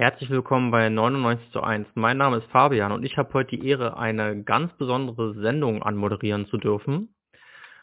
Herzlich 0.00 0.30
willkommen 0.30 0.70
bei 0.70 0.88
99 0.88 1.50
zu 1.52 1.62
1. 1.62 1.86
Mein 1.94 2.16
Name 2.16 2.38
ist 2.38 2.46
Fabian 2.46 2.90
und 2.90 3.04
ich 3.04 3.18
habe 3.18 3.34
heute 3.34 3.54
die 3.54 3.68
Ehre, 3.68 3.98
eine 3.98 4.44
ganz 4.44 4.72
besondere 4.78 5.34
Sendung 5.34 5.82
anmoderieren 5.82 6.46
zu 6.46 6.56
dürfen. 6.56 7.14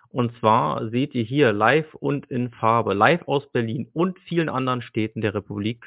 Und 0.09 0.35
zwar 0.39 0.89
seht 0.89 1.13
ihr 1.13 1.21
hier 1.21 1.53
live 1.53 1.93
und 1.93 2.25
in 2.31 2.49
Farbe, 2.49 2.95
live 2.95 3.27
aus 3.27 3.47
Berlin 3.51 3.87
und 3.93 4.17
vielen 4.21 4.49
anderen 4.49 4.81
Städten 4.81 5.21
der 5.21 5.35
Republik, 5.35 5.85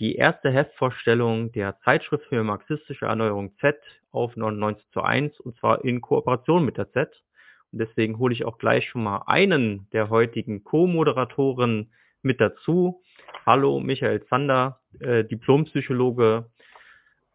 die 0.00 0.16
erste 0.16 0.50
Heftvorstellung 0.50 1.52
der 1.52 1.78
Zeitschrift 1.84 2.24
für 2.24 2.42
marxistische 2.42 3.06
Erneuerung 3.06 3.56
Z 3.60 3.76
auf 4.10 4.34
99 4.34 4.84
zu 4.90 5.02
1 5.02 5.38
und 5.38 5.56
zwar 5.58 5.84
in 5.84 6.00
Kooperation 6.00 6.64
mit 6.64 6.76
der 6.76 6.90
Z. 6.90 7.22
Und 7.70 7.78
deswegen 7.78 8.18
hole 8.18 8.34
ich 8.34 8.44
auch 8.44 8.58
gleich 8.58 8.88
schon 8.88 9.04
mal 9.04 9.22
einen 9.26 9.88
der 9.92 10.10
heutigen 10.10 10.64
Co-Moderatoren 10.64 11.92
mit 12.22 12.40
dazu. 12.40 13.00
Hallo, 13.44 13.80
Michael 13.80 14.24
Zander, 14.26 14.80
äh, 15.00 15.24
Diplompsychologe 15.24 16.46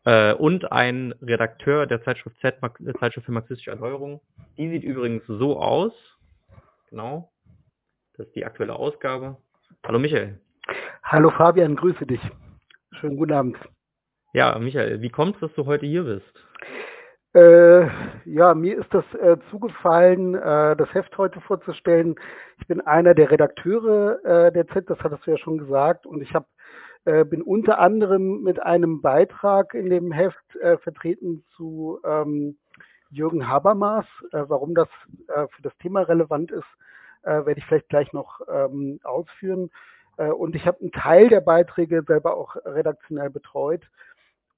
äh, 0.05 0.33
und 0.33 0.71
ein 0.71 1.13
Redakteur 1.21 1.85
der 1.85 2.03
Zeitschrift 2.03 2.37
Z, 2.41 2.57
der 2.79 2.95
Zeitschrift 2.95 3.25
für 3.25 3.31
marxistische 3.31 3.71
Erneuerung. 3.71 4.21
Die 4.57 4.69
sieht 4.69 4.83
übrigens 4.83 5.23
so 5.27 5.59
aus. 5.59 5.93
Genau. 6.89 7.31
Das 8.17 8.27
ist 8.27 8.35
die 8.35 8.45
aktuelle 8.45 8.75
Ausgabe. 8.75 9.37
Hallo, 9.85 9.99
Michael. 9.99 10.39
Hallo, 11.03 11.29
Fabian, 11.31 11.75
grüße 11.75 12.05
dich. 12.05 12.21
Schönen 12.99 13.17
guten 13.17 13.33
Abend. 13.33 13.57
Ja, 14.33 14.57
Michael, 14.59 15.01
wie 15.01 15.09
kommt 15.09 15.35
es, 15.35 15.41
dass 15.41 15.53
du 15.53 15.65
heute 15.65 15.85
hier 15.85 16.03
bist? 16.03 16.33
Äh, 17.33 17.87
ja, 18.25 18.53
mir 18.53 18.77
ist 18.77 18.93
das 18.93 19.05
äh, 19.13 19.37
zugefallen, 19.49 20.35
äh, 20.35 20.75
das 20.75 20.93
Heft 20.93 21.17
heute 21.17 21.39
vorzustellen. 21.39 22.15
Ich 22.59 22.67
bin 22.67 22.81
einer 22.81 23.13
der 23.13 23.31
Redakteure 23.31 24.19
äh, 24.25 24.51
der 24.51 24.67
Z, 24.67 24.89
das 24.89 24.99
hattest 24.99 25.25
du 25.25 25.31
ja 25.31 25.37
schon 25.37 25.57
gesagt, 25.57 26.05
und 26.05 26.21
ich 26.21 26.33
hab, 26.33 26.47
äh, 27.05 27.23
bin 27.23 27.41
unter 27.41 27.79
anderem 27.79 28.41
mit 28.41 28.61
einem 28.61 29.01
Beitrag 29.01 29.73
in 29.73 29.89
dem 29.89 30.11
Heft 30.11 30.57
äh, 30.57 30.77
vertreten 30.79 31.45
zu 31.55 31.99
ähm, 32.03 32.57
Jürgen 33.11 33.47
Habermas. 33.47 34.05
Warum 34.31 34.73
das 34.73 34.87
für 35.27 35.61
das 35.61 35.75
Thema 35.79 36.03
relevant 36.03 36.49
ist, 36.49 36.67
werde 37.23 37.57
ich 37.57 37.65
vielleicht 37.65 37.89
gleich 37.89 38.13
noch 38.13 38.39
ähm, 38.49 39.01
ausführen. 39.03 39.69
Und 40.15 40.55
ich 40.55 40.65
habe 40.65 40.79
einen 40.79 40.93
Teil 40.93 41.27
der 41.27 41.41
Beiträge 41.41 42.03
selber 42.07 42.37
auch 42.37 42.55
redaktionell 42.63 43.29
betreut 43.29 43.81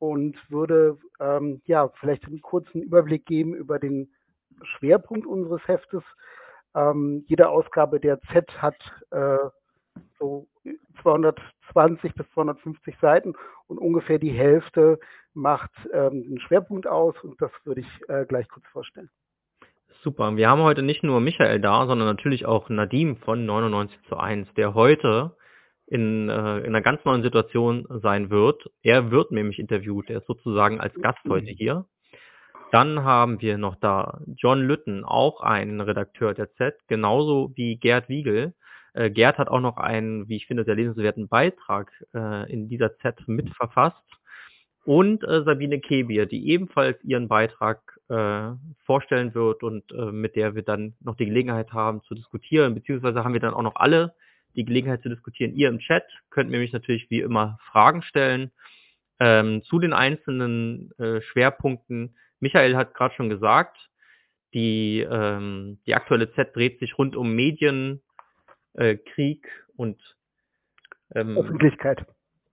und 0.04 0.36
würde 0.50 0.98
ähm, 1.22 1.62
ja 1.66 1.88
vielleicht 2.02 2.26
einen 2.26 2.42
kurzen 2.42 2.82
Überblick 2.82 3.26
geben 3.26 3.54
über 3.54 3.80
den 3.80 4.12
Schwerpunkt 4.62 5.26
unseres 5.26 5.66
Heftes. 5.66 6.04
Ähm, 6.76 7.24
jede 7.28 7.48
Ausgabe 7.48 8.02
der 8.02 8.20
Z 8.34 8.62
hat 8.62 8.76
äh, 9.12 9.38
so 10.20 10.46
220 11.04 12.16
bis 12.16 12.30
250 12.34 12.98
Seiten 13.00 13.34
und 13.68 13.78
ungefähr 13.78 14.20
die 14.20 14.34
Hälfte 14.34 15.00
macht 15.34 15.72
ähm, 15.94 16.26
einen 16.28 16.40
Schwerpunkt 16.42 16.86
aus 16.86 17.16
und 17.24 17.42
das 17.42 17.52
würde 17.64 17.80
ich 17.80 18.10
äh, 18.10 18.26
gleich 18.26 18.50
kurz 18.50 18.66
vorstellen. 18.74 19.10
Super. 20.02 20.36
Wir 20.36 20.50
haben 20.50 20.64
heute 20.64 20.82
nicht 20.82 21.04
nur 21.04 21.22
Michael 21.22 21.62
da, 21.62 21.88
sondern 21.88 22.10
natürlich 22.10 22.46
auch 22.46 22.68
Nadim 22.68 23.16
von 23.16 23.46
99 23.46 23.98
zu 24.10 24.18
1, 24.18 24.54
der 24.56 24.74
heute 24.74 25.38
in, 25.88 26.30
äh, 26.30 26.60
in 26.60 26.68
einer 26.68 26.82
ganz 26.82 27.04
neuen 27.06 27.24
Situation 27.24 27.88
sein 28.02 28.30
wird. 28.30 28.70
Er 28.82 29.12
wird 29.12 29.32
nämlich 29.32 29.60
interviewt, 29.60 30.10
er 30.10 30.20
ist 30.20 30.28
sozusagen 30.28 30.80
als 30.80 30.94
Gast 30.96 31.20
heute 31.28 31.52
hier. 31.52 31.86
Dann 32.72 33.04
haben 33.04 33.40
wir 33.40 33.58
noch 33.60 33.76
da 33.76 34.20
John 34.36 34.62
Lütten, 34.62 35.04
auch 35.04 35.42
ein 35.42 35.80
Redakteur 35.80 36.34
der 36.34 36.52
Z, 36.54 36.76
genauso 36.88 37.52
wie 37.56 37.78
Gerd 37.78 38.10
Wiegel. 38.10 38.54
Äh, 38.94 39.12
Gerd 39.12 39.38
hat 39.38 39.50
auch 39.50 39.60
noch 39.60 39.78
einen, 39.78 40.28
wie 40.28 40.38
ich 40.38 40.48
finde, 40.48 40.64
sehr 40.64 40.76
lesenswerten 40.76 41.28
Beitrag 41.28 41.92
äh, 42.16 42.52
in 42.52 42.70
dieser 42.70 42.98
Z 42.98 43.28
mitverfasst. 43.28 43.98
Und 44.86 45.24
äh, 45.24 45.44
Sabine 45.44 45.80
Kebier, 45.80 46.26
die 46.26 46.50
ebenfalls 46.50 47.02
ihren 47.04 47.28
Beitrag 47.28 47.80
äh, 48.10 48.52
vorstellen 48.86 49.34
wird 49.34 49.64
und 49.64 49.92
äh, 49.92 50.12
mit 50.12 50.36
der 50.36 50.56
wir 50.56 50.64
dann 50.64 50.96
noch 51.00 51.16
die 51.16 51.26
Gelegenheit 51.26 51.72
haben 51.72 52.02
zu 52.02 52.16
diskutieren, 52.16 52.74
beziehungsweise 52.74 53.24
haben 53.24 53.34
wir 53.34 53.40
dann 53.40 53.54
auch 53.54 53.62
noch 53.62 53.76
alle 53.76 54.14
die 54.56 54.66
Gelegenheit 54.66 55.02
zu 55.02 55.10
diskutieren. 55.10 55.56
Ihr 55.56 55.70
im 55.70 55.80
Chat 55.80 56.06
könnt 56.30 56.50
mir 56.50 56.60
mich 56.60 56.74
natürlich 56.74 57.10
wie 57.10 57.22
immer 57.22 57.58
Fragen 57.72 58.02
stellen 58.02 58.52
ähm, 59.20 59.64
zu 59.64 59.80
den 59.80 59.94
einzelnen 59.94 60.92
äh, 60.98 61.22
Schwerpunkten. 61.22 62.16
Michael 62.40 62.76
hat 62.76 62.94
gerade 62.94 63.16
schon 63.16 63.30
gesagt, 63.30 63.78
die, 64.54 65.00
ähm, 65.00 65.80
die 65.86 65.96
aktuelle 65.96 66.32
Z 66.34 66.56
dreht 66.56 66.80
sich 66.80 66.98
rund 66.98 67.16
um 67.16 67.34
Medien, 67.34 68.02
äh, 68.74 68.96
Krieg 68.96 69.48
und 69.76 70.00
ähm, 71.16 71.38
Öffentlichkeit. 71.38 72.06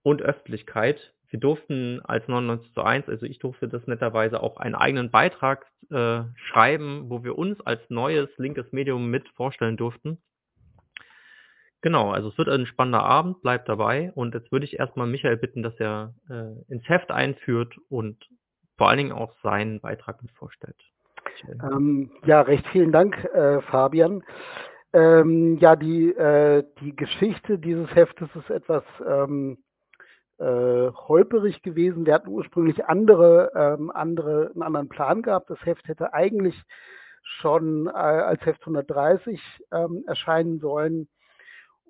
Und 0.03 0.21
Öffentlichkeit. 0.21 1.13
Wir 1.29 1.39
durften 1.39 2.01
als 2.03 2.27
99 2.27 2.73
zu 2.73 2.83
1, 2.83 3.07
also 3.07 3.25
ich 3.25 3.39
durfte 3.39 3.69
das 3.69 3.87
netterweise 3.87 4.41
auch 4.41 4.57
einen 4.57 4.75
eigenen 4.75 5.11
Beitrag 5.11 5.65
äh, 5.89 6.23
schreiben, 6.35 7.09
wo 7.09 7.23
wir 7.23 7.37
uns 7.37 7.61
als 7.61 7.81
neues 7.89 8.29
linkes 8.37 8.71
Medium 8.71 9.09
mit 9.09 9.29
vorstellen 9.29 9.77
durften. 9.77 10.17
Genau, 11.81 12.11
also 12.11 12.29
es 12.29 12.37
wird 12.37 12.49
ein 12.49 12.67
spannender 12.67 13.03
Abend, 13.03 13.41
bleibt 13.41 13.67
dabei. 13.67 14.11
Und 14.13 14.35
jetzt 14.35 14.51
würde 14.51 14.65
ich 14.65 14.79
erstmal 14.79 15.07
Michael 15.07 15.37
bitten, 15.37 15.63
dass 15.63 15.79
er 15.79 16.13
äh, 16.29 16.73
ins 16.73 16.87
Heft 16.87 17.11
einführt 17.11 17.75
und 17.89 18.17
vor 18.77 18.89
allen 18.89 18.97
Dingen 18.97 19.11
auch 19.11 19.33
seinen 19.41 19.79
Beitrag 19.79 20.21
mit 20.21 20.31
vorstellt. 20.31 20.77
Ähm, 21.63 22.11
ja, 22.25 22.41
recht 22.41 22.67
vielen 22.67 22.91
Dank, 22.91 23.23
äh, 23.25 23.61
Fabian. 23.61 24.23
Ähm, 24.93 25.57
ja, 25.57 25.75
die, 25.75 26.09
äh, 26.11 26.63
die 26.81 26.95
Geschichte 26.95 27.57
dieses 27.57 27.93
Heftes 27.95 28.29
ist 28.35 28.49
etwas 28.49 28.83
ähm, 29.07 29.57
äh, 30.37 30.91
holperig 30.91 31.61
gewesen. 31.61 32.05
Wir 32.05 32.13
hatten 32.13 32.29
ursprünglich 32.29 32.85
andere, 32.85 33.51
ähm, 33.55 33.91
andere, 33.91 34.51
einen 34.53 34.63
anderen 34.63 34.89
Plan 34.89 35.21
gehabt. 35.21 35.49
Das 35.49 35.63
Heft 35.65 35.87
hätte 35.87 36.13
eigentlich 36.13 36.61
schon 37.23 37.87
äh, 37.87 37.91
als 37.91 38.45
Heft 38.45 38.61
130 38.61 39.39
ähm, 39.71 40.03
erscheinen 40.07 40.59
sollen. 40.59 41.07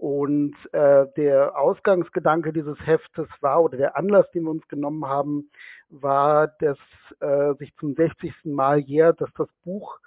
Und 0.01 0.55
äh, 0.71 1.05
der 1.15 1.55
Ausgangsgedanke 1.55 2.51
dieses 2.51 2.75
Heftes 2.87 3.27
war, 3.39 3.61
oder 3.61 3.77
der 3.77 3.95
Anlass, 3.95 4.25
den 4.31 4.45
wir 4.45 4.49
uns 4.49 4.67
genommen 4.67 5.05
haben, 5.05 5.51
war, 5.89 6.47
dass 6.47 6.79
äh, 7.19 7.53
sich 7.59 7.71
zum 7.75 7.93
60. 7.93 8.33
Mal 8.45 8.79
jährt, 8.79 9.21
dass 9.21 9.31
das 9.37 9.47
Buch 9.63 9.99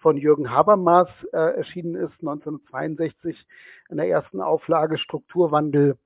von 0.00 0.16
Jürgen 0.16 0.50
Habermas 0.50 1.10
äh, 1.34 1.36
erschienen 1.36 1.96
ist, 1.96 2.14
1962, 2.20 3.44
in 3.90 3.98
der 3.98 4.08
ersten 4.08 4.40
Auflage 4.40 4.96
Strukturwandel 4.96 5.98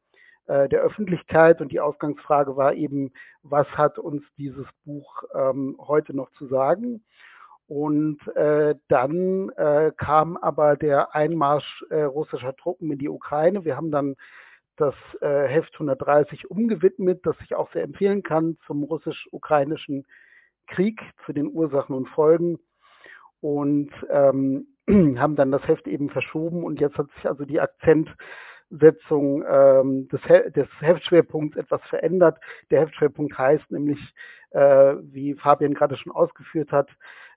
äh, 0.47 0.69
der 0.69 0.81
Öffentlichkeit. 0.81 1.61
Und 1.61 1.71
die 1.71 1.79
Ausgangsfrage 1.79 2.57
war 2.57 2.75
eben, 2.75 3.13
was 3.45 3.69
hat 3.79 4.01
uns 4.01 4.25
dieses 4.37 4.67
Buch 4.85 5.23
ähm, 5.37 5.77
heute 5.79 6.17
noch 6.17 6.33
zu 6.33 6.49
sagen? 6.49 7.05
Und 7.69 8.19
äh, 8.37 8.77
dann 8.89 9.51
äh, 9.57 9.91
kam 9.97 10.37
aber 10.37 10.77
der 10.77 11.15
Einmarsch 11.15 11.85
äh, 11.91 12.03
russischer 12.03 12.55
Truppen 12.55 12.93
in 12.93 12.99
die 12.99 13.09
Ukraine. 13.09 13.65
Wir 13.65 13.77
haben 13.77 13.91
dann 13.91 14.15
das 14.77 14.95
äh, 15.21 15.49
Heft 15.49 15.75
130 15.75 16.51
umgewidmet, 16.51 17.21
das 17.25 17.37
ich 17.43 17.55
auch 17.55 17.73
sehr 17.73 17.83
empfehlen 17.83 18.23
kann 18.23 18.57
zum 18.67 18.85
russisch-ukrainischen 18.85 20.07
Krieg, 20.69 21.01
zu 21.25 21.33
den 21.33 21.49
Ursachen 21.49 21.97
und 21.97 22.09
Folgen. 22.11 22.59
Und 23.41 23.91
ähm, 24.11 24.69
haben 25.19 25.37
dann 25.37 25.51
das 25.51 25.67
Heft 25.67 25.89
eben 25.89 26.11
verschoben 26.11 26.63
und 26.63 26.81
jetzt 26.81 26.97
hat 26.99 27.11
sich 27.17 27.27
also 27.27 27.45
die 27.45 27.61
Akzentsetzung 27.61 29.45
ähm, 29.49 30.09
des, 30.09 30.23
He 30.25 30.51
des 30.51 30.69
Heftschwerpunkts 30.81 31.57
etwas 31.57 31.83
verändert. 31.89 32.39
Der 32.71 32.83
Heftschwerpunkt 32.83 33.37
heißt 33.37 33.71
nämlich, 33.73 33.99
äh, 34.51 34.95
wie 35.03 35.35
Fabian 35.35 35.75
gerade 35.75 35.97
schon 35.97 36.13
ausgeführt 36.13 36.71
hat, 36.71 36.89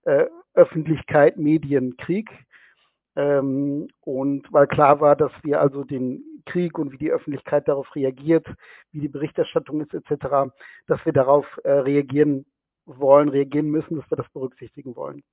äh, 0.03 0.25
Öffentlichkeit, 0.53 1.37
Medien, 1.37 1.97
Krieg. 1.97 2.29
Ähm, 3.15 3.87
und 4.01 4.51
weil 4.51 4.67
klar 4.67 5.01
war, 5.01 5.15
dass 5.15 5.31
wir 5.43 5.59
also 5.59 5.83
den 5.83 6.23
Krieg 6.45 6.77
und 6.77 6.91
wie 6.91 6.97
die 6.97 7.11
Öffentlichkeit 7.11 7.67
darauf 7.67 7.95
reagiert, 7.95 8.47
wie 8.91 8.99
die 8.99 9.07
Berichterstattung 9.07 9.81
ist 9.81 9.93
etc., 9.93 10.51
dass 10.87 11.03
wir 11.05 11.13
darauf 11.13 11.45
äh, 11.63 11.71
reagieren 11.71 12.45
wollen, 12.85 13.29
reagieren 13.29 13.69
müssen, 13.69 13.97
dass 13.97 14.09
wir 14.09 14.17
das 14.17 14.29
berücksichtigen 14.29 14.95
wollen. 14.95 15.23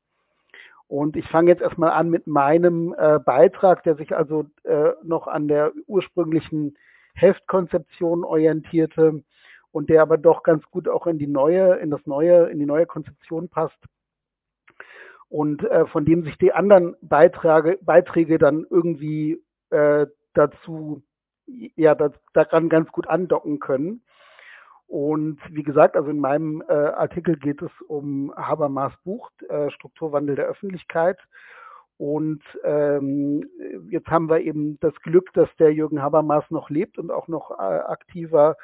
Und 0.88 1.16
ich 1.16 1.28
fange 1.28 1.50
jetzt 1.50 1.62
erstmal 1.62 1.90
an 1.90 2.10
mit 2.10 2.26
meinem 2.26 2.94
äh, 2.96 3.18
Beitrag, 3.18 3.82
der 3.82 3.96
sich 3.96 4.14
also 4.14 4.46
äh, 4.64 4.92
noch 5.02 5.26
an 5.26 5.48
der 5.48 5.72
ursprünglichen 5.86 6.76
Heftkonzeption 7.14 8.24
orientierte 8.24 9.24
und 9.72 9.90
der 9.90 10.02
aber 10.02 10.16
doch 10.16 10.42
ganz 10.42 10.64
gut 10.70 10.88
auch 10.88 11.06
in 11.06 11.18
die 11.18 11.26
neue, 11.26 11.74
in 11.76 11.90
das 11.90 12.06
neue, 12.06 12.50
in 12.50 12.58
die 12.58 12.66
neue 12.66 12.86
Konzeption 12.86 13.48
passt 13.48 13.78
und 15.28 15.64
äh, 15.64 15.86
von 15.86 16.04
dem 16.04 16.24
sich 16.24 16.38
die 16.38 16.52
anderen 16.52 16.96
Beiträge, 17.00 17.78
Beiträge 17.82 18.38
dann 18.38 18.66
irgendwie 18.68 19.42
äh, 19.70 20.06
dazu, 20.34 21.02
ja, 21.46 21.94
das, 21.94 22.12
daran 22.32 22.68
ganz 22.68 22.90
gut 22.92 23.08
andocken 23.08 23.58
können. 23.58 24.02
Und 24.86 25.40
wie 25.50 25.64
gesagt, 25.64 25.96
also 25.96 26.10
in 26.10 26.20
meinem 26.20 26.62
äh, 26.68 26.72
Artikel 26.72 27.36
geht 27.36 27.60
es 27.60 27.70
um 27.88 28.32
Habermas 28.36 28.92
Buch, 29.04 29.30
äh, 29.48 29.70
Strukturwandel 29.70 30.36
der 30.36 30.46
Öffentlichkeit. 30.46 31.18
Und 31.98 32.42
ähm, 32.62 33.48
jetzt 33.90 34.08
haben 34.08 34.28
wir 34.28 34.40
eben 34.40 34.78
das 34.80 34.94
Glück, 35.02 35.32
dass 35.32 35.48
der 35.58 35.72
Jürgen 35.72 36.02
Habermas 36.02 36.44
noch 36.50 36.70
lebt 36.70 36.98
und 36.98 37.10
auch 37.10 37.26
noch 37.26 37.50
äh, 37.52 37.62
aktiver 37.62 38.56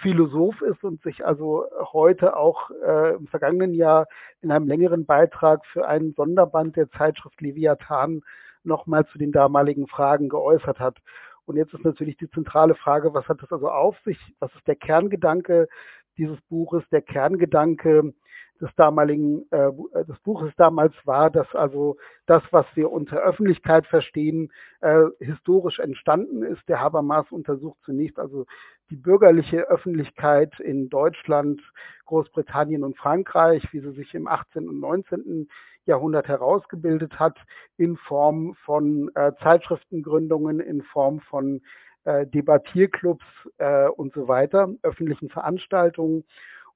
Philosoph 0.00 0.60
ist 0.62 0.82
und 0.84 1.02
sich 1.02 1.24
also 1.24 1.66
heute 1.92 2.36
auch 2.36 2.70
äh, 2.84 3.14
im 3.14 3.26
vergangenen 3.28 3.74
Jahr 3.74 4.06
in 4.42 4.50
einem 4.50 4.66
längeren 4.66 5.06
Beitrag 5.06 5.64
für 5.66 5.86
einen 5.86 6.12
Sonderband 6.14 6.76
der 6.76 6.90
Zeitschrift 6.90 7.40
Leviathan 7.40 8.22
nochmal 8.64 9.06
zu 9.06 9.18
den 9.18 9.32
damaligen 9.32 9.86
Fragen 9.86 10.28
geäußert 10.28 10.80
hat. 10.80 10.98
Und 11.46 11.56
jetzt 11.56 11.74
ist 11.74 11.84
natürlich 11.84 12.16
die 12.16 12.30
zentrale 12.30 12.74
Frage, 12.74 13.14
was 13.14 13.28
hat 13.28 13.42
das 13.42 13.52
also 13.52 13.68
auf 13.68 13.96
sich? 14.04 14.18
Was 14.40 14.54
ist 14.54 14.66
der 14.66 14.76
Kerngedanke 14.76 15.68
dieses 16.16 16.40
Buches? 16.48 16.82
Der 16.90 17.02
Kerngedanke 17.02 18.14
des 18.60 18.74
damaligen 18.76 19.46
äh, 19.50 19.68
äh, 19.68 20.04
des 20.06 20.18
Buches 20.20 20.52
damals 20.56 20.94
war, 21.04 21.30
dass 21.30 21.52
also 21.54 21.96
das, 22.26 22.42
was 22.50 22.66
wir 22.74 22.90
unter 22.90 23.18
Öffentlichkeit 23.18 23.86
verstehen, 23.86 24.52
äh, 24.80 25.04
historisch 25.18 25.78
entstanden 25.78 26.42
ist. 26.42 26.68
Der 26.68 26.80
Habermas 26.80 27.26
untersucht 27.30 27.78
zunächst 27.84 28.18
also 28.18 28.46
die 28.90 28.96
bürgerliche 28.96 29.68
Öffentlichkeit 29.68 30.60
in 30.60 30.88
Deutschland, 30.88 31.60
Großbritannien 32.06 32.84
und 32.84 32.96
Frankreich, 32.96 33.66
wie 33.72 33.80
sie 33.80 33.92
sich 33.92 34.14
im 34.14 34.28
18. 34.28 34.68
und 34.68 34.80
19. 34.80 35.48
Jahrhundert 35.86 36.28
herausgebildet 36.28 37.18
hat, 37.18 37.36
in 37.76 37.96
Form 37.96 38.54
von 38.64 39.10
äh, 39.14 39.32
Zeitschriftengründungen, 39.42 40.60
in 40.60 40.82
Form 40.82 41.20
von 41.20 41.60
äh, 42.04 42.26
Debattierclubs 42.26 43.24
äh, 43.58 43.88
und 43.88 44.12
so 44.14 44.28
weiter, 44.28 44.68
öffentlichen 44.82 45.28
Veranstaltungen. 45.28 46.24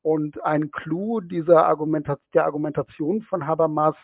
Und 0.08 0.42
ein 0.42 0.70
Clou 0.70 1.20
dieser 1.20 1.66
Argumentation, 1.66 2.30
der 2.32 2.46
Argumentation 2.46 3.20
von 3.20 3.46
Habermas 3.46 3.94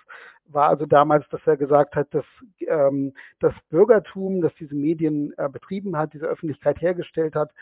war 0.45 0.69
also 0.69 0.85
damals, 0.85 1.27
dass 1.31 1.41
er 1.47 1.57
gesagt 1.57 1.97
hat, 1.97 2.13
dass 2.13 2.27
ähm, 2.61 3.15
das 3.41 3.55
Bürgertum, 3.71 4.43
das 4.43 4.53
diese 4.57 4.75
Medien 4.75 5.33
äh, 5.39 5.49
betrieben 5.49 5.97
hat, 5.97 6.13
diese 6.13 6.27
Öffentlichkeit 6.27 6.79
hergestellt 6.83 7.35
hat, 7.35 7.53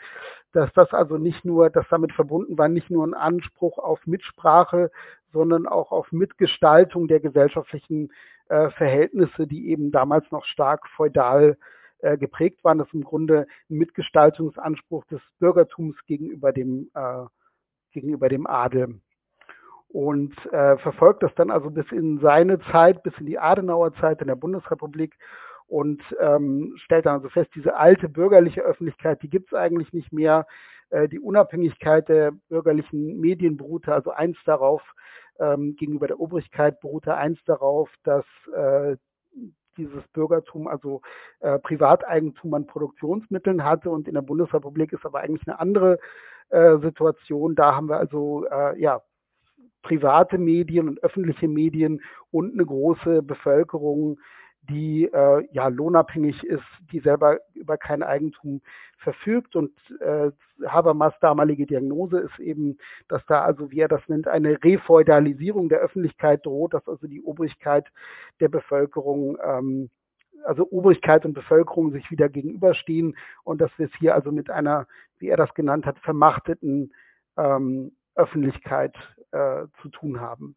dass 0.51 0.69
das 0.73 0.91
also 0.91 1.17
nicht 1.17 1.45
nur, 1.45 1.69
dass 1.69 1.87
damit 1.87 2.11
verbunden 2.11 2.57
war, 2.57 2.67
nicht 2.67 2.89
nur 2.89 3.07
ein 3.07 3.13
Anspruch 3.13 3.77
auf 3.77 4.05
Mitsprache, 4.05 4.91
sondern 5.31 5.65
auch 5.65 5.93
auf 5.93 6.11
Mitgestaltung 6.11 7.07
der 7.07 7.21
gesellschaftlichen 7.21 8.11
äh, 8.49 8.71
Verhältnisse, 8.71 9.47
die 9.47 9.69
eben 9.69 9.93
damals 9.93 10.29
noch 10.31 10.43
stark 10.43 10.85
feudal 10.89 11.55
äh, 11.99 12.17
geprägt 12.17 12.61
waren. 12.65 12.79
Das 12.79 12.87
ist 12.87 12.93
im 12.93 13.05
Grunde 13.05 13.47
ein 13.69 13.77
Mitgestaltungsanspruch 13.77 15.05
des 15.05 15.21
Bürgertums 15.39 15.95
gegenüber 16.07 16.51
dem 16.51 16.91
äh, 16.93 17.23
gegenüber 17.93 18.29
dem 18.29 18.47
Adel. 18.47 18.99
Und 19.89 20.33
äh, 20.51 20.77
verfolgt 20.77 21.21
das 21.23 21.33
dann 21.35 21.51
also 21.51 21.69
bis 21.69 21.91
in 21.91 22.19
seine 22.19 22.59
Zeit, 22.71 23.03
bis 23.03 23.13
in 23.19 23.27
die 23.27 23.37
Adenauer 23.37 23.93
Zeit 23.95 24.21
in 24.21 24.27
der 24.27 24.35
Bundesrepublik 24.35 25.15
und 25.67 26.01
ähm, 26.19 26.73
stellt 26.77 27.05
dann 27.05 27.15
also 27.15 27.29
fest, 27.29 27.51
diese 27.55 27.75
alte 27.75 28.09
bürgerliche 28.09 28.61
Öffentlichkeit, 28.61 29.21
die 29.21 29.29
gibt 29.29 29.51
es 29.51 29.57
eigentlich 29.57 29.93
nicht 29.93 30.11
mehr. 30.11 30.45
Äh, 30.89 31.07
die 31.07 31.19
Unabhängigkeit 31.19 32.09
der 32.09 32.31
bürgerlichen 32.49 33.19
Medien 33.19 33.57
beruhte 33.57 33.93
also 33.93 34.11
eins 34.11 34.37
darauf, 34.45 34.81
ähm, 35.39 35.75
gegenüber 35.75 36.07
der 36.07 36.19
Obrigkeit 36.19 36.79
beruhte 36.79 37.15
eins 37.15 37.43
darauf, 37.45 37.89
dass 38.03 38.25
äh, 38.55 38.97
dieses 39.77 40.07
Bürgertum, 40.13 40.67
also 40.67 41.01
äh, 41.39 41.59
Privateigentum 41.59 42.53
an 42.53 42.67
Produktionsmitteln 42.67 43.63
hatte 43.63 43.89
und 43.89 44.07
in 44.07 44.13
der 44.13 44.21
Bundesrepublik 44.21 44.93
ist 44.93 45.05
aber 45.05 45.19
eigentlich 45.21 45.47
eine 45.47 45.59
andere 45.59 45.99
äh, 46.49 46.77
Situation. 46.79 47.55
Da 47.55 47.75
haben 47.75 47.89
wir 47.89 47.97
also 47.97 48.45
äh, 48.49 48.79
ja 48.79 49.01
private 49.83 50.37
Medien 50.37 50.87
und 50.87 51.03
öffentliche 51.03 51.47
Medien 51.47 52.01
und 52.31 52.53
eine 52.53 52.65
große 52.65 53.21
Bevölkerung, 53.21 54.17
die 54.69 55.05
äh, 55.05 55.47
ja 55.51 55.67
lohnabhängig 55.67 56.43
ist, 56.43 56.63
die 56.91 56.99
selber 56.99 57.39
über 57.53 57.77
kein 57.77 58.03
Eigentum 58.03 58.61
verfügt. 58.97 59.55
Und 59.55 59.71
äh, 59.99 60.31
Habermas 60.65 61.13
damalige 61.19 61.65
Diagnose 61.65 62.19
ist 62.19 62.39
eben, 62.39 62.77
dass 63.07 63.25
da 63.25 63.43
also, 63.43 63.71
wie 63.71 63.81
er 63.81 63.87
das 63.87 64.01
nennt, 64.07 64.27
eine 64.27 64.63
Refeudalisierung 64.63 65.69
der 65.69 65.79
Öffentlichkeit 65.79 66.45
droht, 66.45 66.73
dass 66.73 66.87
also 66.87 67.07
die 67.07 67.21
Obrigkeit 67.21 67.87
der 68.39 68.49
Bevölkerung 68.49 69.37
ähm, 69.43 69.89
also 70.45 70.67
Obrigkeit 70.71 71.25
und 71.25 71.33
Bevölkerung 71.33 71.91
sich 71.91 72.09
wieder 72.11 72.29
gegenüberstehen 72.29 73.15
und 73.43 73.61
dass 73.61 73.71
wir 73.77 73.85
es 73.85 73.95
hier 73.97 74.13
also 74.13 74.31
mit 74.31 74.49
einer, 74.49 74.87
wie 75.19 75.29
er 75.29 75.37
das 75.37 75.53
genannt 75.53 75.85
hat, 75.85 75.99
vermachteten 75.99 76.93
ähm, 77.37 77.95
Öffentlichkeit 78.15 78.95
äh, 79.31 79.65
zu 79.81 79.89
tun 79.89 80.19
haben. 80.19 80.55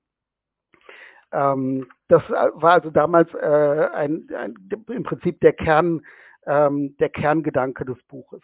Ähm, 1.32 1.86
das 2.08 2.22
war 2.30 2.72
also 2.72 2.90
damals 2.90 3.32
äh, 3.34 3.88
ein, 3.92 4.28
ein, 4.36 4.54
im 4.88 5.02
Prinzip 5.02 5.40
der 5.40 5.52
Kern, 5.52 6.02
ähm, 6.46 6.96
der 6.98 7.08
Kerngedanke 7.08 7.84
des 7.84 8.02
Buches. 8.04 8.42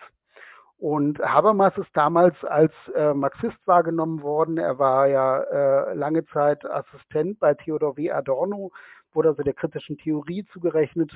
Und 0.79 1.21
Habermas 1.21 1.79
ist 1.79 1.91
damals 1.95 2.35
als 2.43 2.73
äh, 2.97 3.15
Marxist 3.15 3.57
wahrgenommen 3.67 4.21
worden. 4.21 4.59
Er 4.59 4.81
war 4.81 5.07
ja 5.07 5.41
äh, 5.43 5.95
lange 5.95 6.25
Zeit 6.27 6.65
Assistent 6.69 7.39
bei 7.39 7.55
Theodor 7.55 7.97
W. 7.97 8.11
Adorno, 8.11 8.73
wurde 9.13 9.29
also 9.29 9.45
der 9.45 9.55
kritischen 9.55 9.97
Theorie 9.97 10.45
zugerechnet. 10.53 11.13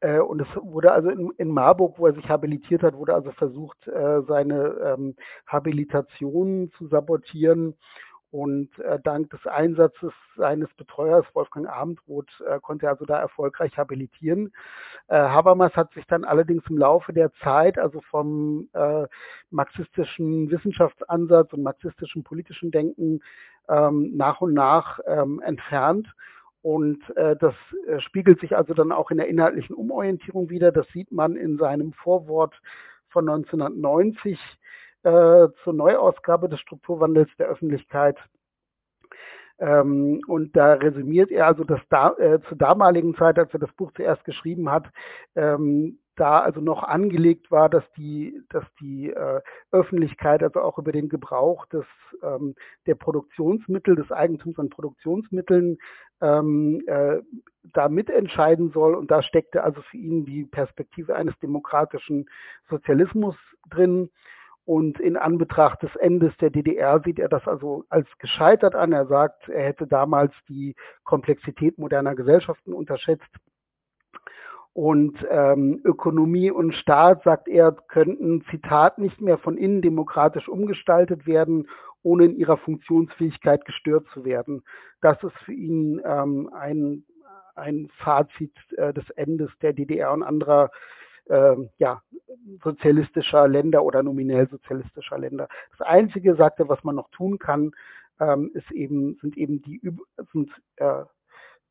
Äh, 0.00 0.18
und 0.18 0.40
es 0.40 0.48
wurde 0.56 0.92
also 0.92 1.08
in, 1.08 1.30
in, 1.38 1.48
Marburg, 1.48 1.98
wo 1.98 2.06
er 2.06 2.14
sich 2.14 2.28
habilitiert 2.28 2.82
hat, 2.82 2.94
wurde 2.94 3.14
also 3.14 3.32
versucht, 3.32 3.86
äh, 3.88 4.22
seine 4.28 4.68
ähm, 4.84 5.16
Habilitation 5.46 6.70
zu 6.76 6.88
sabotieren. 6.88 7.74
Und 8.30 8.78
äh, 8.78 8.98
dank 9.02 9.30
des 9.30 9.44
Einsatzes 9.46 10.12
seines 10.36 10.72
Betreuers 10.74 11.26
Wolfgang 11.34 11.68
Abendroth 11.68 12.30
äh, 12.46 12.60
konnte 12.60 12.86
er 12.86 12.92
also 12.92 13.04
da 13.04 13.18
erfolgreich 13.18 13.76
habilitieren. 13.76 14.52
Äh, 15.08 15.16
Habermas 15.16 15.74
hat 15.74 15.92
sich 15.94 16.06
dann 16.06 16.24
allerdings 16.24 16.62
im 16.68 16.78
Laufe 16.78 17.12
der 17.12 17.32
Zeit, 17.42 17.76
also 17.76 18.00
vom 18.02 18.68
äh, 18.72 19.06
marxistischen 19.50 20.50
Wissenschaftsansatz 20.50 21.52
und 21.52 21.64
marxistischen 21.64 22.22
politischen 22.22 22.70
Denken 22.70 23.20
ähm, 23.68 24.16
nach 24.16 24.40
und 24.40 24.54
nach 24.54 25.00
ähm, 25.06 25.40
entfernt 25.44 26.06
und 26.62 26.98
äh, 27.16 27.36
das 27.36 27.54
äh, 27.86 28.00
spiegelt 28.00 28.40
sich 28.40 28.56
also 28.56 28.74
dann 28.74 28.92
auch 28.92 29.10
in 29.10 29.16
der 29.16 29.28
inhaltlichen 29.28 29.74
Umorientierung 29.74 30.50
wieder. 30.50 30.72
Das 30.72 30.86
sieht 30.88 31.10
man 31.10 31.36
in 31.36 31.56
seinem 31.56 31.92
Vorwort 31.92 32.60
von 33.08 33.28
1990 33.28 34.38
äh, 35.02 35.48
zur 35.64 35.72
Neuausgabe 35.72 36.48
des 36.48 36.60
Strukturwandels 36.60 37.30
der 37.38 37.48
Öffentlichkeit. 37.48 38.18
Ähm, 39.58 40.22
und 40.26 40.56
da 40.56 40.74
resümiert 40.74 41.30
er 41.30 41.46
also, 41.46 41.64
dass 41.64 41.80
da, 41.90 42.14
äh, 42.16 42.40
zur 42.48 42.56
damaligen 42.56 43.14
Zeit, 43.14 43.38
als 43.38 43.52
er 43.52 43.60
das 43.60 43.72
Buch 43.72 43.92
zuerst 43.92 44.24
geschrieben 44.24 44.70
hat, 44.70 44.90
ähm, 45.36 45.98
da 46.16 46.40
also 46.40 46.60
noch 46.60 46.82
angelegt 46.82 47.50
war, 47.50 47.70
dass 47.70 47.84
die, 47.96 48.42
dass 48.50 48.64
die 48.78 49.10
äh, 49.10 49.40
Öffentlichkeit 49.70 50.42
also 50.42 50.60
auch 50.60 50.78
über 50.78 50.92
den 50.92 51.08
Gebrauch 51.08 51.64
des, 51.66 51.86
ähm, 52.22 52.54
der 52.86 52.94
Produktionsmittel, 52.94 53.96
des 53.96 54.12
Eigentums 54.12 54.58
an 54.58 54.68
Produktionsmitteln 54.68 55.78
ähm, 56.20 56.82
äh, 56.86 57.20
da 57.72 57.88
mitentscheiden 57.88 58.70
soll. 58.70 58.94
Und 58.94 59.10
da 59.10 59.22
steckte 59.22 59.64
also 59.64 59.80
für 59.82 59.96
ihn 59.96 60.26
die 60.26 60.44
Perspektive 60.44 61.16
eines 61.16 61.38
demokratischen 61.38 62.28
Sozialismus 62.68 63.36
drin. 63.70 64.10
Und 64.64 65.00
in 65.00 65.16
Anbetracht 65.16 65.82
des 65.82 65.94
Endes 65.96 66.36
der 66.36 66.50
DDR 66.50 67.00
sieht 67.04 67.18
er 67.18 67.28
das 67.28 67.46
also 67.48 67.84
als 67.88 68.06
gescheitert 68.18 68.74
an. 68.74 68.92
Er 68.92 69.06
sagt, 69.06 69.48
er 69.48 69.64
hätte 69.64 69.86
damals 69.86 70.32
die 70.48 70.76
Komplexität 71.02 71.78
moderner 71.78 72.14
Gesellschaften 72.14 72.72
unterschätzt. 72.72 73.30
Und 74.72 75.16
ähm, 75.28 75.80
Ökonomie 75.84 76.50
und 76.50 76.74
Staat, 76.74 77.24
sagt 77.24 77.48
er, 77.48 77.72
könnten, 77.72 78.44
Zitat, 78.50 78.98
nicht 78.98 79.20
mehr 79.20 79.38
von 79.38 79.56
innen 79.56 79.82
demokratisch 79.82 80.48
umgestaltet 80.48 81.26
werden, 81.26 81.68
ohne 82.02 82.26
in 82.26 82.36
ihrer 82.36 82.56
Funktionsfähigkeit 82.56 83.64
gestört 83.64 84.06
zu 84.14 84.24
werden. 84.24 84.62
Das 85.00 85.22
ist 85.22 85.36
für 85.44 85.52
ihn 85.52 86.00
ähm, 86.04 86.50
ein, 86.52 87.04
ein 87.56 87.88
Fazit 87.98 88.54
äh, 88.76 88.92
des 88.92 89.08
Endes 89.10 89.50
der 89.60 89.72
DDR 89.72 90.12
und 90.12 90.22
anderer 90.22 90.70
ja, 91.78 92.02
sozialistischer 92.62 93.48
Länder 93.48 93.82
oder 93.84 94.02
nominell 94.02 94.48
sozialistischer 94.48 95.18
Länder. 95.18 95.48
Das 95.78 95.86
Einzige, 95.86 96.34
sagt 96.34 96.58
er, 96.58 96.68
was 96.68 96.82
man 96.84 96.96
noch 96.96 97.10
tun 97.10 97.38
kann, 97.38 97.72
ähm, 98.20 98.50
ist 98.54 98.70
eben, 98.72 99.16
sind 99.20 99.36
eben 99.36 99.62
die 99.62 99.80
sind, 100.32 100.50
äh, 100.76 101.04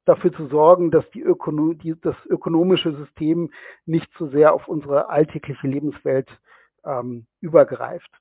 dafür 0.06 0.34
zu 0.34 0.48
sorgen, 0.48 0.92
dass 0.92 1.10
die 1.12 1.22
Ökono 1.22 1.74
die, 1.74 1.96
das 2.00 2.16
ökonomische 2.26 2.96
System 2.96 3.52
nicht 3.86 4.12
zu 4.18 4.28
sehr 4.28 4.54
auf 4.54 4.68
unsere 4.68 5.10
alltägliche 5.10 5.68
Lebenswelt 5.68 6.30
ähm, 6.84 7.26
übergreift. 7.42 8.12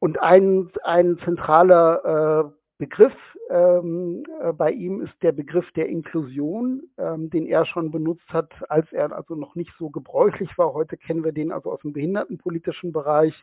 Und 0.00 0.20
ein, 0.20 0.70
ein 0.82 1.18
zentraler 1.24 2.44
äh, 2.44 2.63
Begriff 2.78 3.14
ähm, 3.50 4.24
äh, 4.40 4.52
bei 4.52 4.72
ihm 4.72 5.00
ist 5.00 5.14
der 5.22 5.30
Begriff 5.30 5.70
der 5.72 5.88
Inklusion, 5.88 6.82
ähm, 6.98 7.30
den 7.30 7.46
er 7.46 7.66
schon 7.66 7.92
benutzt 7.92 8.28
hat, 8.28 8.50
als 8.68 8.92
er 8.92 9.12
also 9.12 9.36
noch 9.36 9.54
nicht 9.54 9.72
so 9.78 9.90
gebräuchlich 9.90 10.50
war. 10.58 10.74
Heute 10.74 10.96
kennen 10.96 11.22
wir 11.22 11.32
den 11.32 11.52
also 11.52 11.70
aus 11.70 11.80
dem 11.80 11.92
behindertenpolitischen 11.92 12.92
Bereich 12.92 13.34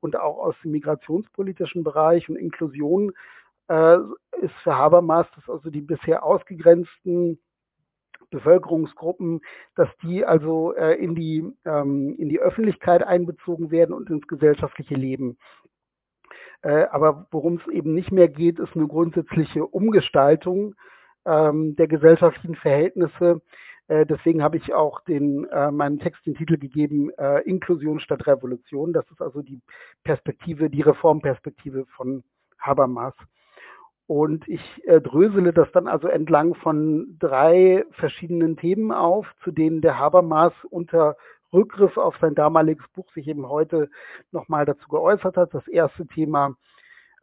und 0.00 0.16
auch 0.16 0.38
aus 0.38 0.56
dem 0.64 0.72
migrationspolitischen 0.72 1.84
Bereich. 1.84 2.28
Und 2.28 2.36
Inklusion 2.36 3.12
äh, 3.68 3.98
ist 4.42 4.54
für 4.64 4.76
Habermas, 4.76 5.26
dass 5.36 5.48
also 5.48 5.70
die 5.70 5.82
bisher 5.82 6.24
ausgegrenzten 6.24 7.38
Bevölkerungsgruppen, 8.30 9.40
dass 9.76 9.88
die 10.02 10.24
also 10.24 10.74
äh, 10.74 10.94
in, 10.94 11.14
die, 11.14 11.44
ähm, 11.64 12.16
in 12.18 12.28
die 12.28 12.40
Öffentlichkeit 12.40 13.04
einbezogen 13.04 13.70
werden 13.70 13.92
und 13.92 14.10
ins 14.10 14.26
gesellschaftliche 14.26 14.94
Leben. 14.94 15.36
Äh, 16.62 16.84
aber 16.90 17.26
worum 17.30 17.56
es 17.56 17.72
eben 17.72 17.94
nicht 17.94 18.12
mehr 18.12 18.28
geht, 18.28 18.58
ist 18.58 18.74
eine 18.74 18.86
grundsätzliche 18.86 19.66
Umgestaltung 19.66 20.74
ähm, 21.24 21.74
der 21.76 21.88
gesellschaftlichen 21.88 22.56
Verhältnisse. 22.56 23.40
Äh, 23.88 24.04
deswegen 24.04 24.42
habe 24.42 24.58
ich 24.58 24.74
auch 24.74 25.00
den, 25.00 25.46
äh, 25.46 25.70
meinem 25.70 25.98
Text 25.98 26.26
den 26.26 26.34
Titel 26.34 26.58
gegeben, 26.58 27.10
Inklusion 27.44 28.00
statt 28.00 28.26
Revolution. 28.26 28.92
Das 28.92 29.10
ist 29.10 29.22
also 29.22 29.42
die 29.42 29.60
Perspektive, 30.04 30.70
die 30.70 30.82
Reformperspektive 30.82 31.86
von 31.96 32.22
Habermas. 32.58 33.14
Und 34.06 34.48
ich 34.48 34.60
drösele 34.86 35.52
das 35.52 35.70
dann 35.70 35.86
also 35.86 36.08
entlang 36.08 36.56
von 36.56 37.16
drei 37.20 37.84
verschiedenen 37.92 38.56
Themen 38.56 38.90
auf, 38.90 39.26
zu 39.44 39.52
denen 39.52 39.82
der 39.82 40.00
Habermas 40.00 40.52
unter 40.68 41.16
Rückgriff 41.52 41.96
auf 41.96 42.16
sein 42.20 42.34
damaliges 42.34 42.86
Buch 42.94 43.10
sich 43.12 43.26
eben 43.28 43.48
heute 43.48 43.90
nochmal 44.32 44.64
dazu 44.64 44.88
geäußert 44.88 45.36
hat. 45.36 45.54
Das 45.54 45.66
erste 45.68 46.06
Thema, 46.06 46.54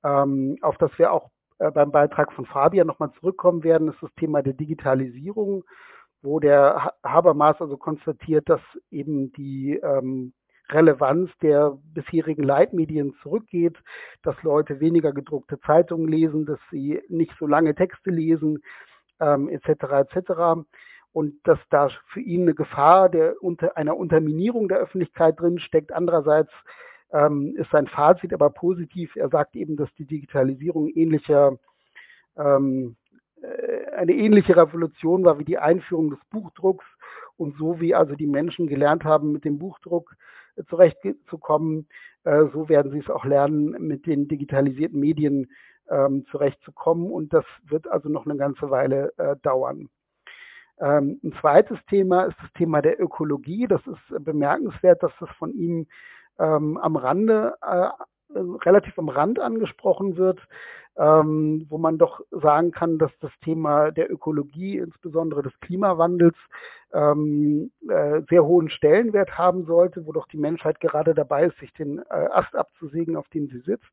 ähm, 0.04 0.58
auf 0.62 0.78
das 0.78 0.92
wir 0.98 1.12
auch 1.12 1.30
äh, 1.60 1.72
beim 1.72 1.92
Beitrag 1.92 2.34
von 2.34 2.46
Fabian 2.46 2.88
nochmal 2.88 3.12
zurückkommen 3.20 3.64
werden, 3.64 3.90
ist 3.90 4.02
das 4.02 4.14
Thema 4.16 4.42
der 4.42 4.54
Digitalisierung, 4.54 5.64
wo 6.22 6.40
der 6.40 6.94
Habermas 7.04 7.60
also 7.62 7.78
konstatiert, 7.78 8.50
dass 8.50 8.62
eben 8.92 9.32
die 9.34 9.80
ähm, 9.82 10.34
Relevanz 10.70 11.32
der 11.42 11.78
bisherigen 11.94 12.44
Leitmedien 12.44 13.16
zurückgeht, 13.22 13.78
dass 14.24 14.42
Leute 14.44 14.80
weniger 14.80 15.14
gedruckte 15.14 15.60
Zeitungen 15.62 16.08
lesen, 16.08 16.46
dass 16.46 16.60
sie 16.72 17.02
nicht 17.08 17.34
so 17.40 17.48
lange 17.48 17.74
Texte 17.74 18.10
lesen, 18.10 18.62
ähm, 19.20 19.50
etc. 19.50 19.70
etc. 20.14 20.68
Und 21.18 21.34
dass 21.46 21.58
da 21.72 21.90
für 22.14 22.20
ihn 22.20 22.44
eine 22.44 22.54
Gefahr 22.54 23.10
der 23.10 23.42
unter 23.42 23.76
einer 23.76 23.98
Unterminierung 23.98 24.68
der 24.68 24.78
Öffentlichkeit 24.78 25.40
drin 25.40 25.58
steckt. 25.58 25.92
Andererseits 25.92 26.52
ähm, 27.12 27.56
ist 27.58 27.72
sein 27.72 27.88
Fazit 27.88 28.36
aber 28.36 28.52
positiv. 28.52 29.16
Er 29.16 29.30
sagt 29.30 29.56
eben, 29.56 29.78
dass 29.78 29.92
die 29.96 30.06
Digitalisierung 30.06 30.90
ähnlicher 30.90 31.58
ähm, 32.38 32.98
äh, 33.42 33.96
eine 33.96 34.12
ähnliche 34.14 34.56
Revolution 34.56 35.26
war 35.26 35.40
wie 35.40 35.44
die 35.44 35.58
Einführung 35.58 36.12
des 36.12 36.20
Buchdrucks 36.30 36.86
und 37.36 37.58
so 37.58 37.82
wie 37.82 37.96
also 37.96 38.14
die 38.14 38.28
Menschen 38.28 38.68
gelernt 38.68 39.04
haben, 39.04 39.32
mit 39.32 39.44
dem 39.44 39.58
Buchdruck 39.58 40.16
äh, 40.56 40.66
zurechtzukommen, 40.66 41.88
äh, 42.26 42.44
so 42.54 42.70
werden 42.70 42.92
sie 42.92 43.00
es 43.00 43.10
auch 43.10 43.26
lernen, 43.26 43.72
mit 43.88 44.06
den 44.06 44.28
digitalisierten 44.28 45.00
Medien 45.00 45.50
ähm, 45.90 46.28
zurechtzukommen 46.30 47.10
und 47.10 47.34
das 47.34 47.46
wird 47.64 47.88
also 47.88 48.08
noch 48.08 48.28
eine 48.28 48.38
ganze 48.38 48.70
Weile 48.70 49.14
dauern. 49.42 49.90
Ähm, 50.80 51.20
ein 51.24 51.34
zweites 51.42 51.78
Thema 51.90 52.24
ist 52.24 52.38
das 52.42 52.52
Thema 52.54 52.82
der 52.82 53.02
Ökologie. 53.02 53.68
Das 53.68 53.82
ist 53.88 54.24
bemerkenswert, 54.26 55.02
dass 55.04 55.12
das 55.20 55.30
von 55.38 55.54
ihm 55.54 55.88
ähm, 56.40 56.78
am 56.78 56.96
Rande, 56.96 57.56
äh, 57.62 57.90
relativ 58.66 58.98
am 59.00 59.10
Rand 59.10 59.40
angesprochen 59.40 60.18
wird, 60.18 60.40
ähm, 60.98 61.66
wo 61.70 61.78
man 61.78 61.98
doch 61.98 62.22
sagen 62.32 62.72
kann, 62.72 62.98
dass 62.98 63.12
das 63.22 63.32
Thema 63.44 63.92
der 63.92 64.12
Ökologie, 64.12 64.78
insbesondere 64.78 65.44
des 65.44 65.58
Klimawandels, 65.62 66.36
ähm, 66.94 67.72
äh, 67.88 68.22
sehr 68.30 68.44
hohen 68.46 68.70
Stellenwert 68.70 69.38
haben 69.38 69.66
sollte, 69.66 70.06
wo 70.06 70.12
doch 70.12 70.28
die 70.28 70.38
Menschheit 70.38 70.80
gerade 70.80 71.14
dabei 71.14 71.46
ist, 71.46 71.58
sich 71.60 71.74
den 71.74 72.00
äh, 72.00 72.28
Ast 72.32 72.56
abzusägen, 72.56 73.16
auf 73.16 73.28
dem 73.30 73.48
sie 73.48 73.60
sitzt. 73.60 73.92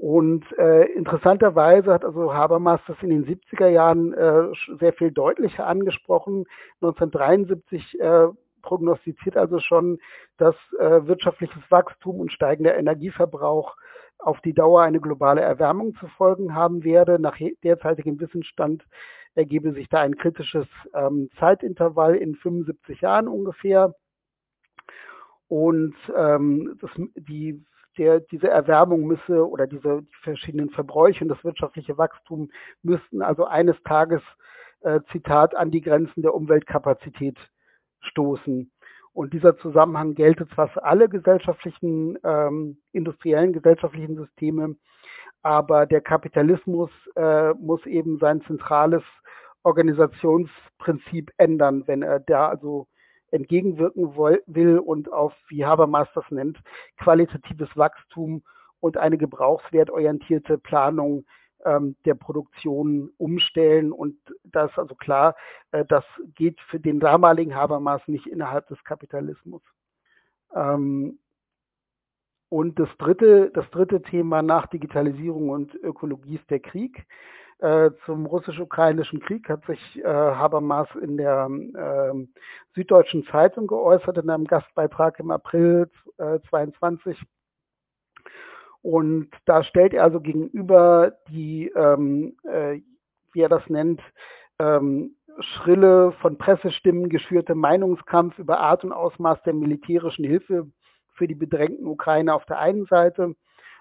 Und 0.00 0.46
äh, 0.56 0.86
interessanterweise 0.92 1.92
hat 1.92 2.06
also 2.06 2.32
Habermas 2.32 2.80
das 2.86 2.96
in 3.02 3.10
den 3.10 3.26
70er 3.26 3.68
Jahren 3.68 4.14
äh, 4.14 4.44
sehr 4.78 4.94
viel 4.94 5.12
deutlicher 5.12 5.66
angesprochen. 5.66 6.46
1973 6.80 8.00
äh, 8.00 8.28
prognostiziert 8.62 9.36
also 9.36 9.58
schon, 9.58 9.98
dass 10.38 10.54
äh, 10.78 11.06
wirtschaftliches 11.06 11.62
Wachstum 11.68 12.18
und 12.18 12.32
steigender 12.32 12.78
Energieverbrauch 12.78 13.76
auf 14.18 14.40
die 14.40 14.54
Dauer 14.54 14.80
eine 14.80 15.02
globale 15.02 15.42
Erwärmung 15.42 15.94
zu 15.96 16.06
folgen 16.16 16.54
haben 16.54 16.82
werde. 16.82 17.18
Nach 17.18 17.36
derzeitigem 17.62 18.18
Wissensstand 18.20 18.82
ergebe 19.34 19.74
sich 19.74 19.90
da 19.90 20.00
ein 20.00 20.16
kritisches 20.16 20.66
ähm, 20.94 21.28
Zeitintervall 21.38 22.14
in 22.14 22.36
75 22.36 23.02
Jahren 23.02 23.28
ungefähr. 23.28 23.94
Und 25.46 25.94
ähm, 26.16 26.78
das, 26.80 26.90
die, 27.16 27.62
der, 28.00 28.20
diese 28.20 28.48
Erwärmung 28.48 29.06
müsse 29.06 29.46
oder 29.46 29.66
diese 29.66 30.00
die 30.02 30.16
verschiedenen 30.22 30.70
Verbräuche 30.70 31.22
und 31.22 31.28
das 31.28 31.44
wirtschaftliche 31.44 31.98
Wachstum 31.98 32.50
müssten 32.82 33.20
also 33.20 33.44
eines 33.44 33.76
Tages, 33.84 34.22
äh, 34.80 35.00
Zitat, 35.12 35.54
an 35.54 35.70
die 35.70 35.82
Grenzen 35.82 36.22
der 36.22 36.34
Umweltkapazität 36.34 37.36
stoßen. 38.00 38.72
Und 39.12 39.34
dieser 39.34 39.58
Zusammenhang 39.58 40.14
gelte 40.14 40.48
zwar 40.48 40.68
für 40.68 40.82
alle 40.82 41.10
gesellschaftlichen, 41.10 42.18
ähm, 42.24 42.78
industriellen 42.92 43.52
gesellschaftlichen 43.52 44.16
Systeme, 44.16 44.76
aber 45.42 45.84
der 45.84 46.00
Kapitalismus 46.00 46.90
äh, 47.16 47.50
muss 47.54 47.84
eben 47.84 48.18
sein 48.18 48.40
zentrales 48.46 49.02
Organisationsprinzip 49.62 51.32
ändern, 51.36 51.82
wenn 51.86 52.02
er 52.02 52.20
da 52.20 52.48
also 52.48 52.86
entgegenwirken 53.30 54.16
will 54.16 54.78
und 54.78 55.12
auf, 55.12 55.34
wie 55.48 55.64
Habermas 55.64 56.08
das 56.14 56.24
nennt, 56.30 56.58
qualitatives 56.96 57.68
Wachstum 57.76 58.42
und 58.80 58.96
eine 58.96 59.18
gebrauchswertorientierte 59.18 60.58
Planung 60.58 61.24
ähm, 61.64 61.96
der 62.04 62.14
Produktion 62.14 63.10
umstellen. 63.18 63.92
Und 63.92 64.16
das 64.44 64.70
ist 64.70 64.78
also 64.78 64.94
klar, 64.94 65.36
äh, 65.72 65.84
das 65.84 66.04
geht 66.34 66.60
für 66.62 66.80
den 66.80 67.00
damaligen 67.00 67.54
Habermas 67.54 68.02
nicht 68.06 68.26
innerhalb 68.26 68.66
des 68.68 68.82
Kapitalismus. 68.84 69.62
Ähm, 70.54 71.18
und 72.48 72.78
das 72.80 72.88
dritte, 72.98 73.50
das 73.54 73.68
dritte 73.70 74.02
Thema 74.02 74.42
nach 74.42 74.66
Digitalisierung 74.66 75.50
und 75.50 75.74
Ökologie 75.74 76.34
ist 76.36 76.50
der 76.50 76.60
Krieg. 76.60 77.06
Äh, 77.60 77.90
zum 78.06 78.26
russisch-ukrainischen 78.26 79.20
Krieg 79.20 79.48
hat 79.48 79.64
sich 79.66 79.98
äh, 79.98 80.04
Habermas 80.04 80.88
in 81.02 81.16
der 81.18 81.48
äh, 81.74 82.26
Süddeutschen 82.74 83.26
Zeitung 83.26 83.66
geäußert, 83.66 84.16
in 84.16 84.30
einem 84.30 84.46
Gastbeitrag 84.46 85.18
im 85.20 85.30
April 85.30 85.90
äh, 86.16 86.38
22 86.48 87.18
und 88.82 89.28
da 89.44 89.62
stellt 89.62 89.92
er 89.92 90.04
also 90.04 90.20
gegenüber 90.20 91.12
die, 91.28 91.70
ähm, 91.76 92.36
äh, 92.44 92.80
wie 93.32 93.40
er 93.40 93.48
das 93.48 93.68
nennt, 93.68 94.00
ähm, 94.58 95.16
schrille, 95.40 96.12
von 96.20 96.38
Pressestimmen 96.38 97.08
geschürte 97.08 97.54
Meinungskampf 97.54 98.38
über 98.38 98.60
Art 98.60 98.84
und 98.84 98.92
Ausmaß 98.92 99.42
der 99.42 99.54
militärischen 99.54 100.24
Hilfe 100.24 100.66
für 101.14 101.28
die 101.28 101.34
bedrängten 101.34 101.86
Ukraine 101.86 102.34
auf 102.34 102.44
der 102.46 102.58
einen 102.58 102.86
Seite 102.86 103.34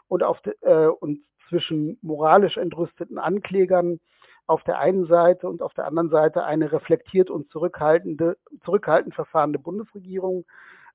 und, 0.07 0.23
auf 0.23 0.41
de, 0.41 0.53
äh, 0.61 0.87
und 0.87 1.21
zwischen 1.49 1.97
moralisch 2.01 2.57
entrüsteten 2.57 3.17
Anklägern 3.17 3.99
auf 4.47 4.63
der 4.63 4.79
einen 4.79 5.05
Seite 5.07 5.47
und 5.47 5.61
auf 5.61 5.73
der 5.73 5.85
anderen 5.85 6.09
Seite 6.09 6.43
eine 6.43 6.71
reflektiert 6.71 7.29
und 7.29 7.51
zurückhaltende, 7.51 8.37
zurückhaltend 8.63 9.13
verfahrende 9.13 9.59
Bundesregierung, 9.59 10.45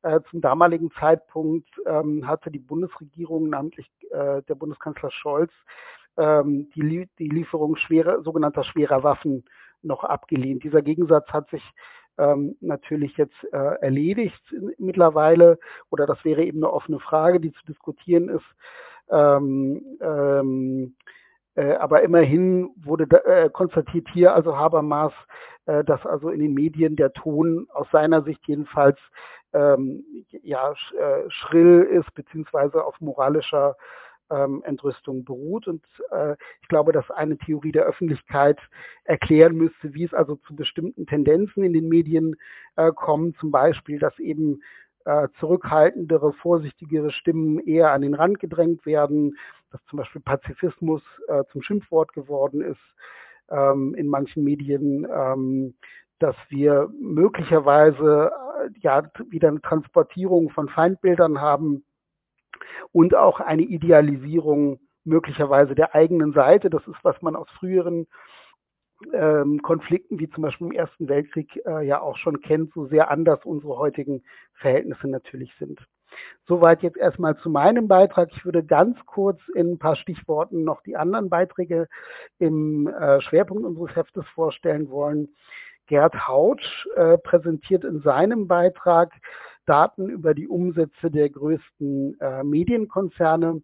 äh, 0.02 0.20
zum 0.30 0.40
damaligen 0.40 0.90
Zeitpunkt 0.92 1.68
ähm, 1.86 2.26
hatte 2.26 2.50
die 2.50 2.58
Bundesregierung, 2.58 3.48
namentlich 3.48 3.90
äh, 4.10 4.42
der 4.42 4.54
Bundeskanzler 4.54 5.10
Scholz, 5.10 5.50
ähm, 6.18 6.70
die, 6.74 7.08
die 7.18 7.28
Lieferung 7.28 7.76
schwerer, 7.76 8.22
sogenannter 8.22 8.64
schwerer 8.64 9.02
Waffen 9.02 9.44
noch 9.82 10.04
abgelehnt. 10.04 10.62
Dieser 10.62 10.82
Gegensatz 10.82 11.28
hat 11.28 11.48
sich 11.50 11.62
ähm, 12.18 12.56
natürlich 12.60 13.16
jetzt 13.16 13.36
äh, 13.52 13.56
erledigt 13.56 14.42
mittlerweile, 14.78 15.58
oder 15.90 16.06
das 16.06 16.22
wäre 16.24 16.44
eben 16.44 16.58
eine 16.58 16.72
offene 16.72 17.00
Frage, 17.00 17.40
die 17.40 17.52
zu 17.52 17.64
diskutieren 17.66 18.28
ist. 18.28 18.44
Ähm, 19.10 19.98
ähm, 20.00 20.96
äh, 21.56 21.74
aber 21.74 22.02
immerhin 22.02 22.70
wurde 22.76 23.06
da, 23.06 23.18
äh, 23.18 23.50
konstatiert 23.50 24.08
hier 24.12 24.34
also 24.34 24.56
Habermas, 24.56 25.12
äh, 25.66 25.84
dass 25.84 26.04
also 26.04 26.30
in 26.30 26.40
den 26.40 26.54
Medien 26.54 26.96
der 26.96 27.12
Ton 27.12 27.66
aus 27.72 27.86
seiner 27.92 28.22
Sicht 28.22 28.40
jedenfalls 28.46 28.98
ähm, 29.52 30.04
ja, 30.42 30.74
sch, 30.74 30.92
äh, 30.94 31.30
schrill 31.30 31.82
ist, 31.82 32.12
beziehungsweise 32.14 32.84
auf 32.84 33.00
moralischer 33.00 33.76
ähm, 34.30 34.62
Entrüstung 34.64 35.24
beruht. 35.24 35.68
Und 35.68 35.84
äh, 36.10 36.34
ich 36.62 36.68
glaube, 36.68 36.92
dass 36.92 37.10
eine 37.10 37.38
Theorie 37.38 37.72
der 37.72 37.84
Öffentlichkeit 37.84 38.58
erklären 39.04 39.54
müsste, 39.54 39.94
wie 39.94 40.04
es 40.04 40.14
also 40.14 40.36
zu 40.36 40.56
bestimmten 40.56 41.06
Tendenzen 41.06 41.62
in 41.62 41.72
den 41.72 41.88
Medien 41.88 42.36
äh, 42.76 42.90
kommt. 42.92 43.36
Zum 43.38 43.50
Beispiel, 43.50 43.98
dass 43.98 44.18
eben 44.18 44.60
äh, 45.04 45.28
zurückhaltendere, 45.38 46.32
vorsichtigere 46.32 47.10
Stimmen 47.10 47.58
eher 47.60 47.92
an 47.92 48.02
den 48.02 48.14
Rand 48.14 48.40
gedrängt 48.40 48.86
werden, 48.86 49.36
dass 49.70 49.84
zum 49.86 49.98
Beispiel 49.98 50.22
Pazifismus 50.22 51.02
äh, 51.28 51.42
zum 51.52 51.62
Schimpfwort 51.62 52.12
geworden 52.12 52.60
ist 52.60 52.80
ähm, 53.50 53.94
in 53.96 54.08
manchen 54.08 54.44
Medien, 54.44 55.06
ähm, 55.10 55.74
dass 56.18 56.36
wir 56.48 56.88
möglicherweise 57.00 58.30
äh, 58.64 58.70
ja 58.80 59.02
wieder 59.28 59.48
eine 59.48 59.60
Transportierung 59.60 60.50
von 60.50 60.68
Feindbildern 60.68 61.40
haben 61.40 61.84
und 62.92 63.14
auch 63.14 63.40
eine 63.40 63.62
Idealisierung 63.62 64.80
möglicherweise 65.04 65.74
der 65.74 65.94
eigenen 65.94 66.32
Seite. 66.32 66.70
Das 66.70 66.86
ist, 66.86 66.98
was 67.02 67.20
man 67.20 67.36
aus 67.36 67.48
früheren 67.58 68.06
ähm, 69.12 69.60
Konflikten 69.62 70.18
wie 70.18 70.28
zum 70.30 70.42
Beispiel 70.42 70.68
im 70.68 70.72
Ersten 70.72 71.08
Weltkrieg 71.08 71.60
äh, 71.66 71.86
ja 71.86 72.00
auch 72.00 72.16
schon 72.16 72.40
kennt, 72.40 72.72
so 72.72 72.86
sehr 72.86 73.10
anders 73.10 73.44
unsere 73.44 73.76
heutigen 73.76 74.22
Verhältnisse 74.54 75.08
natürlich 75.08 75.52
sind. 75.58 75.80
Soweit 76.46 76.82
jetzt 76.82 76.96
erstmal 76.96 77.36
zu 77.38 77.50
meinem 77.50 77.88
Beitrag. 77.88 78.30
Ich 78.32 78.44
würde 78.44 78.64
ganz 78.64 78.96
kurz 79.06 79.40
in 79.54 79.72
ein 79.72 79.78
paar 79.78 79.96
Stichworten 79.96 80.64
noch 80.64 80.82
die 80.82 80.96
anderen 80.96 81.28
Beiträge 81.28 81.88
im 82.38 82.86
äh, 82.86 83.20
Schwerpunkt 83.20 83.64
unseres 83.64 83.96
Heftes 83.96 84.26
vorstellen 84.28 84.90
wollen. 84.90 85.28
Gerd 85.86 86.28
Hautsch 86.28 86.86
äh, 86.96 87.18
präsentiert 87.18 87.84
in 87.84 88.00
seinem 88.00 88.46
Beitrag 88.46 89.12
Daten 89.66 90.08
über 90.08 90.34
die 90.34 90.48
Umsätze 90.48 91.10
der 91.10 91.30
größten 91.30 92.18
äh, 92.20 92.42
Medienkonzerne. 92.44 93.62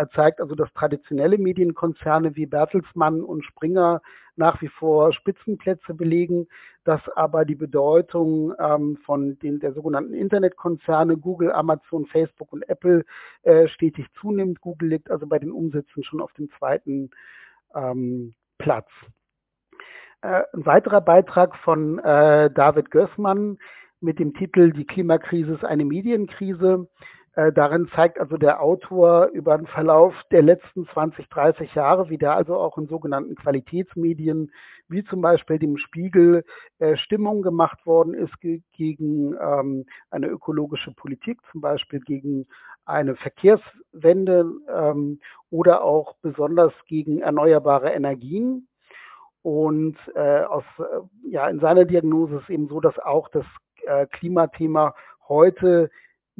Er 0.00 0.08
zeigt 0.12 0.40
also, 0.40 0.54
dass 0.54 0.72
traditionelle 0.72 1.36
Medienkonzerne 1.36 2.34
wie 2.34 2.46
Bertelsmann 2.46 3.20
und 3.22 3.44
Springer 3.44 4.00
nach 4.34 4.62
wie 4.62 4.68
vor 4.68 5.12
Spitzenplätze 5.12 5.92
belegen, 5.92 6.48
dass 6.84 7.06
aber 7.16 7.44
die 7.44 7.54
Bedeutung 7.54 8.54
ähm, 8.58 8.96
von 9.04 9.38
den 9.40 9.60
der 9.60 9.74
sogenannten 9.74 10.14
Internetkonzerne 10.14 11.18
Google, 11.18 11.52
Amazon, 11.52 12.06
Facebook 12.06 12.50
und 12.50 12.66
Apple 12.66 13.04
äh, 13.42 13.68
stetig 13.68 14.06
zunimmt. 14.18 14.62
Google 14.62 14.88
liegt 14.88 15.10
also 15.10 15.26
bei 15.26 15.38
den 15.38 15.52
Umsätzen 15.52 16.02
schon 16.02 16.22
auf 16.22 16.32
dem 16.32 16.48
zweiten 16.58 17.10
ähm, 17.74 18.32
Platz. 18.56 18.88
Äh, 20.22 20.44
ein 20.54 20.64
weiterer 20.64 21.02
Beitrag 21.02 21.54
von 21.56 21.98
äh, 21.98 22.50
David 22.50 22.90
Gößmann 22.90 23.58
mit 24.00 24.18
dem 24.18 24.32
Titel 24.32 24.72
Die 24.72 24.86
Klimakrise 24.86 25.52
ist 25.52 25.64
eine 25.66 25.84
Medienkrise. 25.84 26.88
Äh, 27.34 27.52
darin 27.52 27.88
zeigt 27.94 28.18
also 28.18 28.36
der 28.36 28.60
Autor 28.60 29.26
über 29.26 29.56
den 29.56 29.68
Verlauf 29.68 30.14
der 30.32 30.42
letzten 30.42 30.86
20, 30.86 31.28
30 31.28 31.74
Jahre, 31.74 32.10
wie 32.10 32.18
der 32.18 32.34
also 32.34 32.56
auch 32.56 32.76
in 32.76 32.88
sogenannten 32.88 33.36
Qualitätsmedien, 33.36 34.50
wie 34.88 35.04
zum 35.04 35.20
Beispiel 35.20 35.60
dem 35.60 35.76
Spiegel, 35.76 36.44
äh, 36.80 36.96
Stimmung 36.96 37.42
gemacht 37.42 37.86
worden 37.86 38.14
ist 38.14 38.40
ge 38.40 38.62
gegen 38.72 39.36
ähm, 39.40 39.86
eine 40.10 40.26
ökologische 40.26 40.92
Politik, 40.92 41.38
zum 41.52 41.60
Beispiel 41.60 42.00
gegen 42.00 42.46
eine 42.84 43.14
Verkehrswende 43.14 44.50
ähm, 44.68 45.20
oder 45.50 45.84
auch 45.84 46.16
besonders 46.22 46.72
gegen 46.86 47.20
erneuerbare 47.20 47.90
Energien. 47.90 48.66
Und 49.42 49.96
äh, 50.16 50.40
aus, 50.40 50.64
äh, 50.78 51.28
ja, 51.30 51.48
in 51.48 51.60
seiner 51.60 51.84
Diagnose 51.84 52.38
ist 52.38 52.50
eben 52.50 52.68
so, 52.68 52.80
dass 52.80 52.98
auch 52.98 53.28
das 53.28 53.46
äh, 53.86 54.06
Klimathema 54.06 54.94
heute 55.28 55.90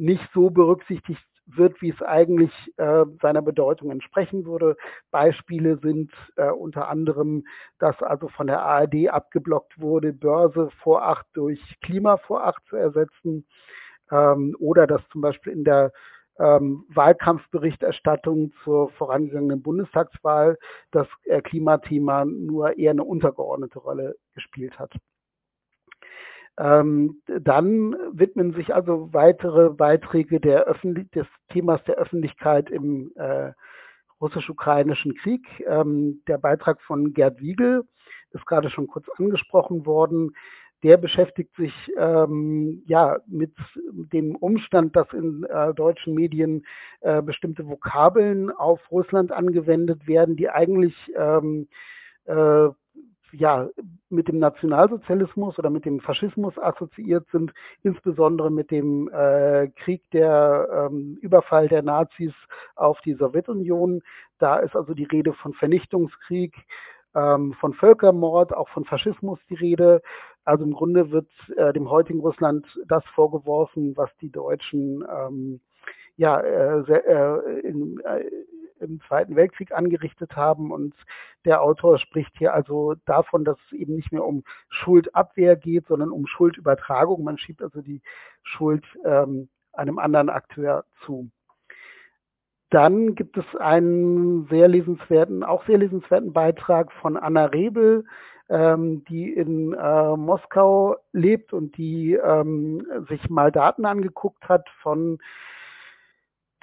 nicht 0.01 0.27
so 0.33 0.49
berücksichtigt 0.49 1.23
wird, 1.45 1.81
wie 1.81 1.89
es 1.91 2.01
eigentlich 2.01 2.51
äh, 2.77 3.05
seiner 3.21 3.41
Bedeutung 3.41 3.91
entsprechen 3.91 4.45
würde. 4.45 4.77
Beispiele 5.11 5.77
sind 5.77 6.11
äh, 6.37 6.49
unter 6.49 6.89
anderem, 6.89 7.45
dass 7.79 8.01
also 8.01 8.27
von 8.29 8.47
der 8.47 8.61
ARD 8.63 9.09
abgeblockt 9.09 9.79
wurde, 9.79 10.13
Börse 10.13 10.69
vor 10.81 11.03
acht 11.03 11.25
durch 11.33 11.59
Klima 11.81 12.17
vor 12.17 12.45
acht 12.45 12.63
zu 12.67 12.75
ersetzen 12.75 13.45
ähm, 14.11 14.55
oder 14.59 14.87
dass 14.87 15.01
zum 15.09 15.21
Beispiel 15.21 15.53
in 15.53 15.63
der 15.63 15.91
ähm, 16.39 16.85
Wahlkampfberichterstattung 16.89 18.53
zur 18.63 18.89
vorangegangenen 18.91 19.61
Bundestagswahl 19.61 20.57
das 20.91 21.07
äh, 21.25 21.41
Klimathema 21.41 22.25
nur 22.25 22.77
eher 22.77 22.91
eine 22.91 23.03
untergeordnete 23.03 23.79
Rolle 23.79 24.15
gespielt 24.33 24.79
hat. 24.79 24.93
Ähm, 26.59 27.21
dann 27.25 27.95
widmen 28.11 28.53
sich 28.53 28.73
also 28.73 29.13
weitere 29.13 29.69
Beiträge 29.69 30.39
des 30.39 31.27
Themas 31.49 31.83
der 31.85 31.95
Öffentlichkeit 31.95 32.69
im 32.69 33.11
äh, 33.15 33.51
russisch-ukrainischen 34.19 35.15
Krieg. 35.15 35.45
Ähm, 35.67 36.21
der 36.27 36.37
Beitrag 36.37 36.81
von 36.81 37.13
Gerd 37.13 37.39
Wiegel 37.39 37.83
ist 38.31 38.45
gerade 38.45 38.69
schon 38.69 38.87
kurz 38.87 39.07
angesprochen 39.17 39.85
worden. 39.85 40.35
Der 40.83 40.97
beschäftigt 40.97 41.55
sich 41.55 41.73
ähm, 41.97 42.81
ja 42.87 43.19
mit 43.27 43.53
dem 43.85 44.35
Umstand, 44.35 44.95
dass 44.95 45.11
in 45.13 45.43
äh, 45.43 45.73
deutschen 45.75 46.15
Medien 46.15 46.65
äh, 47.01 47.21
bestimmte 47.21 47.67
Vokabeln 47.67 48.49
auf 48.51 48.79
Russland 48.91 49.31
angewendet 49.31 50.07
werden, 50.07 50.35
die 50.35 50.49
eigentlich 50.49 50.95
ähm, 51.15 51.67
äh, 52.25 52.69
ja, 53.31 53.69
mit 54.09 54.27
dem 54.27 54.39
Nationalsozialismus 54.39 55.57
oder 55.57 55.69
mit 55.69 55.85
dem 55.85 55.99
Faschismus 55.99 56.57
assoziiert 56.57 57.27
sind, 57.31 57.53
insbesondere 57.83 58.51
mit 58.51 58.71
dem 58.71 59.09
äh, 59.09 59.69
Krieg 59.69 60.03
der 60.11 60.89
ähm, 60.91 61.17
Überfall 61.21 61.67
der 61.67 61.81
Nazis 61.81 62.33
auf 62.75 62.99
die 63.01 63.13
Sowjetunion. 63.13 64.01
Da 64.39 64.57
ist 64.57 64.75
also 64.75 64.93
die 64.93 65.05
Rede 65.05 65.33
von 65.33 65.53
Vernichtungskrieg, 65.53 66.55
ähm, 67.15 67.53
von 67.59 67.73
Völkermord, 67.73 68.53
auch 68.53 68.69
von 68.69 68.85
Faschismus 68.85 69.39
die 69.49 69.55
Rede. 69.55 70.01
Also 70.43 70.63
im 70.63 70.73
Grunde 70.73 71.11
wird 71.11 71.29
äh, 71.55 71.71
dem 71.73 71.89
heutigen 71.89 72.19
Russland 72.19 72.65
das 72.87 73.05
vorgeworfen, 73.13 73.95
was 73.95 74.09
die 74.21 74.31
Deutschen 74.31 75.03
ähm, 75.09 75.61
ja, 76.17 76.39
äh, 76.41 76.83
sehr, 76.83 77.07
äh, 77.07 77.59
in, 77.61 77.99
äh, 78.01 78.23
im 78.81 79.01
Zweiten 79.07 79.35
Weltkrieg 79.35 79.71
angerichtet 79.71 80.35
haben. 80.35 80.71
Und 80.71 80.93
der 81.45 81.61
Autor 81.61 81.97
spricht 81.99 82.37
hier 82.37 82.53
also 82.53 82.95
davon, 83.05 83.45
dass 83.45 83.57
es 83.67 83.73
eben 83.73 83.95
nicht 83.95 84.11
mehr 84.11 84.25
um 84.25 84.43
Schuldabwehr 84.69 85.55
geht, 85.55 85.87
sondern 85.87 86.11
um 86.11 86.27
Schuldübertragung. 86.27 87.23
Man 87.23 87.37
schiebt 87.37 87.61
also 87.61 87.81
die 87.81 88.01
Schuld 88.43 88.85
ähm, 89.05 89.49
einem 89.73 89.99
anderen 89.99 90.29
Akteur 90.29 90.85
zu. 91.05 91.29
Dann 92.69 93.15
gibt 93.15 93.37
es 93.37 93.45
einen 93.57 94.47
sehr 94.47 94.69
lesenswerten, 94.69 95.43
auch 95.43 95.65
sehr 95.65 95.77
lesenswerten 95.77 96.31
Beitrag 96.31 96.91
von 96.93 97.17
Anna 97.17 97.45
Rebel, 97.45 98.05
ähm, 98.49 99.03
die 99.05 99.33
in 99.33 99.73
äh, 99.73 100.15
Moskau 100.15 100.95
lebt 101.11 101.51
und 101.51 101.75
die 101.77 102.13
ähm, 102.13 102.85
sich 103.09 103.29
mal 103.29 103.51
Daten 103.51 103.85
angeguckt 103.85 104.47
hat 104.47 104.69
von 104.81 105.19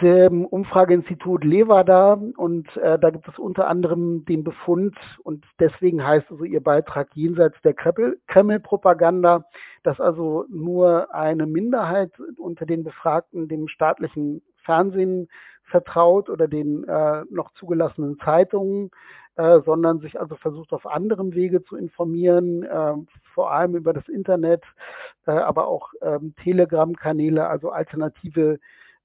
dem 0.00 0.44
Umfrageinstitut 0.44 1.42
Levada 1.44 2.12
und 2.37 2.76
äh, 2.76 2.98
da 2.98 3.11
gibt 3.11 3.26
es 3.26 3.38
unter 3.38 3.66
anderem 3.68 4.24
den 4.24 4.44
Befund 4.44 4.96
und 5.24 5.44
deswegen 5.58 6.06
heißt 6.06 6.30
also 6.30 6.44
ihr 6.44 6.62
Beitrag 6.62 7.08
jenseits 7.14 7.61
der 7.62 7.74
Kreml-Propaganda, 7.74 9.44
dass 9.82 10.00
also 10.00 10.44
nur 10.48 11.12
eine 11.14 11.46
Minderheit 11.46 12.12
unter 12.37 12.64
den 12.64 12.84
Befragten 12.84 13.48
dem 13.48 13.66
staatlichen 13.66 14.42
Fernsehen 14.64 15.28
vertraut 15.64 16.30
oder 16.30 16.46
den 16.46 16.84
äh, 16.84 17.24
noch 17.30 17.52
zugelassenen 17.54 18.18
Zeitungen, 18.20 18.90
äh, 19.37 19.61
sondern 19.64 20.00
sich 20.00 20.20
also 20.20 20.37
versucht 20.37 20.72
auf 20.72 20.87
anderem 20.87 21.34
Wege 21.34 21.62
zu 21.64 21.76
informieren, 21.76 22.62
äh, 22.62 22.94
vor 23.34 23.50
allem 23.50 23.74
über 23.74 23.92
das 23.92 24.08
Internet, 24.08 24.62
äh, 25.26 25.32
aber 25.32 25.66
auch 25.66 25.92
ähm, 26.02 26.34
Telegram-Kanäle, 26.42 27.46
also 27.48 27.70
alternative 27.70 28.58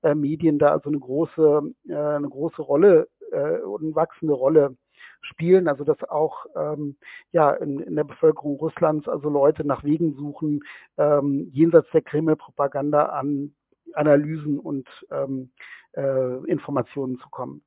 äh, 0.04 0.16
Medien 0.16 0.60
da 0.60 0.70
also 0.70 0.90
eine 0.90 1.00
große, 1.00 1.74
äh, 1.90 1.96
eine 1.96 2.30
große 2.30 2.62
Rolle 2.62 3.08
äh, 3.32 3.60
und 3.60 3.96
wachsende 3.96 4.34
Rolle 4.34 4.76
spielen, 5.22 5.68
also 5.68 5.84
dass 5.84 6.04
auch 6.04 6.46
ähm, 6.56 6.98
ja 7.32 7.52
in, 7.52 7.80
in 7.80 7.96
der 7.96 8.04
Bevölkerung 8.04 8.58
Russlands 8.58 9.08
also 9.08 9.30
Leute 9.30 9.66
nach 9.66 9.84
Wegen 9.84 10.16
suchen, 10.16 10.62
ähm, 10.98 11.50
jenseits 11.52 11.90
der 11.92 12.02
Kreml-Propaganda 12.02 13.06
an 13.06 13.56
Analysen 13.94 14.60
und 14.60 14.88
ähm, 15.12 15.52
äh, 15.96 16.38
Informationen 16.50 17.18
zu 17.20 17.30
kommen. 17.30 17.64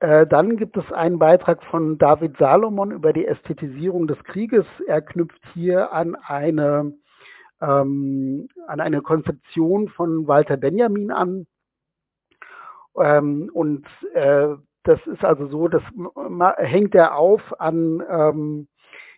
Äh, 0.00 0.26
dann 0.26 0.56
gibt 0.56 0.76
es 0.76 0.90
einen 0.92 1.18
Beitrag 1.18 1.62
von 1.64 1.98
David 1.98 2.36
Salomon 2.38 2.90
über 2.90 3.12
die 3.12 3.26
Ästhetisierung 3.26 4.06
des 4.06 4.22
Krieges. 4.24 4.64
Er 4.86 5.02
knüpft 5.02 5.42
hier 5.52 5.92
an 5.92 6.16
eine 6.16 6.94
ähm, 7.60 8.48
an 8.66 8.80
eine 8.80 9.02
Konzeption 9.02 9.88
von 9.88 10.26
Walter 10.26 10.56
Benjamin 10.56 11.10
an. 11.10 11.46
Ähm, 12.96 13.50
und 13.52 13.86
äh, 14.14 14.56
das 14.84 15.06
ist 15.06 15.24
also 15.24 15.46
so, 15.48 15.68
das 15.68 15.82
hängt 16.56 16.94
er 16.94 17.16
auf 17.16 17.60
an 17.60 18.02
ähm, 18.08 18.68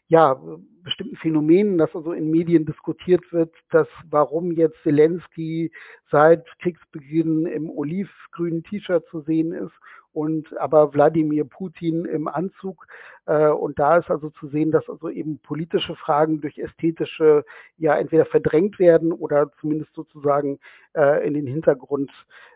ja, 0.09 0.39
bestimmten 0.83 1.17
Phänomenen, 1.17 1.79
dass 1.79 1.95
also 1.95 2.13
in 2.13 2.31
Medien 2.31 2.67
diskutiert 2.67 3.33
wird, 3.33 3.55
dass 3.71 3.89
warum 4.11 4.53
jetzt 4.53 4.77
Zelensky 4.83 5.73
seit 6.11 6.45
Kriegsbeginn 6.61 7.47
im 7.47 7.71
olivgrünen 7.71 8.63
T-Shirt 8.65 9.07
zu 9.09 9.23
sehen 9.23 9.53
ist 9.53 9.73
und 10.13 10.57
aber 10.59 10.93
Wladimir 10.93 11.45
Putin 11.45 12.05
im 12.05 12.29
Anzug. 12.29 12.87
Äh, 13.27 13.49
und 13.49 13.79
da 13.79 13.99
ist 13.99 14.11
also 14.11 14.31
zu 14.31 14.49
sehen, 14.49 14.71
dass 14.71 14.89
also 14.89 15.09
eben 15.09 15.39
politische 15.39 15.97
Fragen 15.97 16.41
durch 16.41 16.59
ästhetische 16.59 17.45
ja 17.77 17.97
entweder 17.97 18.27
verdrängt 18.27 18.79
werden 18.79 19.13
oder 19.13 19.51
zumindest 19.61 19.95
sozusagen 19.95 20.59
äh, 20.95 21.27
in 21.27 21.35
den 21.35 21.47
Hintergrund 21.47 22.11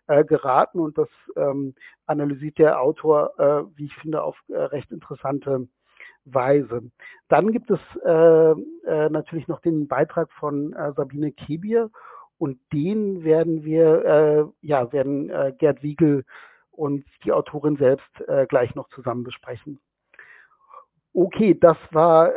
äh, 0.07 0.25
geraten. 0.25 0.81
Und 0.81 0.99
das 0.99 1.09
ähm, 1.37 1.75
analysiert 2.07 2.59
der 2.59 2.81
Autor, 2.81 3.39
äh, 3.39 3.79
wie 3.79 3.87
ich 3.87 3.95
finde, 3.97 4.23
auf 4.23 4.37
äh, 4.49 4.57
recht 4.57 4.91
interessante 4.93 5.69
Weise. 6.25 6.83
Dann 7.29 7.53
gibt 7.53 7.71
es 7.71 7.81
äh, 8.05 8.51
äh, 8.51 9.09
natürlich 9.11 9.49
noch 9.49 9.61
den 9.61 9.89
Beitrag 9.89 10.31
von 10.33 10.73
äh, 10.73 10.93
Sabine 10.93 11.33
Kebier 11.33 11.91
und 12.39 12.59
den 12.73 13.25
werden 13.25 13.65
wir, 13.65 14.05
äh, 14.05 14.67
ja, 14.67 14.93
werden 14.93 15.31
äh, 15.31 15.53
Gerd 15.57 15.83
Wiegel 15.83 16.25
und 16.77 17.05
die 17.25 17.33
Autorin 17.33 17.77
selbst 17.77 18.21
äh, 18.29 18.47
gleich 18.47 18.75
noch 18.75 18.89
zusammen 18.91 19.25
besprechen. 19.25 19.81
Okay, 21.19 21.57
das 21.59 21.79
war 21.93 22.31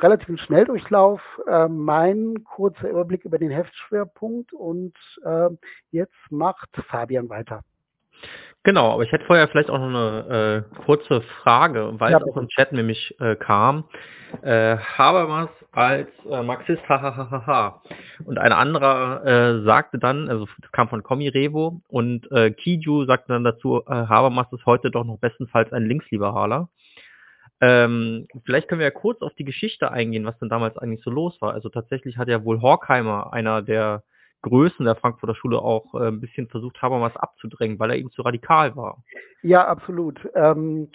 relativ 0.00 0.28
ein 0.28 0.38
Schnelldurchlauf. 0.38 1.20
Äh, 1.48 1.66
mein 1.66 2.44
kurzer 2.44 2.88
Überblick 2.88 3.24
über 3.24 3.38
den 3.38 3.50
Heftschwerpunkt 3.50 4.52
und 4.52 4.94
äh, 5.24 5.48
jetzt 5.90 6.14
macht 6.30 6.70
Fabian 6.88 7.28
weiter. 7.28 7.64
Genau, 8.62 8.92
aber 8.92 9.04
ich 9.04 9.12
hätte 9.12 9.24
vorher 9.24 9.48
vielleicht 9.48 9.70
auch 9.70 9.78
noch 9.78 9.88
eine 9.88 10.66
äh, 10.70 10.84
kurze 10.84 11.22
Frage, 11.42 11.94
weil 11.98 12.12
Ja, 12.12 12.18
es 12.18 12.24
auch 12.24 12.36
im 12.36 12.48
Chat 12.48 12.72
nämlich 12.72 13.14
äh, 13.18 13.34
kam. 13.36 13.84
Äh, 14.42 14.76
Habermas 14.76 15.48
als 15.72 16.08
äh, 16.30 16.42
Marxist, 16.42 16.82
hahaha. 16.86 17.82
Und 18.26 18.38
ein 18.38 18.52
anderer 18.52 19.24
äh, 19.24 19.64
sagte 19.64 19.98
dann, 19.98 20.28
also 20.28 20.46
das 20.60 20.72
kam 20.72 20.88
von 20.90 21.02
Komi 21.02 21.28
Revo, 21.28 21.80
und 21.88 22.30
äh, 22.32 22.50
Kiju 22.50 23.06
sagte 23.06 23.32
dann 23.32 23.44
dazu, 23.44 23.82
äh, 23.86 23.92
Habermas 23.94 24.52
ist 24.52 24.66
heute 24.66 24.90
doch 24.90 25.04
noch 25.04 25.18
bestenfalls 25.18 25.72
ein 25.72 25.86
Linksliberaler. 25.86 26.68
Ähm, 27.62 28.26
vielleicht 28.44 28.68
können 28.68 28.80
wir 28.80 28.86
ja 28.86 28.90
kurz 28.90 29.22
auf 29.22 29.34
die 29.34 29.44
Geschichte 29.44 29.90
eingehen, 29.90 30.24
was 30.26 30.38
denn 30.38 30.48
damals 30.50 30.76
eigentlich 30.78 31.02
so 31.04 31.10
los 31.10 31.40
war. 31.40 31.54
Also 31.54 31.68
tatsächlich 31.70 32.18
hat 32.18 32.28
ja 32.28 32.44
wohl 32.44 32.60
Horkheimer, 32.60 33.32
einer 33.32 33.62
der 33.62 34.02
Größen 34.42 34.84
der 34.84 34.96
Frankfurter 34.96 35.34
Schule, 35.34 35.58
auch 35.58 35.94
äh, 35.94 36.08
ein 36.08 36.20
bisschen 36.20 36.48
versucht, 36.48 36.80
Habermas 36.80 37.16
abzudrängen, 37.16 37.78
weil 37.78 37.90
er 37.90 37.96
eben 37.96 38.10
zu 38.10 38.22
radikal 38.22 38.74
war. 38.76 39.02
Ja, 39.42 39.66
absolut. 39.66 40.18
Ähm, 40.34 40.88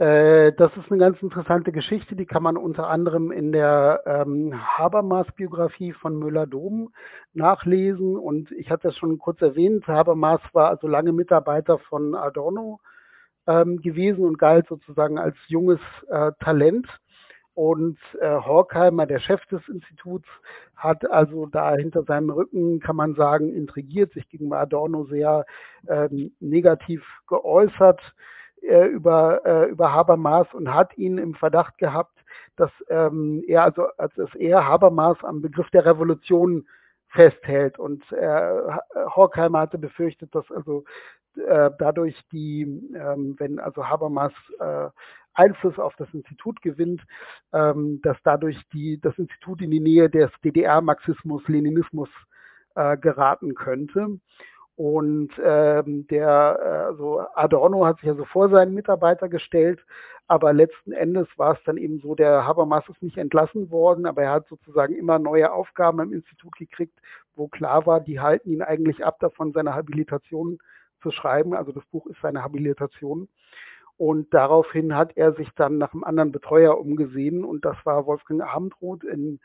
äh, 0.00 0.52
das 0.54 0.74
ist 0.78 0.90
eine 0.90 0.98
ganz 0.98 1.20
interessante 1.20 1.72
Geschichte, 1.72 2.16
die 2.16 2.24
kann 2.24 2.42
man 2.42 2.56
unter 2.56 2.88
anderem 2.88 3.30
in 3.30 3.52
der 3.52 4.02
ähm, 4.06 4.54
Habermas-Biografie 4.78 5.92
von 5.92 6.18
Müller-Dom 6.18 6.90
nachlesen. 7.34 8.16
Und 8.16 8.50
ich 8.52 8.70
hatte 8.70 8.88
das 8.88 8.96
schon 8.96 9.18
kurz 9.18 9.42
erwähnt, 9.42 9.86
Habermas 9.86 10.40
war 10.54 10.70
also 10.70 10.88
lange 10.88 11.12
Mitarbeiter 11.12 11.78
von 11.78 12.14
Adorno 12.14 12.80
ähm, 13.46 13.82
gewesen 13.82 14.24
und 14.24 14.38
galt 14.38 14.66
sozusagen 14.68 15.18
als 15.18 15.36
junges 15.48 15.80
äh, 16.08 16.32
Talent. 16.40 16.86
Und 17.54 17.98
äh, 18.20 18.28
Horkheimer, 18.28 19.06
der 19.06 19.18
Chef 19.18 19.44
des 19.46 19.66
Instituts, 19.68 20.28
hat 20.76 21.10
also 21.10 21.46
da 21.46 21.74
hinter 21.74 22.04
seinem 22.04 22.30
Rücken, 22.30 22.80
kann 22.80 22.96
man 22.96 23.14
sagen, 23.14 23.54
intrigiert, 23.54 24.12
sich 24.12 24.28
gegen 24.28 24.52
Adorno 24.52 25.04
sehr 25.04 25.44
ähm, 25.88 26.32
negativ 26.40 27.04
geäußert 27.26 28.00
äh, 28.62 28.86
über, 28.86 29.44
äh, 29.44 29.70
über 29.70 29.92
Habermas 29.92 30.46
und 30.54 30.72
hat 30.72 30.96
ihn 30.96 31.18
im 31.18 31.34
Verdacht 31.34 31.78
gehabt, 31.78 32.16
dass 32.56 32.70
ähm, 32.88 33.42
er 33.46 33.64
also 33.64 33.86
als 33.96 34.16
es 34.18 34.34
er 34.34 34.66
Habermas 34.66 35.16
am 35.22 35.42
Begriff 35.42 35.70
der 35.70 35.84
Revolution 35.84 36.66
festhält. 37.10 37.78
Und 37.78 38.10
äh, 38.12 38.52
Horkheimer 39.14 39.60
hatte 39.60 39.78
befürchtet, 39.78 40.34
dass 40.34 40.50
also 40.50 40.84
äh, 41.36 41.70
dadurch 41.78 42.16
die, 42.32 42.62
ähm, 42.62 43.36
wenn 43.38 43.58
also 43.58 43.86
Habermas 43.86 44.32
äh, 44.58 44.88
Einfluss 45.34 45.78
auf 45.78 45.94
das 45.96 46.12
Institut 46.12 46.60
gewinnt, 46.62 47.02
ähm, 47.52 48.00
dass 48.02 48.16
dadurch 48.24 48.60
die, 48.72 49.00
das 49.00 49.16
Institut 49.18 49.62
in 49.62 49.70
die 49.70 49.80
Nähe 49.80 50.10
des 50.10 50.30
DDR-Marxismus, 50.44 51.46
Leninismus 51.46 52.08
äh, 52.74 52.96
geraten 52.96 53.54
könnte. 53.54 54.18
Und 54.80 55.28
ähm, 55.44 56.06
der, 56.06 56.86
also 56.86 57.20
Adorno 57.34 57.84
hat 57.84 58.00
sich 58.00 58.08
also 58.08 58.24
vor 58.24 58.48
seinen 58.48 58.72
Mitarbeiter 58.72 59.28
gestellt, 59.28 59.84
aber 60.26 60.54
letzten 60.54 60.92
Endes 60.92 61.28
war 61.36 61.52
es 61.52 61.58
dann 61.66 61.76
eben 61.76 62.00
so, 62.00 62.14
der 62.14 62.46
Habermas 62.46 62.88
ist 62.88 63.02
nicht 63.02 63.18
entlassen 63.18 63.70
worden, 63.70 64.06
aber 64.06 64.22
er 64.22 64.30
hat 64.30 64.48
sozusagen 64.48 64.94
immer 64.94 65.18
neue 65.18 65.52
Aufgaben 65.52 66.00
im 66.00 66.14
Institut 66.14 66.56
gekriegt, 66.56 66.98
wo 67.36 67.46
klar 67.46 67.84
war, 67.84 68.00
die 68.00 68.20
halten 68.20 68.52
ihn 68.52 68.62
eigentlich 68.62 69.04
ab 69.04 69.18
davon, 69.20 69.52
seine 69.52 69.74
Habilitation 69.74 70.58
zu 71.02 71.10
schreiben. 71.10 71.52
Also 71.52 71.72
das 71.72 71.84
Buch 71.92 72.06
ist 72.06 72.22
seine 72.22 72.42
Habilitation. 72.42 73.28
Und 73.98 74.32
daraufhin 74.32 74.96
hat 74.96 75.14
er 75.14 75.34
sich 75.34 75.50
dann 75.56 75.76
nach 75.76 75.92
einem 75.92 76.04
anderen 76.04 76.32
Betreuer 76.32 76.78
umgesehen 76.80 77.44
und 77.44 77.66
das 77.66 77.76
war 77.84 78.06
Wolfgang 78.06 78.40
Abendroth 78.40 79.04
in 79.04 79.40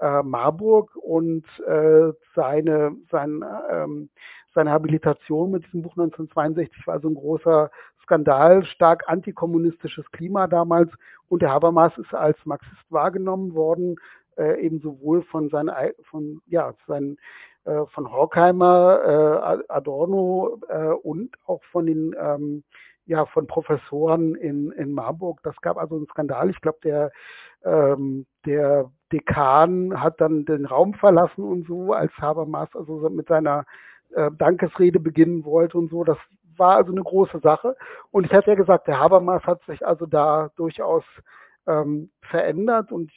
äh, 0.00 0.22
Marburg 0.22 0.96
und 0.96 1.44
äh, 1.66 2.12
seine, 2.34 2.96
sein, 3.10 3.44
ähm, 3.70 4.08
seine 4.54 4.70
Habilitation 4.70 5.50
mit 5.50 5.64
diesem 5.66 5.82
Buch 5.82 5.92
1962 5.92 6.86
war 6.86 7.00
so 7.00 7.08
ein 7.08 7.14
großer 7.14 7.70
Skandal, 8.02 8.64
stark 8.64 9.08
antikommunistisches 9.08 10.10
Klima 10.10 10.46
damals 10.46 10.90
und 11.28 11.42
der 11.42 11.50
Habermas 11.50 11.96
ist 11.98 12.12
als 12.12 12.36
Marxist 12.44 12.84
wahrgenommen 12.90 13.54
worden, 13.54 13.96
äh, 14.36 14.60
eben 14.60 14.80
sowohl 14.80 15.22
von 15.22 15.48
seinen, 15.48 15.70
von, 16.10 16.40
ja, 16.46 16.74
seinen 16.86 17.18
äh, 17.64 17.84
von 17.92 18.10
Horkheimer, 18.10 19.60
äh, 19.60 19.72
Adorno 19.72 20.58
äh, 20.68 20.88
und 20.88 21.36
auch 21.46 21.62
von 21.70 21.86
den 21.86 22.14
ähm, 22.18 22.64
ja, 23.10 23.26
von 23.26 23.48
Professoren 23.48 24.36
in, 24.36 24.70
in 24.72 24.92
Marburg. 24.92 25.40
Das 25.42 25.60
gab 25.62 25.78
also 25.78 25.96
einen 25.96 26.06
Skandal. 26.06 26.48
Ich 26.48 26.60
glaube, 26.60 26.78
der, 26.84 27.10
ähm, 27.64 28.24
der 28.46 28.90
Dekan 29.12 30.00
hat 30.00 30.20
dann 30.20 30.44
den 30.44 30.64
Raum 30.64 30.94
verlassen 30.94 31.42
und 31.42 31.66
so, 31.66 31.92
als 31.92 32.12
Habermas 32.18 32.68
also 32.74 33.10
mit 33.10 33.26
seiner 33.26 33.64
äh, 34.14 34.30
Dankesrede 34.36 35.00
beginnen 35.00 35.44
wollte 35.44 35.78
und 35.78 35.90
so. 35.90 36.04
Das 36.04 36.18
war 36.56 36.76
also 36.76 36.92
eine 36.92 37.02
große 37.02 37.40
Sache. 37.40 37.76
Und 38.10 38.24
ich 38.24 38.32
hatte 38.32 38.50
ja 38.50 38.56
gesagt, 38.56 38.86
der 38.86 39.00
Habermas 39.00 39.42
hat 39.44 39.62
sich 39.66 39.86
also 39.86 40.06
da 40.06 40.50
durchaus 40.56 41.04
ähm, 41.66 42.10
verändert 42.22 42.92
und 42.92 43.10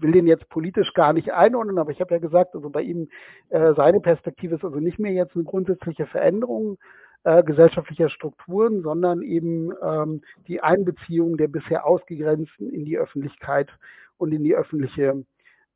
will 0.00 0.12
den 0.12 0.26
jetzt 0.26 0.48
politisch 0.48 0.92
gar 0.94 1.12
nicht 1.12 1.32
einordnen, 1.32 1.78
aber 1.78 1.90
ich 1.90 2.00
habe 2.00 2.14
ja 2.14 2.20
gesagt, 2.20 2.54
also 2.54 2.70
bei 2.70 2.82
ihm, 2.82 3.08
äh, 3.50 3.72
seine 3.74 4.00
Perspektive 4.00 4.56
ist 4.56 4.64
also 4.64 4.80
nicht 4.80 4.98
mehr 4.98 5.12
jetzt 5.12 5.36
eine 5.36 5.44
grundsätzliche 5.44 6.06
Veränderung 6.06 6.78
äh, 7.24 7.42
gesellschaftlicher 7.42 8.08
Strukturen, 8.08 8.82
sondern 8.82 9.22
eben 9.22 9.72
ähm, 9.82 10.22
die 10.48 10.60
Einbeziehung 10.60 11.36
der 11.36 11.48
bisher 11.48 11.86
Ausgegrenzten 11.86 12.70
in 12.70 12.84
die 12.84 12.98
Öffentlichkeit 12.98 13.70
und 14.16 14.32
in 14.32 14.44
die 14.44 14.54
öffentliche 14.54 15.24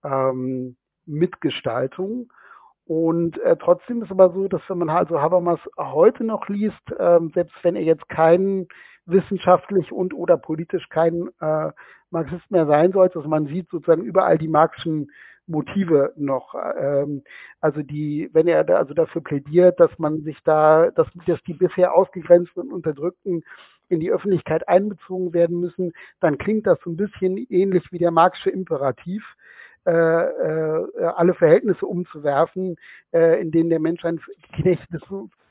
ähm, 0.05 0.77
Mitgestaltung. 1.07 2.33
Und 2.91 3.41
äh, 3.43 3.57
trotzdem 3.57 4.03
ist 4.03 4.11
aber 4.11 4.31
so, 4.31 4.49
dass 4.49 4.63
wenn 4.67 4.79
man 4.79 4.91
also 4.91 5.21
Habermas 5.21 5.61
heute 5.79 6.25
noch 6.25 6.49
liest, 6.49 6.91
äh, 6.99 7.21
selbst 7.33 7.55
wenn 7.63 7.77
er 7.77 7.85
jetzt 7.85 8.09
kein 8.09 8.67
wissenschaftlich 9.07 9.93
und 9.93 10.13
oder 10.13 10.37
politisch 10.37 10.89
kein 10.89 11.29
äh, 11.41 11.71
Marxist 12.11 12.51
mehr 12.51 12.67
sein 12.67 12.91
sollte, 12.91 13.19
also 13.19 13.29
man 13.29 13.47
sieht 13.47 13.69
sozusagen 13.71 14.03
überall 14.03 14.39
die 14.39 14.49
marxischen 14.49 15.13
Motive 15.47 16.13
noch. 16.17 16.57
Ähm, 16.77 17.23
also 17.61 17.81
die, 17.83 18.29
wenn 18.33 18.49
er 18.49 18.65
da, 18.65 18.79
also 18.79 18.93
dafür 18.93 19.23
plädiert, 19.23 19.79
dass 19.79 19.97
man 20.01 20.23
sich 20.23 20.39
da, 20.43 20.91
dass, 20.91 21.07
dass 21.27 21.41
die 21.45 21.55
bisher 21.55 21.95
ausgegrenzten 21.95 22.61
und 22.61 22.73
Unterdrückten 22.73 23.45
in 23.89 24.01
die 24.01 24.11
Öffentlichkeit 24.11 24.67
einbezogen 24.69 25.33
werden 25.33 25.61
müssen, 25.61 25.93
dann 26.19 26.39
klingt 26.39 26.67
das 26.67 26.81
so 26.83 26.91
ein 26.91 26.97
bisschen 26.97 27.37
ähnlich 27.37 27.85
wie 27.93 27.99
der 27.99 28.11
Marxische 28.11 28.51
Imperativ. 28.51 29.23
Äh, 29.87 29.93
äh, 29.93 31.05
alle 31.17 31.33
Verhältnisse 31.33 31.87
umzuwerfen, 31.87 32.77
äh, 33.13 33.41
in 33.41 33.51
denen 33.51 33.71
der 33.71 33.81
Mensch 33.81 34.05
ein 34.05 34.21
geknechtetes, 34.53 35.03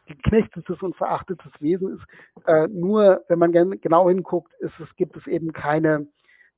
geknechtetes 0.05 0.81
und 0.83 0.95
verachtetes 0.95 1.51
Wesen 1.59 1.97
ist. 1.97 2.47
Äh, 2.47 2.67
nur, 2.67 3.23
wenn 3.27 3.39
man 3.39 3.51
genau 3.51 4.07
hinguckt, 4.07 4.53
ist 4.59 4.79
es, 4.79 4.95
gibt 4.97 5.17
es 5.17 5.25
eben 5.25 5.51
keine 5.51 6.07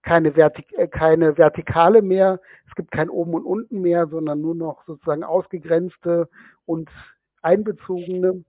keine, 0.04 0.34
Vertik 0.34 0.74
äh, 0.78 0.88
keine 0.88 1.38
Vertikale 1.38 2.02
mehr, 2.02 2.40
es 2.68 2.76
gibt 2.76 2.92
kein 2.92 3.10
Oben 3.10 3.34
und 3.34 3.46
Unten 3.46 3.82
mehr, 3.82 4.08
sondern 4.08 4.42
nur 4.42 4.56
noch 4.56 4.84
sozusagen 4.86 5.24
ausgegrenzte 5.24 6.28
und 6.66 6.90
einbezogene. 7.42 8.44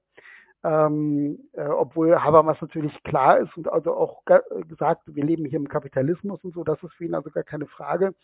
Ähm, 0.64 1.38
äh, 1.54 1.66
obwohl 1.66 2.16
Habermas 2.16 2.60
natürlich 2.60 3.02
klar 3.02 3.38
ist 3.38 3.56
und 3.56 3.68
also 3.68 3.94
auch 3.94 4.22
gesagt, 4.68 5.02
wir 5.06 5.24
leben 5.24 5.44
hier 5.44 5.58
im 5.58 5.68
Kapitalismus 5.68 6.42
und 6.44 6.54
so, 6.54 6.62
das 6.62 6.80
ist 6.82 6.92
für 6.94 7.04
ihn 7.04 7.14
also 7.14 7.30
gar 7.30 7.42
keine 7.42 7.66
Frage. 7.66 8.14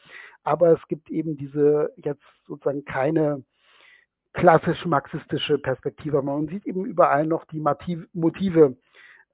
Aber 0.44 0.70
es 0.70 0.88
gibt 0.88 1.10
eben 1.10 1.36
diese 1.36 1.92
jetzt 1.96 2.22
sozusagen 2.46 2.84
keine 2.84 3.42
klassisch 4.34 4.84
marxistische 4.86 5.58
Perspektive. 5.58 6.22
Man 6.22 6.46
sieht 6.46 6.66
eben 6.66 6.84
überall 6.84 7.26
noch 7.26 7.44
die 7.46 7.60
Motive 8.12 8.76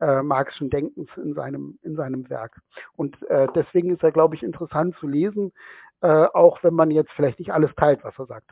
äh, 0.00 0.22
marxischen 0.22 0.70
Denkens 0.70 1.08
in 1.16 1.34
seinem, 1.34 1.78
in 1.82 1.96
seinem 1.96 2.28
Werk. 2.30 2.60
Und 2.96 3.20
äh, 3.28 3.46
deswegen 3.54 3.94
ist 3.94 4.02
er, 4.02 4.12
glaube 4.12 4.34
ich, 4.34 4.42
interessant 4.42 4.96
zu 4.96 5.06
lesen, 5.06 5.52
äh, 6.00 6.08
auch 6.08 6.62
wenn 6.62 6.74
man 6.74 6.90
jetzt 6.90 7.12
vielleicht 7.12 7.38
nicht 7.38 7.52
alles 7.52 7.74
teilt, 7.76 8.02
was 8.02 8.18
er 8.18 8.26
sagt. 8.26 8.50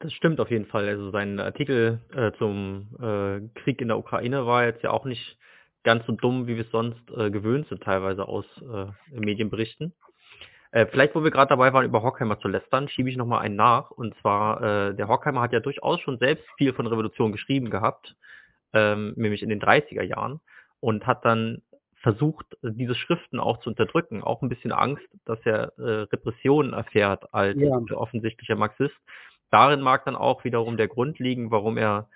Das 0.00 0.12
stimmt 0.12 0.40
auf 0.40 0.50
jeden 0.50 0.66
Fall. 0.66 0.88
Also 0.88 1.10
sein 1.10 1.40
Artikel 1.40 2.00
äh, 2.14 2.32
zum 2.38 2.88
äh, 3.00 3.40
Krieg 3.60 3.80
in 3.80 3.88
der 3.88 3.98
Ukraine 3.98 4.46
war 4.46 4.64
jetzt 4.64 4.82
ja 4.82 4.90
auch 4.90 5.04
nicht 5.04 5.38
ganz 5.84 6.06
so 6.06 6.12
dumm, 6.12 6.46
wie 6.46 6.56
wir 6.56 6.64
es 6.64 6.70
sonst 6.70 7.00
äh, 7.16 7.30
gewöhnt 7.30 7.68
sind, 7.68 7.82
teilweise 7.82 8.28
aus 8.28 8.44
äh, 8.62 8.86
Medienberichten. 9.18 9.92
Äh, 10.70 10.86
vielleicht, 10.86 11.14
wo 11.14 11.24
wir 11.24 11.30
gerade 11.30 11.48
dabei 11.50 11.72
waren, 11.72 11.84
über 11.86 12.02
Horkheimer 12.02 12.38
zu 12.40 12.48
lästern, 12.48 12.88
schiebe 12.88 13.10
ich 13.10 13.16
nochmal 13.16 13.40
einen 13.40 13.56
nach. 13.56 13.90
Und 13.90 14.14
zwar, 14.20 14.62
äh, 14.90 14.94
der 14.94 15.08
Horkheimer 15.08 15.40
hat 15.40 15.52
ja 15.52 15.60
durchaus 15.60 16.00
schon 16.00 16.18
selbst 16.18 16.44
viel 16.58 16.74
von 16.74 16.86
Revolution 16.86 17.32
geschrieben 17.32 17.70
gehabt 17.70 18.14
ähm, 18.72 19.14
nämlich 19.16 19.42
in 19.42 19.48
den 19.48 19.60
30er 19.60 20.02
Jahren, 20.02 20.40
und 20.80 21.06
hat 21.06 21.24
dann 21.24 21.62
versucht, 22.02 22.46
diese 22.62 22.94
Schriften 22.94 23.40
auch 23.40 23.58
zu 23.60 23.70
unterdrücken, 23.70 24.22
auch 24.22 24.42
ein 24.42 24.48
bisschen 24.48 24.70
Angst, 24.72 25.04
dass 25.24 25.40
er 25.44 25.72
äh, 25.78 26.02
Repressionen 26.02 26.72
erfährt 26.72 27.34
als 27.34 27.58
Ja. 27.58 27.76
offensichtlicher 27.96 28.54
Marxist. 28.54 28.94
Darin 29.50 29.80
mag 29.80 30.04
dann 30.04 30.16
auch 30.16 30.44
wiederum 30.44 30.76
der 30.76 30.88
Grund 30.88 31.18
liegen, 31.18 31.50
warum 31.50 31.76
er 31.76 32.08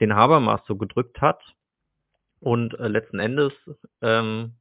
den 0.00 0.14
Habermas 0.14 0.60
so 0.66 0.76
gedrückt 0.76 1.20
hat. 1.20 1.42
Und 2.40 2.78
äh, 2.78 2.88
letzten 2.88 3.18
Endes 3.18 3.52
ähm, 4.00 4.54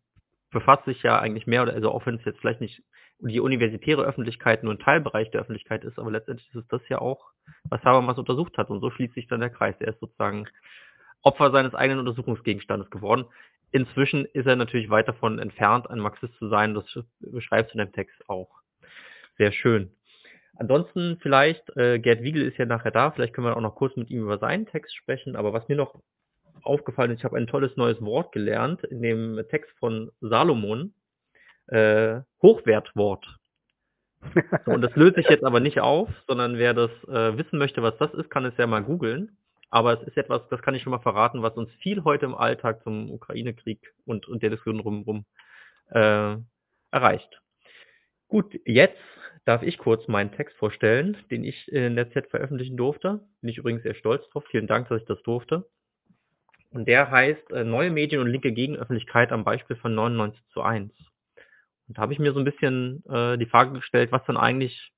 befasst 0.51 0.85
sich 0.85 1.01
ja 1.03 1.19
eigentlich 1.19 1.47
mehr 1.47 1.63
oder 1.63 1.73
also 1.73 1.91
auch 1.91 2.05
wenn 2.05 2.15
es 2.15 2.25
jetzt 2.25 2.39
vielleicht 2.39 2.61
nicht 2.61 2.83
die 3.19 3.39
universitäre 3.39 4.03
Öffentlichkeit 4.03 4.63
nur 4.63 4.73
ein 4.73 4.79
Teilbereich 4.79 5.29
der 5.31 5.41
Öffentlichkeit 5.41 5.83
ist, 5.83 5.99
aber 5.99 6.11
letztendlich 6.11 6.47
ist 6.49 6.55
es 6.55 6.67
das 6.67 6.81
ja 6.87 6.99
auch, 6.99 7.31
was 7.65 7.83
Habermas 7.83 8.17
untersucht 8.17 8.57
hat. 8.57 8.69
Und 8.69 8.79
so 8.79 8.89
schließt 8.89 9.13
sich 9.13 9.27
dann 9.27 9.41
der 9.41 9.49
Kreis. 9.49 9.75
Er 9.79 9.89
ist 9.89 9.99
sozusagen 9.99 10.47
Opfer 11.21 11.51
seines 11.51 11.75
eigenen 11.75 11.99
Untersuchungsgegenstandes 11.99 12.89
geworden. 12.89 13.25
Inzwischen 13.71 14.25
ist 14.25 14.47
er 14.47 14.55
natürlich 14.55 14.89
weit 14.89 15.07
davon 15.07 15.37
entfernt, 15.39 15.89
ein 15.89 15.99
Marxist 15.99 16.33
zu 16.35 16.47
sein. 16.47 16.73
Das 16.73 16.85
beschreibst 17.19 17.73
du 17.73 17.79
in 17.79 17.85
dem 17.85 17.93
Text 17.93 18.29
auch. 18.29 18.49
Sehr 19.37 19.51
schön. 19.51 19.91
Ansonsten 20.59 21.17
vielleicht, 21.21 21.75
äh, 21.77 21.99
Gerd 21.99 22.21
Wiegel 22.21 22.41
ist 22.45 22.57
ja 22.57 22.65
nachher 22.65 22.91
da, 22.91 23.11
vielleicht 23.11 23.33
können 23.33 23.47
wir 23.47 23.55
auch 23.55 23.61
noch 23.61 23.75
kurz 23.75 23.95
mit 23.95 24.09
ihm 24.09 24.23
über 24.23 24.39
seinen 24.39 24.65
Text 24.65 24.93
sprechen, 24.93 25.37
aber 25.37 25.53
was 25.53 25.67
mir 25.69 25.77
noch 25.77 25.95
aufgefallen 26.63 27.11
ist, 27.11 27.19
ich 27.19 27.23
habe 27.23 27.37
ein 27.37 27.47
tolles 27.47 27.77
neues 27.77 28.01
Wort 28.01 28.33
gelernt 28.33 28.83
in 28.83 29.01
dem 29.01 29.41
Text 29.49 29.71
von 29.79 30.11
Salomon, 30.19 30.93
äh, 31.67 32.19
Hochwertwort. 32.41 33.25
So, 34.65 34.71
und 34.71 34.81
das 34.81 34.93
löst 34.97 35.15
sich 35.15 35.29
jetzt 35.29 35.45
aber 35.45 35.61
nicht 35.61 35.79
auf, 35.79 36.09
sondern 36.27 36.57
wer 36.57 36.73
das 36.73 36.91
äh, 37.07 37.37
wissen 37.37 37.57
möchte, 37.57 37.81
was 37.81 37.97
das 37.97 38.13
ist, 38.15 38.29
kann 38.29 38.43
es 38.43 38.57
ja 38.57 38.67
mal 38.67 38.83
googeln. 38.83 39.37
Aber 39.69 39.93
es 39.93 40.05
ist 40.05 40.17
etwas, 40.17 40.41
das 40.49 40.61
kann 40.61 40.75
ich 40.75 40.83
schon 40.83 40.91
mal 40.91 40.99
verraten, 40.99 41.41
was 41.41 41.55
uns 41.55 41.71
viel 41.75 42.03
heute 42.03 42.25
im 42.25 42.35
Alltag 42.35 42.83
zum 42.83 43.09
Ukraine-Krieg 43.11 43.79
und, 44.05 44.27
und 44.27 44.43
der 44.43 44.49
Diskussion 44.49 44.81
drumherum 44.81 45.25
äh, 45.91 46.35
erreicht. 46.91 47.41
Gut, 48.27 48.59
jetzt 48.65 48.97
darf 49.49 49.63
ich 49.63 49.79
kurz 49.79 50.07
meinen 50.07 50.31
Text 50.31 50.55
vorstellen, 50.57 51.17
den 51.31 51.43
ich 51.43 51.67
in 51.71 51.95
der 51.95 52.11
Z 52.11 52.27
veröffentlichen 52.27 52.77
durfte. 52.77 53.21
Bin 53.41 53.49
ich 53.49 53.57
übrigens 53.57 53.81
sehr 53.81 53.95
stolz 53.95 54.29
drauf. 54.29 54.43
Vielen 54.51 54.67
Dank, 54.67 54.87
dass 54.89 55.01
ich 55.01 55.07
das 55.07 55.23
durfte. 55.23 55.67
Und 56.69 56.87
der 56.87 57.09
heißt 57.09 57.49
äh, 57.49 57.63
Neue 57.63 57.89
Medien 57.89 58.21
und 58.21 58.27
linke 58.27 58.51
Gegenöffentlichkeit 58.51 59.31
am 59.31 59.43
Beispiel 59.43 59.75
von 59.77 59.95
99 59.95 60.39
zu 60.53 60.61
1. 60.61 60.91
Und 61.87 61.97
da 61.97 62.03
habe 62.03 62.13
ich 62.13 62.19
mir 62.19 62.31
so 62.31 62.37
ein 62.37 62.45
bisschen 62.45 63.03
äh, 63.09 63.39
die 63.39 63.47
Frage 63.47 63.73
gestellt, 63.73 64.11
was 64.11 64.23
dann 64.27 64.37
eigentlich, 64.37 64.91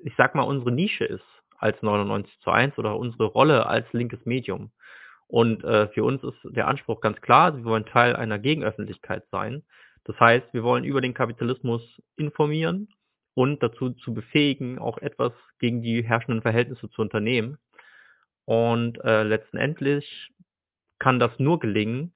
ich 0.00 0.12
sag 0.18 0.34
mal, 0.34 0.42
unsere 0.42 0.70
Nische 0.70 1.06
ist 1.06 1.24
als 1.56 1.80
99 1.80 2.40
zu 2.40 2.50
1 2.50 2.76
oder 2.76 2.98
unsere 2.98 3.24
Rolle 3.24 3.64
als 3.64 3.90
linkes 3.94 4.20
Medium. 4.26 4.70
Und 5.28 5.64
äh, 5.64 5.88
für 5.88 6.04
uns 6.04 6.22
ist 6.22 6.36
der 6.44 6.68
Anspruch 6.68 7.00
ganz 7.00 7.22
klar, 7.22 7.56
wir 7.56 7.64
wollen 7.64 7.86
Teil 7.86 8.16
einer 8.16 8.38
Gegenöffentlichkeit 8.38 9.24
sein. 9.30 9.62
Das 10.04 10.20
heißt, 10.20 10.52
wir 10.52 10.62
wollen 10.62 10.84
über 10.84 11.00
den 11.00 11.14
Kapitalismus 11.14 11.82
informieren 12.16 12.88
und 13.34 13.62
dazu 13.62 13.90
zu 13.90 14.14
befähigen, 14.14 14.78
auch 14.78 14.98
etwas 14.98 15.32
gegen 15.58 15.82
die 15.82 16.04
herrschenden 16.04 16.42
Verhältnisse 16.42 16.90
zu 16.90 17.02
unternehmen. 17.02 17.58
Und 18.44 19.02
äh, 19.04 19.22
letztendlich 19.22 20.32
kann 20.98 21.18
das 21.18 21.38
nur 21.38 21.58
gelingen, 21.60 22.12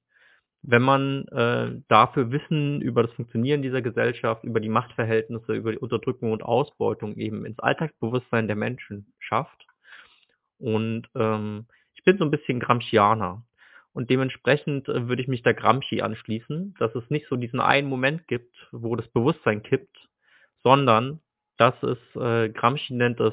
wenn 0.62 0.82
man 0.82 1.28
äh, 1.28 1.80
dafür 1.88 2.32
Wissen 2.32 2.80
über 2.80 3.04
das 3.04 3.12
Funktionieren 3.12 3.62
dieser 3.62 3.82
Gesellschaft, 3.82 4.42
über 4.42 4.58
die 4.58 4.68
Machtverhältnisse, 4.68 5.54
über 5.54 5.70
die 5.70 5.78
Unterdrückung 5.78 6.32
und 6.32 6.42
Ausbeutung 6.42 7.16
eben 7.16 7.44
ins 7.46 7.60
Alltagsbewusstsein 7.60 8.48
der 8.48 8.56
Menschen 8.56 9.12
schafft. 9.20 9.66
Und 10.58 11.08
ähm, 11.14 11.66
ich 11.94 12.02
bin 12.02 12.18
so 12.18 12.24
ein 12.24 12.32
bisschen 12.32 12.58
Gramscianer. 12.58 13.44
Und 13.92 14.10
dementsprechend 14.10 14.88
äh, 14.88 15.08
würde 15.08 15.22
ich 15.22 15.28
mich 15.28 15.42
der 15.42 15.54
Gramsci 15.54 16.02
anschließen, 16.02 16.74
dass 16.78 16.94
es 16.96 17.08
nicht 17.10 17.28
so 17.28 17.36
diesen 17.36 17.60
einen 17.60 17.88
Moment 17.88 18.26
gibt, 18.26 18.54
wo 18.72 18.96
das 18.96 19.08
Bewusstsein 19.08 19.62
kippt, 19.62 20.05
sondern 20.66 21.20
dass 21.58 21.80
es, 21.84 21.98
äh, 22.20 22.48
Gramsci 22.48 22.94
nennt 22.94 23.20
es 23.20 23.32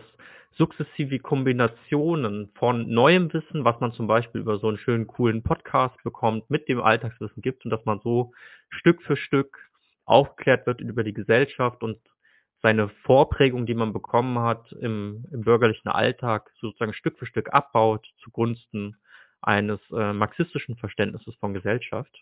sukzessive 0.51 1.17
Kombinationen 1.17 2.51
von 2.53 2.87
neuem 2.87 3.33
Wissen, 3.33 3.65
was 3.65 3.79
man 3.79 3.91
zum 3.91 4.05
Beispiel 4.05 4.41
über 4.41 4.59
so 4.59 4.67
einen 4.67 4.77
schönen, 4.77 5.07
coolen 5.07 5.41
Podcast 5.41 5.95
bekommt, 6.03 6.47
mit 6.51 6.69
dem 6.69 6.79
Alltagswissen 6.79 7.41
gibt 7.41 7.65
und 7.65 7.71
dass 7.71 7.83
man 7.85 7.99
so 8.03 8.33
Stück 8.69 9.01
für 9.01 9.17
Stück 9.17 9.57
aufgeklärt 10.05 10.67
wird 10.67 10.79
über 10.79 11.03
die 11.03 11.15
Gesellschaft 11.15 11.81
und 11.81 11.97
seine 12.61 12.89
Vorprägung, 13.03 13.65
die 13.65 13.73
man 13.73 13.93
bekommen 13.93 14.37
hat 14.37 14.71
im, 14.73 15.25
im 15.31 15.41
bürgerlichen 15.41 15.89
Alltag, 15.89 16.51
sozusagen 16.61 16.93
Stück 16.93 17.17
für 17.17 17.25
Stück 17.25 17.51
abbaut 17.51 18.05
zugunsten 18.23 18.95
eines 19.41 19.79
äh, 19.91 20.13
marxistischen 20.13 20.77
Verständnisses 20.77 21.33
von 21.37 21.55
Gesellschaft. 21.55 22.15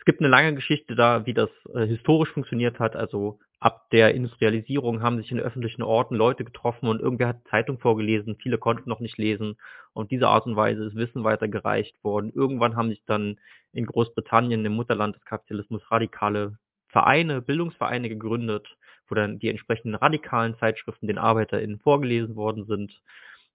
Es 0.00 0.06
gibt 0.06 0.20
eine 0.20 0.30
lange 0.30 0.54
Geschichte 0.54 0.94
da, 0.94 1.26
wie 1.26 1.34
das 1.34 1.50
äh, 1.74 1.86
historisch 1.86 2.30
funktioniert 2.30 2.78
hat. 2.78 2.96
Also 2.96 3.38
ab 3.58 3.90
der 3.90 4.14
Industrialisierung 4.14 5.02
haben 5.02 5.18
sich 5.18 5.30
in 5.30 5.38
öffentlichen 5.38 5.82
Orten 5.82 6.14
Leute 6.14 6.42
getroffen 6.42 6.88
und 6.88 7.02
irgendwer 7.02 7.28
hat 7.28 7.46
Zeitung 7.50 7.78
vorgelesen. 7.78 8.38
Viele 8.42 8.56
konnten 8.56 8.88
noch 8.88 9.00
nicht 9.00 9.18
lesen. 9.18 9.58
Und 9.92 10.10
diese 10.10 10.28
Art 10.28 10.46
und 10.46 10.56
Weise 10.56 10.86
ist 10.86 10.96
Wissen 10.96 11.22
weitergereicht 11.22 12.02
worden. 12.02 12.32
Irgendwann 12.34 12.76
haben 12.76 12.88
sich 12.88 13.02
dann 13.04 13.38
in 13.72 13.84
Großbritannien, 13.84 14.64
im 14.64 14.72
Mutterland 14.72 15.16
des 15.16 15.24
Kapitalismus, 15.26 15.82
radikale 15.90 16.56
Vereine, 16.88 17.42
Bildungsvereine 17.42 18.08
gegründet, 18.08 18.74
wo 19.06 19.14
dann 19.14 19.38
die 19.38 19.50
entsprechenden 19.50 19.96
radikalen 19.96 20.56
Zeitschriften 20.56 21.08
den 21.08 21.18
ArbeiterInnen 21.18 21.78
vorgelesen 21.78 22.36
worden 22.36 22.64
sind 22.64 22.98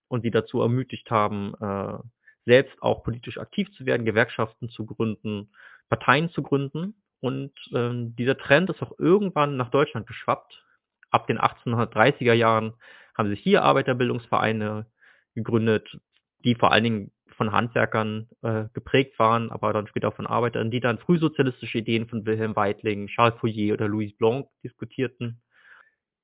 und 0.10 0.22
sie 0.22 0.32
dazu 0.32 0.62
ermutigt 0.62 1.10
haben, 1.10 1.56
äh, 1.60 1.98
selbst 2.46 2.80
auch 2.84 3.04
politisch 3.04 3.40
aktiv 3.40 3.72
zu 3.72 3.88
werden, 3.88 4.06
Gewerkschaften 4.06 4.70
zu 4.70 4.86
gründen, 4.86 5.50
Parteien 5.90 6.30
zu 6.30 6.42
gründen. 6.42 6.96
Und 7.22 7.54
ähm, 7.74 8.16
dieser 8.16 8.38
Trend 8.38 8.70
ist 8.70 8.82
auch 8.82 9.00
irgendwann 9.00 9.58
nach 9.58 9.72
Deutschland 9.72 10.08
geschwappt. 10.08 10.64
Ab 11.10 11.28
den 11.28 11.40
1830er 11.40 12.34
Jahren 12.34 12.74
haben 13.18 13.30
sich 13.30 13.40
hier 13.40 13.64
Arbeiterbildungsvereine 13.64 14.86
gegründet, 15.34 15.98
die 16.44 16.56
vor 16.56 16.72
allen 16.72 16.84
Dingen 16.84 17.12
von 17.38 17.52
Handwerkern 17.52 18.30
äh, 18.44 18.66
geprägt 18.74 19.18
waren, 19.20 19.52
aber 19.52 19.74
dann 19.74 19.88
später 19.88 20.10
auch 20.10 20.16
von 20.16 20.28
Arbeitern, 20.28 20.72
die 20.72 20.80
dann 20.80 21.00
frühsozialistische 21.00 21.80
Ideen 21.80 22.08
von 22.08 22.26
Wilhelm 22.26 22.56
Weitling, 22.56 23.08
Charles 23.08 23.38
Fourier 23.40 23.74
oder 23.74 23.88
Louis 23.88 24.16
Blanc 24.18 24.48
diskutierten. 24.64 25.42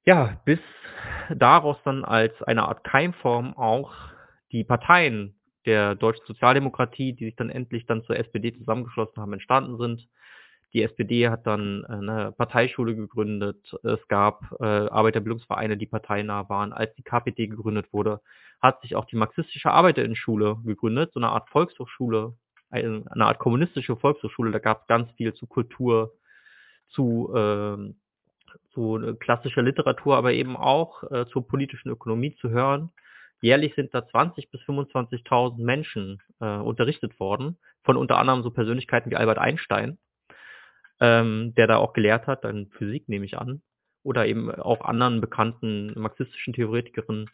Ja, 0.05 0.41
bis 0.45 0.59
daraus 1.35 1.77
dann 1.83 2.03
als 2.03 2.41
eine 2.43 2.63
Art 2.63 2.83
Keimform 2.83 3.53
auch 3.55 3.93
die 4.51 4.63
Parteien 4.63 5.39
der 5.65 5.95
deutschen 5.95 6.25
Sozialdemokratie, 6.25 7.13
die 7.13 7.25
sich 7.25 7.35
dann 7.35 7.49
endlich 7.49 7.85
dann 7.85 8.03
zur 8.03 8.17
SPD 8.17 8.53
zusammengeschlossen 8.57 9.21
haben, 9.21 9.33
entstanden 9.33 9.77
sind. 9.77 10.07
Die 10.73 10.83
SPD 10.83 11.29
hat 11.29 11.45
dann 11.45 11.85
eine 11.85 12.31
Parteischule 12.31 12.95
gegründet. 12.95 13.75
Es 13.83 14.07
gab 14.07 14.55
äh, 14.61 14.65
Arbeiterbildungsvereine, 14.65 15.75
die 15.75 15.85
parteinah 15.85 16.47
waren. 16.47 16.71
Als 16.71 16.95
die 16.95 17.03
KPD 17.03 17.47
gegründet 17.47 17.91
wurde, 17.91 18.21
hat 18.61 18.81
sich 18.81 18.95
auch 18.95 19.05
die 19.05 19.17
marxistische 19.17 19.71
Arbeiterinnenschule 19.71 20.57
gegründet, 20.63 21.11
so 21.13 21.19
eine 21.19 21.29
Art 21.29 21.49
Volkshochschule, 21.49 22.35
eine, 22.69 23.03
eine 23.09 23.25
Art 23.25 23.39
kommunistische 23.39 23.97
Volkshochschule. 23.97 24.51
Da 24.51 24.59
gab 24.59 24.81
es 24.81 24.87
ganz 24.87 25.11
viel 25.13 25.33
zu 25.33 25.45
Kultur, 25.45 26.13
zu, 26.89 27.33
äh, 27.35 27.93
zu 28.73 29.15
klassischer 29.19 29.63
Literatur, 29.63 30.15
aber 30.15 30.31
eben 30.31 30.55
auch 30.55 31.03
äh, 31.11 31.25
zur 31.27 31.45
politischen 31.45 31.89
Ökonomie 31.89 32.35
zu 32.35 32.49
hören. 32.49 32.91
Jährlich 33.41 33.73
sind 33.75 33.93
da 33.93 34.07
20 34.07 34.51
bis 34.51 34.61
25.000 34.61 35.61
Menschen 35.61 36.21
äh, 36.39 36.57
unterrichtet 36.57 37.19
worden, 37.19 37.57
von 37.83 37.97
unter 37.97 38.17
anderem 38.17 38.43
so 38.43 38.51
Persönlichkeiten 38.51 39.09
wie 39.11 39.15
Albert 39.15 39.39
Einstein, 39.39 39.97
ähm, 40.99 41.53
der 41.55 41.67
da 41.67 41.77
auch 41.77 41.93
gelehrt 41.93 42.27
hat, 42.27 42.43
dann 42.43 42.67
Physik 42.69 43.09
nehme 43.09 43.25
ich 43.25 43.37
an, 43.37 43.63
oder 44.03 44.27
eben 44.27 44.51
auch 44.51 44.81
anderen 44.85 45.21
bekannten 45.21 45.99
marxistischen 45.99 46.53
Theoretikerinnen. 46.53 47.29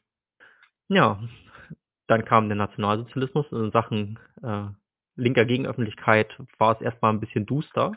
Ja, 0.87 1.21
dann 2.07 2.23
kam 2.23 2.47
der 2.47 2.55
Nationalsozialismus 2.55 3.51
in 3.51 3.71
Sachen 3.71 4.17
äh, 4.41 4.67
linker 5.17 5.45
Gegenöffentlichkeit 5.45 6.37
war 6.57 6.75
es 6.75 6.81
erstmal 6.81 7.11
ein 7.11 7.19
bisschen 7.19 7.45
duster, 7.45 7.93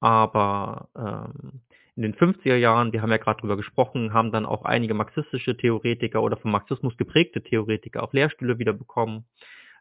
aber 0.00 0.88
ähm, 0.94 1.62
in 1.96 2.02
den 2.02 2.14
50er 2.14 2.56
Jahren, 2.56 2.92
wir 2.92 3.00
haben 3.00 3.10
ja 3.10 3.16
gerade 3.16 3.40
drüber 3.40 3.56
gesprochen, 3.56 4.12
haben 4.12 4.30
dann 4.30 4.44
auch 4.44 4.64
einige 4.64 4.92
marxistische 4.92 5.56
Theoretiker 5.56 6.22
oder 6.22 6.36
vom 6.36 6.50
Marxismus 6.50 6.96
geprägte 6.98 7.42
Theoretiker 7.42 8.02
auch 8.02 8.12
Lehrstühle 8.12 8.58
wieder 8.58 8.74
bekommen. 8.74 9.24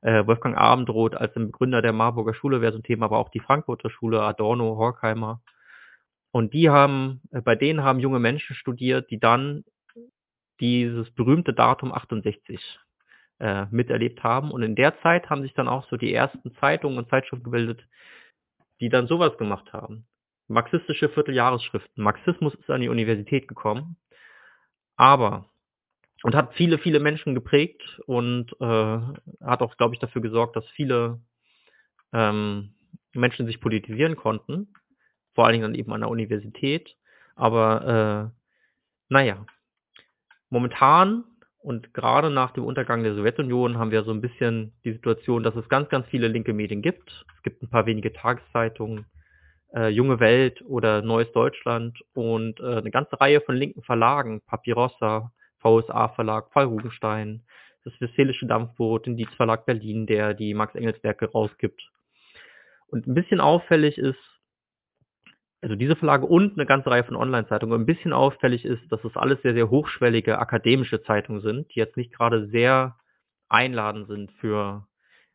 Äh, 0.01 0.25
Wolfgang 0.25 0.57
Abendroth 0.57 1.15
als 1.15 1.33
Begründer 1.33 1.81
der 1.81 1.91
Marburger 1.91 2.33
Schule 2.33 2.61
wäre 2.61 2.71
so 2.71 2.79
ein 2.79 2.83
Thema, 2.83 3.07
aber 3.07 3.17
auch 3.17 3.29
die 3.29 3.41
Frankfurter 3.41 3.89
Schule, 3.89 4.21
Adorno, 4.21 4.77
Horkheimer. 4.77 5.41
Und 6.31 6.53
die 6.53 6.69
haben, 6.69 7.21
äh, 7.31 7.41
bei 7.41 7.55
denen 7.55 7.83
haben 7.83 7.99
junge 7.99 8.19
Menschen 8.19 8.55
studiert, 8.55 9.11
die 9.11 9.19
dann 9.19 9.65
dieses 10.61 11.11
berühmte 11.11 11.53
Datum 11.53 11.91
68 11.91 12.79
äh, 13.39 13.65
miterlebt 13.71 14.23
haben. 14.23 14.51
Und 14.51 14.63
in 14.63 14.75
der 14.75 14.97
Zeit 15.01 15.29
haben 15.29 15.41
sich 15.41 15.53
dann 15.53 15.67
auch 15.67 15.85
so 15.89 15.97
die 15.97 16.13
ersten 16.13 16.53
Zeitungen 16.55 16.97
und 16.97 17.09
Zeitschriften 17.09 17.43
gebildet, 17.43 17.85
die 18.79 18.87
dann 18.87 19.07
sowas 19.07 19.37
gemacht 19.37 19.73
haben 19.73 20.07
marxistische 20.47 21.09
Vierteljahresschriften. 21.09 22.03
Marxismus 22.03 22.53
ist 22.55 22.69
an 22.69 22.81
die 22.81 22.89
Universität 22.89 23.47
gekommen, 23.47 23.97
aber 24.95 25.49
und 26.23 26.33
hat 26.33 26.53
viele, 26.55 26.79
viele 26.79 26.99
Menschen 26.99 27.35
geprägt 27.35 27.99
und 28.07 28.51
äh, 28.59 28.99
hat 29.43 29.61
auch, 29.61 29.77
glaube 29.77 29.93
ich, 29.93 29.99
dafür 29.99 30.21
gesorgt, 30.21 30.55
dass 30.55 30.67
viele 30.69 31.19
ähm, 32.13 32.73
Menschen 33.13 33.45
sich 33.45 33.61
politisieren 33.61 34.15
konnten, 34.15 34.73
vor 35.33 35.45
allen 35.45 35.53
Dingen 35.53 35.63
dann 35.63 35.75
eben 35.75 35.93
an 35.93 36.01
der 36.01 36.09
Universität. 36.09 36.95
Aber 37.35 38.31
äh, 38.33 38.39
naja, 39.09 39.45
momentan 40.49 41.25
und 41.59 41.93
gerade 41.93 42.29
nach 42.29 42.51
dem 42.51 42.63
Untergang 42.63 43.03
der 43.03 43.15
Sowjetunion 43.15 43.77
haben 43.77 43.91
wir 43.91 44.03
so 44.03 44.11
ein 44.11 44.21
bisschen 44.21 44.73
die 44.83 44.93
Situation, 44.93 45.43
dass 45.43 45.55
es 45.55 45.67
ganz, 45.67 45.89
ganz 45.89 46.07
viele 46.07 46.27
linke 46.27 46.53
Medien 46.53 46.81
gibt. 46.81 47.25
Es 47.35 47.43
gibt 47.43 47.61
ein 47.63 47.69
paar 47.69 47.85
wenige 47.85 48.13
Tageszeitungen, 48.13 49.05
äh, 49.75 49.89
Junge 49.89 50.19
Welt 50.19 50.63
oder 50.65 51.01
Neues 51.01 51.31
Deutschland 51.33 52.01
und 52.13 52.59
äh, 52.59 52.77
eine 52.77 52.91
ganze 52.91 53.19
Reihe 53.19 53.41
von 53.41 53.55
linken 53.55 53.83
Verlagen, 53.83 54.41
Papirossa, 54.41 55.31
VSA 55.59 56.09
Verlag, 56.09 56.51
Fall 56.53 56.65
Rugenstein, 56.65 57.43
das 57.83 57.93
Westfälische 57.99 58.45
Dampfboot, 58.45 59.05
den 59.05 59.17
Dietz 59.17 59.33
Verlag 59.35 59.65
Berlin, 59.65 60.07
der 60.07 60.33
die 60.33 60.53
Max 60.53 60.75
Engels 60.75 61.01
Werke 61.03 61.31
rausgibt. 61.31 61.81
Und 62.87 63.07
ein 63.07 63.13
bisschen 63.13 63.41
auffällig 63.41 63.97
ist, 63.97 64.19
also 65.61 65.75
diese 65.75 65.95
Verlage 65.95 66.25
und 66.25 66.53
eine 66.53 66.65
ganze 66.65 66.91
Reihe 66.91 67.03
von 67.03 67.15
Online-Zeitungen. 67.15 67.81
Ein 67.81 67.85
bisschen 67.87 68.13
auffällig 68.13 68.65
ist, 68.65 68.83
dass 68.91 69.03
es 69.03 69.17
alles 69.17 69.41
sehr, 69.41 69.53
sehr 69.53 69.69
hochschwellige 69.69 70.37
akademische 70.37 71.01
Zeitungen 71.01 71.41
sind, 71.41 71.73
die 71.73 71.79
jetzt 71.79 71.97
nicht 71.97 72.13
gerade 72.13 72.47
sehr 72.47 72.97
einladend 73.49 74.07
sind 74.07 74.31
für 74.33 74.87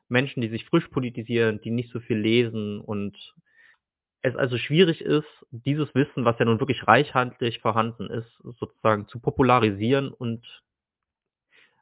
Menschen, 0.09 0.41
die 0.41 0.49
sich 0.49 0.67
frisch 0.67 0.87
politisieren, 0.89 1.61
die 1.61 1.71
nicht 1.71 1.93
so 1.93 2.01
viel 2.01 2.19
lesen 2.19 2.81
und 2.81 3.17
es 4.23 4.37
also 4.37 4.59
schwierig 4.59 5.01
ist, 5.01 5.29
dieses 5.51 5.95
Wissen, 5.95 6.25
was 6.25 6.39
ja 6.39 6.45
nun 6.45 6.61
wirklich 6.61 6.87
reichhaltig 6.87 7.61
vorhanden 7.61 8.09
ist, 8.11 8.31
sozusagen 8.43 9.09
zu 9.09 9.19
popularisieren 9.19 10.13
und 10.13 10.47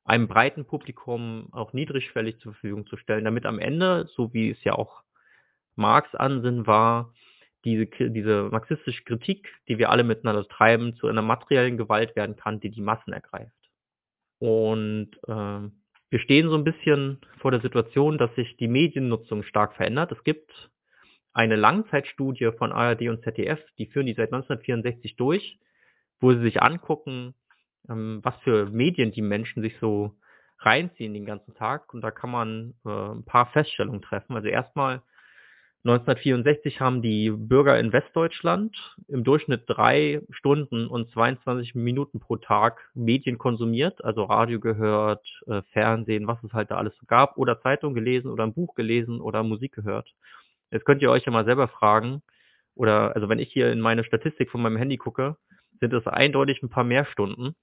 einem 0.05 0.29
breiten 0.29 0.65
Publikum 0.65 1.49
auch 1.53 1.73
niedrigschwellig 1.73 2.39
zur 2.39 2.53
Verfügung 2.53 2.87
zu 2.87 2.97
stellen, 2.97 3.25
damit 3.25 3.45
am 3.45 3.59
Ende, 3.59 4.09
so 4.15 4.33
wie 4.33 4.51
es 4.51 4.63
ja 4.65 4.75
auch 4.75 5.03
Marx 5.77 6.15
Ansinn 6.15 6.67
war, 6.67 7.13
diese, 7.65 7.87
diese 7.87 8.45
marxistische 8.51 9.05
Kritik, 9.05 9.49
die 9.69 9.79
wir 9.79 9.91
alle 9.91 10.05
miteinander 10.05 10.47
treiben, 10.49 10.95
zu 10.97 11.09
einer 11.09 11.23
materiellen 11.23 11.77
Gewalt 11.77 12.17
werden 12.17 12.37
kann, 12.37 12.61
die 12.61 12.71
die 12.71 12.81
Massen 12.81 13.13
ergreift. 13.13 13.53
Und 14.39 15.11
äh, 15.27 15.69
wir 16.11 16.21
stehen 16.21 16.49
so 16.49 16.57
ein 16.57 16.65
bisschen 16.65 17.19
vor 17.39 17.51
der 17.51 17.61
Situation, 17.61 18.17
dass 18.17 18.35
sich 18.35 18.57
die 18.57 18.69
Mediennutzung 18.69 19.43
stark 19.43 19.75
verändert. 19.75 20.13
Es 20.13 20.23
gibt 20.25 20.71
eine 21.33 21.57
Langzeitstudie 21.57 22.51
von 22.57 22.73
ARD 22.73 23.03
und 23.09 23.23
ZDF, 23.23 23.61
die 23.79 23.87
führen 23.87 24.07
die 24.07 24.15
seit 24.15 24.33
1964 24.33 25.17
durch, 25.17 25.59
wo 26.21 26.33
sie 26.33 26.43
sich 26.43 26.63
angucken, 26.63 27.35
ähm, 27.89 28.21
was 28.23 28.37
für 28.43 28.67
Medien 28.71 29.13
die 29.13 29.23
Menschen 29.23 29.63
sich 29.63 29.77
so 29.81 30.17
reinziehen 30.61 31.15
den 31.15 31.27
ganzen 31.27 31.55
Tag. 31.55 31.93
Und 31.95 32.01
da 32.01 32.11
kann 32.11 32.31
man 32.31 32.75
äh, 32.85 32.89
ein 32.89 33.25
paar 33.25 33.47
Feststellungen 33.47 34.03
treffen. 34.03 34.35
Also 34.35 34.49
erstmal 34.49 35.03
1964 35.85 36.81
haben 36.81 37.03
die 37.03 37.31
Bürger 37.31 37.79
in 37.79 37.93
Westdeutschland 37.93 38.77
im 39.07 39.23
Durchschnitt 39.23 39.63
drei 39.67 40.21
Stunden 40.31 40.89
und 40.89 41.09
22 41.13 41.77
Minuten 41.77 42.19
pro 42.19 42.37
Tag 42.37 42.91
Medien 42.95 43.39
konsumiert, 43.39 44.05
also 44.05 44.25
Radio 44.25 44.59
gehört, 44.59 45.25
äh, 45.47 45.63
Fernsehen, 45.73 46.27
was 46.27 46.43
es 46.43 46.53
halt 46.53 46.73
da 46.73 46.77
alles 46.77 46.95
so 46.99 47.07
gab, 47.07 47.39
oder 47.39 47.63
Zeitung 47.63 47.95
gelesen 47.95 48.29
oder 48.29 48.43
ein 48.43 48.55
Buch 48.55 48.75
gelesen 48.75 49.21
oder 49.21 49.45
Musik 49.45 49.73
gehört. 49.73 50.13
Jetzt 50.71 50.85
könnt 50.85 51.03
ihr 51.03 51.11
euch 51.11 51.25
ja 51.25 51.33
mal 51.33 51.45
selber 51.45 51.69
fragen, 51.69 52.23
oder 52.75 53.15
also 53.17 53.29
wenn 53.29 53.39
ich 53.41 53.53
hier 53.53 53.73
in 53.73 53.81
meine 53.81 54.05
Statistik 54.05 54.51
von 54.51 54.63
meinem 54.63 54.77
Handy 54.77 54.97
gucke, 54.99 55.37
sind 55.81 55.93
es 55.93 56.07
eindeutig 56.07 56.63
ein 56.63 56.69
paar 56.69 56.85
mehr 56.85 57.05
Stunden, 57.07 57.55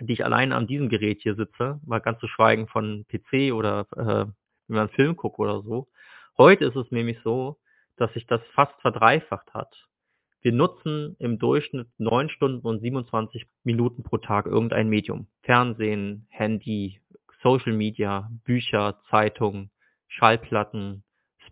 die 0.00 0.12
ich 0.12 0.24
allein 0.24 0.52
an 0.52 0.66
diesem 0.66 0.88
Gerät 0.88 1.22
hier 1.22 1.34
sitze, 1.36 1.80
mal 1.86 2.00
ganz 2.00 2.18
zu 2.20 2.28
schweigen 2.28 2.68
von 2.68 3.06
PC 3.08 3.52
oder 3.52 3.86
äh, 3.96 4.26
wenn 4.68 4.76
man 4.76 4.88
einen 4.88 4.96
Film 4.96 5.16
guckt 5.16 5.38
oder 5.38 5.62
so. 5.62 5.88
Heute 6.36 6.66
ist 6.66 6.76
es 6.76 6.90
nämlich 6.90 7.18
so, 7.24 7.58
dass 7.96 8.12
sich 8.12 8.26
das 8.26 8.42
fast 8.54 8.78
verdreifacht 8.82 9.54
hat. 9.54 9.88
Wir 10.42 10.52
nutzen 10.52 11.16
im 11.18 11.38
Durchschnitt 11.38 11.88
neun 11.98 12.28
Stunden 12.28 12.66
und 12.66 12.80
27 12.80 13.46
Minuten 13.64 14.02
pro 14.02 14.18
Tag 14.18 14.46
irgendein 14.46 14.88
Medium. 14.88 15.28
Fernsehen, 15.42 16.26
Handy, 16.30 17.00
Social 17.42 17.72
Media, 17.72 18.30
Bücher, 18.44 19.00
Zeitung, 19.08 19.70
Schallplatten, 20.08 21.02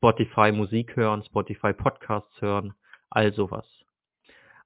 Spotify 0.05 0.53
Musik 0.53 0.97
hören, 0.97 1.25
Spotify 1.25 1.73
Podcasts 1.73 2.39
hören, 2.43 2.75
all 3.09 3.33
sowas. 3.33 3.65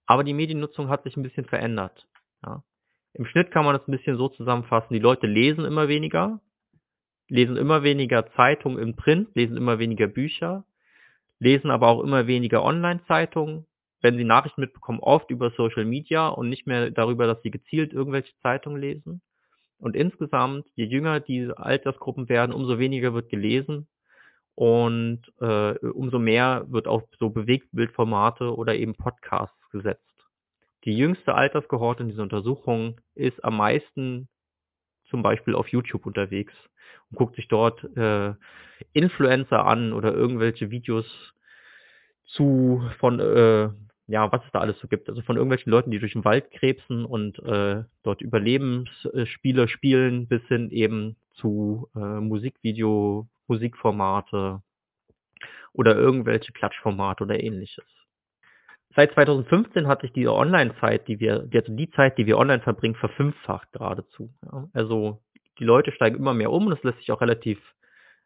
Aber 0.04 0.24
die 0.24 0.34
Mediennutzung 0.34 0.88
hat 0.88 1.04
sich 1.04 1.16
ein 1.16 1.22
bisschen 1.22 1.44
verändert. 1.44 2.08
Ja. 2.44 2.64
Im 3.12 3.24
Schnitt 3.24 3.52
kann 3.52 3.64
man 3.64 3.76
das 3.76 3.86
ein 3.86 3.92
bisschen 3.92 4.16
so 4.16 4.30
zusammenfassen, 4.30 4.94
die 4.94 4.98
Leute 4.98 5.28
lesen 5.28 5.64
immer 5.64 5.86
weniger, 5.86 6.40
lesen 7.28 7.56
immer 7.56 7.84
weniger 7.84 8.28
Zeitungen 8.32 8.80
im 8.80 8.96
Print, 8.96 9.28
lesen 9.36 9.56
immer 9.56 9.78
weniger 9.78 10.08
Bücher, 10.08 10.64
lesen 11.38 11.70
aber 11.70 11.86
auch 11.86 12.02
immer 12.02 12.26
weniger 12.26 12.64
Online-Zeitungen, 12.64 13.64
wenn 14.00 14.16
sie 14.16 14.24
Nachrichten 14.24 14.62
mitbekommen, 14.62 14.98
oft 14.98 15.30
über 15.30 15.52
Social 15.52 15.84
Media 15.84 16.26
und 16.26 16.48
nicht 16.48 16.66
mehr 16.66 16.90
darüber, 16.90 17.28
dass 17.28 17.40
sie 17.42 17.52
gezielt 17.52 17.92
irgendwelche 17.92 18.36
Zeitungen 18.42 18.80
lesen. 18.80 19.22
Und 19.78 19.94
insgesamt, 19.94 20.66
je 20.74 20.86
jünger 20.86 21.20
die 21.20 21.48
Altersgruppen 21.54 22.28
werden, 22.28 22.52
umso 22.52 22.80
weniger 22.80 23.14
wird 23.14 23.28
gelesen 23.28 23.86
und 24.58 25.20
äh, 25.40 25.78
umso 25.86 26.18
mehr 26.18 26.64
wird 26.68 26.88
auf 26.88 27.04
so 27.20 27.30
Bewegtbildformate 27.30 28.56
oder 28.56 28.74
eben 28.74 28.96
Podcasts 28.96 29.70
gesetzt. 29.70 30.02
Die 30.84 30.98
jüngste 30.98 31.36
Alterskohorte 31.36 32.02
in 32.02 32.08
dieser 32.08 32.24
Untersuchung 32.24 33.00
ist 33.14 33.44
am 33.44 33.56
meisten 33.56 34.28
zum 35.10 35.22
Beispiel 35.22 35.54
auf 35.54 35.68
YouTube 35.68 36.06
unterwegs 36.06 36.52
und 37.08 37.18
guckt 37.18 37.36
sich 37.36 37.46
dort 37.46 37.84
äh, 37.96 38.34
Influencer 38.94 39.64
an 39.64 39.92
oder 39.92 40.12
irgendwelche 40.12 40.72
Videos 40.72 41.06
zu 42.24 42.82
von 42.98 43.20
äh, 43.20 43.68
ja, 44.08 44.32
was 44.32 44.44
es 44.44 44.50
da 44.52 44.58
alles 44.58 44.80
so 44.80 44.88
gibt. 44.88 45.08
Also 45.08 45.22
von 45.22 45.36
irgendwelchen 45.36 45.70
Leuten, 45.70 45.92
die 45.92 46.00
durch 46.00 46.14
den 46.14 46.24
Wald 46.24 46.50
krebsen 46.50 47.04
und 47.04 47.38
äh, 47.44 47.84
dort 48.02 48.22
Überlebensspiele 48.22 49.68
spielen, 49.68 50.26
bis 50.26 50.42
hin 50.48 50.70
eben 50.70 51.14
zu 51.34 51.88
äh, 51.94 52.18
Musikvideo, 52.18 53.28
Musikformate 53.48 54.62
oder 55.72 55.96
irgendwelche 55.96 56.52
Klatschformate 56.52 57.24
oder 57.24 57.42
ähnliches. 57.42 57.84
Seit 58.96 59.12
2015 59.12 59.86
hat 59.86 60.00
sich 60.00 60.12
diese 60.12 60.32
Online-Zeit, 60.32 61.08
die 61.08 61.20
wir, 61.20 61.48
also 61.52 61.74
die 61.74 61.90
Zeit, 61.90 62.18
die 62.18 62.26
wir 62.26 62.38
online 62.38 62.62
verbringen, 62.62 62.94
verfünffacht 62.94 63.70
geradezu. 63.72 64.30
Ja. 64.44 64.68
Also 64.72 65.22
die 65.58 65.64
Leute 65.64 65.92
steigen 65.92 66.16
immer 66.16 66.34
mehr 66.34 66.50
um 66.50 66.66
und 66.66 66.70
das 66.70 66.82
lässt 66.82 66.98
sich 66.98 67.12
auch 67.12 67.20
relativ 67.20 67.58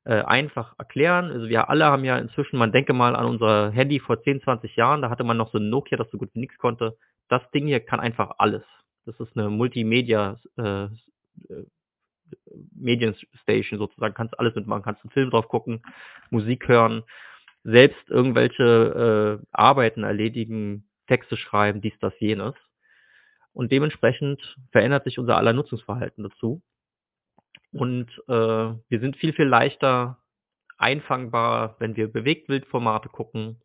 äh, 0.04 0.22
einfach 0.22 0.74
erklären. 0.78 1.30
Also 1.30 1.48
wir 1.48 1.68
alle 1.68 1.86
haben 1.86 2.04
ja 2.04 2.18
inzwischen, 2.18 2.58
man 2.58 2.72
denke 2.72 2.92
mal 2.92 3.16
an 3.16 3.26
unser 3.26 3.70
Handy 3.70 4.00
vor 4.00 4.22
10, 4.22 4.42
20 4.42 4.76
Jahren, 4.76 5.02
da 5.02 5.10
hatte 5.10 5.24
man 5.24 5.36
noch 5.36 5.52
so 5.52 5.58
ein 5.58 5.68
Nokia, 5.68 5.98
das 5.98 6.10
so 6.10 6.18
gut 6.18 6.30
wie 6.34 6.40
nichts 6.40 6.58
konnte. 6.58 6.96
Das 7.28 7.42
Ding 7.50 7.66
hier 7.66 7.80
kann 7.80 8.00
einfach 8.00 8.32
alles. 8.38 8.62
Das 9.04 9.18
ist 9.20 9.36
eine 9.36 9.50
Multimedia 9.50 10.38
äh, 10.56 10.84
äh 10.84 11.66
Medienstation 12.74 13.78
sozusagen, 13.78 14.14
kannst 14.14 14.38
alles 14.38 14.54
mitmachen, 14.54 14.82
kannst 14.82 15.02
einen 15.02 15.10
Film 15.10 15.30
drauf 15.30 15.48
gucken, 15.48 15.82
Musik 16.30 16.68
hören, 16.68 17.02
selbst 17.64 18.08
irgendwelche 18.08 19.40
äh, 19.42 19.46
Arbeiten 19.52 20.04
erledigen, 20.04 20.88
Texte 21.06 21.36
schreiben, 21.36 21.80
dies, 21.80 21.98
das, 22.00 22.12
jenes. 22.18 22.54
Und 23.52 23.70
dementsprechend 23.70 24.56
verändert 24.70 25.04
sich 25.04 25.18
unser 25.18 25.36
aller 25.36 25.52
Nutzungsverhalten 25.52 26.24
dazu. 26.24 26.62
Und 27.72 28.08
äh, 28.28 28.32
wir 28.32 29.00
sind 29.00 29.16
viel, 29.16 29.32
viel 29.32 29.46
leichter 29.46 30.18
einfangbar, 30.78 31.76
wenn 31.78 31.96
wir 31.96 32.12
Bewegtbildformate 32.12 33.08
gucken 33.08 33.60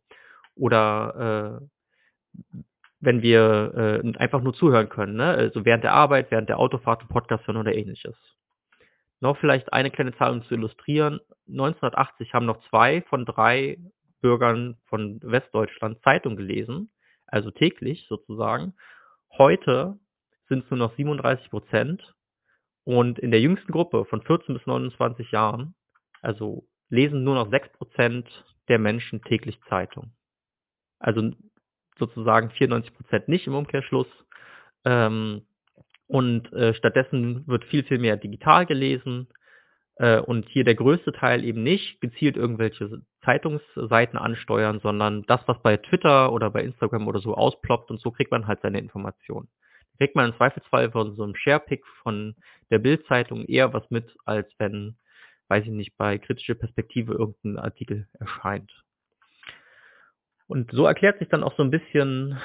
oder 0.54 1.60
äh, 1.60 2.40
wenn 3.00 3.22
wir 3.22 4.02
äh, 4.04 4.18
einfach 4.18 4.42
nur 4.42 4.54
zuhören 4.54 4.88
können, 4.88 5.16
ne? 5.16 5.26
also 5.26 5.64
während 5.64 5.84
der 5.84 5.92
Arbeit, 5.92 6.30
während 6.30 6.48
der 6.48 6.58
Autofahrt, 6.58 7.08
Podcast 7.08 7.46
hören 7.46 7.56
oder 7.56 7.74
ähnliches. 7.74 8.16
Noch 9.20 9.36
vielleicht 9.38 9.72
eine 9.72 9.90
kleine 9.90 10.16
Zahl, 10.16 10.32
um 10.32 10.44
zu 10.44 10.54
illustrieren. 10.54 11.20
1980 11.48 12.34
haben 12.34 12.46
noch 12.46 12.60
zwei 12.68 13.02
von 13.02 13.24
drei 13.24 13.78
Bürgern 14.20 14.76
von 14.86 15.20
Westdeutschland 15.22 16.00
Zeitung 16.02 16.36
gelesen, 16.36 16.90
also 17.26 17.50
täglich 17.50 18.06
sozusagen. 18.08 18.74
Heute 19.36 19.98
sind 20.48 20.64
es 20.64 20.70
nur 20.70 20.78
noch 20.78 20.96
37 20.96 21.50
Prozent. 21.50 22.14
Und 22.84 23.18
in 23.18 23.30
der 23.30 23.40
jüngsten 23.40 23.70
Gruppe 23.70 24.06
von 24.06 24.22
14 24.22 24.54
bis 24.54 24.66
29 24.66 25.30
Jahren, 25.30 25.74
also 26.22 26.66
lesen 26.88 27.22
nur 27.22 27.34
noch 27.34 27.50
6 27.50 27.70
Prozent 27.74 28.26
der 28.68 28.78
Menschen 28.78 29.22
täglich 29.22 29.60
Zeitung. 29.68 30.12
Also 30.98 31.32
sozusagen 31.98 32.50
94 32.50 32.94
Prozent 32.94 33.28
nicht 33.28 33.46
im 33.46 33.54
Umkehrschluss. 33.54 34.06
Ähm, 34.84 35.42
und 36.08 36.52
äh, 36.52 36.74
stattdessen 36.74 37.46
wird 37.46 37.64
viel, 37.66 37.84
viel 37.84 37.98
mehr 37.98 38.16
digital 38.16 38.66
gelesen. 38.66 39.28
Äh, 39.96 40.20
und 40.20 40.48
hier 40.48 40.64
der 40.64 40.74
größte 40.74 41.12
Teil 41.12 41.44
eben 41.44 41.62
nicht 41.62 42.00
gezielt 42.00 42.36
irgendwelche 42.36 43.02
Zeitungsseiten 43.24 44.18
ansteuern, 44.18 44.80
sondern 44.80 45.24
das, 45.24 45.40
was 45.46 45.60
bei 45.62 45.76
Twitter 45.76 46.32
oder 46.32 46.50
bei 46.50 46.62
Instagram 46.62 47.06
oder 47.08 47.20
so 47.20 47.34
ausploppt 47.34 47.90
und 47.90 48.00
so 48.00 48.10
kriegt 48.10 48.30
man 48.30 48.46
halt 48.46 48.60
seine 48.62 48.78
Informationen. 48.78 49.48
Kriegt 49.98 50.16
man 50.16 50.30
im 50.30 50.36
Zweifelsfall 50.36 50.92
von 50.92 51.14
so 51.16 51.24
einem 51.24 51.34
Sharepick 51.34 51.84
von 52.02 52.36
der 52.70 52.78
Bildzeitung 52.78 53.44
eher 53.44 53.72
was 53.74 53.90
mit, 53.90 54.06
als 54.24 54.48
wenn, 54.58 54.96
weiß 55.48 55.64
ich 55.64 55.72
nicht, 55.72 55.96
bei 55.96 56.18
kritische 56.18 56.54
Perspektive 56.54 57.12
irgendein 57.12 57.58
Artikel 57.58 58.06
erscheint. 58.18 58.72
Und 60.46 60.70
so 60.72 60.86
erklärt 60.86 61.18
sich 61.18 61.28
dann 61.28 61.42
auch 61.42 61.54
so 61.56 61.62
ein 61.62 61.70
bisschen, 61.70 62.38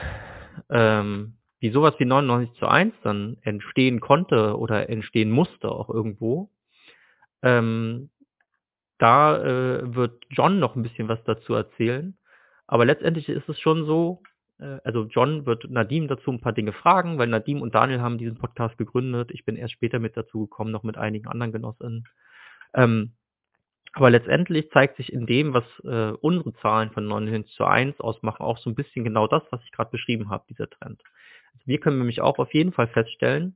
ähm, 0.70 1.38
wie 1.64 1.72
sowas 1.72 1.94
wie 1.98 2.04
99 2.04 2.60
zu 2.60 2.68
1 2.68 2.94
dann 3.04 3.38
entstehen 3.42 4.02
konnte 4.02 4.58
oder 4.58 4.90
entstehen 4.90 5.32
musste 5.32 5.72
auch 5.72 5.90
irgendwo. 5.90 6.50
Ähm, 7.42 8.10
da 8.98 9.42
äh, 9.42 9.96
wird 9.96 10.26
John 10.30 10.60
noch 10.60 10.76
ein 10.76 10.84
bisschen 10.84 11.08
was 11.08 11.24
dazu 11.24 11.54
erzählen. 11.54 12.18
Aber 12.68 12.84
letztendlich 12.84 13.30
ist 13.30 13.48
es 13.48 13.58
schon 13.62 13.86
so, 13.86 14.24
äh, 14.60 14.80
also 14.84 15.06
John 15.06 15.46
wird 15.46 15.72
Nadim 15.72 16.10
dazu 16.10 16.32
ein 16.34 16.42
paar 16.42 16.52
Dinge 16.52 16.74
fragen, 16.74 17.18
weil 17.18 17.28
Nadim 17.28 17.62
und 17.62 17.74
Daniel 17.74 18.02
haben 18.02 18.18
diesen 18.18 18.38
Podcast 18.38 18.78
gegründet. 18.78 19.32
Ich 19.32 19.46
bin 19.46 19.56
erst 19.56 19.72
später 19.72 20.00
mit 20.00 20.18
dazu 20.18 20.48
gekommen, 20.48 20.72
noch 20.72 20.84
mit 20.84 20.98
einigen 20.98 21.30
anderen 21.30 21.54
Genossinnen. 21.54 22.04
Ähm, 22.74 23.14
aber 23.94 24.10
letztendlich 24.10 24.70
zeigt 24.72 24.98
sich 24.98 25.14
in 25.14 25.28
dem, 25.28 25.54
was 25.54 25.64
äh, 25.86 26.12
unsere 26.20 26.54
Zahlen 26.56 26.92
von 26.92 27.08
9 27.08 27.46
zu 27.46 27.64
1 27.64 28.02
ausmachen, 28.02 28.44
auch 28.44 28.58
so 28.58 28.70
ein 28.70 28.76
bisschen 28.76 29.06
genau 29.06 29.28
das, 29.28 29.44
was 29.52 29.64
ich 29.64 29.72
gerade 29.72 29.92
beschrieben 29.92 30.30
habe, 30.30 30.44
dieser 30.50 30.70
Trend. 30.70 31.02
Also 31.54 31.66
wir 31.66 31.80
können 31.80 31.98
nämlich 31.98 32.22
auch 32.22 32.40
auf 32.40 32.54
jeden 32.54 32.74
Fall 32.74 32.88
feststellen, 32.88 33.56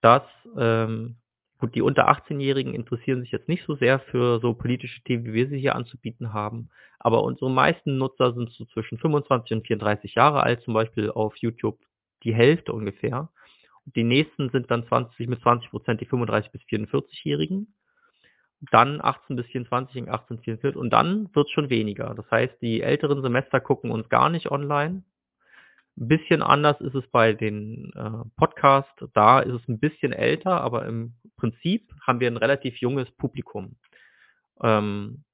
dass 0.00 0.22
ähm, 0.58 1.16
gut, 1.58 1.74
die 1.74 1.82
unter 1.82 2.08
18-Jährigen 2.08 2.74
interessieren 2.74 3.20
sich 3.20 3.30
jetzt 3.30 3.48
nicht 3.48 3.64
so 3.66 3.76
sehr 3.76 3.98
für 3.98 4.40
so 4.40 4.54
politische 4.54 5.02
Themen, 5.02 5.24
wie 5.24 5.32
wir 5.32 5.48
sie 5.48 5.58
hier 5.58 5.74
anzubieten 5.74 6.32
haben. 6.32 6.68
Aber 6.98 7.22
unsere 7.22 7.50
meisten 7.50 7.98
Nutzer 7.98 8.34
sind 8.34 8.50
so 8.50 8.64
zwischen 8.66 8.98
25 8.98 9.58
und 9.58 9.66
34 9.66 10.14
Jahre 10.14 10.42
alt, 10.42 10.62
zum 10.62 10.74
Beispiel 10.74 11.10
auf 11.10 11.36
YouTube 11.36 11.78
die 12.24 12.34
Hälfte 12.34 12.72
ungefähr. 12.72 13.28
Und 13.84 13.96
die 13.96 14.04
nächsten 14.04 14.50
sind 14.50 14.70
dann 14.70 14.86
20 14.86 15.28
mit 15.28 15.40
20 15.40 15.70
Prozent 15.70 16.00
die 16.00 16.06
35 16.06 16.50
bis 16.50 16.62
44-Jährigen. 16.62 17.74
Dann 18.72 19.00
18 19.02 19.36
bis 19.36 19.46
24 19.46 20.02
und 20.02 20.08
18 20.08 20.36
bis 20.36 20.44
44 20.44 20.80
und 20.80 20.90
dann 20.90 21.28
wird 21.34 21.46
es 21.46 21.52
schon 21.52 21.68
weniger. 21.68 22.14
Das 22.14 22.28
heißt, 22.30 22.60
die 22.62 22.80
älteren 22.80 23.22
Semester 23.22 23.60
gucken 23.60 23.90
uns 23.90 24.08
gar 24.08 24.30
nicht 24.30 24.50
online, 24.50 25.04
ein 25.98 26.08
bisschen 26.08 26.42
anders 26.42 26.80
ist 26.80 26.94
es 26.94 27.06
bei 27.08 27.32
den 27.32 27.92
äh, 27.94 28.28
Podcasts. 28.36 28.92
Da 29.14 29.40
ist 29.40 29.62
es 29.62 29.68
ein 29.68 29.78
bisschen 29.78 30.12
älter, 30.12 30.60
aber 30.60 30.86
im 30.86 31.14
Prinzip 31.36 31.90
haben 32.06 32.20
wir 32.20 32.30
ein 32.30 32.36
relativ 32.36 32.76
junges 32.78 33.10
Publikum. 33.12 33.76
Ähm, 34.62 35.24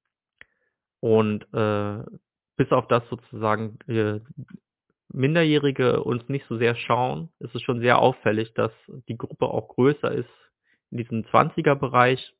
und 1.00 1.42
äh, 1.52 2.04
bis 2.56 2.70
auf 2.70 2.86
das 2.86 3.02
sozusagen 3.08 3.78
äh, 3.88 4.20
Minderjährige 5.12 6.02
uns 6.02 6.26
nicht 6.28 6.46
so 6.48 6.56
sehr 6.56 6.74
schauen, 6.74 7.28
ist 7.38 7.54
es 7.54 7.62
schon 7.62 7.80
sehr 7.80 7.98
auffällig, 7.98 8.54
dass 8.54 8.72
die 9.08 9.18
Gruppe 9.18 9.46
auch 9.46 9.68
größer 9.68 10.10
ist 10.12 10.30
in 10.90 10.98
diesem 10.98 11.22
20er-Bereich, 11.24 12.34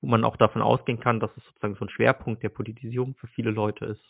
wo 0.00 0.08
man 0.08 0.24
auch 0.24 0.36
davon 0.36 0.62
ausgehen 0.62 1.00
kann, 1.00 1.20
dass 1.20 1.30
es 1.36 1.44
sozusagen 1.44 1.76
so 1.76 1.84
ein 1.84 1.90
Schwerpunkt 1.90 2.42
der 2.42 2.48
Politisierung 2.50 3.14
für 3.14 3.28
viele 3.28 3.50
Leute 3.50 3.86
ist. 3.86 4.04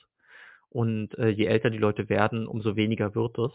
Und 0.70 1.18
äh, 1.18 1.28
je 1.28 1.46
älter 1.46 1.70
die 1.70 1.78
Leute 1.78 2.08
werden, 2.08 2.46
umso 2.46 2.76
weniger 2.76 3.14
wird 3.14 3.38
es. 3.38 3.52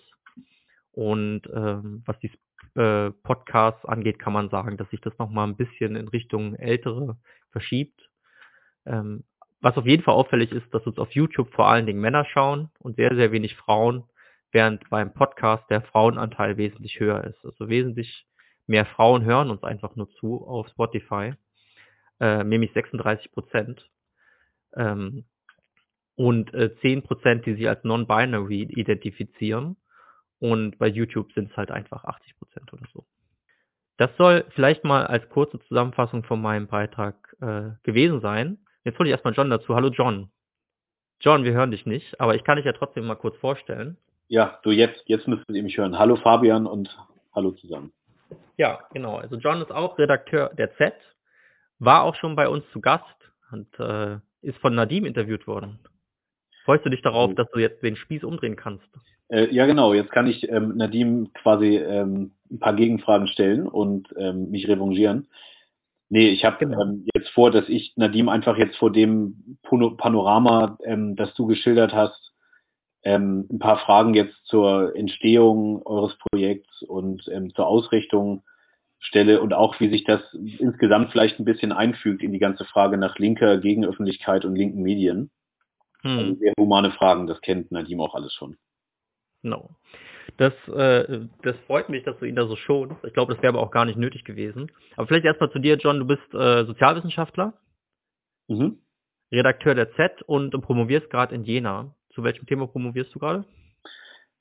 Und 0.91 1.43
ähm, 1.53 2.03
was 2.05 2.19
die 2.19 2.31
äh, 2.75 3.11
Podcasts 3.11 3.85
angeht, 3.85 4.19
kann 4.19 4.33
man 4.33 4.49
sagen, 4.49 4.77
dass 4.77 4.89
sich 4.89 5.01
das 5.01 5.17
nochmal 5.17 5.47
ein 5.47 5.57
bisschen 5.57 5.95
in 5.95 6.07
Richtung 6.07 6.55
Ältere 6.55 7.17
verschiebt. 7.51 8.09
Ähm, 8.85 9.23
was 9.61 9.77
auf 9.77 9.85
jeden 9.85 10.03
Fall 10.03 10.13
auffällig 10.13 10.51
ist, 10.51 10.71
dass 10.73 10.85
uns 10.85 10.97
auf 10.97 11.11
YouTube 11.11 11.51
vor 11.53 11.67
allen 11.67 11.85
Dingen 11.85 11.99
Männer 11.99 12.25
schauen 12.25 12.69
und 12.79 12.97
sehr, 12.97 13.15
sehr 13.15 13.31
wenig 13.31 13.55
Frauen, 13.55 14.03
während 14.51 14.89
beim 14.89 15.13
Podcast 15.13 15.69
der 15.69 15.81
Frauenanteil 15.81 16.57
wesentlich 16.57 16.99
höher 16.99 17.23
ist. 17.23 17.43
Also 17.43 17.67
wesentlich 17.67 18.27
mehr 18.67 18.85
Frauen 18.85 19.23
hören 19.23 19.49
uns 19.49 19.63
einfach 19.63 19.95
nur 19.95 20.09
zu 20.11 20.45
auf 20.45 20.67
Spotify, 20.69 21.33
äh, 22.19 22.43
nämlich 22.43 22.73
36 22.73 23.31
Prozent. 23.31 23.89
Ähm, 24.75 25.25
und 26.15 26.53
äh, 26.53 26.75
10%, 26.81 27.43
die 27.43 27.55
sich 27.55 27.67
als 27.67 27.83
non-binary 27.83 28.63
identifizieren. 28.63 29.77
Und 30.39 30.77
bei 30.77 30.87
YouTube 30.87 31.31
sind 31.33 31.51
es 31.51 31.57
halt 31.57 31.71
einfach 31.71 32.03
80% 32.03 32.73
oder 32.73 32.85
so. 32.93 33.05
Das 33.97 34.09
soll 34.17 34.45
vielleicht 34.49 34.83
mal 34.83 35.05
als 35.07 35.27
kurze 35.29 35.59
Zusammenfassung 35.67 36.23
von 36.23 36.41
meinem 36.41 36.67
Beitrag 36.67 37.15
äh, 37.41 37.71
gewesen 37.83 38.19
sein. 38.21 38.57
Jetzt 38.83 38.99
hole 38.99 39.07
ich 39.07 39.13
erstmal 39.13 39.33
John 39.33 39.49
dazu. 39.49 39.73
Hallo 39.75 39.89
John. 39.89 40.29
John, 41.21 41.45
wir 41.45 41.53
hören 41.53 41.71
dich 41.71 41.85
nicht, 41.85 42.19
aber 42.19 42.35
ich 42.35 42.43
kann 42.43 42.57
dich 42.57 42.65
ja 42.65 42.73
trotzdem 42.73 43.05
mal 43.05 43.15
kurz 43.15 43.37
vorstellen. 43.37 43.97
Ja, 44.27 44.59
du 44.63 44.71
jetzt, 44.71 45.03
jetzt 45.07 45.27
müsstet 45.27 45.55
ihr 45.55 45.63
mich 45.63 45.77
hören. 45.77 45.97
Hallo 45.97 46.17
Fabian 46.17 46.67
und 46.67 46.97
hallo 47.33 47.51
zusammen. 47.51 47.93
Ja, 48.57 48.79
genau. 48.93 49.17
Also 49.17 49.37
John 49.37 49.61
ist 49.61 49.71
auch 49.71 49.97
Redakteur 49.97 50.51
der 50.57 50.75
Z, 50.75 50.93
war 51.79 52.03
auch 52.03 52.15
schon 52.15 52.35
bei 52.35 52.49
uns 52.49 52.65
zu 52.71 52.81
Gast 52.81 53.05
und 53.51 53.67
äh, 53.79 54.17
ist 54.41 54.57
von 54.59 54.75
Nadim 54.75 55.05
interviewt 55.05 55.47
worden. 55.47 55.79
Freust 56.65 56.83
du 56.83 56.89
dich 56.89 57.03
darauf, 57.03 57.33
dass 57.35 57.49
du 57.51 57.59
jetzt 57.59 57.81
den 57.83 57.95
Spieß 57.95 58.23
umdrehen 58.23 58.55
kannst? 58.55 58.87
Äh, 59.29 59.53
ja, 59.53 59.67
genau. 59.67 59.93
Jetzt 59.93 60.11
kann 60.11 60.27
ich 60.27 60.49
ähm, 60.49 60.75
Nadim 60.75 61.31
quasi 61.33 61.77
ähm, 61.77 62.31
ein 62.51 62.59
paar 62.59 62.73
Gegenfragen 62.73 63.27
stellen 63.27 63.67
und 63.67 64.09
ähm, 64.17 64.49
mich 64.49 64.67
revanchieren. 64.67 65.27
Nee, 66.09 66.29
ich 66.29 66.43
habe 66.43 66.57
genau. 66.57 66.81
ähm, 66.81 67.05
jetzt 67.13 67.29
vor, 67.29 67.51
dass 67.51 67.69
ich 67.69 67.93
Nadim 67.97 68.29
einfach 68.29 68.57
jetzt 68.57 68.77
vor 68.77 68.91
dem 68.91 69.57
Panorama, 69.63 70.77
ähm, 70.83 71.15
das 71.15 71.33
du 71.35 71.45
geschildert 71.45 71.93
hast, 71.93 72.33
ähm, 73.03 73.47
ein 73.51 73.59
paar 73.59 73.77
Fragen 73.77 74.15
jetzt 74.15 74.35
zur 74.45 74.95
Entstehung 74.95 75.83
eures 75.85 76.17
Projekts 76.17 76.81
und 76.81 77.27
ähm, 77.31 77.53
zur 77.53 77.67
Ausrichtung 77.67 78.43
stelle 78.99 79.39
und 79.41 79.53
auch 79.53 79.79
wie 79.79 79.89
sich 79.89 80.03
das 80.03 80.21
insgesamt 80.33 81.11
vielleicht 81.11 81.39
ein 81.39 81.45
bisschen 81.45 81.71
einfügt 81.71 82.23
in 82.23 82.31
die 82.31 82.39
ganze 82.39 82.65
Frage 82.65 82.97
nach 82.97 83.19
linker 83.19 83.59
Gegenöffentlichkeit 83.59 84.45
und 84.45 84.55
linken 84.55 84.81
Medien. 84.81 85.29
Also 86.05 86.19
hm. 86.19 86.25
Also 86.25 86.39
sehr 86.39 86.53
humane 86.57 86.91
Fragen, 86.91 87.27
das 87.27 87.41
kennt 87.41 87.71
Nadim 87.71 87.99
auch 87.99 88.13
alles 88.13 88.33
schon. 88.33 88.57
Genau. 89.41 89.71
Das, 90.37 90.53
äh, 90.67 91.27
das 91.43 91.55
freut 91.67 91.89
mich, 91.89 92.03
dass 92.03 92.17
du 92.19 92.25
ihn 92.25 92.35
da 92.35 92.47
so 92.47 92.55
schonst. 92.55 93.03
Ich 93.03 93.13
glaube, 93.13 93.33
das 93.33 93.41
wäre 93.41 93.53
aber 93.53 93.61
auch 93.61 93.71
gar 93.71 93.85
nicht 93.85 93.97
nötig 93.97 94.23
gewesen. 94.23 94.71
Aber 94.95 95.07
vielleicht 95.07 95.25
erstmal 95.25 95.51
zu 95.51 95.59
dir, 95.59 95.77
John. 95.77 95.99
Du 95.99 96.05
bist 96.05 96.33
äh, 96.33 96.65
Sozialwissenschaftler, 96.65 97.53
mhm. 98.47 98.79
Redakteur 99.31 99.75
der 99.75 99.93
Z 99.93 100.21
und 100.23 100.49
promovierst 100.61 101.09
gerade 101.09 101.35
in 101.35 101.43
Jena. 101.43 101.93
Zu 102.13 102.23
welchem 102.23 102.45
Thema 102.47 102.67
promovierst 102.67 103.13
du 103.13 103.19
gerade? 103.19 103.45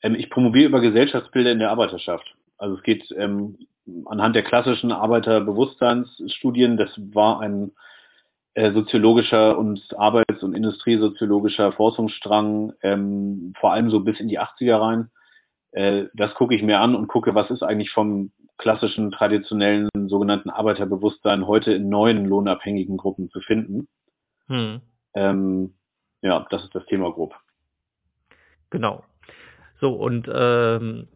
Ähm, 0.03 0.15
ich 0.15 0.31
promoviere 0.31 0.69
über 0.69 0.81
Gesellschaftsbilder 0.81 1.53
in 1.53 1.59
der 1.59 1.71
Arbeiterschaft. 1.71 2.35
Also 2.57 2.77
es 2.77 2.83
geht 2.83 3.11
ähm, 3.17 3.59
anhand 4.07 4.37
der 4.37 4.43
klassischen 4.43 4.93
Arbeiterbewusstseinsstudien. 4.93 6.77
Das 6.77 6.91
war 7.13 7.41
ein 7.41 7.73
soziologischer 8.73 9.59
und 9.59 9.83
arbeits- 9.99 10.43
und 10.43 10.55
industriesoziologischer 10.55 11.73
Forschungsstrang, 11.73 12.73
ähm, 12.83 13.53
vor 13.59 13.73
allem 13.73 13.91
so 13.91 14.01
bis 14.01 14.21
in 14.21 14.29
die 14.29 14.39
80er 14.39 14.81
rein. 14.81 15.11
Äh, 15.73 16.05
das 16.15 16.35
gucke 16.35 16.55
ich 16.55 16.63
mir 16.63 16.81
an 16.81 16.95
und 16.95 17.09
gucke, 17.09 17.35
was 17.35 17.51
ist 17.51 17.63
eigentlich 17.63 17.91
vom 17.91 18.31
klassischen, 18.57 19.11
traditionellen 19.11 19.89
sogenannten 20.07 20.51
Arbeiterbewusstsein 20.51 21.47
heute 21.47 21.73
in 21.73 21.89
neuen 21.89 22.25
lohnabhängigen 22.25 22.97
Gruppen 22.97 23.29
zu 23.31 23.41
finden. 23.41 23.89
Hm. 24.47 24.81
Ähm, 25.15 25.75
ja, 26.23 26.47
das 26.51 26.63
ist 26.65 26.75
das 26.75 26.87
Thema 26.87 27.13
grob. 27.13 27.35
Genau. 28.71 29.05
So, 29.81 29.93
und 29.95 30.29
ähm, 30.33 31.09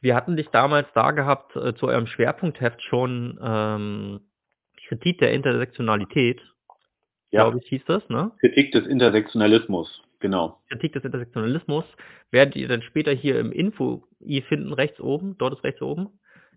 wir 0.00 0.14
hatten 0.14 0.36
dich 0.36 0.48
damals 0.48 0.88
da 0.94 1.10
gehabt 1.10 1.56
äh, 1.56 1.74
zu 1.74 1.88
eurem 1.88 2.06
Schwerpunktheft 2.06 2.82
schon 2.82 3.38
ähm, 3.42 4.20
Kritik 4.90 5.18
der 5.18 5.32
Intersektionalität, 5.32 6.40
ja. 7.30 7.44
glaube 7.44 7.60
ich, 7.62 7.68
hieß 7.68 7.84
das, 7.86 8.08
ne? 8.08 8.32
Kritik 8.40 8.72
des 8.72 8.88
Intersektionalismus, 8.88 10.02
genau. 10.18 10.58
Kritik 10.68 10.94
des 10.94 11.04
Intersektionalismus 11.04 11.84
werdet 12.32 12.56
ihr 12.56 12.66
dann 12.66 12.82
später 12.82 13.12
hier 13.12 13.38
im 13.38 13.52
Info 13.52 14.02
i 14.20 14.42
finden, 14.42 14.72
rechts 14.72 14.98
oben, 14.98 15.38
dort 15.38 15.54
ist 15.54 15.62
rechts 15.62 15.80
oben. 15.80 16.08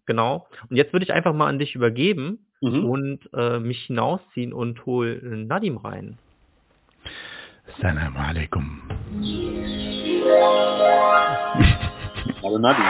Genau. 0.07 0.47
Und 0.67 0.75
jetzt 0.75 0.93
würde 0.93 1.05
ich 1.05 1.13
einfach 1.13 1.35
mal 1.35 1.45
an 1.45 1.59
dich 1.59 1.75
übergeben 1.75 2.47
mhm. 2.59 2.85
und 2.85 3.19
äh, 3.33 3.59
mich 3.59 3.83
hinausziehen 3.83 4.51
und 4.51 4.83
hol 4.87 5.21
Nadim 5.21 5.77
rein. 5.77 6.17
Salam 7.79 8.17
alaikum. 8.17 8.81
Hallo 12.41 12.57
Nadim. 12.57 12.85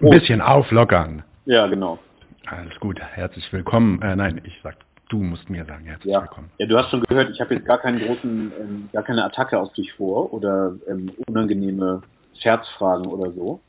Ein 0.00 0.10
bisschen 0.10 0.40
auflockern. 0.40 1.24
Ja, 1.44 1.66
genau. 1.66 1.98
Alles 2.46 2.78
gut, 2.78 3.00
herzlich 3.00 3.50
willkommen. 3.52 4.02
Äh, 4.02 4.16
nein, 4.16 4.40
ich 4.44 4.60
sag, 4.62 4.76
du 5.08 5.16
musst 5.16 5.48
mir 5.48 5.64
sagen, 5.64 5.86
herzlich 5.86 6.12
ja. 6.12 6.20
willkommen. 6.20 6.50
Ja, 6.58 6.66
du 6.66 6.76
hast 6.76 6.90
schon 6.90 7.02
gehört, 7.02 7.30
ich 7.30 7.40
habe 7.40 7.54
jetzt 7.54 7.66
gar 7.66 7.78
keinen 7.78 8.00
großen, 8.00 8.52
ähm, 8.60 8.88
gar 8.92 9.02
keine 9.02 9.24
Attacke 9.24 9.58
auf 9.58 9.72
dich 9.72 9.92
vor 9.94 10.32
oder 10.32 10.74
ähm, 10.86 11.10
unangenehme 11.26 12.02
Scherzfragen 12.38 13.06
oder 13.06 13.30
so. 13.32 13.60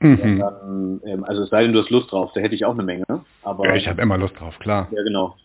Mhm. 0.00 0.40
Dann, 0.40 1.00
ähm, 1.04 1.24
also 1.24 1.44
es 1.44 1.50
sei 1.50 1.62
denn, 1.62 1.72
du 1.72 1.80
hast 1.80 1.90
Lust 1.90 2.10
drauf, 2.10 2.32
da 2.34 2.40
hätte 2.40 2.56
ich 2.56 2.64
auch 2.64 2.74
eine 2.74 2.82
Menge. 2.82 3.04
Aber, 3.42 3.66
ja, 3.66 3.76
ich 3.76 3.86
habe 3.88 4.02
immer 4.02 4.18
Lust 4.18 4.38
drauf, 4.38 4.58
klar. 4.58 4.88
Ja, 4.90 5.02
genau. 5.04 5.36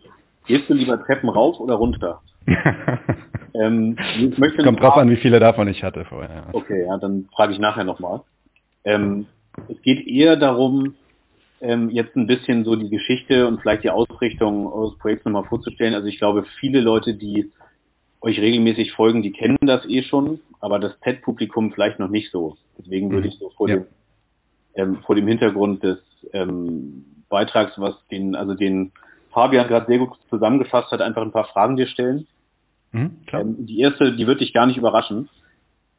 Gehst 0.47 0.67
du 0.67 0.73
lieber 0.73 1.03
Treppen 1.03 1.29
rauf 1.29 1.59
oder 1.59 1.75
runter? 1.75 2.21
ähm, 3.53 3.95
Kommt 4.63 4.81
drauf 4.81 4.97
an, 4.97 5.09
wie 5.11 5.17
viele 5.17 5.39
davon 5.39 5.67
ich 5.67 5.83
hatte 5.83 6.05
vorher. 6.05 6.47
Okay, 6.53 6.85
ja, 6.87 6.97
dann 6.97 7.29
frage 7.35 7.53
ich 7.53 7.59
nachher 7.59 7.83
nochmal. 7.83 8.21
Ähm, 8.83 9.27
es 9.69 9.81
geht 9.83 10.05
eher 10.07 10.35
darum, 10.35 10.95
ähm, 11.63 11.89
jetzt 11.89 12.15
ein 12.17 12.27
bisschen 12.27 12.65
so 12.65 12.75
die 12.75 12.89
Geschichte 12.89 13.47
und 13.47 13.61
vielleicht 13.61 13.85
die 13.85 13.89
Ausrichtung 13.89 14.71
eures 14.71 14.97
Projekts 14.97 15.23
nochmal 15.23 15.45
vorzustellen. 15.45 15.95
Also 15.95 16.07
ich 16.07 16.17
glaube, 16.17 16.43
viele 16.59 16.81
Leute, 16.81 17.13
die 17.13 17.51
euch 18.19 18.39
regelmäßig 18.39 18.91
folgen, 18.91 19.21
die 19.21 19.31
kennen 19.31 19.57
das 19.61 19.85
eh 19.87 20.03
schon, 20.03 20.41
aber 20.59 20.77
das 20.77 20.99
TED-Publikum 20.99 21.71
vielleicht 21.71 21.99
noch 21.99 22.09
nicht 22.09 22.31
so. 22.31 22.57
Deswegen 22.77 23.11
würde 23.11 23.29
ich 23.29 23.37
so 23.39 23.49
vor, 23.51 23.69
ja. 23.69 23.77
dem, 23.77 23.85
ähm, 24.75 24.97
vor 25.05 25.15
dem 25.15 25.27
Hintergrund 25.27 25.83
des 25.83 25.99
ähm, 26.33 27.05
Beitrags, 27.29 27.73
was 27.77 27.95
den, 28.11 28.35
also 28.35 28.55
den 28.55 28.91
Fabian 29.31 29.67
gerade 29.67 29.87
sehr 29.87 29.99
gut 29.99 30.17
zusammengefasst 30.29 30.91
hat, 30.91 31.01
einfach 31.01 31.21
ein 31.21 31.31
paar 31.31 31.47
Fragen 31.47 31.77
dir 31.77 31.87
stellen. 31.87 32.27
Mhm, 32.91 33.17
ähm, 33.31 33.65
die 33.65 33.79
erste, 33.79 34.13
die 34.15 34.27
wird 34.27 34.41
dich 34.41 34.53
gar 34.53 34.65
nicht 34.65 34.77
überraschen. 34.77 35.29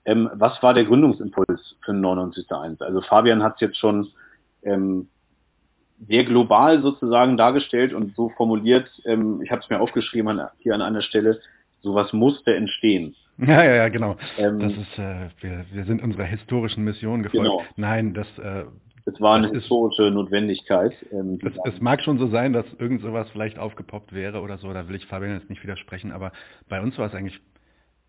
Ähm, 0.04 0.28
was 0.34 0.62
war 0.62 0.74
der 0.74 0.84
Gründungsimpuls 0.84 1.76
für 1.82 1.92
99.1? 1.92 2.82
Also 2.82 3.00
Fabian 3.00 3.42
hat 3.42 3.54
es 3.54 3.60
jetzt 3.62 3.78
schon 3.78 4.08
ähm, 4.62 5.08
sehr 6.06 6.24
global 6.24 6.82
sozusagen 6.82 7.36
dargestellt 7.36 7.92
und 7.92 8.14
so 8.16 8.30
formuliert, 8.30 8.88
ähm, 9.04 9.40
ich 9.42 9.50
habe 9.50 9.60
es 9.62 9.70
mir 9.70 9.80
aufgeschrieben 9.80 10.38
an, 10.38 10.48
hier 10.58 10.74
an 10.74 10.82
einer 10.82 11.02
Stelle, 11.02 11.40
sowas 11.82 12.12
musste 12.12 12.54
entstehen. 12.54 13.14
Ja, 13.38 13.64
ja, 13.64 13.74
ja, 13.74 13.88
genau. 13.88 14.16
Ähm, 14.38 14.60
das 14.60 14.72
ist, 14.72 14.98
äh, 14.98 15.28
wir, 15.40 15.64
wir 15.72 15.84
sind 15.84 16.02
unserer 16.02 16.24
historischen 16.24 16.84
Mission 16.84 17.22
gefolgt. 17.22 17.44
Genau. 17.44 17.64
Nein, 17.76 18.14
das, 18.14 18.26
äh, 18.38 18.64
es 19.06 19.20
war 19.20 19.36
eine 19.36 19.50
historische 19.50 20.04
ist, 20.04 20.14
Notwendigkeit. 20.14 20.94
Ähm, 21.12 21.38
es, 21.42 21.74
es, 21.74 21.80
mag 21.80 22.00
schon 22.02 22.18
so 22.18 22.28
sein, 22.28 22.52
dass 22.52 22.64
irgend 22.78 23.02
sowas 23.02 23.28
vielleicht 23.32 23.58
aufgepoppt 23.58 24.14
wäre 24.14 24.40
oder 24.40 24.58
so, 24.58 24.72
da 24.72 24.88
will 24.88 24.96
ich 24.96 25.06
Fabian 25.06 25.34
jetzt 25.34 25.50
nicht 25.50 25.62
widersprechen, 25.62 26.12
aber 26.12 26.32
bei 26.68 26.80
uns 26.80 26.96
war 26.96 27.06
es 27.06 27.14
eigentlich 27.14 27.40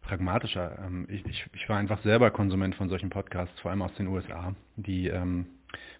pragmatischer. 0.01 0.77
Ähm, 0.85 1.07
ich, 1.09 1.25
ich, 1.25 1.45
ich, 1.53 1.67
war 1.67 1.77
einfach 1.77 2.01
selber 2.03 2.31
Konsument 2.31 2.75
von 2.75 2.89
solchen 2.89 3.09
Podcasts, 3.09 3.59
vor 3.59 3.71
allem 3.71 3.81
aus 3.81 3.93
den 3.95 4.07
USA. 4.07 4.53
Die 4.75 5.07
ähm, 5.07 5.47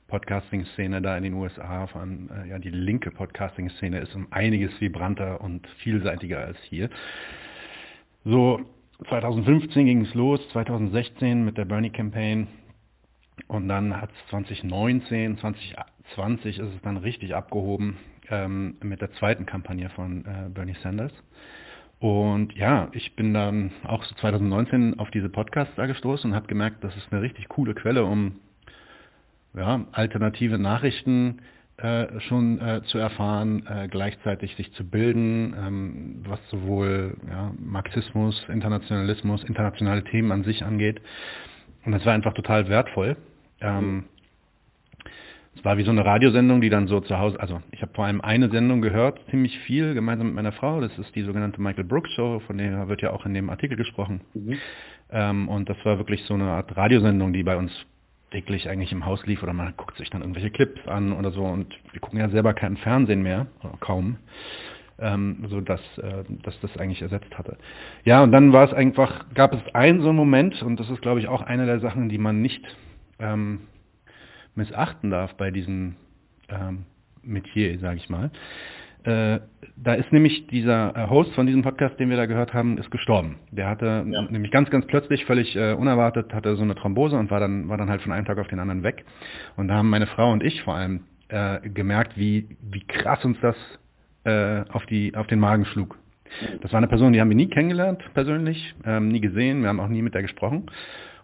Podcasting-Szene 0.07 1.01
da 1.01 1.17
in 1.17 1.23
den 1.23 1.33
USA, 1.33 1.87
vor 1.87 2.01
allem 2.01 2.29
äh, 2.29 2.49
ja, 2.49 2.59
die 2.59 2.69
linke 2.69 3.11
Podcasting-Szene 3.11 3.99
ist 3.99 4.15
um 4.15 4.27
einiges 4.31 4.79
vibranter 4.79 5.41
und 5.41 5.67
vielseitiger 5.83 6.39
als 6.39 6.57
hier. 6.63 6.89
So 8.23 8.61
2015 9.09 9.85
ging 9.85 10.01
es 10.05 10.13
los, 10.13 10.39
2016 10.49 11.43
mit 11.43 11.57
der 11.57 11.65
Bernie 11.65 11.89
Campaign 11.89 12.47
und 13.47 13.67
dann 13.67 13.99
hat 13.99 14.11
es 14.11 14.29
2019, 14.29 15.37
2020 15.37 16.59
ist 16.59 16.73
es 16.75 16.81
dann 16.81 16.97
richtig 16.97 17.35
abgehoben 17.35 17.97
ähm, 18.29 18.77
mit 18.81 19.01
der 19.01 19.11
zweiten 19.13 19.45
Kampagne 19.45 19.89
von 19.89 20.25
äh, 20.25 20.49
Bernie 20.49 20.75
Sanders. 20.81 21.11
Und 21.99 22.53
ja, 22.53 22.89
ich 22.91 23.15
bin 23.15 23.33
dann 23.33 23.71
auch 23.83 24.03
so 24.03 24.15
2019 24.15 24.99
auf 24.99 25.09
diese 25.11 25.29
Podcasts 25.29 25.73
da 25.75 25.85
gestoßen 25.85 26.29
und 26.29 26.35
habe 26.35 26.47
gemerkt, 26.47 26.83
das 26.83 26.95
ist 26.95 27.11
eine 27.11 27.21
richtig 27.21 27.47
coole 27.47 27.73
Quelle, 27.73 28.05
um 28.05 28.39
ja, 29.55 29.85
alternative 29.91 30.57
Nachrichten 30.57 31.41
äh, 31.77 32.19
schon 32.21 32.59
äh, 32.61 32.81
zu 32.85 32.97
erfahren, 32.97 33.65
äh, 33.67 33.87
gleichzeitig 33.89 34.55
sich 34.55 34.71
zu 34.73 34.89
bilden, 34.89 35.53
ähm, 35.57 36.23
was 36.25 36.39
sowohl 36.49 37.17
ja, 37.29 37.51
Marxismus, 37.59 38.45
Internationalismus, 38.47 39.43
internationale 39.43 40.03
Themen 40.05 40.31
an 40.31 40.43
sich 40.43 40.63
angeht. 40.63 41.01
Und 41.85 41.91
das 41.91 42.05
war 42.05 42.13
einfach 42.13 42.33
total 42.33 42.69
wertvoll. 42.69 43.17
Ähm, 43.59 44.05
es 45.55 45.63
war 45.63 45.77
wie 45.77 45.83
so 45.83 45.91
eine 45.91 46.05
Radiosendung, 46.05 46.61
die 46.61 46.69
dann 46.69 46.87
so 46.87 46.99
zu 46.99 47.17
Hause, 47.17 47.39
also 47.39 47.61
ich 47.71 47.81
habe 47.81 47.93
vor 47.93 48.05
allem 48.05 48.21
eine 48.21 48.49
Sendung 48.49 48.81
gehört, 48.81 49.19
ziemlich 49.29 49.57
viel, 49.59 49.93
gemeinsam 49.93 50.27
mit 50.27 50.35
meiner 50.35 50.51
Frau. 50.51 50.81
Das 50.81 50.97
ist 50.97 51.15
die 51.15 51.23
sogenannte 51.23 51.61
Michael 51.61 51.85
Brooks 51.85 52.11
Show, 52.11 52.41
von 52.47 52.57
der 52.57 52.87
wird 52.87 53.01
ja 53.01 53.11
auch 53.11 53.25
in 53.25 53.33
dem 53.33 53.49
Artikel 53.49 53.77
gesprochen. 53.77 54.21
Mhm. 54.33 54.57
Ähm, 55.11 55.49
und 55.49 55.69
das 55.69 55.77
war 55.83 55.97
wirklich 55.97 56.23
so 56.23 56.33
eine 56.33 56.45
Art 56.45 56.75
Radiosendung, 56.75 57.31
die 57.33 57.43
bei 57.43 57.55
uns 57.55 57.71
täglich 58.35 58.67
eigentlich 58.67 58.91
im 58.91 59.05
Haus 59.05 59.25
lief 59.25 59.41
oder 59.43 59.53
man 59.53 59.73
guckt 59.77 59.97
sich 59.97 60.09
dann 60.09 60.19
irgendwelche 60.19 60.51
Clips 60.51 60.85
an 60.87 61.13
oder 61.13 61.31
so 61.31 61.41
und 61.45 61.73
wir 61.93 62.01
gucken 62.01 62.19
ja 62.19 62.27
selber 62.27 62.53
keinen 62.53 62.75
Fernsehen 62.75 63.23
mehr, 63.23 63.47
kaum, 63.79 64.17
ähm, 64.99 65.45
so 65.47 65.61
dass, 65.61 65.79
äh, 65.99 66.25
dass 66.43 66.59
das 66.59 66.75
eigentlich 66.75 67.01
ersetzt 67.01 67.37
hatte. 67.37 67.57
Ja, 68.03 68.23
und 68.23 68.33
dann 68.33 68.51
war 68.51 68.65
es 68.65 68.73
einfach, 68.73 69.33
gab 69.33 69.53
es 69.53 69.61
einen 69.73 70.01
so 70.01 70.09
einen 70.09 70.17
Moment 70.17 70.61
und 70.61 70.77
das 70.81 70.89
ist 70.89 71.01
glaube 71.01 71.21
ich 71.21 71.29
auch 71.29 71.43
eine 71.43 71.65
der 71.65 71.79
Sachen, 71.79 72.09
die 72.09 72.17
man 72.17 72.41
nicht 72.41 72.61
ähm, 73.19 73.61
missachten 74.53 75.11
darf 75.11 75.35
bei 75.35 75.49
diesem 75.49 75.95
ähm, 76.49 76.85
Metier, 77.23 77.79
sage 77.79 77.97
ich 77.97 78.09
mal. 78.09 78.31
Äh, 79.05 79.39
da 79.77 79.93
ist 79.93 80.11
nämlich 80.11 80.47
dieser 80.47 80.95
äh, 80.95 81.09
Host 81.09 81.33
von 81.35 81.45
diesem 81.45 81.61
Podcast, 81.61 81.99
den 81.99 82.09
wir 82.09 82.17
da 82.17 82.25
gehört 82.25 82.53
haben, 82.53 82.77
ist 82.77 82.89
gestorben. 82.89 83.35
Der 83.51 83.69
hatte 83.69 84.05
ja. 84.07 84.21
nämlich 84.23 84.51
ganz, 84.51 84.69
ganz 84.71 84.87
plötzlich, 84.87 85.25
völlig 85.25 85.55
äh, 85.55 85.73
unerwartet, 85.73 86.33
hatte 86.33 86.55
so 86.55 86.63
eine 86.63 86.75
Thrombose 86.75 87.15
und 87.15 87.29
war 87.29 87.39
dann, 87.39 87.69
war 87.69 87.77
dann 87.77 87.89
halt 87.89 88.01
von 88.01 88.11
einem 88.11 88.25
Tag 88.25 88.39
auf 88.39 88.47
den 88.47 88.59
anderen 88.59 88.83
weg. 88.83 89.05
Und 89.57 89.67
da 89.67 89.75
haben 89.75 89.89
meine 89.89 90.07
Frau 90.07 90.31
und 90.31 90.43
ich 90.43 90.61
vor 90.63 90.75
allem 90.75 91.01
äh, 91.27 91.69
gemerkt, 91.69 92.17
wie, 92.17 92.57
wie 92.61 92.81
krass 92.81 93.23
uns 93.25 93.37
das 93.41 93.55
äh, 94.23 94.63
auf, 94.71 94.85
die, 94.87 95.15
auf 95.15 95.27
den 95.27 95.39
Magen 95.39 95.65
schlug. 95.65 95.99
Das 96.61 96.71
war 96.71 96.79
eine 96.79 96.87
Person, 96.87 97.13
die 97.13 97.21
haben 97.21 97.29
wir 97.29 97.35
nie 97.35 97.49
kennengelernt 97.49 98.03
persönlich, 98.15 98.73
ähm, 98.85 99.09
nie 99.09 99.21
gesehen, 99.21 99.61
wir 99.61 99.69
haben 99.69 99.79
auch 99.79 99.87
nie 99.87 100.01
mit 100.01 100.15
der 100.15 100.23
gesprochen. 100.23 100.65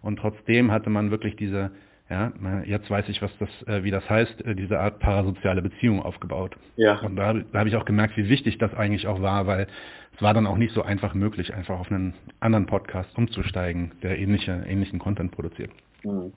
Und 0.03 0.17
trotzdem 0.17 0.71
hatte 0.71 0.89
man 0.89 1.09
wirklich 1.09 1.35
diese 1.35 1.71
ja, 2.11 2.33
jetzt 2.65 2.89
weiß 2.89 3.07
ich, 3.07 3.21
was 3.21 3.31
das, 3.39 3.49
äh, 3.67 3.83
wie 3.83 3.91
das 3.91 4.07
heißt, 4.09 4.45
äh, 4.45 4.53
diese 4.53 4.79
Art 4.79 4.99
parasoziale 4.99 5.61
Beziehung 5.61 6.01
aufgebaut. 6.01 6.57
Ja. 6.75 6.99
Und 6.99 7.15
da, 7.15 7.33
da 7.33 7.59
habe 7.59 7.69
ich 7.69 7.75
auch 7.77 7.85
gemerkt, 7.85 8.17
wie 8.17 8.27
wichtig 8.27 8.57
das 8.57 8.73
eigentlich 8.73 9.07
auch 9.07 9.21
war, 9.21 9.47
weil 9.47 9.67
es 10.13 10.21
war 10.21 10.33
dann 10.33 10.45
auch 10.45 10.57
nicht 10.57 10.73
so 10.73 10.83
einfach 10.83 11.13
möglich, 11.13 11.53
einfach 11.53 11.79
auf 11.79 11.89
einen 11.89 12.13
anderen 12.41 12.65
Podcast 12.65 13.17
umzusteigen, 13.17 13.93
der 14.03 14.19
ähnliche, 14.19 14.51
ähnlichen 14.67 14.99
Content 14.99 15.31
produziert. 15.31 15.71
Mhm. 16.03 16.33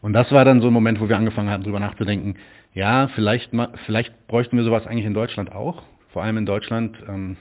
Und 0.00 0.12
das 0.14 0.32
war 0.32 0.46
dann 0.46 0.62
so 0.62 0.68
ein 0.68 0.72
Moment, 0.72 1.00
wo 1.00 1.08
wir 1.08 1.16
angefangen 1.16 1.50
haben, 1.50 1.64
darüber 1.64 1.80
nachzudenken, 1.80 2.36
ja, 2.72 3.08
vielleicht, 3.08 3.50
vielleicht 3.84 4.26
bräuchten 4.26 4.56
wir 4.56 4.64
sowas 4.64 4.86
eigentlich 4.86 5.06
in 5.06 5.14
Deutschland 5.14 5.52
auch. 5.52 5.82
Vor 6.12 6.22
allem 6.22 6.38
in 6.38 6.46
Deutschland, 6.46 6.96
ähm, 7.06 7.36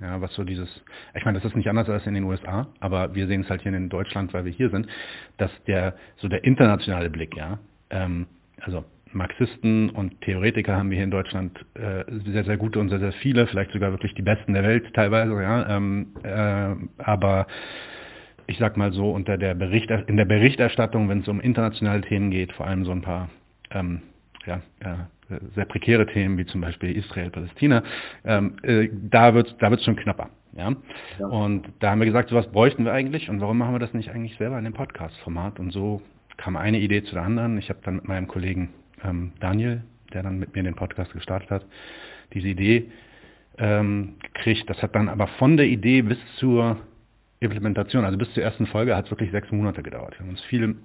ja, 0.00 0.20
was 0.20 0.32
so 0.34 0.44
dieses, 0.44 0.68
ich 1.14 1.24
meine, 1.24 1.38
das 1.38 1.44
ist 1.44 1.56
nicht 1.56 1.68
anders 1.68 1.88
als 1.88 2.06
in 2.06 2.14
den 2.14 2.24
USA, 2.24 2.68
aber 2.80 3.14
wir 3.14 3.26
sehen 3.26 3.42
es 3.42 3.50
halt 3.50 3.62
hier 3.62 3.72
in 3.72 3.88
Deutschland, 3.88 4.32
weil 4.32 4.44
wir 4.44 4.52
hier 4.52 4.70
sind, 4.70 4.86
dass 5.36 5.50
der, 5.66 5.94
so 6.16 6.28
der 6.28 6.44
internationale 6.44 7.10
Blick, 7.10 7.36
ja, 7.36 7.58
ähm, 7.90 8.26
also 8.60 8.84
Marxisten 9.12 9.90
und 9.90 10.20
Theoretiker 10.20 10.76
haben 10.76 10.90
wir 10.90 10.96
hier 10.96 11.04
in 11.04 11.10
Deutschland 11.10 11.58
äh, 11.74 12.04
sehr, 12.26 12.44
sehr 12.44 12.56
gute 12.56 12.78
und 12.78 12.90
sehr, 12.90 13.00
sehr 13.00 13.12
viele, 13.12 13.46
vielleicht 13.46 13.72
sogar 13.72 13.90
wirklich 13.90 14.14
die 14.14 14.22
besten 14.22 14.54
der 14.54 14.62
Welt 14.62 14.92
teilweise, 14.94 15.32
ja, 15.42 15.76
ähm, 15.76 16.14
äh, 16.22 17.02
aber 17.02 17.46
ich 18.46 18.58
sag 18.58 18.76
mal 18.76 18.92
so, 18.92 19.10
unter 19.10 19.36
der 19.36 19.54
Bericht, 19.54 19.90
in 19.90 20.16
der 20.16 20.24
Berichterstattung, 20.24 21.08
wenn 21.08 21.20
es 21.20 21.28
um 21.28 21.40
internationale 21.40 22.00
Themen 22.02 22.30
geht, 22.30 22.52
vor 22.52 22.66
allem 22.66 22.84
so 22.84 22.92
ein 22.92 23.02
paar 23.02 23.28
ähm, 23.70 24.02
ja, 24.46 24.60
äh, 24.80 25.38
sehr 25.54 25.64
prekäre 25.66 26.06
Themen 26.06 26.38
wie 26.38 26.46
zum 26.46 26.60
Beispiel 26.60 26.96
Israel, 26.96 27.30
Palästina, 27.30 27.82
ähm, 28.24 28.56
äh, 28.62 28.88
da 28.92 29.34
wird 29.34 29.54
da 29.60 29.70
wird's 29.70 29.84
schon 29.84 29.96
knapper. 29.96 30.30
Ja? 30.52 30.74
ja? 31.18 31.26
Und 31.26 31.68
da 31.80 31.90
haben 31.90 32.00
wir 32.00 32.06
gesagt, 32.06 32.30
sowas 32.30 32.50
bräuchten 32.50 32.84
wir 32.84 32.92
eigentlich 32.92 33.28
und 33.28 33.40
warum 33.40 33.58
machen 33.58 33.74
wir 33.74 33.78
das 33.78 33.94
nicht 33.94 34.10
eigentlich 34.10 34.36
selber 34.36 34.58
in 34.58 34.64
dem 34.64 34.74
Podcast-Format? 34.74 35.60
Und 35.60 35.72
so 35.72 36.02
kam 36.36 36.56
eine 36.56 36.78
Idee 36.78 37.04
zu 37.04 37.14
der 37.14 37.24
anderen. 37.24 37.58
Ich 37.58 37.68
habe 37.68 37.80
dann 37.84 37.96
mit 37.96 38.08
meinem 38.08 38.26
Kollegen 38.26 38.70
ähm, 39.04 39.32
Daniel, 39.40 39.82
der 40.12 40.22
dann 40.22 40.38
mit 40.38 40.54
mir 40.54 40.62
den 40.62 40.74
Podcast 40.74 41.12
gestartet 41.12 41.50
hat, 41.50 41.66
diese 42.32 42.48
Idee 42.48 42.90
ähm, 43.58 44.14
gekriegt. 44.20 44.68
Das 44.68 44.82
hat 44.82 44.94
dann 44.94 45.08
aber 45.08 45.26
von 45.26 45.56
der 45.56 45.66
Idee 45.66 46.02
bis 46.02 46.18
zur 46.36 46.78
Implementation, 47.40 48.04
also 48.04 48.18
bis 48.18 48.32
zur 48.34 48.42
ersten 48.42 48.66
Folge, 48.66 48.96
hat 48.96 49.06
es 49.06 49.10
wirklich 49.10 49.30
sechs 49.30 49.50
Monate 49.50 49.82
gedauert. 49.82 50.14
Wir 50.14 50.20
haben 50.20 50.30
uns 50.30 50.42
viel 50.42 50.76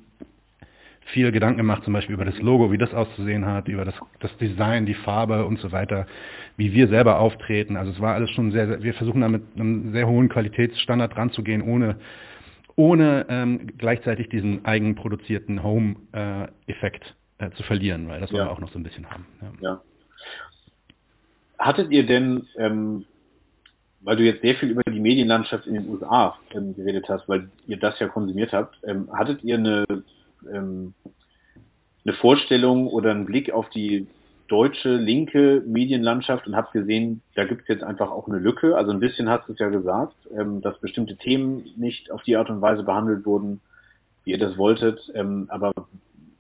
viel 1.05 1.31
Gedanken 1.31 1.57
gemacht, 1.57 1.83
zum 1.83 1.93
Beispiel 1.93 2.15
über 2.15 2.25
das 2.25 2.39
Logo, 2.39 2.71
wie 2.71 2.77
das 2.77 2.93
auszusehen 2.93 3.45
hat, 3.45 3.67
über 3.67 3.85
das, 3.85 3.95
das 4.19 4.35
Design, 4.37 4.85
die 4.85 4.95
Farbe 4.95 5.45
und 5.45 5.59
so 5.59 5.71
weiter, 5.71 6.07
wie 6.57 6.73
wir 6.73 6.87
selber 6.87 7.19
auftreten. 7.19 7.77
Also 7.77 7.91
es 7.91 8.01
war 8.01 8.15
alles 8.15 8.31
schon 8.31 8.51
sehr, 8.51 8.67
sehr 8.67 8.83
wir 8.83 8.93
versuchen 8.95 9.21
da 9.21 9.29
mit 9.29 9.43
einem 9.55 9.91
sehr 9.91 10.07
hohen 10.07 10.29
Qualitätsstandard 10.29 11.15
ranzugehen, 11.15 11.61
ohne, 11.61 11.97
ohne 12.75 13.27
ähm, 13.29 13.67
gleichzeitig 13.77 14.29
diesen 14.29 14.65
eigenproduzierten 14.65 15.61
Home-Effekt 15.61 17.15
äh, 17.39 17.45
äh, 17.45 17.51
zu 17.51 17.63
verlieren, 17.63 18.07
weil 18.07 18.19
das 18.19 18.31
ja. 18.31 18.37
wollen 18.37 18.47
wir 18.47 18.51
auch 18.51 18.59
noch 18.59 18.71
so 18.71 18.79
ein 18.79 18.83
bisschen 18.83 19.09
haben. 19.09 19.25
Ja. 19.41 19.51
ja. 19.61 19.81
Hattet 21.59 21.91
ihr 21.91 22.05
denn, 22.05 22.47
ähm, 22.57 23.05
weil 24.01 24.17
du 24.17 24.23
jetzt 24.23 24.41
sehr 24.41 24.55
viel 24.55 24.71
über 24.71 24.81
die 24.83 24.99
Medienlandschaft 24.99 25.67
in 25.67 25.75
den 25.75 25.87
USA 25.87 26.37
ähm, 26.51 26.75
geredet 26.75 27.05
hast, 27.09 27.29
weil 27.29 27.49
ihr 27.67 27.77
das 27.77 27.99
ja 27.99 28.07
konsumiert 28.07 28.53
habt, 28.53 28.75
ähm, 28.83 29.07
hattet 29.13 29.43
ihr 29.43 29.55
eine 29.55 29.85
ähm, 30.53 30.93
eine 32.05 32.15
Vorstellung 32.15 32.87
oder 32.87 33.11
einen 33.11 33.25
Blick 33.25 33.51
auf 33.51 33.69
die 33.69 34.07
deutsche 34.47 34.95
linke 34.95 35.63
Medienlandschaft 35.65 36.45
und 36.45 36.55
habe 36.55 36.69
gesehen, 36.71 37.21
da 37.33 37.45
gibt 37.45 37.63
es 37.63 37.67
jetzt 37.67 37.83
einfach 37.83 38.11
auch 38.11 38.27
eine 38.27 38.37
Lücke. 38.37 38.77
Also 38.77 38.91
ein 38.91 38.99
bisschen 38.99 39.29
hast 39.29 39.47
du 39.47 39.53
es 39.53 39.59
ja 39.59 39.69
gesagt, 39.69 40.15
ähm, 40.37 40.61
dass 40.61 40.79
bestimmte 40.79 41.17
Themen 41.17 41.65
nicht 41.77 42.11
auf 42.11 42.21
die 42.23 42.37
Art 42.37 42.49
und 42.49 42.61
Weise 42.61 42.83
behandelt 42.83 43.25
wurden, 43.25 43.61
wie 44.23 44.31
ihr 44.31 44.37
das 44.37 44.57
wolltet. 44.57 45.11
Ähm, 45.15 45.47
aber 45.49 45.71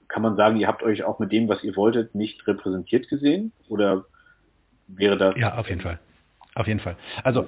kann 0.07 0.21
man 0.21 0.35
sagen, 0.35 0.57
ihr 0.57 0.67
habt 0.67 0.83
euch 0.83 1.03
auch 1.03 1.19
mit 1.19 1.31
dem, 1.31 1.49
was 1.49 1.63
ihr 1.63 1.75
wolltet, 1.75 2.13
nicht 2.13 2.45
repräsentiert 2.47 3.09
gesehen? 3.09 3.51
Oder 3.69 4.05
wäre 4.87 5.17
das? 5.17 5.35
Ja, 5.37 5.57
auf 5.57 5.67
jeden 5.67 5.81
Fall. 5.81 5.99
Auf 6.53 6.67
jeden 6.67 6.79
Fall. 6.79 6.95
Also 7.23 7.47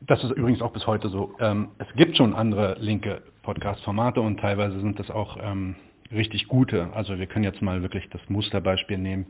das 0.00 0.22
ist 0.22 0.30
übrigens 0.32 0.62
auch 0.62 0.72
bis 0.72 0.86
heute 0.86 1.08
so. 1.08 1.34
Ähm, 1.40 1.68
es 1.78 1.86
gibt 1.96 2.16
schon 2.16 2.34
andere 2.34 2.76
linke 2.80 3.22
Podcast-Formate 3.42 4.20
und 4.20 4.40
teilweise 4.40 4.80
sind 4.80 4.98
das 4.98 5.10
auch 5.10 5.36
ähm, 5.42 5.76
richtig 6.12 6.48
gute. 6.48 6.92
Also 6.94 7.18
wir 7.18 7.26
können 7.26 7.44
jetzt 7.44 7.62
mal 7.62 7.82
wirklich 7.82 8.08
das 8.10 8.20
Musterbeispiel 8.28 8.98
nehmen, 8.98 9.26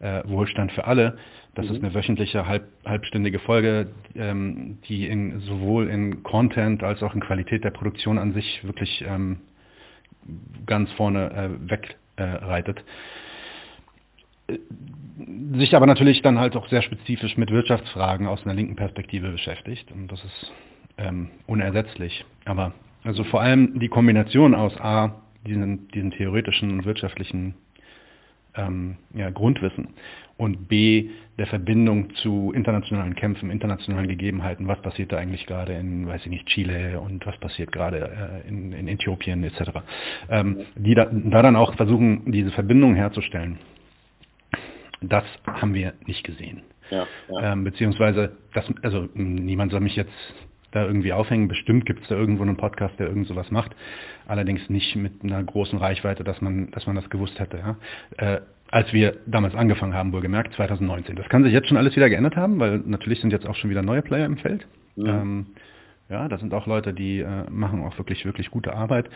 äh, 0.00 0.22
Wohlstand 0.26 0.72
für 0.72 0.84
alle. 0.86 1.18
Das 1.54 1.66
mhm. 1.66 1.74
ist 1.74 1.84
eine 1.84 1.94
wöchentliche 1.94 2.46
halb, 2.46 2.68
halbstündige 2.84 3.38
Folge, 3.40 3.88
ähm, 4.14 4.78
die 4.88 5.06
in, 5.06 5.40
sowohl 5.40 5.88
in 5.88 6.22
Content 6.22 6.82
als 6.82 7.02
auch 7.02 7.14
in 7.14 7.20
Qualität 7.20 7.64
der 7.64 7.70
Produktion 7.70 8.18
an 8.18 8.32
sich 8.32 8.64
wirklich 8.64 9.04
ähm, 9.06 9.38
ganz 10.66 10.90
vorne 10.92 11.30
äh, 11.30 11.70
wegreitet. 12.16 12.78
Äh, 12.78 12.82
sich 15.54 15.74
aber 15.74 15.86
natürlich 15.86 16.22
dann 16.22 16.38
halt 16.38 16.56
auch 16.56 16.68
sehr 16.68 16.82
spezifisch 16.82 17.36
mit 17.36 17.50
Wirtschaftsfragen 17.50 18.26
aus 18.26 18.44
einer 18.44 18.54
linken 18.54 18.76
Perspektive 18.76 19.30
beschäftigt. 19.30 19.90
Und 19.92 20.10
das 20.12 20.22
ist 20.24 20.52
ähm, 20.98 21.30
unersetzlich. 21.46 22.24
Aber 22.44 22.72
also 23.04 23.24
vor 23.24 23.40
allem 23.40 23.78
die 23.78 23.88
Kombination 23.88 24.54
aus 24.54 24.78
A, 24.80 25.22
diesen, 25.46 25.88
diesen 25.88 26.10
theoretischen 26.10 26.70
und 26.70 26.84
wirtschaftlichen 26.84 27.54
ähm, 28.56 28.96
ja, 29.14 29.30
Grundwissen 29.30 29.88
und 30.38 30.68
B, 30.68 31.10
der 31.38 31.46
Verbindung 31.46 32.14
zu 32.16 32.52
internationalen 32.54 33.14
Kämpfen, 33.14 33.50
internationalen 33.50 34.08
Gegebenheiten, 34.08 34.68
was 34.68 34.80
passiert 34.80 35.12
da 35.12 35.18
eigentlich 35.18 35.46
gerade 35.46 35.74
in, 35.74 36.06
weiß 36.06 36.22
ich 36.24 36.30
nicht, 36.30 36.46
Chile 36.46 37.00
und 37.00 37.24
was 37.26 37.36
passiert 37.38 37.72
gerade 37.72 38.42
äh, 38.44 38.48
in, 38.48 38.72
in, 38.72 38.88
Äthiopien 38.88 39.44
etc. 39.44 39.70
Ähm, 40.30 40.60
die 40.74 40.94
da, 40.94 41.06
da 41.10 41.42
dann 41.42 41.56
auch 41.56 41.74
versuchen, 41.74 42.32
diese 42.32 42.50
Verbindung 42.50 42.94
herzustellen. 42.94 43.58
Das 45.00 45.24
haben 45.46 45.74
wir 45.74 45.94
nicht 46.06 46.24
gesehen. 46.24 46.62
Ja, 46.90 47.06
ja. 47.28 47.52
Ähm, 47.52 47.64
beziehungsweise, 47.64 48.36
das, 48.54 48.64
also 48.82 49.08
niemand 49.14 49.72
soll 49.72 49.80
mich 49.80 49.96
jetzt 49.96 50.12
da 50.72 50.84
irgendwie 50.84 51.12
aufhängen. 51.12 51.48
Bestimmt 51.48 51.86
gibt 51.86 52.02
es 52.02 52.08
da 52.08 52.14
irgendwo 52.14 52.42
einen 52.42 52.56
Podcast, 52.56 52.98
der 52.98 53.08
irgend 53.08 53.26
sowas 53.26 53.50
macht. 53.50 53.74
Allerdings 54.26 54.68
nicht 54.68 54.94
mit 54.96 55.22
einer 55.22 55.42
großen 55.42 55.78
Reichweite, 55.78 56.24
dass 56.24 56.40
man, 56.40 56.70
dass 56.72 56.86
man 56.86 56.96
das 56.96 57.08
gewusst 57.10 57.38
hätte. 57.38 57.58
Ja? 57.58 57.76
Äh, 58.18 58.40
als 58.70 58.92
wir 58.92 59.16
damals 59.26 59.54
angefangen 59.54 59.94
haben, 59.94 60.12
wohlgemerkt, 60.12 60.54
2019. 60.54 61.16
Das 61.16 61.28
kann 61.28 61.44
sich 61.44 61.52
jetzt 61.52 61.68
schon 61.68 61.76
alles 61.76 61.96
wieder 61.96 62.10
geändert 62.10 62.36
haben, 62.36 62.58
weil 62.58 62.78
natürlich 62.84 63.20
sind 63.20 63.32
jetzt 63.32 63.46
auch 63.46 63.54
schon 63.54 63.70
wieder 63.70 63.82
neue 63.82 64.02
Player 64.02 64.26
im 64.26 64.38
Feld. 64.38 64.66
Mhm. 64.96 65.06
Ähm, 65.06 65.46
ja, 66.08 66.28
das 66.28 66.40
sind 66.40 66.54
auch 66.54 66.66
Leute, 66.66 66.92
die 66.92 67.20
äh, 67.20 67.50
machen 67.50 67.82
auch 67.82 67.96
wirklich, 67.98 68.24
wirklich 68.24 68.50
gute 68.50 68.74
Arbeit 68.74 69.08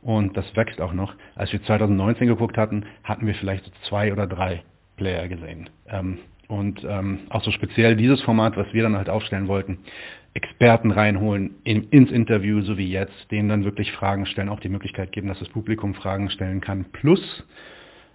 und 0.00 0.36
das 0.36 0.56
wächst 0.56 0.80
auch 0.80 0.92
noch. 0.92 1.14
Als 1.34 1.52
wir 1.52 1.62
2019 1.62 2.28
geguckt 2.28 2.56
hatten, 2.56 2.86
hatten 3.04 3.26
wir 3.26 3.34
vielleicht 3.34 3.64
so 3.64 3.70
zwei 3.88 4.12
oder 4.12 4.26
drei 4.26 4.62
Player 5.00 5.28
gesehen. 5.28 5.70
Ähm, 5.88 6.18
und 6.46 6.84
ähm, 6.84 7.20
auch 7.30 7.42
so 7.42 7.50
speziell 7.52 7.96
dieses 7.96 8.20
Format, 8.20 8.56
was 8.56 8.66
wir 8.74 8.82
dann 8.82 8.96
halt 8.96 9.08
aufstellen 9.08 9.48
wollten, 9.48 9.78
Experten 10.34 10.90
reinholen 10.90 11.54
in, 11.64 11.88
ins 11.88 12.10
Interview, 12.10 12.60
so 12.60 12.76
wie 12.76 12.90
jetzt, 12.90 13.30
denen 13.30 13.48
dann 13.48 13.64
wirklich 13.64 13.92
Fragen 13.92 14.26
stellen, 14.26 14.50
auch 14.50 14.60
die 14.60 14.68
Möglichkeit 14.68 15.10
geben, 15.12 15.28
dass 15.28 15.38
das 15.38 15.48
Publikum 15.48 15.94
Fragen 15.94 16.28
stellen 16.28 16.60
kann. 16.60 16.84
Plus, 16.92 17.20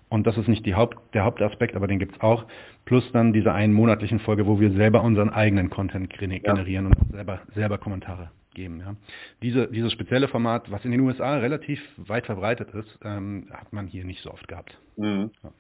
und 0.10 0.28
das 0.28 0.38
ist 0.38 0.48
nicht 0.48 0.66
Haupt, 0.76 0.98
der 1.16 1.24
Hauptaspekt, 1.24 1.76
aber 1.76 1.88
den 1.88 1.98
gibt 1.98 2.16
es 2.16 2.22
auch, 2.22 2.46
plus 2.86 3.04
dann 3.14 3.34
diese 3.34 3.52
einen 3.52 3.74
monatlichen 3.74 4.20
Folge, 4.20 4.46
wo 4.46 4.60
wir 4.60 4.72
selber 4.72 5.02
unseren 5.02 5.30
eigenen 5.30 5.72
Content 5.72 6.14
generieren 6.14 6.86
ja. 6.86 6.92
und 6.92 7.12
selber, 7.12 7.42
selber 7.56 7.78
Kommentare 7.80 8.30
geben. 8.54 8.80
Ja. 8.80 8.96
Diese, 9.42 9.68
dieses 9.68 9.92
spezielle 9.92 10.28
Format, 10.28 10.70
was 10.72 10.86
in 10.86 10.92
den 10.92 11.02
USA 11.02 11.38
relativ 11.38 11.82
weit 11.98 12.28
verbreitet 12.28 12.70
ist, 12.76 13.00
ähm, 13.04 13.48
hat 13.52 13.74
man 13.74 13.88
hier 13.88 14.06
nicht 14.06 14.22
so 14.22 14.32
oft 14.32 14.48
gehabt. 14.48 14.78
Mhm. 14.98 15.32
Ja. 15.44 15.52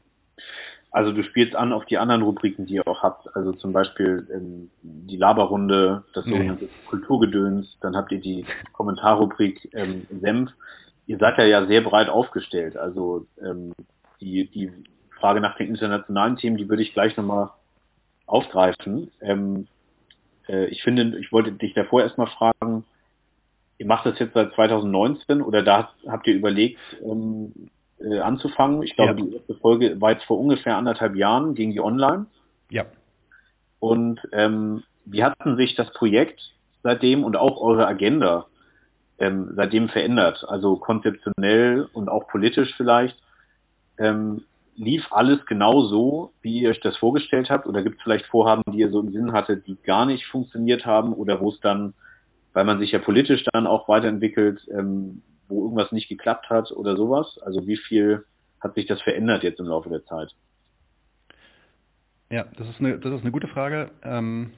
Also 0.96 1.12
du 1.12 1.24
spielst 1.24 1.58
an 1.58 1.74
auf 1.74 1.84
die 1.84 1.98
anderen 1.98 2.22
Rubriken, 2.22 2.68
die 2.68 2.76
ihr 2.76 2.88
auch 2.88 3.04
habt. 3.04 3.36
Also 3.36 3.52
zum 3.52 3.74
Beispiel 3.74 4.30
ähm, 4.34 4.72
die 4.82 5.18
Laberrunde, 5.18 6.06
das 6.14 6.24
sogenannte 6.24 6.66
ja. 6.66 6.72
Kulturgedöns, 6.88 7.78
dann 7.82 7.98
habt 7.98 8.14
ihr 8.14 8.22
die 8.22 8.46
Kommentarrubrik 8.72 9.72
ähm, 9.74 10.08
Senf. 10.22 10.52
Ihr 11.06 11.18
seid 11.18 11.38
ja 11.38 11.44
ja 11.44 11.68
sehr 11.68 11.82
breit 11.82 12.08
aufgestellt. 12.08 12.78
Also 12.78 13.28
ähm, 13.44 13.74
die, 14.22 14.50
die 14.50 14.72
Frage 15.20 15.42
nach 15.42 15.58
den 15.58 15.68
internationalen 15.68 16.38
Themen, 16.38 16.56
die 16.56 16.70
würde 16.70 16.84
ich 16.84 16.94
gleich 16.94 17.18
nochmal 17.18 17.50
aufgreifen. 18.26 19.12
Ähm, 19.20 19.68
äh, 20.48 20.68
ich 20.68 20.82
finde, 20.82 21.20
ich 21.20 21.30
wollte 21.34 21.52
dich 21.52 21.74
davor 21.74 22.04
erstmal 22.04 22.28
fragen, 22.28 22.86
ihr 23.78 23.86
macht 23.86 24.06
das 24.06 24.18
jetzt 24.18 24.34
seit 24.34 24.54
2019 24.54 25.42
oder 25.42 25.62
da 25.62 25.90
habt 26.08 26.26
ihr 26.26 26.36
überlegt, 26.36 26.80
ähm, 27.04 27.70
äh, 28.00 28.20
anzufangen. 28.20 28.84
Ich 28.84 28.96
glaube, 28.96 29.20
ja. 29.20 29.26
die 29.26 29.34
erste 29.36 29.56
Folge 29.56 30.00
war 30.02 30.12
jetzt 30.12 30.26
vor 30.26 30.40
ungefähr 30.40 30.78
anderthalb 30.78 31.16
Jahren, 31.16 31.56
ging 31.56 31.72
die 31.72 31.82
online. 31.82 32.26
Ja. 32.70 32.86
Und 33.80 34.20
ähm, 34.32 34.84
wie 35.06 35.24
hat 35.24 35.36
denn 35.46 35.58
sich 35.58 35.76
das 35.76 35.92
Projekt 35.94 36.42
seitdem 36.84 37.24
und 37.24 37.38
auch 37.38 37.62
eure 37.62 37.88
Agenda 37.88 38.48
ähm, 39.20 39.52
seitdem 39.56 39.90
verändert? 39.90 40.46
Also 40.48 40.78
konzeptionell 40.78 41.88
und 41.94 42.10
auch 42.10 42.28
politisch 42.28 42.74
vielleicht. 42.76 43.18
Ähm, 43.98 44.44
lief 44.76 45.08
alles 45.12 45.46
genau 45.46 45.82
so, 45.84 46.34
wie 46.42 46.60
ihr 46.62 46.70
euch 46.70 46.82
das 46.82 46.98
vorgestellt 46.98 47.50
habt? 47.50 47.66
Oder 47.66 47.82
gibt 47.82 47.98
es 47.98 48.04
vielleicht 48.04 48.26
Vorhaben, 48.26 48.64
die 48.72 48.80
ihr 48.80 48.92
so 48.92 49.00
im 49.00 49.12
Sinn 49.12 49.32
hattet, 49.32 49.68
die 49.68 49.78
gar 49.84 50.06
nicht 50.06 50.26
funktioniert 50.26 50.86
haben 50.86 51.14
oder 51.14 51.40
wo 51.40 51.50
es 51.50 51.60
dann, 51.62 51.94
weil 52.54 52.66
man 52.66 52.80
sich 52.80 52.92
ja 52.92 53.00
politisch 53.00 53.46
dann 53.54 53.68
auch 53.68 53.88
weiterentwickelt, 53.88 54.60
ähm, 54.70 55.22
wo 55.48 55.64
irgendwas 55.64 55.92
nicht 55.92 56.10
geklappt 56.10 56.50
hat 56.50 56.72
oder 56.72 56.96
sowas? 56.96 57.40
Also 57.44 57.68
wie 57.68 57.78
viel 57.78 58.26
hat 58.60 58.76
sich 58.76 58.86
das 58.86 59.02
verändert 59.02 59.44
jetzt 59.44 59.60
im 59.60 59.68
Laufe 59.68 59.90
der 59.90 60.04
Zeit? 60.06 60.36
Ja, 62.30 62.46
das 62.58 62.68
ist 62.68 62.80
eine, 62.80 63.00
das 63.00 63.14
ist 63.14 63.22
eine 63.22 63.32
gute 63.32 63.48
Frage. 63.48 63.92
Ähm, 64.04 64.52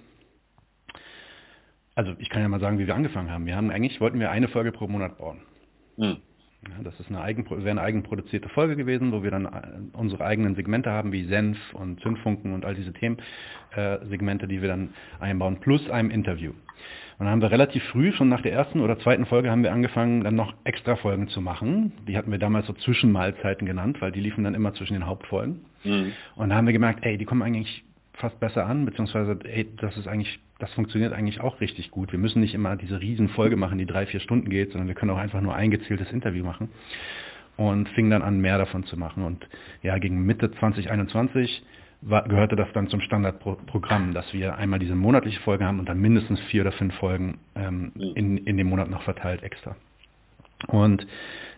also 1.95 2.13
ich 2.19 2.29
kann 2.29 2.41
ja 2.41 2.47
mal 2.47 2.59
sagen, 2.59 2.79
wie 2.79 2.87
wir 2.87 2.95
angefangen 2.95 3.31
haben. 3.31 3.45
Wir 3.45 3.55
haben 3.55 3.71
eigentlich, 3.71 3.99
wollten 3.99 4.19
wir 4.19 4.31
eine 4.31 4.47
Folge 4.47 4.71
pro 4.71 4.87
Monat 4.87 5.17
bauen. 5.17 5.41
Hm. 5.97 6.17
Ja, 6.63 6.83
das 6.83 6.99
ist 6.99 7.09
eine 7.09 7.21
eigen, 7.21 7.49
wäre 7.49 7.69
eine 7.69 7.81
eigenproduzierte 7.81 8.49
Folge 8.49 8.75
gewesen, 8.75 9.11
wo 9.11 9.23
wir 9.23 9.31
dann 9.31 9.45
äh, 9.45 9.97
unsere 9.97 10.25
eigenen 10.25 10.55
Segmente 10.55 10.89
haben, 10.89 11.11
wie 11.11 11.25
Senf 11.25 11.57
und 11.73 11.99
Zündfunken 12.01 12.53
und 12.53 12.65
all 12.65 12.75
diese 12.75 12.93
Themensegmente, 12.93 14.45
äh, 14.45 14.49
die 14.49 14.61
wir 14.61 14.69
dann 14.69 14.93
einbauen, 15.19 15.59
plus 15.59 15.89
einem 15.89 16.09
Interview. 16.09 16.53
Und 17.19 17.25
dann 17.25 17.33
haben 17.33 17.41
wir 17.41 17.49
relativ 17.49 17.83
früh, 17.85 18.11
schon 18.13 18.29
nach 18.29 18.41
der 18.41 18.53
ersten 18.53 18.79
oder 18.79 18.99
zweiten 18.99 19.25
Folge, 19.25 19.49
haben 19.49 19.63
wir 19.63 19.71
angefangen, 19.71 20.23
dann 20.23 20.35
noch 20.35 20.53
extra 20.65 20.95
Folgen 20.97 21.27
zu 21.29 21.41
machen. 21.41 21.91
Die 22.07 22.15
hatten 22.15 22.31
wir 22.31 22.37
damals 22.37 22.67
so 22.67 22.73
Zwischenmahlzeiten 22.73 23.65
genannt, 23.65 24.01
weil 24.01 24.11
die 24.11 24.19
liefen 24.19 24.43
dann 24.43 24.53
immer 24.53 24.73
zwischen 24.75 24.93
den 24.93 25.07
Hauptfolgen. 25.07 25.61
Mhm. 25.83 26.11
Und 26.35 26.49
da 26.49 26.55
haben 26.55 26.67
wir 26.67 26.73
gemerkt, 26.73 27.03
ey, 27.03 27.17
die 27.17 27.25
kommen 27.25 27.41
eigentlich 27.41 27.83
fast 28.13 28.39
besser 28.39 28.67
an, 28.67 28.85
beziehungsweise, 28.85 29.39
ey, 29.45 29.67
das 29.77 29.97
ist 29.97 30.07
eigentlich, 30.07 30.39
das 30.59 30.71
funktioniert 30.73 31.11
eigentlich 31.11 31.41
auch 31.41 31.59
richtig 31.59 31.89
gut. 31.89 32.11
Wir 32.11 32.19
müssen 32.19 32.39
nicht 32.39 32.53
immer 32.53 32.75
diese 32.75 33.01
riesen 33.01 33.29
Folge 33.29 33.57
machen, 33.57 33.79
die 33.79 33.87
drei, 33.87 34.05
vier 34.05 34.19
Stunden 34.19 34.49
geht, 34.49 34.71
sondern 34.71 34.87
wir 34.87 34.95
können 34.95 35.11
auch 35.11 35.17
einfach 35.17 35.41
nur 35.41 35.55
ein 35.55 35.71
gezieltes 35.71 36.11
Interview 36.11 36.43
machen. 36.43 36.69
Und 37.55 37.89
fingen 37.89 38.11
dann 38.11 38.21
an, 38.21 38.39
mehr 38.39 38.59
davon 38.59 38.83
zu 38.83 38.97
machen. 38.97 39.23
Und 39.23 39.47
ja, 39.81 39.97
gegen 39.97 40.23
Mitte 40.23 40.51
2021 40.51 41.63
war, 41.63 41.76
gehörte 42.01 42.55
das 42.55 42.67
dann 42.73 42.87
zum 42.87 43.01
Standardprogramm, 43.01 44.13
dass 44.13 44.31
wir 44.33 44.55
einmal 44.55 44.79
diese 44.79 44.95
monatliche 44.95 45.39
Folge 45.41 45.65
haben 45.65 45.79
und 45.79 45.89
dann 45.89 45.99
mindestens 45.99 46.39
vier 46.41 46.61
oder 46.61 46.71
fünf 46.71 46.95
Folgen 46.95 47.39
ähm, 47.55 47.91
mhm. 47.95 48.11
in, 48.15 48.37
in 48.37 48.57
dem 48.57 48.67
Monat 48.67 48.89
noch 48.89 49.03
verteilt 49.03 49.43
extra. 49.43 49.75
Und 50.67 51.05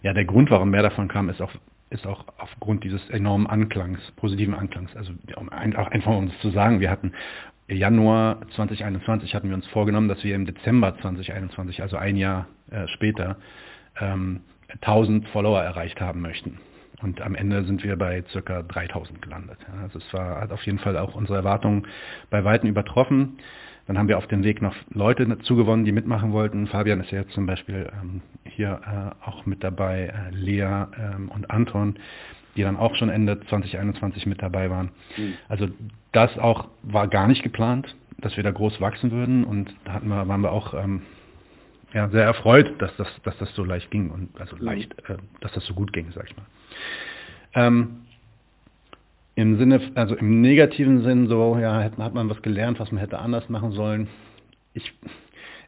ja, 0.01 0.13
der 0.13 0.25
Grund, 0.25 0.49
warum 0.49 0.69
mehr 0.69 0.83
davon 0.83 1.07
kam, 1.07 1.29
ist 1.29 1.41
auch, 1.41 1.51
ist 1.89 2.05
auch 2.05 2.25
aufgrund 2.37 2.83
dieses 2.83 3.09
enormen 3.09 3.47
Anklangs, 3.47 3.99
positiven 4.17 4.53
Anklangs. 4.53 4.95
Also 4.95 5.13
um 5.35 5.49
einfach, 5.49 5.87
einfach 5.87 6.15
um 6.15 6.27
es 6.27 6.39
zu 6.39 6.49
sagen, 6.51 6.79
wir 6.79 6.89
hatten 6.89 7.13
Januar 7.67 8.39
2021 8.55 9.35
hatten 9.35 9.49
wir 9.49 9.55
uns 9.55 9.67
vorgenommen, 9.67 10.07
dass 10.07 10.23
wir 10.23 10.35
im 10.35 10.45
Dezember 10.45 10.97
2021, 10.99 11.81
also 11.81 11.97
ein 11.97 12.15
Jahr 12.15 12.47
äh, 12.71 12.87
später, 12.87 13.37
ähm, 13.99 14.41
1000 14.81 15.27
Follower 15.29 15.61
erreicht 15.61 16.01
haben 16.01 16.21
möchten. 16.21 16.59
Und 17.01 17.21
am 17.21 17.35
Ende 17.35 17.63
sind 17.63 17.83
wir 17.83 17.95
bei 17.95 18.23
circa 18.31 18.61
3000 18.63 19.21
gelandet. 19.21 19.57
Also 19.81 19.99
es 19.99 20.13
war, 20.13 20.41
hat 20.41 20.51
auf 20.51 20.63
jeden 20.63 20.79
Fall 20.79 20.97
auch 20.97 21.15
unsere 21.15 21.37
Erwartungen 21.37 21.87
bei 22.29 22.43
Weitem 22.43 22.69
übertroffen. 22.69 23.37
Dann 23.87 23.97
haben 23.97 24.07
wir 24.07 24.17
auf 24.17 24.27
dem 24.27 24.43
Weg 24.43 24.61
noch 24.61 24.75
Leute 24.93 25.39
zugewonnen, 25.39 25.85
die 25.85 25.91
mitmachen 25.91 26.31
wollten. 26.31 26.67
Fabian 26.67 27.01
ist 27.01 27.11
ja 27.11 27.21
jetzt 27.21 27.31
zum 27.33 27.45
Beispiel 27.45 27.89
ähm, 27.99 28.21
hier 28.43 28.81
äh, 28.85 29.27
auch 29.27 29.45
mit 29.45 29.63
dabei, 29.63 30.13
äh, 30.13 30.35
Lea 30.35 30.61
ähm, 30.61 31.29
und 31.33 31.49
Anton, 31.49 31.95
die 32.55 32.61
dann 32.61 32.77
auch 32.77 32.93
schon 32.95 33.09
Ende 33.09 33.39
2021 33.39 34.27
mit 34.27 34.41
dabei 34.41 34.69
waren. 34.69 34.91
Mhm. 35.17 35.33
Also 35.47 35.69
das 36.11 36.37
auch 36.37 36.67
war 36.83 37.07
gar 37.07 37.27
nicht 37.27 37.41
geplant, 37.41 37.95
dass 38.19 38.35
wir 38.35 38.43
da 38.43 38.51
groß 38.51 38.79
wachsen 38.81 39.11
würden. 39.11 39.43
Und 39.43 39.73
da 39.85 39.93
hatten 39.93 40.09
wir, 40.09 40.27
waren 40.27 40.41
wir 40.41 40.51
auch 40.51 40.73
ähm, 40.75 41.01
ja, 41.93 42.09
sehr 42.09 42.25
erfreut, 42.25 42.79
dass 42.79 42.95
das, 42.97 43.07
dass 43.23 43.37
das 43.37 43.53
so 43.55 43.63
leicht 43.63 43.89
ging 43.89 44.11
und 44.11 44.39
also 44.39 44.55
mhm. 44.55 44.63
leicht, 44.63 44.93
äh, 45.09 45.17
dass 45.41 45.51
das 45.53 45.65
so 45.65 45.73
gut 45.73 45.93
ging, 45.93 46.11
sag 46.13 46.29
ich 46.29 46.37
mal. 46.37 46.45
Ähm, 47.53 48.01
Im 49.35 49.57
Sinne, 49.57 49.81
also 49.95 50.15
im 50.15 50.41
negativen 50.41 51.03
Sinn, 51.03 51.27
so, 51.27 51.57
ja, 51.57 51.83
hat, 51.83 51.97
hat 51.97 52.13
man 52.13 52.29
was 52.29 52.41
gelernt, 52.41 52.79
was 52.79 52.91
man 52.91 52.99
hätte 52.99 53.19
anders 53.19 53.47
machen 53.49 53.71
sollen. 53.71 54.07
Ich, 54.73 54.91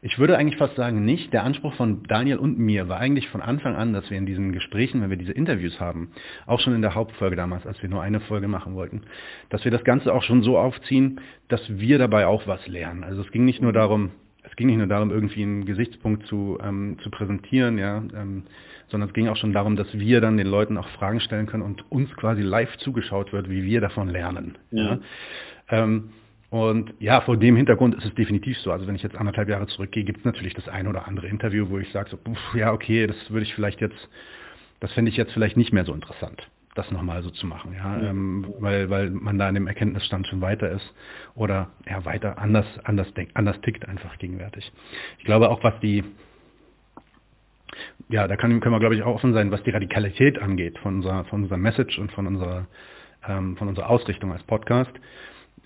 ich 0.02 0.18
würde 0.18 0.36
eigentlich 0.36 0.58
fast 0.58 0.76
sagen, 0.76 1.04
nicht. 1.04 1.32
Der 1.32 1.44
Anspruch 1.44 1.74
von 1.74 2.02
Daniel 2.02 2.36
und 2.36 2.58
mir 2.58 2.88
war 2.88 2.98
eigentlich 2.98 3.28
von 3.30 3.40
Anfang 3.40 3.74
an, 3.74 3.92
dass 3.92 4.10
wir 4.10 4.18
in 4.18 4.26
diesen 4.26 4.52
Gesprächen, 4.52 5.00
wenn 5.00 5.10
wir 5.10 5.16
diese 5.16 5.32
Interviews 5.32 5.80
haben, 5.80 6.10
auch 6.46 6.60
schon 6.60 6.74
in 6.74 6.82
der 6.82 6.94
Hauptfolge 6.94 7.36
damals, 7.36 7.66
als 7.66 7.80
wir 7.82 7.88
nur 7.88 8.02
eine 8.02 8.20
Folge 8.20 8.48
machen 8.48 8.74
wollten, 8.74 9.02
dass 9.48 9.64
wir 9.64 9.70
das 9.70 9.84
Ganze 9.84 10.12
auch 10.12 10.22
schon 10.22 10.42
so 10.42 10.58
aufziehen, 10.58 11.20
dass 11.48 11.62
wir 11.68 11.98
dabei 11.98 12.26
auch 12.26 12.46
was 12.46 12.66
lernen. 12.68 13.04
Also 13.04 13.22
es 13.22 13.30
ging 13.30 13.44
nicht 13.44 13.62
nur 13.62 13.72
darum, 13.72 14.10
es 14.42 14.54
ging 14.56 14.66
nicht 14.66 14.78
nur 14.78 14.88
darum, 14.88 15.10
irgendwie 15.10 15.42
einen 15.42 15.64
Gesichtspunkt 15.64 16.26
zu, 16.26 16.58
ähm, 16.62 16.98
zu 17.02 17.10
präsentieren, 17.10 17.78
ja, 17.78 18.02
ähm, 18.14 18.42
sondern 18.92 19.08
es 19.08 19.14
ging 19.14 19.26
auch 19.28 19.36
schon 19.36 19.52
darum, 19.52 19.74
dass 19.74 19.92
wir 19.92 20.20
dann 20.20 20.36
den 20.36 20.46
Leuten 20.46 20.78
auch 20.78 20.86
Fragen 20.90 21.18
stellen 21.18 21.46
können 21.46 21.64
und 21.64 21.90
uns 21.90 22.14
quasi 22.14 22.42
live 22.42 22.76
zugeschaut 22.76 23.32
wird, 23.32 23.50
wie 23.50 23.64
wir 23.64 23.80
davon 23.80 24.08
lernen. 24.08 24.56
Ja. 24.70 24.84
ja. 24.84 24.98
Ähm, 25.70 26.10
und 26.50 26.94
ja, 27.00 27.22
vor 27.22 27.36
dem 27.38 27.56
Hintergrund 27.56 27.94
ist 27.96 28.04
es 28.04 28.14
definitiv 28.14 28.58
so. 28.58 28.70
Also 28.70 28.86
wenn 28.86 28.94
ich 28.94 29.02
jetzt 29.02 29.16
anderthalb 29.16 29.48
Jahre 29.48 29.66
zurückgehe, 29.66 30.04
gibt 30.04 30.18
es 30.20 30.24
natürlich 30.24 30.54
das 30.54 30.68
ein 30.68 30.86
oder 30.86 31.08
andere 31.08 31.26
Interview, 31.26 31.68
wo 31.70 31.78
ich 31.78 31.90
sage, 31.90 32.10
so, 32.10 32.18
ja, 32.56 32.72
okay, 32.72 33.06
das 33.06 33.16
würde 33.30 33.44
ich 33.44 33.54
vielleicht 33.54 33.80
jetzt, 33.80 34.08
das 34.80 34.92
fände 34.92 35.10
ich 35.10 35.16
jetzt 35.16 35.32
vielleicht 35.32 35.56
nicht 35.56 35.72
mehr 35.72 35.84
so 35.84 35.94
interessant. 35.94 36.46
das 36.74 36.90
nochmal 36.90 37.22
so 37.22 37.30
zu 37.30 37.46
machen, 37.46 37.74
ja, 37.74 37.98
ja. 38.00 38.10
Ähm, 38.10 38.46
weil, 38.58 38.88
weil 38.88 39.10
man 39.10 39.38
da 39.38 39.48
an 39.48 39.54
dem 39.54 39.66
Erkenntnisstand 39.66 40.26
schon 40.26 40.40
weiter 40.40 40.70
ist 40.70 40.94
oder 41.34 41.70
ja 41.88 42.04
weiter 42.04 42.38
anders, 42.38 42.66
anders 42.84 43.12
denkt, 43.14 43.36
anders 43.36 43.60
tickt 43.60 43.86
einfach 43.86 44.16
gegenwärtig. 44.18 44.72
Ich 45.18 45.24
glaube 45.24 45.50
auch, 45.50 45.62
was 45.62 45.78
die 45.80 46.02
ja, 48.12 48.28
da 48.28 48.36
kann, 48.36 48.60
können 48.60 48.74
wir 48.74 48.80
glaube 48.80 48.94
ich 48.94 49.02
auch 49.02 49.14
offen 49.14 49.32
sein, 49.32 49.50
was 49.50 49.62
die 49.62 49.70
Radikalität 49.70 50.40
angeht 50.40 50.78
von 50.78 50.96
unserer, 50.96 51.24
von 51.24 51.42
unserer 51.42 51.58
Message 51.58 51.98
und 51.98 52.12
von 52.12 52.26
unserer, 52.26 52.66
ähm, 53.26 53.56
von 53.56 53.68
unserer 53.68 53.90
Ausrichtung 53.90 54.32
als 54.32 54.42
Podcast. 54.44 54.92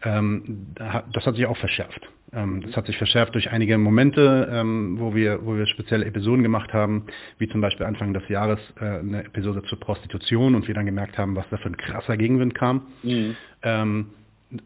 Ähm, 0.03 0.69
das 0.75 1.27
hat 1.27 1.35
sich 1.35 1.47
auch 1.47 1.57
verschärft. 1.57 2.01
Ähm, 2.33 2.63
das 2.63 2.77
hat 2.77 2.87
sich 2.87 2.97
verschärft 2.99 3.35
durch 3.35 3.51
einige 3.51 3.79
Momente, 3.79 4.49
ähm, 4.53 4.97
wo, 5.01 5.15
wir, 5.15 5.45
wo 5.45 5.57
wir 5.57 5.67
spezielle 5.67 6.05
Episoden 6.05 6.43
gemacht 6.43 6.73
haben, 6.73 7.07
wie 7.39 7.49
zum 7.49 7.61
Beispiel 7.61 7.87
Anfang 7.87 8.13
des 8.13 8.29
Jahres 8.29 8.61
äh, 8.81 8.85
eine 8.85 9.25
Episode 9.25 9.63
zur 9.65 9.81
Prostitution 9.81 10.55
und 10.55 10.69
wir 10.69 10.75
dann 10.75 10.87
gemerkt 10.87 11.19
haben, 11.19 11.35
was 11.35 11.47
da 11.51 11.57
für 11.57 11.69
ein 11.69 11.77
krasser 11.77 12.17
Gegenwind 12.17 12.55
kam. 12.55 12.83
Mhm. 13.03 13.37
Ähm, 13.63 14.07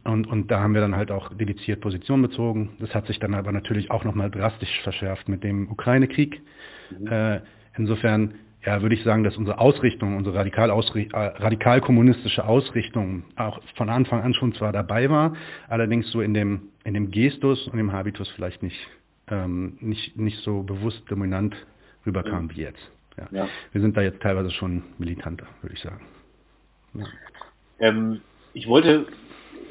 und, 0.05 0.27
und 0.27 0.51
da 0.51 0.61
haben 0.61 0.75
wir 0.75 0.83
dann 0.83 0.97
halt 0.97 1.11
auch 1.11 1.33
dediziert 1.35 1.81
Position 1.81 2.21
bezogen. 2.21 2.77
Das 2.81 2.95
hat 2.95 3.07
sich 3.07 3.19
dann 3.19 3.35
aber 3.35 3.53
natürlich 3.53 3.91
auch 3.91 4.05
nochmal 4.05 4.31
drastisch 4.31 4.81
verschärft 4.83 5.29
mit 5.29 5.43
dem 5.43 5.71
Ukraine-Krieg. 5.71 6.43
Mhm. 6.99 7.07
Äh, 7.07 7.41
insofern 7.81 8.35
ja, 8.65 8.83
würde 8.83 8.95
ich 8.95 9.03
sagen, 9.05 9.25
dass 9.25 9.37
unsere 9.39 9.59
Ausrichtung, 9.59 10.17
unsere 10.17 10.37
radikal, 10.37 10.71
ausri 10.71 11.09
äh, 11.13 11.17
radikal 11.17 11.81
kommunistische 11.81 12.45
Ausrichtung 12.45 13.25
auch 13.37 13.59
von 13.77 13.89
Anfang 13.89 14.23
an 14.23 14.35
schon 14.35 14.53
zwar 14.53 14.73
dabei 14.73 15.09
war, 15.09 15.35
allerdings 15.69 16.11
so 16.11 16.21
in 16.21 16.35
dem, 16.35 16.69
in 16.85 16.93
dem 16.93 17.11
Gestus 17.11 17.67
und 17.69 17.79
dem 17.79 17.93
Habitus 17.93 18.29
vielleicht 18.31 18.63
nicht, 18.63 18.79
ähm, 19.29 19.79
nicht, 19.81 20.17
nicht 20.17 20.39
so 20.43 20.63
bewusst 20.63 21.03
dominant 21.09 21.57
rüberkam 22.05 22.51
wie 22.55 22.63
jetzt. 22.63 22.91
Ja. 23.17 23.29
ja. 23.31 23.49
Wir 23.73 23.81
sind 23.81 23.97
da 23.97 24.03
jetzt 24.03 24.21
teilweise 24.21 24.51
schon 24.51 24.83
militanter, 24.99 25.47
würde 25.63 25.75
ich 25.75 25.81
sagen. 25.81 26.05
Ja. 26.95 27.07
Ähm, 27.79 28.21
ich 28.53 28.69
wollte 28.69 29.07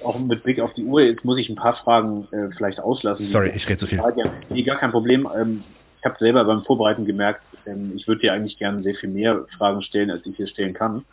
auch 0.03 0.17
mit 0.17 0.43
Blick 0.43 0.59
auf 0.61 0.73
die 0.73 0.83
Uhr, 0.83 1.01
jetzt 1.01 1.23
muss 1.25 1.37
ich 1.37 1.49
ein 1.49 1.55
paar 1.55 1.75
Fragen 1.75 2.27
äh, 2.31 2.49
vielleicht 2.57 2.79
auslassen. 2.79 3.29
Sorry, 3.31 3.51
ich 3.55 3.67
rede 3.67 3.79
zu 3.79 3.87
viel. 3.87 4.01
Nee, 4.49 4.63
gar 4.63 4.77
kein 4.77 4.91
Problem. 4.91 5.27
Ähm, 5.37 5.63
ich 5.99 6.05
habe 6.05 6.15
selber 6.17 6.45
beim 6.45 6.63
Vorbereiten 6.63 7.05
gemerkt, 7.05 7.41
ähm, 7.69 7.93
ich 7.95 8.07
würde 8.07 8.21
dir 8.21 8.33
eigentlich 8.33 8.57
gerne 8.57 8.83
sehr 8.83 8.95
viel 8.95 9.09
mehr 9.09 9.45
Fragen 9.57 9.81
stellen, 9.81 10.11
als 10.11 10.25
ich 10.25 10.35
hier 10.35 10.47
stellen 10.47 10.73
kann. 10.73 11.05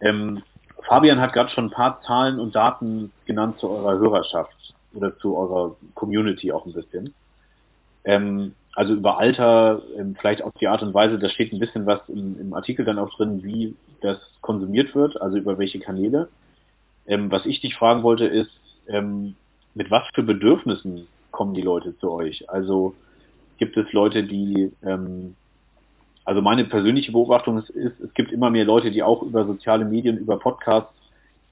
Ähm, 0.00 0.42
Fabian 0.82 1.20
hat 1.20 1.32
gerade 1.32 1.50
schon 1.50 1.66
ein 1.66 1.70
paar 1.70 2.02
Zahlen 2.02 2.38
und 2.38 2.54
Daten 2.54 3.12
genannt 3.26 3.58
zu 3.58 3.68
eurer 3.68 3.98
Hörerschaft 3.98 4.74
oder 4.92 5.16
zu 5.18 5.36
eurer 5.36 5.76
Community 5.94 6.52
auch 6.52 6.66
ein 6.66 6.72
bisschen. 6.72 7.14
Ähm, 8.04 8.54
also 8.74 8.92
über 8.94 9.18
Alter, 9.18 9.82
ähm, 9.96 10.16
vielleicht 10.18 10.42
auch 10.42 10.52
die 10.60 10.68
Art 10.68 10.82
und 10.82 10.94
Weise, 10.94 11.18
da 11.18 11.28
steht 11.28 11.52
ein 11.52 11.60
bisschen 11.60 11.86
was 11.86 12.00
im, 12.08 12.38
im, 12.40 12.54
Artikel 12.54 12.84
dann 12.84 12.98
auch 12.98 13.14
drin, 13.16 13.42
wie 13.42 13.76
das 14.00 14.18
konsumiert 14.40 14.94
wird, 14.94 15.20
also 15.20 15.36
über 15.36 15.58
welche 15.58 15.78
Kanäle. 15.78 16.28
Ähm, 17.06 17.30
was 17.30 17.46
ich 17.46 17.60
dich 17.60 17.76
fragen 17.76 18.02
wollte 18.02 18.26
ist, 18.26 18.50
ähm, 18.88 19.36
mit 19.74 19.90
was 19.90 20.04
für 20.14 20.22
Bedürfnissen 20.22 21.06
kommen 21.30 21.54
die 21.54 21.62
Leute 21.62 21.96
zu 21.98 22.10
euch? 22.10 22.50
Also 22.50 22.94
gibt 23.58 23.76
es 23.76 23.92
Leute, 23.92 24.24
die 24.24 24.72
ähm, 24.82 25.36
also 26.24 26.40
meine 26.40 26.64
persönliche 26.64 27.12
Beobachtung 27.12 27.58
ist, 27.58 27.70
ist, 27.70 28.00
es 28.00 28.14
gibt 28.14 28.32
immer 28.32 28.50
mehr 28.50 28.64
Leute, 28.64 28.90
die 28.90 29.02
auch 29.02 29.22
über 29.22 29.44
soziale 29.44 29.84
Medien, 29.84 30.16
über 30.16 30.38
Podcasts, 30.38 30.92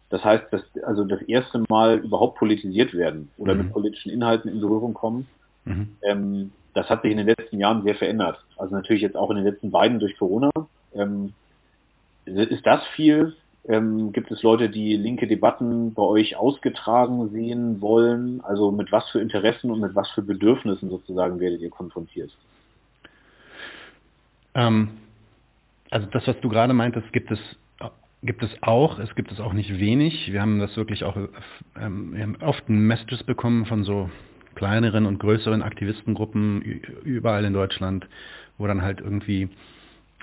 das 0.09 0.25
heißt, 0.25 0.45
dass 0.51 0.63
also 0.85 1.05
das 1.05 1.23
erste 1.23 1.63
Mal 1.69 1.99
überhaupt 1.99 2.39
politisiert 2.39 2.93
werden 2.93 3.31
oder 3.39 3.55
mhm. 3.55 3.63
mit 3.63 3.73
politischen 3.73 4.11
Inhalten 4.11 4.51
in 4.51 4.61
Berührung 4.61 4.93
kommen. 4.93 5.27
Mhm. 5.65 5.97
Ähm, 6.03 6.53
das 6.75 6.89
hat 6.89 7.03
sich 7.03 7.11
in 7.11 7.19
den 7.19 7.27
letzten 7.27 7.59
Jahren 7.59 7.83
sehr 7.83 7.95
verändert. 7.95 8.39
Also 8.57 8.75
natürlich 8.75 9.03
jetzt 9.03 9.17
auch 9.17 9.31
in 9.31 9.37
den 9.37 9.47
letzten 9.47 9.71
beiden 9.71 10.01
durch 10.01 10.17
Corona. 10.19 10.51
Ähm, 10.95 11.33
ist 12.25 12.67
das 12.67 12.83
viel? 12.95 13.35
Ähm, 13.69 14.13
gibt 14.13 14.31
es 14.31 14.43
Leute, 14.43 14.69
die 14.69 14.97
linke 14.97 15.27
Debatten 15.27 15.95
bei 15.95 16.03
euch 16.03 16.37
ausgetragen 16.37 17.31
sehen 17.31 17.81
wollen? 17.81 18.41
Also 18.43 18.71
mit 18.71 18.91
was 18.91 19.09
für 19.11 19.21
Interessen 19.21 19.71
und 19.71 19.81
mit 19.81 19.95
was 19.95 20.11
für 20.11 20.23
Bedürfnissen 20.23 20.91
sozusagen 20.91 21.41
werdet 21.41 21.61
ihr 21.61 21.71
konfrontiert? 21.71 22.31
Ähm, 24.55 24.89
also 25.91 26.07
das, 26.11 26.27
was 26.27 26.41
du 26.41 26.49
gerade 26.49 26.73
meintest, 26.73 27.13
gibt 27.13 27.31
es 27.31 27.39
gibt 28.23 28.43
es 28.43 28.51
auch. 28.61 28.99
Es 28.99 29.15
gibt 29.15 29.33
es 29.33 29.41
auch 29.41 29.53
nicht 29.53 29.79
wenig. 29.79 30.33
Wir 30.33 30.41
haben 30.41 30.59
das 30.59 30.77
wirklich 30.77 31.05
auch, 31.05 31.17
ähm, 31.79 32.15
wir 32.15 32.23
haben 32.23 32.37
oft 32.41 32.69
Messages 32.69 33.25
bekommen 33.25 33.67
von 33.67 33.85
so 33.85 34.11
kleineren 34.55 35.07
und 35.07 35.19
größeren 35.19 35.63
Aktivistengruppen 35.63 36.63
überall 37.05 37.45
in 37.45 37.53
Deutschland, 37.53 38.07
wo 38.59 38.67
dann 38.67 38.83
halt 38.83 39.01
irgendwie 39.01 39.49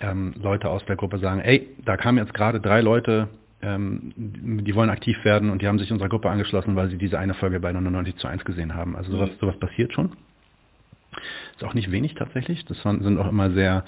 ähm, 0.02 0.34
Leute 0.42 0.70
aus 0.70 0.86
der 0.86 0.96
Gruppe 0.96 1.20
sagen, 1.20 1.42
ey, 1.42 1.68
da 1.84 1.98
kamen 1.98 2.20
jetzt 2.20 2.34
gerade 2.34 2.62
drei 2.62 2.82
Leute, 2.82 3.28
ähm, 3.62 4.14
die 4.16 4.76
wollen 4.76 4.90
aktiv 4.90 5.18
werden 5.26 5.50
und 5.50 5.62
die 5.62 5.68
haben 5.68 5.80
sich 5.80 5.92
unserer 5.92 6.10
Gruppe 6.10 6.30
angeschlossen, 6.30 6.76
weil 6.76 6.90
sie 6.90 6.98
diese 6.98 7.20
eine 7.20 7.34
Folge 7.34 7.60
bei 7.60 7.74
99 7.74 8.16
zu 8.18 8.28
1 8.28 8.46
gesehen 8.46 8.76
haben. 8.76 8.96
Also 8.96 9.12
sowas, 9.12 9.30
mhm. 9.30 9.40
sowas 9.42 9.60
passiert 9.60 9.94
schon. 9.94 10.14
Ist 11.56 11.66
auch 11.66 11.74
nicht 11.74 11.92
wenig 11.92 12.14
tatsächlich. 12.14 12.64
Das 12.66 12.82
sind 12.84 13.18
auch 13.18 13.28
immer 13.28 13.52
sehr 13.52 13.84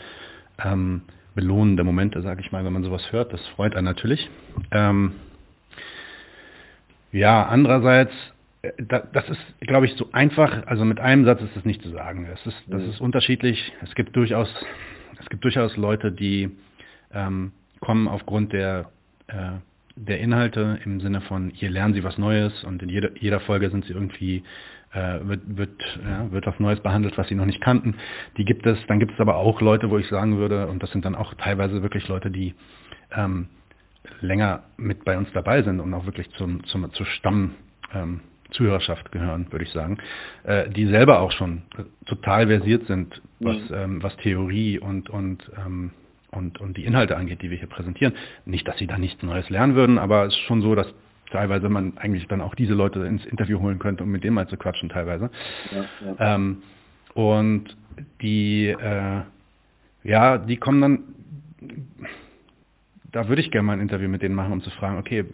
ähm, 0.64 1.01
belohnende 1.36 1.84
Momente, 1.84 2.22
sage 2.22 2.41
ich 2.41 2.51
mal, 2.51 2.66
wenn 2.66 2.74
man 2.74 2.84
sowas 2.84 3.12
hört. 3.12 3.34
Das 3.34 3.45
freut 3.49 3.76
einen 3.76 3.86
natürlich. 3.86 4.30
Ähm, 4.72 5.14
ja, 7.12 7.45
andererseits, 7.45 8.14
äh, 8.62 8.72
das 8.80 9.30
ist, 9.30 9.39
glaube 9.62 9.86
ich, 9.86 9.93
so 9.93 10.09
einfach, 10.12 10.66
also 10.68 10.86
mit 10.86 10.99
einem 10.99 11.26
Satz 11.26 11.41
ist 11.41 11.55
das 11.55 11.66
nicht 11.66 11.82
zu 11.82 11.89
sagen. 11.89 12.28
Es 12.32 12.45
ist, 12.45 12.57
das 12.68 12.82
mhm. 12.82 12.89
ist 12.89 13.01
unterschiedlich. 13.01 13.74
Es 13.82 13.95
gibt 13.95 14.16
durchaus, 14.16 14.49
es 15.20 15.30
gibt 15.30 15.43
durchaus 15.43 15.78
Leute, 15.78 16.12
die 16.12 16.51
ähm, 17.14 17.51
kommen 17.80 18.07
aufgrund 18.07 18.53
der, 18.53 18.89
äh, 19.28 19.51
der 19.95 20.20
Inhalte 20.20 20.80
im 20.86 21.01
Sinne 21.01 21.22
von, 21.22 21.51
hier 21.51 21.70
lernen 21.70 21.93
sie 21.93 22.03
was 22.03 22.18
Neues 22.18 22.64
und 22.64 22.82
in 22.82 22.89
jeder, 22.89 23.09
jeder 23.18 23.39
Folge 23.39 23.70
sind 23.70 23.86
sie 23.86 23.93
irgendwie 23.93 24.43
äh, 24.94 25.20
wird, 25.24 25.42
wird, 25.46 26.00
ja, 26.04 26.32
wird 26.32 26.46
was 26.46 26.60
Neues 26.60 26.80
behandelt, 26.82 27.18
was 27.18 27.28
sie 27.28 27.36
noch 27.36 27.46
nicht 27.46 27.62
kannten. 27.62 27.96
Die 28.38 28.46
gibt 28.46 28.66
es. 28.66 28.78
Dann 28.88 29.00
gibt 29.00 29.14
es 29.14 29.20
aber 29.20 29.38
auch 29.38 29.62
Leute, 29.62 29.89
wo 29.89 29.98
ich 29.98 30.08
sagen 30.08 30.38
würde, 30.38 30.68
und 30.68 30.84
das 30.84 30.92
sind 30.92 31.06
dann 31.06 31.16
auch 31.16 31.34
teilweise 31.36 31.82
wirklich 31.82 32.08
Leute, 32.08 32.32
die 32.32 32.56
ähm, 33.16 33.48
länger 34.22 34.64
mit 34.78 35.06
bei 35.06 35.18
uns 35.18 35.30
dabei 35.34 35.64
sind 35.64 35.80
und 35.80 35.94
auch 35.94 36.06
wirklich 36.06 36.30
zum, 36.32 36.64
zum, 36.66 36.92
zur 36.94 37.06
Stamm 37.06 37.56
ähm, 37.94 38.22
Zuhörerschaft 38.52 39.12
gehören, 39.12 39.48
würde 39.52 39.64
ich 39.64 39.72
sagen, 39.72 39.98
äh, 40.44 40.70
die 40.70 40.86
selber 40.88 41.22
auch 41.22 41.32
schon 41.32 41.64
total 42.06 42.48
versiert 42.48 42.86
sind, 42.88 43.22
was, 43.39 43.58
mhm. 43.70 43.76
ähm, 43.76 44.04
was 44.04 44.16
Theorie 44.18 44.78
und, 44.78 45.10
und, 45.10 45.50
ähm, 45.58 45.92
und, 46.32 46.60
und 46.60 46.78
die 46.78 46.86
Inhalte 46.86 47.18
angeht, 47.18 47.42
die 47.42 47.50
wir 47.50 47.58
hier 47.58 47.70
präsentieren. 47.70 48.14
Nicht, 48.46 48.68
dass 48.68 48.78
sie 48.78 48.88
da 48.88 48.98
nichts 48.98 49.24
Neues 49.24 49.50
lernen 49.50 49.76
würden, 49.76 49.98
aber 49.98 50.26
es 50.26 50.34
ist 50.34 50.42
schon 50.42 50.62
so, 50.62 50.76
dass 50.76 50.94
teilweise 51.32 51.69
man 51.69 51.97
eigentlich 51.97 52.27
dann 52.27 52.41
auch 52.41 52.55
diese 52.55 52.73
Leute 52.73 52.99
ins 53.05 53.25
Interview 53.25 53.59
holen 53.59 53.79
könnte, 53.79 54.03
um 54.03 54.11
mit 54.11 54.23
denen 54.23 54.36
mal 54.36 54.47
zu 54.47 54.57
quatschen 54.57 54.89
teilweise. 54.89 55.29
Ja, 55.71 55.86
ja. 56.07 56.36
Ähm, 56.36 56.63
und 57.13 57.75
die, 58.21 58.67
äh, 58.67 59.21
ja, 60.03 60.38
die 60.38 60.57
kommen 60.57 60.82
dann, 60.82 60.99
da 63.11 63.27
würde 63.27 63.41
ich 63.41 63.51
gerne 63.51 63.67
mal 63.67 63.73
ein 63.73 63.82
Interview 63.82 64.07
mit 64.07 64.21
denen 64.21 64.36
machen, 64.36 64.53
um 64.53 64.61
zu 64.61 64.69
fragen, 64.71 64.97
okay, 64.97 65.25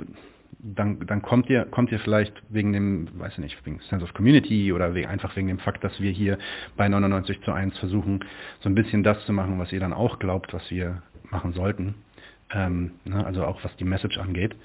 dann, 0.59 1.05
dann 1.05 1.21
kommt 1.21 1.49
ihr, 1.49 1.65
kommt 1.65 1.91
ihr 1.91 1.99
vielleicht 1.99 2.33
wegen 2.49 2.73
dem, 2.73 3.07
weiß 3.19 3.33
ich 3.33 3.39
nicht, 3.39 3.65
wegen 3.65 3.79
Sense 3.89 4.03
of 4.03 4.13
Community 4.13 4.73
oder 4.73 4.95
wegen, 4.95 5.07
einfach 5.07 5.35
wegen 5.35 5.47
dem 5.47 5.59
Fakt, 5.59 5.83
dass 5.83 5.99
wir 6.01 6.11
hier 6.11 6.37
bei 6.75 6.89
99 6.89 7.41
zu 7.41 7.51
1 7.51 7.77
versuchen, 7.77 8.25
so 8.61 8.69
ein 8.69 8.75
bisschen 8.75 9.03
das 9.03 9.23
zu 9.25 9.33
machen, 9.33 9.59
was 9.59 9.71
ihr 9.71 9.79
dann 9.79 9.93
auch 9.93 10.19
glaubt, 10.19 10.53
was 10.53 10.69
wir 10.71 11.03
machen 11.29 11.53
sollten. 11.53 11.95
Ähm, 12.51 12.91
ne, 13.03 13.25
also 13.25 13.45
auch 13.45 13.63
was 13.63 13.75
die 13.75 13.83
Message 13.83 14.17
angeht. 14.17 14.55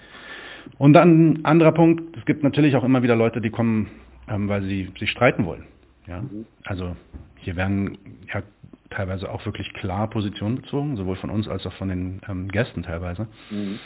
Und 0.78 0.92
dann 0.92 1.32
ein 1.32 1.44
anderer 1.44 1.72
Punkt, 1.72 2.16
es 2.16 2.24
gibt 2.24 2.42
natürlich 2.42 2.76
auch 2.76 2.84
immer 2.84 3.02
wieder 3.02 3.16
Leute, 3.16 3.40
die 3.40 3.50
kommen, 3.50 3.88
ähm, 4.28 4.48
weil 4.48 4.62
sie 4.62 4.90
sich 4.98 5.10
streiten 5.10 5.44
wollen. 5.44 5.64
Ja? 6.06 6.22
Mhm. 6.22 6.46
Also 6.64 6.96
hier 7.36 7.56
werden 7.56 7.98
ja 8.32 8.42
teilweise 8.90 9.30
auch 9.30 9.44
wirklich 9.46 9.72
klar 9.74 10.08
Positionen 10.08 10.56
bezogen, 10.56 10.96
sowohl 10.96 11.16
von 11.16 11.30
uns 11.30 11.48
als 11.48 11.66
auch 11.66 11.72
von 11.74 11.88
den 11.88 12.20
ähm, 12.28 12.48
Gästen 12.48 12.82
teilweise. 12.82 13.26
Mhm. 13.50 13.78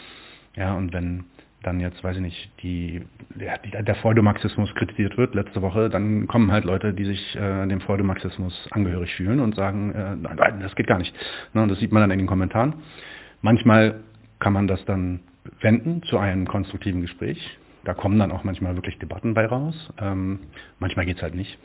Ja, 0.56 0.74
und 0.74 0.92
wenn 0.92 1.24
dann 1.62 1.80
jetzt, 1.80 2.02
weiß 2.02 2.16
ich 2.16 2.22
nicht, 2.22 2.50
die, 2.62 3.02
der, 3.34 3.58
der 3.58 3.94
Freudomarxismus 3.96 4.72
kritisiert 4.74 5.16
wird 5.18 5.34
letzte 5.34 5.62
Woche, 5.62 5.88
dann 5.90 6.26
kommen 6.28 6.52
halt 6.52 6.64
Leute, 6.64 6.94
die 6.94 7.04
sich 7.04 7.36
äh, 7.36 7.66
dem 7.66 7.80
Freudomarxismus 7.80 8.68
angehörig 8.70 9.14
fühlen 9.14 9.40
und 9.40 9.56
sagen, 9.56 9.92
äh, 9.92 10.16
nein, 10.16 10.60
das 10.60 10.74
geht 10.76 10.86
gar 10.86 10.98
nicht. 10.98 11.14
Ne, 11.54 11.62
und 11.62 11.68
das 11.68 11.78
sieht 11.80 11.92
man 11.92 12.02
dann 12.02 12.12
in 12.12 12.18
den 12.18 12.28
Kommentaren. 12.28 12.74
Manchmal 13.42 14.00
kann 14.38 14.52
man 14.52 14.66
das 14.66 14.84
dann 14.84 15.20
wenden 15.60 16.02
zu 16.04 16.18
einem 16.18 16.46
konstruktiven 16.46 17.02
Gespräch. 17.02 17.58
Da 17.84 17.94
kommen 17.94 18.18
dann 18.18 18.32
auch 18.32 18.44
manchmal 18.44 18.74
wirklich 18.74 18.98
Debatten 18.98 19.34
bei 19.34 19.46
raus. 19.46 19.74
Ähm, 20.00 20.40
manchmal 20.78 21.06
geht 21.06 21.18
es 21.18 21.22
halt 21.22 21.34
nicht. 21.34 21.58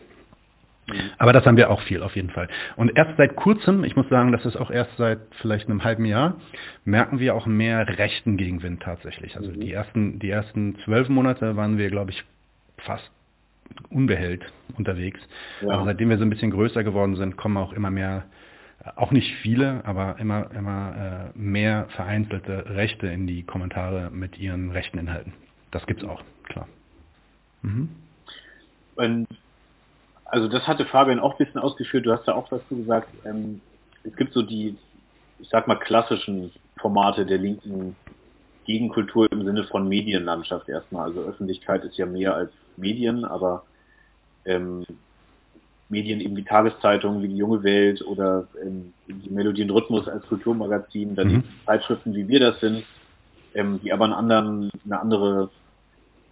Mhm. 0.87 1.11
Aber 1.17 1.33
das 1.33 1.45
haben 1.45 1.57
wir 1.57 1.69
auch 1.69 1.81
viel 1.81 2.03
auf 2.03 2.15
jeden 2.15 2.29
Fall. 2.29 2.47
Und 2.75 2.95
erst 2.95 3.17
seit 3.17 3.35
kurzem, 3.35 3.83
ich 3.83 3.95
muss 3.95 4.07
sagen, 4.09 4.31
das 4.31 4.45
ist 4.45 4.55
auch 4.55 4.71
erst 4.71 4.95
seit 4.97 5.19
vielleicht 5.41 5.69
einem 5.69 5.83
halben 5.83 6.05
Jahr, 6.05 6.35
merken 6.85 7.19
wir 7.19 7.35
auch 7.35 7.45
mehr 7.45 7.97
rechten 7.97 8.37
Gegenwind 8.37 8.81
tatsächlich. 8.83 9.35
Also 9.35 9.51
mhm. 9.51 9.59
die 9.59 9.71
ersten, 9.71 10.19
die 10.19 10.29
ersten 10.29 10.77
zwölf 10.85 11.09
Monate 11.09 11.55
waren 11.55 11.77
wir, 11.77 11.89
glaube 11.89 12.11
ich, 12.11 12.23
fast 12.77 13.11
unbehellt 13.89 14.43
unterwegs. 14.77 15.19
Ja. 15.61 15.71
Aber 15.71 15.85
seitdem 15.85 16.09
wir 16.09 16.17
so 16.17 16.23
ein 16.23 16.29
bisschen 16.29 16.51
größer 16.51 16.83
geworden 16.83 17.15
sind, 17.15 17.37
kommen 17.37 17.57
auch 17.57 17.73
immer 17.73 17.91
mehr 17.91 18.25
auch 18.95 19.11
nicht 19.11 19.35
viele, 19.41 19.85
aber 19.85 20.17
immer, 20.19 20.51
immer 20.51 21.31
äh, 21.35 21.37
mehr 21.37 21.87
vereinzelte 21.95 22.65
Rechte 22.69 23.07
in 23.07 23.27
die 23.27 23.43
Kommentare 23.43 24.09
mit 24.11 24.37
ihren 24.37 24.71
rechten 24.71 24.97
Inhalten. 24.97 25.33
Das 25.71 25.85
gibt's 25.85 26.03
auch, 26.03 26.23
klar. 26.45 26.67
Mhm. 27.61 27.89
Und 28.95 29.27
also 30.25 30.47
das 30.47 30.65
hatte 30.67 30.85
Fabian 30.85 31.19
auch 31.19 31.33
ein 31.33 31.45
bisschen 31.45 31.59
ausgeführt, 31.59 32.05
du 32.05 32.13
hast 32.13 32.27
da 32.27 32.33
auch 32.33 32.51
was 32.51 32.65
zu 32.69 32.77
gesagt. 32.77 33.09
Ähm, 33.25 33.61
es 34.03 34.15
gibt 34.15 34.33
so 34.33 34.41
die, 34.41 34.77
ich 35.39 35.49
sag 35.49 35.67
mal, 35.67 35.75
klassischen 35.75 36.51
Formate 36.77 37.25
der 37.25 37.37
linken 37.37 37.95
Gegenkultur 38.65 39.31
im 39.31 39.43
Sinne 39.45 39.65
von 39.65 39.87
Medienlandschaft 39.87 40.69
erstmal. 40.69 41.09
Also 41.09 41.21
Öffentlichkeit 41.21 41.83
ist 41.83 41.97
ja 41.97 42.05
mehr 42.05 42.35
als 42.35 42.51
Medien, 42.77 43.25
aber 43.25 43.63
ähm, 44.45 44.85
Medien 45.91 46.21
eben 46.21 46.35
wie 46.35 46.43
Tageszeitungen, 46.43 47.21
wie 47.21 47.27
die 47.27 47.37
Junge 47.37 47.63
Welt 47.63 48.01
oder 48.01 48.47
ähm, 48.63 48.93
die 49.07 49.29
Melodie 49.29 49.63
und 49.63 49.71
Rhythmus 49.71 50.07
als 50.07 50.25
Kulturmagazin, 50.27 51.15
dann 51.15 51.27
mhm. 51.27 51.43
Zeitschriften, 51.65 52.15
wie 52.15 52.27
wir 52.27 52.39
das 52.39 52.59
sind, 52.59 52.83
ähm, 53.53 53.79
die 53.83 53.93
aber 53.93 54.05
einen 54.05 54.13
anderen, 54.13 54.71
eine 54.85 54.99
andere 54.99 55.49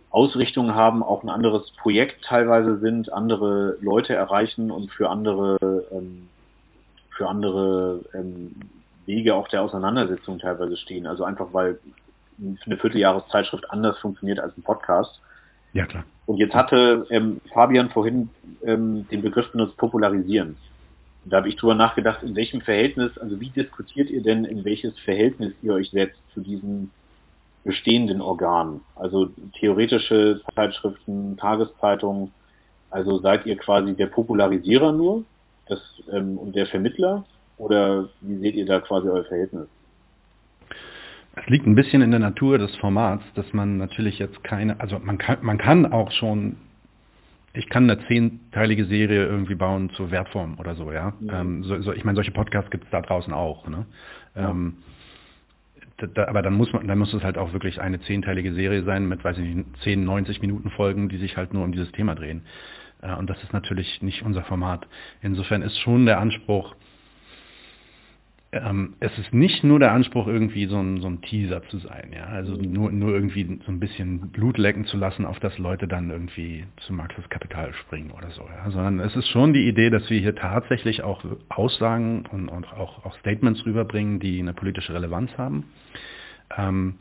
Ausrichtung 0.10 0.74
haben, 0.74 1.03
auch 1.03 1.24
ein 1.24 1.30
anderes 1.30 1.72
Projekt 1.72 2.24
teilweise 2.24 2.80
sind, 2.80 3.14
andere 3.14 3.78
Leute 3.82 4.16
erreichen 4.16 4.72
und 4.72 4.91
für 4.91 5.10
andere, 5.10 5.57
ähm, 5.91 6.30
für 7.12 7.28
andere 7.28 8.01
ähm, 8.14 8.55
Wege 9.05 9.36
auch 9.36 9.49
der 9.49 9.62
Auseinandersetzung 9.62 10.39
teilweise 10.39 10.78
stehen. 10.78 11.05
Also 11.05 11.26
einfach 11.26 11.49
weil 11.51 11.80
eine 12.66 12.78
Vierteljahreszeitschrift 12.78 13.70
anders 13.70 13.97
funktioniert 13.99 14.39
als 14.39 14.57
ein 14.57 14.64
Podcast. 14.64 15.20
Ja, 15.74 15.86
klar. 15.86 16.03
Und 16.26 16.38
jetzt 16.38 16.53
hatte 16.53 17.07
ähm, 17.09 17.41
Fabian 17.53 17.89
vorhin 17.89 18.30
ähm, 18.63 19.07
den 19.09 19.22
Begriff 19.22 19.51
benutzt, 19.51 19.78
popularisieren. 19.78 20.57
Da 21.26 21.38
habe 21.38 21.49
ich 21.49 21.57
drüber 21.57 21.76
nachgedacht, 21.76 22.24
in 22.24 22.36
welchem 22.36 22.61
Verhältnis, 22.61 23.17
also 23.17 23.39
wie 23.39 23.49
diskutiert 23.49 24.09
ihr 24.09 24.22
denn, 24.22 24.45
in 24.45 24.63
welches 24.63 24.97
Verhältnis 24.99 25.53
ihr 25.61 25.74
euch 25.74 25.89
setzt 25.89 26.20
zu 26.34 26.41
diesen 26.41 26.91
bestehenden 27.63 28.22
Organen? 28.22 28.82
Also 28.95 29.30
theoretische 29.59 30.41
Zeitschriften, 30.55 31.38
Tageszeitungen, 31.38 32.32
also 32.89 33.20
seid 33.20 33.45
ihr 33.45 33.57
quasi 33.57 33.93
der 33.93 34.07
Popularisierer 34.07 34.91
nur 34.91 35.24
das, 35.67 35.80
ähm, 36.11 36.38
und 36.38 36.55
der 36.55 36.67
Vermittler? 36.67 37.26
Oder 37.57 38.09
wie 38.22 38.38
seht 38.38 38.55
ihr 38.55 38.65
da 38.65 38.80
quasi 38.80 39.09
euer 39.09 39.26
Verhältnis? 39.26 39.67
Es 41.41 41.49
liegt 41.49 41.65
ein 41.65 41.75
bisschen 41.75 42.01
in 42.01 42.11
der 42.11 42.19
Natur 42.19 42.57
des 42.57 42.75
Formats, 42.77 43.23
dass 43.35 43.51
man 43.53 43.77
natürlich 43.77 44.19
jetzt 44.19 44.43
keine, 44.43 44.79
also 44.79 44.99
man 44.99 45.17
kann, 45.17 45.37
man 45.41 45.57
kann 45.57 45.91
auch 45.91 46.11
schon, 46.11 46.57
ich 47.53 47.69
kann 47.69 47.89
eine 47.89 48.05
zehnteilige 48.07 48.85
Serie 48.85 49.25
irgendwie 49.25 49.55
bauen 49.55 49.89
zur 49.91 50.11
Wertform 50.11 50.59
oder 50.59 50.75
so, 50.75 50.91
ja. 50.91 51.13
ja. 51.21 51.41
Ähm, 51.41 51.63
so, 51.63 51.81
so, 51.81 51.93
ich 51.93 52.03
meine, 52.03 52.15
solche 52.15 52.31
Podcasts 52.31 52.69
gibt 52.71 52.85
es 52.85 52.89
da 52.91 53.01
draußen 53.01 53.33
auch, 53.33 53.67
ne? 53.67 53.85
Ja. 54.35 54.49
Ähm, 54.49 54.77
da, 56.13 56.27
aber 56.27 56.41
dann 56.41 56.53
muss 56.53 56.71
man, 56.71 56.87
dann 56.87 56.97
muss 56.97 57.13
es 57.13 57.23
halt 57.23 57.37
auch 57.37 57.51
wirklich 57.51 57.81
eine 57.81 57.99
zehnteilige 58.01 58.53
Serie 58.53 58.83
sein 58.83 59.07
mit, 59.07 59.23
weiß 59.23 59.37
ich 59.37 59.55
nicht, 59.55 59.67
10, 59.83 60.03
90 60.03 60.41
Minuten 60.41 60.69
Folgen, 60.71 61.09
die 61.09 61.17
sich 61.17 61.35
halt 61.35 61.53
nur 61.53 61.63
um 61.63 61.71
dieses 61.71 61.91
Thema 61.91 62.15
drehen. 62.15 62.43
Äh, 63.01 63.15
und 63.15 63.29
das 63.29 63.41
ist 63.43 63.53
natürlich 63.53 64.01
nicht 64.01 64.23
unser 64.23 64.43
Format. 64.43 64.87
Insofern 65.21 65.61
ist 65.61 65.77
schon 65.79 66.05
der 66.05 66.19
Anspruch, 66.19 66.75
ähm, 68.51 68.95
es 68.99 69.15
ist 69.19 69.31
nicht 69.31 69.63
nur 69.63 69.79
der 69.79 69.91
Anspruch, 69.91 70.25
irgendwie 70.25 70.65
so 70.65 70.79
ein, 70.79 71.01
so 71.01 71.07
ein 71.07 71.21
Teaser 71.21 71.61
zu 71.69 71.77
sein, 71.77 72.11
ja. 72.15 72.25
Also 72.25 72.53
nur, 72.55 72.91
nur 72.91 73.13
irgendwie 73.13 73.59
so 73.63 73.71
ein 73.71 73.79
bisschen 73.79 74.31
Blut 74.31 74.57
lecken 74.57 74.85
zu 74.85 74.97
lassen, 74.97 75.25
auf 75.25 75.39
das 75.39 75.57
Leute 75.59 75.87
dann 75.87 76.09
irgendwie 76.09 76.65
zu 76.77 76.93
Marxes 76.93 77.29
Kapital 77.29 77.73
springen 77.73 78.09
oder 78.09 78.31
so, 78.31 78.41
ja. 78.41 78.71
Sondern 78.71 78.99
es 79.01 79.15
ist 79.15 79.27
schon 79.27 79.53
die 79.53 79.67
Idee, 79.67 79.91
dass 79.91 80.09
wir 80.09 80.19
hier 80.19 80.35
tatsächlich 80.35 81.03
auch 81.03 81.23
Aussagen 81.49 82.25
und, 82.31 82.49
und 82.49 82.65
auch, 82.73 83.05
auch 83.05 83.15
Statements 83.19 83.63
rüberbringen, 83.67 84.19
die 84.19 84.39
eine 84.39 84.53
politische 84.53 84.95
Relevanz 84.95 85.29
haben. 85.37 85.65
Ähm, 86.57 86.95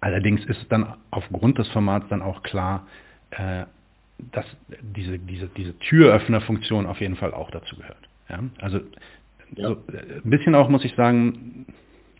allerdings 0.00 0.42
ist 0.46 0.64
dann 0.70 0.94
aufgrund 1.10 1.58
des 1.58 1.68
Formats 1.68 2.06
dann 2.08 2.22
auch 2.22 2.42
klar, 2.42 2.86
äh, 3.32 3.64
dass 4.32 4.46
diese, 4.80 5.18
diese, 5.18 5.48
diese 5.48 5.78
Türöffnerfunktion 5.78 6.86
auf 6.86 7.00
jeden 7.00 7.16
Fall 7.16 7.34
auch 7.34 7.50
dazu 7.50 7.76
gehört. 7.76 8.08
Ja? 8.30 8.38
Also 8.60 8.80
ja. 9.56 9.68
So, 9.68 9.74
äh, 9.92 10.20
ein 10.24 10.30
bisschen 10.30 10.54
auch, 10.54 10.68
muss 10.68 10.84
ich 10.84 10.94
sagen, 10.94 11.66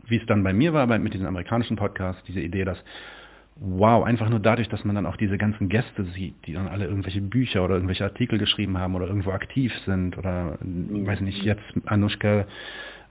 wie 0.07 0.17
es 0.17 0.27
dann 0.27 0.43
bei 0.43 0.53
mir 0.53 0.73
war, 0.73 0.87
bei, 0.87 0.99
mit 0.99 1.15
diesem 1.15 1.27
amerikanischen 1.27 1.77
Podcast, 1.77 2.23
diese 2.29 2.41
Idee, 2.41 2.65
dass 2.65 2.79
wow, 3.57 4.05
einfach 4.05 4.29
nur 4.29 4.41
dadurch, 4.41 4.69
dass 4.69 4.85
man 4.85 4.97
dann 4.97 5.07
auch 5.07 5.17
diese 5.17 5.39
ganzen 5.39 5.69
Gäste 5.69 6.05
sieht, 6.05 6.35
die 6.47 6.55
dann 6.55 6.69
alle 6.69 6.87
irgendwelche 6.87 7.21
Bücher 7.21 7.65
oder 7.65 7.75
irgendwelche 7.75 8.05
Artikel 8.05 8.39
geschrieben 8.39 8.79
haben 8.79 8.95
oder 8.95 9.07
irgendwo 9.07 9.31
aktiv 9.31 9.73
sind 9.85 10.19
oder, 10.19 10.59
mhm. 10.63 11.07
weiß 11.07 11.21
nicht, 11.21 11.43
jetzt 11.45 11.63
Anushka 11.87 12.47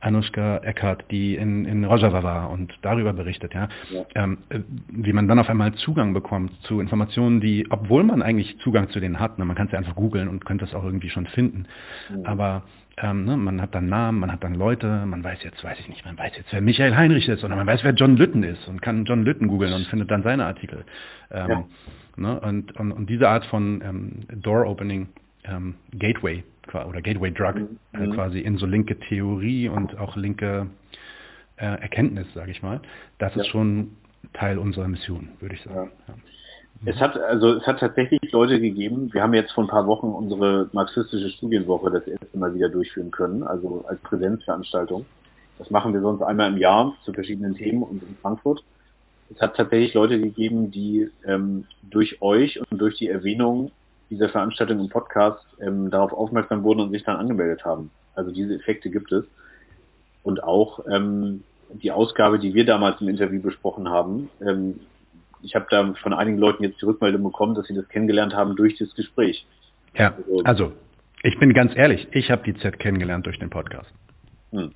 Anushka 0.01 0.57
Eckert, 0.63 1.05
die 1.11 1.35
in, 1.35 1.65
in 1.65 1.85
Rojava 1.85 2.23
war 2.23 2.49
und 2.49 2.73
darüber 2.81 3.13
berichtet, 3.13 3.53
ja, 3.53 3.69
ja. 3.91 4.03
Ähm, 4.15 4.39
äh, 4.49 4.61
wie 4.89 5.13
man 5.13 5.27
dann 5.27 5.37
auf 5.37 5.47
einmal 5.47 5.73
Zugang 5.73 6.13
bekommt 6.13 6.51
zu 6.63 6.79
Informationen, 6.79 7.39
die, 7.39 7.67
obwohl 7.69 8.03
man 8.03 8.23
eigentlich 8.23 8.57
Zugang 8.59 8.89
zu 8.89 8.99
denen 8.99 9.19
hat, 9.19 9.37
ne, 9.37 9.45
man 9.45 9.55
kann 9.55 9.67
es 9.67 9.73
ja 9.73 9.77
einfach 9.77 9.95
googeln 9.95 10.27
und 10.27 10.43
könnte 10.43 10.65
es 10.65 10.73
auch 10.73 10.83
irgendwie 10.83 11.11
schon 11.11 11.27
finden, 11.27 11.67
mhm. 12.09 12.25
aber 12.25 12.63
ähm, 13.01 13.25
ne, 13.25 13.35
man 13.35 13.61
hat 13.61 13.73
dann 13.73 13.87
Namen, 13.87 14.19
man 14.19 14.31
hat 14.31 14.43
dann 14.43 14.53
Leute, 14.53 15.05
man 15.05 15.23
weiß 15.23 15.41
jetzt, 15.43 15.63
weiß 15.63 15.79
ich 15.79 15.89
nicht, 15.89 16.05
man 16.05 16.17
weiß 16.17 16.33
jetzt, 16.37 16.53
wer 16.53 16.61
Michael 16.61 16.95
Heinrich 16.95 17.27
ist 17.27 17.43
oder 17.43 17.55
man 17.55 17.65
weiß, 17.65 17.83
wer 17.83 17.93
John 17.93 18.15
Lütten 18.15 18.43
ist 18.43 18.67
und 18.67 18.81
kann 18.81 19.05
John 19.05 19.23
Lütten 19.23 19.47
googeln 19.47 19.73
und 19.73 19.87
findet 19.87 20.11
dann 20.11 20.21
seine 20.21 20.45
Artikel. 20.45 20.85
Ähm, 21.31 21.49
ja. 21.49 21.65
ne, 22.15 22.39
und, 22.39 22.79
und, 22.79 22.91
und 22.91 23.09
diese 23.09 23.27
Art 23.27 23.45
von 23.45 23.81
ähm, 23.83 24.11
Door-Opening, 24.41 25.09
ähm, 25.45 25.75
Gateway 25.97 26.43
oder 26.71 27.01
Gateway 27.01 27.31
Drug 27.31 27.55
mhm. 27.55 27.77
äh, 27.93 28.07
quasi 28.13 28.39
in 28.39 28.57
so 28.57 28.67
linke 28.67 28.97
Theorie 28.99 29.67
und 29.67 29.97
auch 29.97 30.15
linke 30.15 30.67
äh, 31.57 31.65
Erkenntnis, 31.65 32.27
sage 32.35 32.51
ich 32.51 32.61
mal, 32.61 32.81
das 33.17 33.33
ja. 33.35 33.41
ist 33.41 33.47
schon 33.47 33.97
Teil 34.33 34.59
unserer 34.59 34.87
Mission, 34.87 35.29
würde 35.39 35.55
ich 35.55 35.61
sagen. 35.61 35.91
Ja. 36.07 36.13
Es 36.83 36.95
hat 36.99 37.15
also 37.15 37.53
es 37.53 37.67
hat 37.67 37.79
tatsächlich 37.79 38.19
Leute 38.31 38.59
gegeben. 38.59 39.13
Wir 39.13 39.21
haben 39.21 39.35
jetzt 39.35 39.51
vor 39.51 39.63
ein 39.63 39.69
paar 39.69 39.85
Wochen 39.85 40.07
unsere 40.07 40.67
marxistische 40.71 41.29
Studienwoche 41.29 41.91
das 41.91 42.07
erste 42.07 42.37
Mal 42.37 42.55
wieder 42.55 42.69
durchführen 42.69 43.11
können, 43.11 43.43
also 43.43 43.85
als 43.87 43.99
Präsenzveranstaltung. 44.01 45.05
Das 45.59 45.69
machen 45.69 45.93
wir 45.93 46.01
sonst 46.01 46.23
einmal 46.23 46.51
im 46.51 46.57
Jahr 46.57 46.95
zu 47.05 47.13
verschiedenen 47.13 47.55
Themen 47.55 47.83
und 47.83 48.01
in 48.01 48.15
Frankfurt. 48.19 48.63
Es 49.29 49.39
hat 49.39 49.55
tatsächlich 49.55 49.93
Leute 49.93 50.19
gegeben, 50.19 50.71
die 50.71 51.09
ähm, 51.25 51.65
durch 51.83 52.19
euch 52.21 52.59
und 52.59 52.81
durch 52.81 52.97
die 52.97 53.09
Erwähnung 53.09 53.71
dieser 54.09 54.29
Veranstaltung 54.29 54.79
im 54.79 54.89
Podcast 54.89 55.45
ähm, 55.59 55.91
darauf 55.91 56.13
aufmerksam 56.13 56.63
wurden 56.63 56.81
und 56.81 56.91
sich 56.91 57.03
dann 57.03 57.17
angemeldet 57.17 57.63
haben. 57.63 57.91
Also 58.15 58.31
diese 58.31 58.55
Effekte 58.55 58.89
gibt 58.89 59.11
es. 59.11 59.23
Und 60.23 60.43
auch 60.43 60.79
ähm, 60.91 61.43
die 61.73 61.91
Ausgabe, 61.91 62.39
die 62.39 62.53
wir 62.55 62.65
damals 62.65 62.99
im 63.01 63.07
Interview 63.07 63.41
besprochen 63.41 63.87
haben, 63.87 64.29
ähm, 64.41 64.79
ich 65.43 65.55
habe 65.55 65.67
da 65.69 65.93
von 66.01 66.13
einigen 66.13 66.37
Leuten 66.37 66.63
jetzt 66.63 66.81
die 66.81 66.85
Rückmeldung 66.85 67.23
bekommen, 67.23 67.55
dass 67.55 67.67
sie 67.67 67.75
das 67.75 67.87
kennengelernt 67.89 68.33
haben 68.33 68.55
durch 68.55 68.77
das 68.77 68.93
Gespräch. 68.95 69.45
Ja, 69.95 70.13
also, 70.15 70.43
also 70.43 70.73
ich 71.23 71.37
bin 71.39 71.53
ganz 71.53 71.75
ehrlich, 71.75 72.07
ich 72.11 72.31
habe 72.31 72.43
die 72.43 72.55
Z 72.55 72.79
kennengelernt 72.79 73.25
durch 73.25 73.39
den 73.39 73.49
Podcast. 73.49 73.91
Hm. 74.51 74.71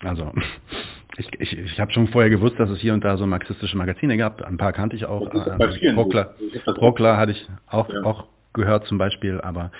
Also 0.00 0.32
ich, 1.16 1.28
ich, 1.40 1.58
ich 1.58 1.80
habe 1.80 1.92
schon 1.92 2.08
vorher 2.08 2.30
gewusst, 2.30 2.58
dass 2.58 2.70
es 2.70 2.80
hier 2.80 2.94
und 2.94 3.04
da 3.04 3.16
so 3.16 3.26
marxistische 3.26 3.76
Magazine 3.76 4.16
gab. 4.16 4.42
Ein 4.42 4.56
paar 4.56 4.72
kannte 4.72 4.96
ich 4.96 5.06
auch. 5.06 5.32
Äh, 5.34 5.94
Brockler, 5.94 6.34
Brockler 6.66 7.16
hatte 7.16 7.32
ich 7.32 7.48
auch, 7.66 7.88
ja. 7.88 8.02
auch 8.02 8.26
gehört 8.52 8.86
zum 8.86 8.98
Beispiel, 8.98 9.40
aber 9.40 9.70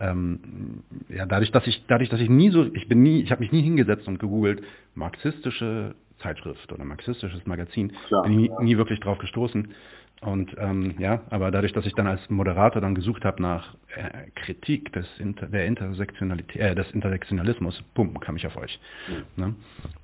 ähm, 0.00 0.82
ja, 1.08 1.26
dadurch, 1.26 1.52
dass 1.52 1.66
ich, 1.66 1.84
dadurch, 1.86 2.08
dass 2.08 2.20
ich 2.20 2.28
nie 2.28 2.50
so, 2.50 2.64
ich 2.74 2.88
bin 2.88 3.02
nie, 3.02 3.22
ich 3.22 3.30
habe 3.30 3.40
mich 3.40 3.52
nie 3.52 3.62
hingesetzt 3.62 4.08
und 4.08 4.18
gegoogelt, 4.18 4.62
marxistische 4.94 5.94
Zeitschrift 6.22 6.72
oder 6.72 6.84
marxistisches 6.84 7.46
Magazin. 7.46 7.92
Klar, 8.08 8.22
Bin 8.22 8.32
ich 8.32 8.50
nie, 8.50 8.64
nie, 8.64 8.76
wirklich 8.76 9.00
drauf 9.00 9.18
gestoßen. 9.18 9.74
Und 10.20 10.54
ähm, 10.56 10.94
ja, 10.98 11.22
aber 11.30 11.50
dadurch, 11.50 11.72
dass 11.72 11.84
ich 11.84 11.94
dann 11.94 12.06
als 12.06 12.30
Moderator 12.30 12.80
dann 12.80 12.94
gesucht 12.94 13.24
habe 13.24 13.42
nach 13.42 13.74
äh, 13.96 14.30
Kritik 14.36 14.92
des 14.92 15.06
Inter 15.18 15.46
der 15.46 15.66
Intersektionalität, 15.66 16.62
äh, 16.62 16.74
des 16.76 16.88
Intersektionalismus, 16.92 17.82
bumm, 17.94 18.20
kam 18.20 18.36
ich 18.36 18.46
auf 18.46 18.56
euch. 18.56 18.78
Mhm. 19.08 19.42
Ne? 19.44 19.54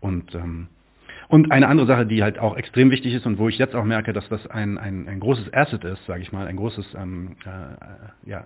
Und 0.01 0.35
ähm, 0.35 0.69
und 1.29 1.53
eine 1.53 1.69
andere 1.69 1.87
Sache, 1.87 2.07
die 2.07 2.23
halt 2.23 2.39
auch 2.39 2.57
extrem 2.57 2.91
wichtig 2.91 3.13
ist 3.13 3.27
und 3.27 3.39
wo 3.39 3.49
ich 3.49 3.59
jetzt 3.59 3.75
auch 3.75 3.85
merke, 3.85 4.15
dass 4.15 4.27
das 4.31 4.47
ein, 4.47 4.79
ein, 4.79 5.07
ein 5.09 5.21
großes 5.21 5.53
Asset 5.53 5.85
ist, 5.85 6.05
sage 6.07 6.23
ich 6.23 6.33
mal, 6.33 6.47
ein 6.47 6.57
großes 6.57 6.95
ähm, 6.95 7.37
äh, 7.45 8.31
ja, 8.31 8.45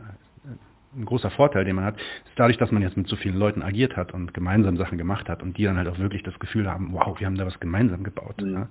ein 0.96 1.04
großer 1.04 1.30
Vorteil, 1.30 1.64
den 1.64 1.76
man 1.76 1.84
hat, 1.84 1.96
ist 1.96 2.36
dadurch, 2.36 2.58
dass 2.58 2.70
man 2.70 2.82
jetzt 2.82 2.96
mit 2.96 3.08
so 3.08 3.16
vielen 3.16 3.36
Leuten 3.36 3.62
agiert 3.62 3.96
hat 3.96 4.12
und 4.12 4.34
gemeinsam 4.34 4.76
Sachen 4.76 4.98
gemacht 4.98 5.28
hat 5.28 5.42
und 5.42 5.56
die 5.56 5.64
dann 5.64 5.76
halt 5.76 5.88
auch 5.88 5.98
wirklich 5.98 6.22
das 6.22 6.38
Gefühl 6.38 6.70
haben, 6.70 6.92
wow, 6.92 7.18
wir 7.18 7.26
haben 7.26 7.36
da 7.36 7.46
was 7.46 7.58
gemeinsam 7.60 8.02
gebaut. 8.04 8.40
Mhm. 8.40 8.54
Ja. 8.54 8.68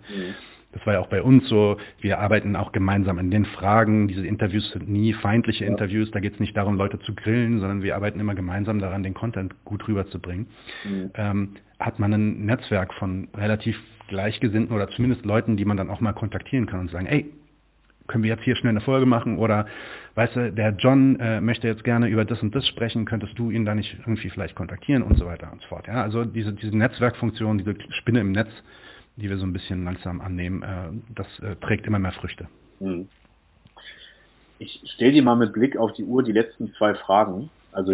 Das 0.73 0.85
war 0.85 0.93
ja 0.93 0.99
auch 0.99 1.07
bei 1.07 1.21
uns 1.21 1.49
so, 1.49 1.77
wir 1.99 2.19
arbeiten 2.19 2.55
auch 2.55 2.71
gemeinsam 2.71 3.19
an 3.19 3.29
den 3.29 3.45
Fragen. 3.45 4.07
Diese 4.07 4.25
Interviews 4.25 4.71
sind 4.71 4.87
nie 4.87 5.13
feindliche 5.13 5.65
ja. 5.65 5.71
Interviews, 5.71 6.11
da 6.11 6.19
geht 6.19 6.35
es 6.35 6.39
nicht 6.39 6.55
darum, 6.55 6.75
Leute 6.75 6.99
zu 6.99 7.13
grillen, 7.13 7.59
sondern 7.59 7.83
wir 7.83 7.95
arbeiten 7.95 8.19
immer 8.19 8.35
gemeinsam 8.35 8.79
daran, 8.79 9.03
den 9.03 9.13
Content 9.13 9.53
gut 9.65 9.87
rüberzubringen. 9.87 10.47
Mhm. 10.85 11.11
Ähm, 11.15 11.49
hat 11.79 11.99
man 11.99 12.13
ein 12.13 12.45
Netzwerk 12.45 12.93
von 12.93 13.27
relativ 13.35 13.75
Gleichgesinnten 14.07 14.75
oder 14.75 14.89
zumindest 14.89 15.25
Leuten, 15.25 15.57
die 15.57 15.65
man 15.65 15.77
dann 15.77 15.89
auch 15.89 16.01
mal 16.01 16.13
kontaktieren 16.13 16.67
kann 16.67 16.81
und 16.81 16.91
sagen, 16.91 17.07
ey, 17.07 17.31
können 18.11 18.23
wir 18.23 18.29
jetzt 18.29 18.43
hier 18.43 18.55
schnell 18.55 18.71
eine 18.71 18.81
Folge 18.81 19.05
machen 19.05 19.37
oder 19.37 19.65
weißt 20.15 20.35
du, 20.35 20.51
der 20.51 20.75
John 20.77 21.19
äh, 21.19 21.41
möchte 21.41 21.67
jetzt 21.67 21.83
gerne 21.83 22.07
über 22.07 22.25
das 22.25 22.41
und 22.41 22.53
das 22.53 22.67
sprechen, 22.67 23.05
könntest 23.05 23.39
du 23.39 23.49
ihn 23.49 23.65
da 23.65 23.73
nicht 23.73 23.95
irgendwie 23.99 24.29
vielleicht 24.29 24.55
kontaktieren 24.55 25.01
und 25.01 25.17
so 25.17 25.25
weiter 25.25 25.51
und 25.51 25.61
so 25.61 25.67
fort. 25.69 25.87
Ja, 25.87 26.03
also 26.03 26.25
diese, 26.25 26.53
diese 26.53 26.77
Netzwerkfunktion, 26.77 27.57
diese 27.57 27.75
Spinne 27.91 28.19
im 28.19 28.31
Netz, 28.31 28.49
die 29.15 29.29
wir 29.29 29.37
so 29.37 29.45
ein 29.45 29.53
bisschen 29.53 29.85
langsam 29.85 30.21
annehmen, 30.21 30.61
äh, 30.61 31.13
das 31.15 31.27
äh, 31.39 31.55
trägt 31.55 31.87
immer 31.87 31.99
mehr 31.99 32.11
Früchte. 32.11 32.47
Hm. 32.79 33.07
Ich 34.59 34.83
stelle 34.93 35.13
dir 35.13 35.23
mal 35.23 35.35
mit 35.35 35.53
Blick 35.53 35.77
auf 35.77 35.93
die 35.93 36.03
Uhr 36.03 36.21
die 36.21 36.33
letzten 36.33 36.71
zwei 36.73 36.93
Fragen. 36.93 37.49
Also 37.71 37.93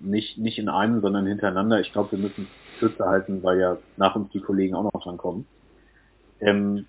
nicht, 0.00 0.36
nicht 0.36 0.58
in 0.58 0.68
einem, 0.68 1.00
sondern 1.00 1.26
hintereinander. 1.26 1.80
Ich 1.80 1.92
glaube, 1.92 2.12
wir 2.12 2.18
müssen 2.18 2.48
kürzer 2.78 3.06
halten, 3.06 3.42
weil 3.42 3.58
ja 3.58 3.78
nach 3.96 4.14
uns 4.14 4.30
die 4.32 4.40
Kollegen 4.40 4.74
auch 4.74 4.92
noch 4.92 5.02
dran 5.02 5.16
kommen. 5.16 5.46
Ähm, 6.40 6.84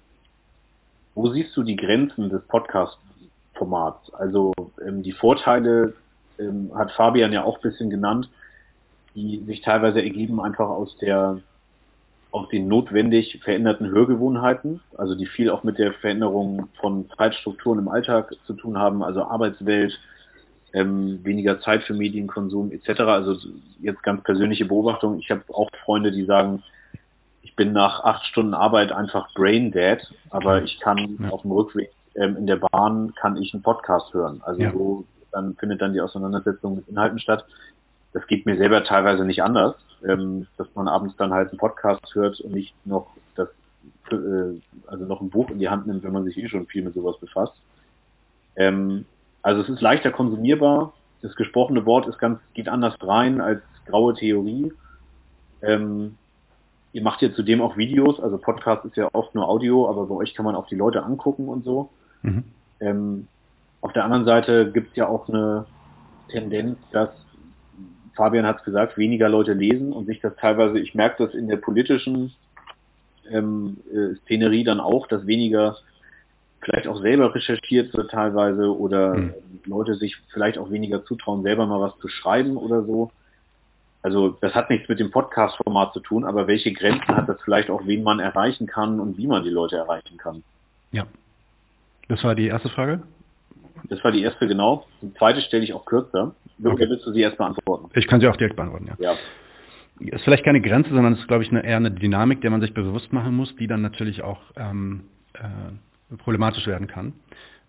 wo 1.18 1.32
siehst 1.32 1.58
du 1.58 1.64
die 1.64 1.76
Grenzen 1.76 2.30
des 2.30 2.44
Podcast-Formats? 2.44 4.14
Also 4.14 4.54
ähm, 4.86 5.02
die 5.02 5.14
Vorteile 5.14 5.96
ähm, 6.38 6.72
hat 6.76 6.92
Fabian 6.92 7.34
ja 7.34 7.44
auch 7.44 7.56
ein 7.56 7.62
bisschen 7.64 7.90
genannt, 7.90 8.30
die 9.16 9.44
sich 9.48 9.62
teilweise 9.62 10.00
ergeben 10.00 10.40
einfach 10.40 10.70
aus 10.70 10.96
der 11.00 11.40
aus 12.30 12.50
den 12.50 12.68
notwendig 12.68 13.40
veränderten 13.42 13.90
Hörgewohnheiten, 13.90 14.82
also 14.96 15.16
die 15.16 15.26
viel 15.26 15.50
auch 15.50 15.64
mit 15.64 15.80
der 15.80 15.94
Veränderung 15.94 16.68
von 16.80 17.10
Zeitstrukturen 17.18 17.80
im 17.80 17.88
Alltag 17.88 18.36
zu 18.46 18.54
tun 18.54 18.78
haben, 18.78 19.02
also 19.02 19.24
Arbeitswelt, 19.24 19.98
ähm, 20.74 21.22
weniger 21.24 21.62
Zeit 21.62 21.82
für 21.84 21.96
Medienkonsum 21.96 22.72
etc. 22.72 23.00
Also 23.02 23.38
jetzt 23.80 24.04
ganz 24.04 24.22
persönliche 24.24 24.66
Beobachtung. 24.66 25.18
Ich 25.18 25.32
habe 25.32 25.42
auch 25.48 25.70
Freunde, 25.84 26.12
die 26.12 26.26
sagen, 26.26 26.62
bin 27.58 27.74
nach 27.74 28.06
acht 28.06 28.26
Stunden 28.26 28.54
Arbeit 28.54 28.94
einfach 28.94 29.34
brain 29.34 29.72
dead, 29.72 30.00
aber 30.30 30.64
ich 30.64 30.80
kann 30.80 31.18
ja. 31.20 31.30
auf 31.30 31.42
dem 31.42 31.52
Rückweg 31.52 31.92
ähm, 32.16 32.38
in 32.38 32.48
der 32.48 32.56
Bahn 32.56 33.14
kann 33.16 33.36
ich 33.36 33.54
einen 33.54 33.64
Podcast 33.64 34.14
hören. 34.14 34.42
Also 34.46 34.62
ja. 34.62 34.72
so 34.72 35.06
dann 35.34 35.56
findet 35.56 35.82
dann 35.82 35.94
die 35.94 36.02
Auseinandersetzung 36.02 36.78
mit 36.78 36.88
Inhalten 36.88 37.20
statt. 37.20 37.46
Das 38.14 38.26
geht 38.28 38.46
mir 38.46 38.56
selber 38.56 38.86
teilweise 38.86 39.26
nicht 39.26 39.44
anders 39.44 39.76
ähm, 40.06 40.48
dass 40.58 40.68
man 40.76 40.88
abends 40.88 41.16
dann 41.18 41.34
halt 41.34 41.50
einen 41.50 41.58
Podcast 41.58 42.14
hört 42.14 42.40
und 42.42 42.54
nicht 42.54 42.74
noch 42.86 43.08
das, 43.36 43.50
äh, 44.12 44.60
also 44.88 45.06
noch 45.06 45.22
ein 45.22 45.30
Buch 45.30 45.50
in 45.50 45.60
die 45.60 45.70
Hand 45.70 45.88
nimmt, 45.88 46.04
wenn 46.04 46.14
man 46.14 46.26
sich 46.26 46.38
eh 46.38 46.48
schon 46.48 46.68
viel 46.68 46.84
mit 46.84 46.94
sowas 46.94 47.18
befasst. 47.20 47.54
Ähm, 48.56 49.06
also 49.42 49.62
es 49.62 49.70
ist 49.70 49.82
leichter 49.82 50.12
konsumierbar. 50.12 50.94
Das 51.22 51.36
gesprochene 51.36 51.86
Wort 51.86 52.08
ist 52.08 52.20
ganz, 52.20 52.40
geht 52.54 52.70
anders 52.70 52.96
rein 53.02 53.42
als 53.42 53.62
graue 53.86 54.14
Theorie. 54.14 54.72
Ähm, 55.62 56.18
ihr 56.98 57.04
macht 57.04 57.22
ja 57.22 57.32
zudem 57.32 57.62
auch 57.62 57.78
Videos, 57.78 58.20
also 58.20 58.40
Podcast 58.40 58.84
ist 58.86 58.98
ja 58.98 59.08
oft 59.14 59.36
nur 59.36 59.48
Audio, 59.48 59.88
aber 59.88 60.08
bei 60.08 60.16
euch 60.16 60.34
kann 60.34 60.46
man 60.46 60.56
auch 60.56 60.66
die 60.66 60.76
Leute 60.76 61.04
angucken 61.04 61.48
und 61.48 61.64
so. 61.64 61.92
Mhm. 62.24 62.44
Ähm, 62.80 63.28
auf 63.82 63.94
der 63.94 64.04
anderen 64.04 64.26
Seite 64.26 64.72
gibt 64.72 64.90
es 64.90 64.96
ja 64.96 65.08
auch 65.08 65.30
eine 65.30 65.68
Tendenz, 66.30 66.80
dass 66.92 67.10
Fabian 68.16 68.48
hat 68.48 68.58
es 68.58 68.64
gesagt, 68.64 68.98
weniger 68.98 69.30
Leute 69.30 69.54
lesen 69.54 69.94
und 69.94 70.08
sich 70.08 70.22
das 70.22 70.36
teilweise, 70.38 70.80
ich 70.80 70.96
merke 70.96 71.24
das 71.24 71.36
in 71.36 71.48
der 71.48 71.58
politischen 71.58 72.34
ähm, 73.30 73.78
äh, 73.94 74.16
Szenerie 74.24 74.64
dann 74.64 74.80
auch, 74.80 75.06
dass 75.06 75.28
weniger 75.28 75.78
vielleicht 76.62 76.88
auch 76.88 77.00
selber 77.00 77.36
recherchiert 77.36 77.94
wird 77.94 78.10
teilweise 78.10 78.76
oder 78.76 79.14
mhm. 79.14 79.34
Leute 79.66 79.94
sich 79.94 80.18
vielleicht 80.34 80.58
auch 80.58 80.72
weniger 80.72 81.06
zutrauen, 81.06 81.44
selber 81.44 81.68
mal 81.68 81.80
was 81.80 81.96
zu 82.00 82.08
schreiben 82.08 82.58
oder 82.58 82.84
so. 82.86 83.12
Also 84.08 84.38
das 84.40 84.56
hat 84.56 84.70
nichts 84.70 84.88
mit 84.88 85.02
dem 85.02 85.12
Podcast-Format 85.12 85.92
zu 85.92 86.00
tun, 86.00 86.24
aber 86.24 86.48
welche 86.48 86.72
Grenzen 86.72 87.10
hat 87.10 87.28
das 87.28 87.42
vielleicht 87.44 87.70
auch, 87.70 87.86
wen 87.86 88.04
man 88.04 88.22
erreichen 88.22 88.66
kann 88.66 89.02
und 89.02 89.18
wie 89.18 89.28
man 89.28 89.44
die 89.44 89.50
Leute 89.50 89.76
erreichen 89.76 90.18
kann? 90.18 90.44
Ja. 90.94 91.08
Das 92.08 92.24
war 92.24 92.34
die 92.34 92.48
erste 92.48 92.70
Frage? 92.70 93.04
Das 93.90 94.02
war 94.06 94.14
die 94.14 94.22
erste, 94.22 94.48
genau. 94.48 94.86
Die 95.02 95.14
zweite 95.16 95.42
stelle 95.42 95.66
ich 95.66 95.74
auch 95.74 95.84
kürzer. 95.84 96.34
Okay. 96.64 96.90
willst 96.90 97.06
du 97.06 97.12
sie 97.12 97.20
erst 97.20 97.38
beantworten? 97.38 97.90
Ich 97.96 98.08
kann 98.08 98.22
sie 98.22 98.30
auch 98.30 98.38
direkt 98.38 98.56
beantworten, 98.56 98.88
ja. 98.98 99.12
ja. 99.12 99.18
Ist 100.00 100.24
vielleicht 100.24 100.46
keine 100.46 100.62
Grenze, 100.62 100.92
sondern 100.92 101.12
es 101.12 101.20
ist, 101.20 101.28
glaube 101.28 101.44
ich, 101.44 101.50
eine, 101.50 101.66
eher 101.66 101.76
eine 101.76 101.92
Dynamik, 101.92 102.40
der 102.40 102.50
man 102.50 102.62
sich 102.62 102.74
bewusst 102.74 103.12
machen 103.12 103.36
muss, 103.36 103.54
die 103.58 103.68
dann 103.68 103.82
natürlich 103.82 104.24
auch 104.24 104.40
ähm, 104.56 105.04
äh, 105.34 106.16
problematisch 106.16 106.66
werden 106.66 106.88
kann. 106.88 107.12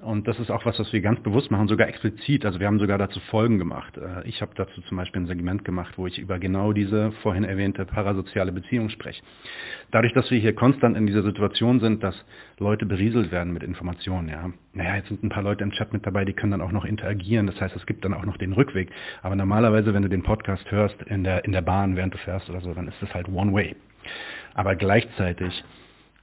Und 0.01 0.29
das 0.29 0.39
ist 0.39 0.49
auch 0.53 0.65
was, 0.65 0.79
was 0.79 0.93
wir 0.93 1.01
ganz 1.01 1.19
bewusst 1.25 1.51
machen, 1.51 1.67
sogar 1.67 1.89
explizit. 1.89 2.47
Also 2.47 2.61
wir 2.61 2.69
haben 2.69 2.79
sogar 2.79 2.99
dazu 2.99 3.19
Folgen 3.19 3.59
gemacht. 3.59 3.97
Äh, 3.97 4.29
ich 4.29 4.41
habe 4.41 4.53
dazu 4.55 4.81
zum 4.83 4.97
Beispiel 4.97 5.23
ein 5.23 5.27
Segment 5.27 5.65
gemacht, 5.65 5.95
wo 5.99 6.07
ich 6.07 6.21
über 6.21 6.39
genau 6.39 6.73
diese 6.73 7.11
vorhin 7.23 7.43
erwähnte 7.43 7.85
parasoziale 7.85 8.53
Beziehung 8.53 8.91
spreche. 8.91 9.21
Dadurch, 9.91 10.13
dass 10.13 10.31
wir 10.31 10.39
hier 10.39 10.55
konstant 10.55 10.97
in 10.97 11.09
dieser 11.09 11.25
Situation 11.25 11.81
sind, 11.81 12.05
dass 12.05 12.15
Leute 12.59 12.87
berieselt 12.87 13.33
werden 13.33 13.53
mit 13.53 13.65
Informationen, 13.65 14.29
ja. 14.29 14.51
Naja, 14.73 14.95
jetzt 14.95 15.09
sind 15.09 15.25
ein 15.25 15.31
paar 15.31 15.43
Leute 15.43 15.65
im 15.65 15.73
Chat 15.73 15.93
mit 15.93 16.07
dabei, 16.07 16.25
die 16.25 16.33
können 16.33 16.53
dann 16.53 16.63
auch 16.63 16.71
noch 16.71 16.85
interagieren. 16.85 17.49
Das 17.49 17.61
heißt, 17.61 17.75
es 17.75 17.85
gibt 17.85 18.05
dann 18.05 18.15
auch 18.15 18.25
noch 18.25 18.37
den 18.37 18.53
Rückweg. 18.53 18.91
Aber 19.23 19.35
normalerweise, 19.35 19.95
wenn 19.95 20.03
du 20.03 20.09
den 20.09 20.23
Podcast 20.23 20.71
hörst 20.71 21.03
in 21.03 21.25
der, 21.25 21.45
in 21.45 21.51
der 21.51 21.63
Bahn, 21.63 21.97
während 21.97 22.15
du 22.15 22.19
fährst 22.19 22.49
oder 22.49 22.61
so, 22.61 22.73
dann 22.73 22.87
ist 22.87 23.03
das 23.03 23.13
halt 23.15 23.29
one 23.29 23.53
way. 23.53 23.75
Aber 24.55 24.77
gleichzeitig 24.77 25.65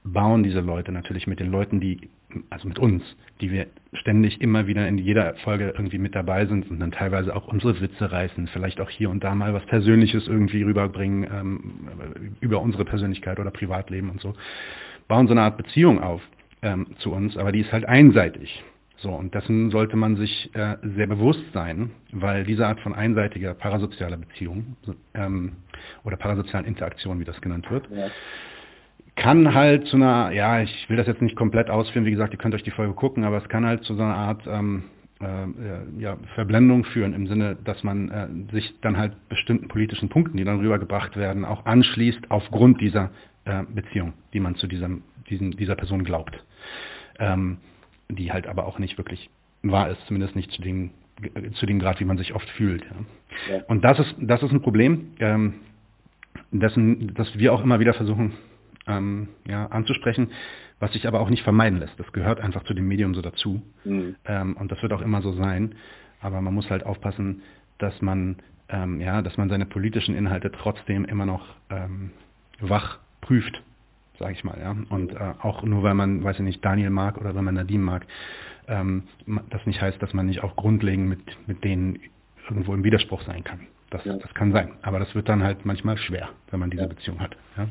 bauen 0.06 0.42
diese 0.42 0.60
Leute 0.60 0.92
natürlich 0.92 1.26
mit 1.26 1.40
den 1.40 1.50
Leuten, 1.50 1.80
die, 1.80 2.08
also 2.50 2.68
mit 2.68 2.78
uns, 2.78 3.02
die 3.40 3.50
wir 3.50 3.66
ständig 3.92 4.40
immer 4.40 4.66
wieder 4.66 4.86
in 4.88 4.98
jeder 4.98 5.34
Folge 5.36 5.72
irgendwie 5.76 5.98
mit 5.98 6.14
dabei 6.14 6.46
sind 6.46 6.70
und 6.70 6.80
dann 6.80 6.92
teilweise 6.92 7.34
auch 7.34 7.46
unsere 7.48 7.80
Witze 7.80 8.10
reißen, 8.10 8.48
vielleicht 8.48 8.80
auch 8.80 8.90
hier 8.90 9.10
und 9.10 9.22
da 9.22 9.34
mal 9.34 9.54
was 9.54 9.64
Persönliches 9.66 10.26
irgendwie 10.26 10.62
rüberbringen 10.62 11.24
ähm, 11.24 12.36
über 12.40 12.60
unsere 12.60 12.84
Persönlichkeit 12.84 13.38
oder 13.38 13.50
Privatleben 13.50 14.10
und 14.10 14.20
so, 14.20 14.34
bauen 15.08 15.26
so 15.26 15.32
eine 15.32 15.42
Art 15.42 15.56
Beziehung 15.56 16.02
auf 16.02 16.22
ähm, 16.62 16.86
zu 16.98 17.12
uns, 17.12 17.36
aber 17.36 17.52
die 17.52 17.60
ist 17.60 17.72
halt 17.72 17.84
einseitig. 17.84 18.62
So, 18.98 19.10
und 19.10 19.34
dessen 19.34 19.70
sollte 19.70 19.94
man 19.96 20.16
sich 20.16 20.50
äh, 20.54 20.76
sehr 20.82 21.06
bewusst 21.06 21.44
sein, 21.52 21.90
weil 22.12 22.44
diese 22.44 22.66
Art 22.66 22.80
von 22.80 22.94
einseitiger 22.94 23.52
parasozialer 23.52 24.16
Beziehung 24.16 24.76
ähm, 25.12 25.52
oder 26.02 26.16
parasozialen 26.16 26.66
Interaktion, 26.66 27.20
wie 27.20 27.24
das 27.24 27.38
genannt 27.42 27.70
wird, 27.70 27.88
ja 27.90 28.08
kann 29.16 29.54
halt 29.54 29.86
zu 29.86 29.96
einer, 29.96 30.30
ja, 30.32 30.60
ich 30.60 30.88
will 30.88 30.96
das 30.96 31.06
jetzt 31.06 31.22
nicht 31.22 31.36
komplett 31.36 31.70
ausführen, 31.70 32.04
wie 32.04 32.10
gesagt, 32.10 32.34
ihr 32.34 32.38
könnt 32.38 32.54
euch 32.54 32.62
die 32.62 32.70
Folge 32.70 32.92
gucken, 32.92 33.24
aber 33.24 33.38
es 33.38 33.48
kann 33.48 33.66
halt 33.66 33.82
zu 33.84 33.94
so 33.94 34.02
einer 34.02 34.14
Art 34.14 34.42
ähm, 34.46 34.84
äh, 35.20 36.00
ja, 36.00 36.18
Verblendung 36.34 36.84
führen 36.84 37.14
im 37.14 37.26
Sinne, 37.26 37.56
dass 37.64 37.82
man 37.82 38.10
äh, 38.10 38.52
sich 38.52 38.74
dann 38.82 38.98
halt 38.98 39.14
bestimmten 39.30 39.68
politischen 39.68 40.10
Punkten, 40.10 40.36
die 40.36 40.44
dann 40.44 40.60
rübergebracht 40.60 41.16
werden, 41.16 41.46
auch 41.46 41.64
anschließt 41.64 42.30
aufgrund 42.30 42.80
dieser 42.80 43.10
äh, 43.46 43.62
Beziehung, 43.74 44.12
die 44.34 44.40
man 44.40 44.54
zu 44.56 44.66
diesem, 44.66 45.02
diesem, 45.30 45.56
dieser 45.56 45.76
Person 45.76 46.04
glaubt. 46.04 46.44
Ähm, 47.18 47.58
die 48.08 48.32
halt 48.32 48.46
aber 48.46 48.66
auch 48.66 48.78
nicht 48.78 48.98
wirklich 48.98 49.30
wahr 49.62 49.88
ist, 49.88 50.06
zumindest 50.06 50.36
nicht 50.36 50.52
zu 50.52 50.62
dem, 50.62 50.90
zu 51.54 51.66
dem 51.66 51.80
Grad, 51.80 51.98
wie 51.98 52.04
man 52.04 52.18
sich 52.18 52.34
oft 52.34 52.48
fühlt. 52.50 52.84
Ja. 52.84 53.56
Ja. 53.56 53.62
Und 53.66 53.82
das 53.82 53.98
ist, 53.98 54.14
das 54.18 54.42
ist 54.42 54.52
ein 54.52 54.60
Problem, 54.60 55.12
ähm, 55.18 55.54
dessen, 56.52 57.14
das 57.14 57.36
wir 57.38 57.52
auch 57.52 57.64
immer 57.64 57.80
wieder 57.80 57.94
versuchen 57.94 58.34
ähm, 58.86 59.28
ja, 59.46 59.66
anzusprechen, 59.66 60.30
was 60.78 60.92
sich 60.92 61.06
aber 61.06 61.20
auch 61.20 61.30
nicht 61.30 61.42
vermeiden 61.42 61.78
lässt. 61.78 61.98
Das 61.98 62.12
gehört 62.12 62.40
einfach 62.40 62.64
zu 62.64 62.74
dem 62.74 62.86
Medium 62.86 63.14
so 63.14 63.22
dazu. 63.22 63.62
Mhm. 63.84 64.16
Ähm, 64.24 64.56
und 64.56 64.70
das 64.70 64.82
wird 64.82 64.92
auch 64.92 65.00
immer 65.00 65.22
so 65.22 65.32
sein. 65.32 65.74
Aber 66.20 66.40
man 66.40 66.54
muss 66.54 66.70
halt 66.70 66.84
aufpassen, 66.84 67.42
dass 67.78 68.00
man, 68.02 68.36
ähm, 68.68 69.00
ja, 69.00 69.22
dass 69.22 69.36
man 69.36 69.48
seine 69.48 69.66
politischen 69.66 70.14
Inhalte 70.14 70.50
trotzdem 70.50 71.04
immer 71.04 71.26
noch 71.26 71.46
ähm, 71.70 72.10
wach 72.60 72.98
prüft, 73.20 73.62
sage 74.18 74.32
ich 74.32 74.44
mal. 74.44 74.58
Ja? 74.60 74.76
Und 74.88 75.12
äh, 75.12 75.34
auch 75.42 75.62
nur 75.62 75.82
weil 75.82 75.94
man, 75.94 76.24
weiß 76.24 76.36
ich 76.36 76.44
nicht, 76.44 76.64
Daniel 76.64 76.90
mag 76.90 77.18
oder 77.18 77.34
weil 77.34 77.42
man 77.42 77.54
Nadim 77.54 77.82
mag, 77.82 78.06
ähm, 78.68 79.04
das 79.50 79.64
nicht 79.66 79.80
heißt, 79.80 80.02
dass 80.02 80.12
man 80.14 80.26
nicht 80.26 80.42
auch 80.42 80.56
grundlegend 80.56 81.08
mit, 81.08 81.48
mit 81.48 81.64
denen 81.64 82.00
irgendwo 82.48 82.74
im 82.74 82.84
Widerspruch 82.84 83.22
sein 83.22 83.44
kann. 83.44 83.60
Das, 83.90 84.04
ja. 84.04 84.16
das 84.16 84.34
kann 84.34 84.52
sein. 84.52 84.72
Aber 84.82 84.98
das 84.98 85.14
wird 85.14 85.28
dann 85.28 85.42
halt 85.42 85.64
manchmal 85.64 85.96
schwer, 85.96 86.30
wenn 86.50 86.60
man 86.60 86.70
diese 86.70 86.82
ja. 86.84 86.88
Beziehung 86.88 87.20
hat. 87.20 87.36
Ja? 87.56 87.68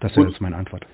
Das 0.00 0.16
wäre 0.16 0.28
jetzt 0.28 0.40
meine 0.40 0.56
Antwort. 0.56 0.84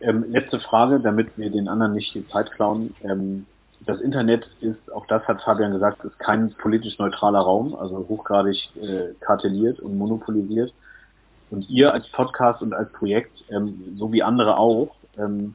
Ähm, 0.00 0.24
letzte 0.28 0.60
Frage, 0.60 1.00
damit 1.00 1.36
wir 1.36 1.50
den 1.50 1.68
anderen 1.68 1.94
nicht 1.94 2.14
die 2.14 2.26
Zeit 2.28 2.52
klauen. 2.52 2.94
Ähm, 3.02 3.46
das 3.86 4.00
Internet 4.00 4.46
ist, 4.60 4.92
auch 4.92 5.06
das 5.06 5.26
hat 5.26 5.42
Fabian 5.42 5.72
gesagt, 5.72 6.04
ist 6.04 6.18
kein 6.18 6.50
politisch 6.54 6.98
neutraler 6.98 7.40
Raum, 7.40 7.74
also 7.74 8.06
hochgradig 8.08 8.70
äh, 8.76 9.14
kartelliert 9.20 9.80
und 9.80 9.96
monopolisiert. 9.96 10.72
Und 11.50 11.68
ihr 11.70 11.92
als 11.92 12.08
Podcast 12.08 12.62
und 12.62 12.74
als 12.74 12.90
Projekt, 12.92 13.44
ähm, 13.50 13.96
so 13.98 14.12
wie 14.12 14.22
andere 14.22 14.58
auch, 14.58 14.94
ähm, 15.16 15.54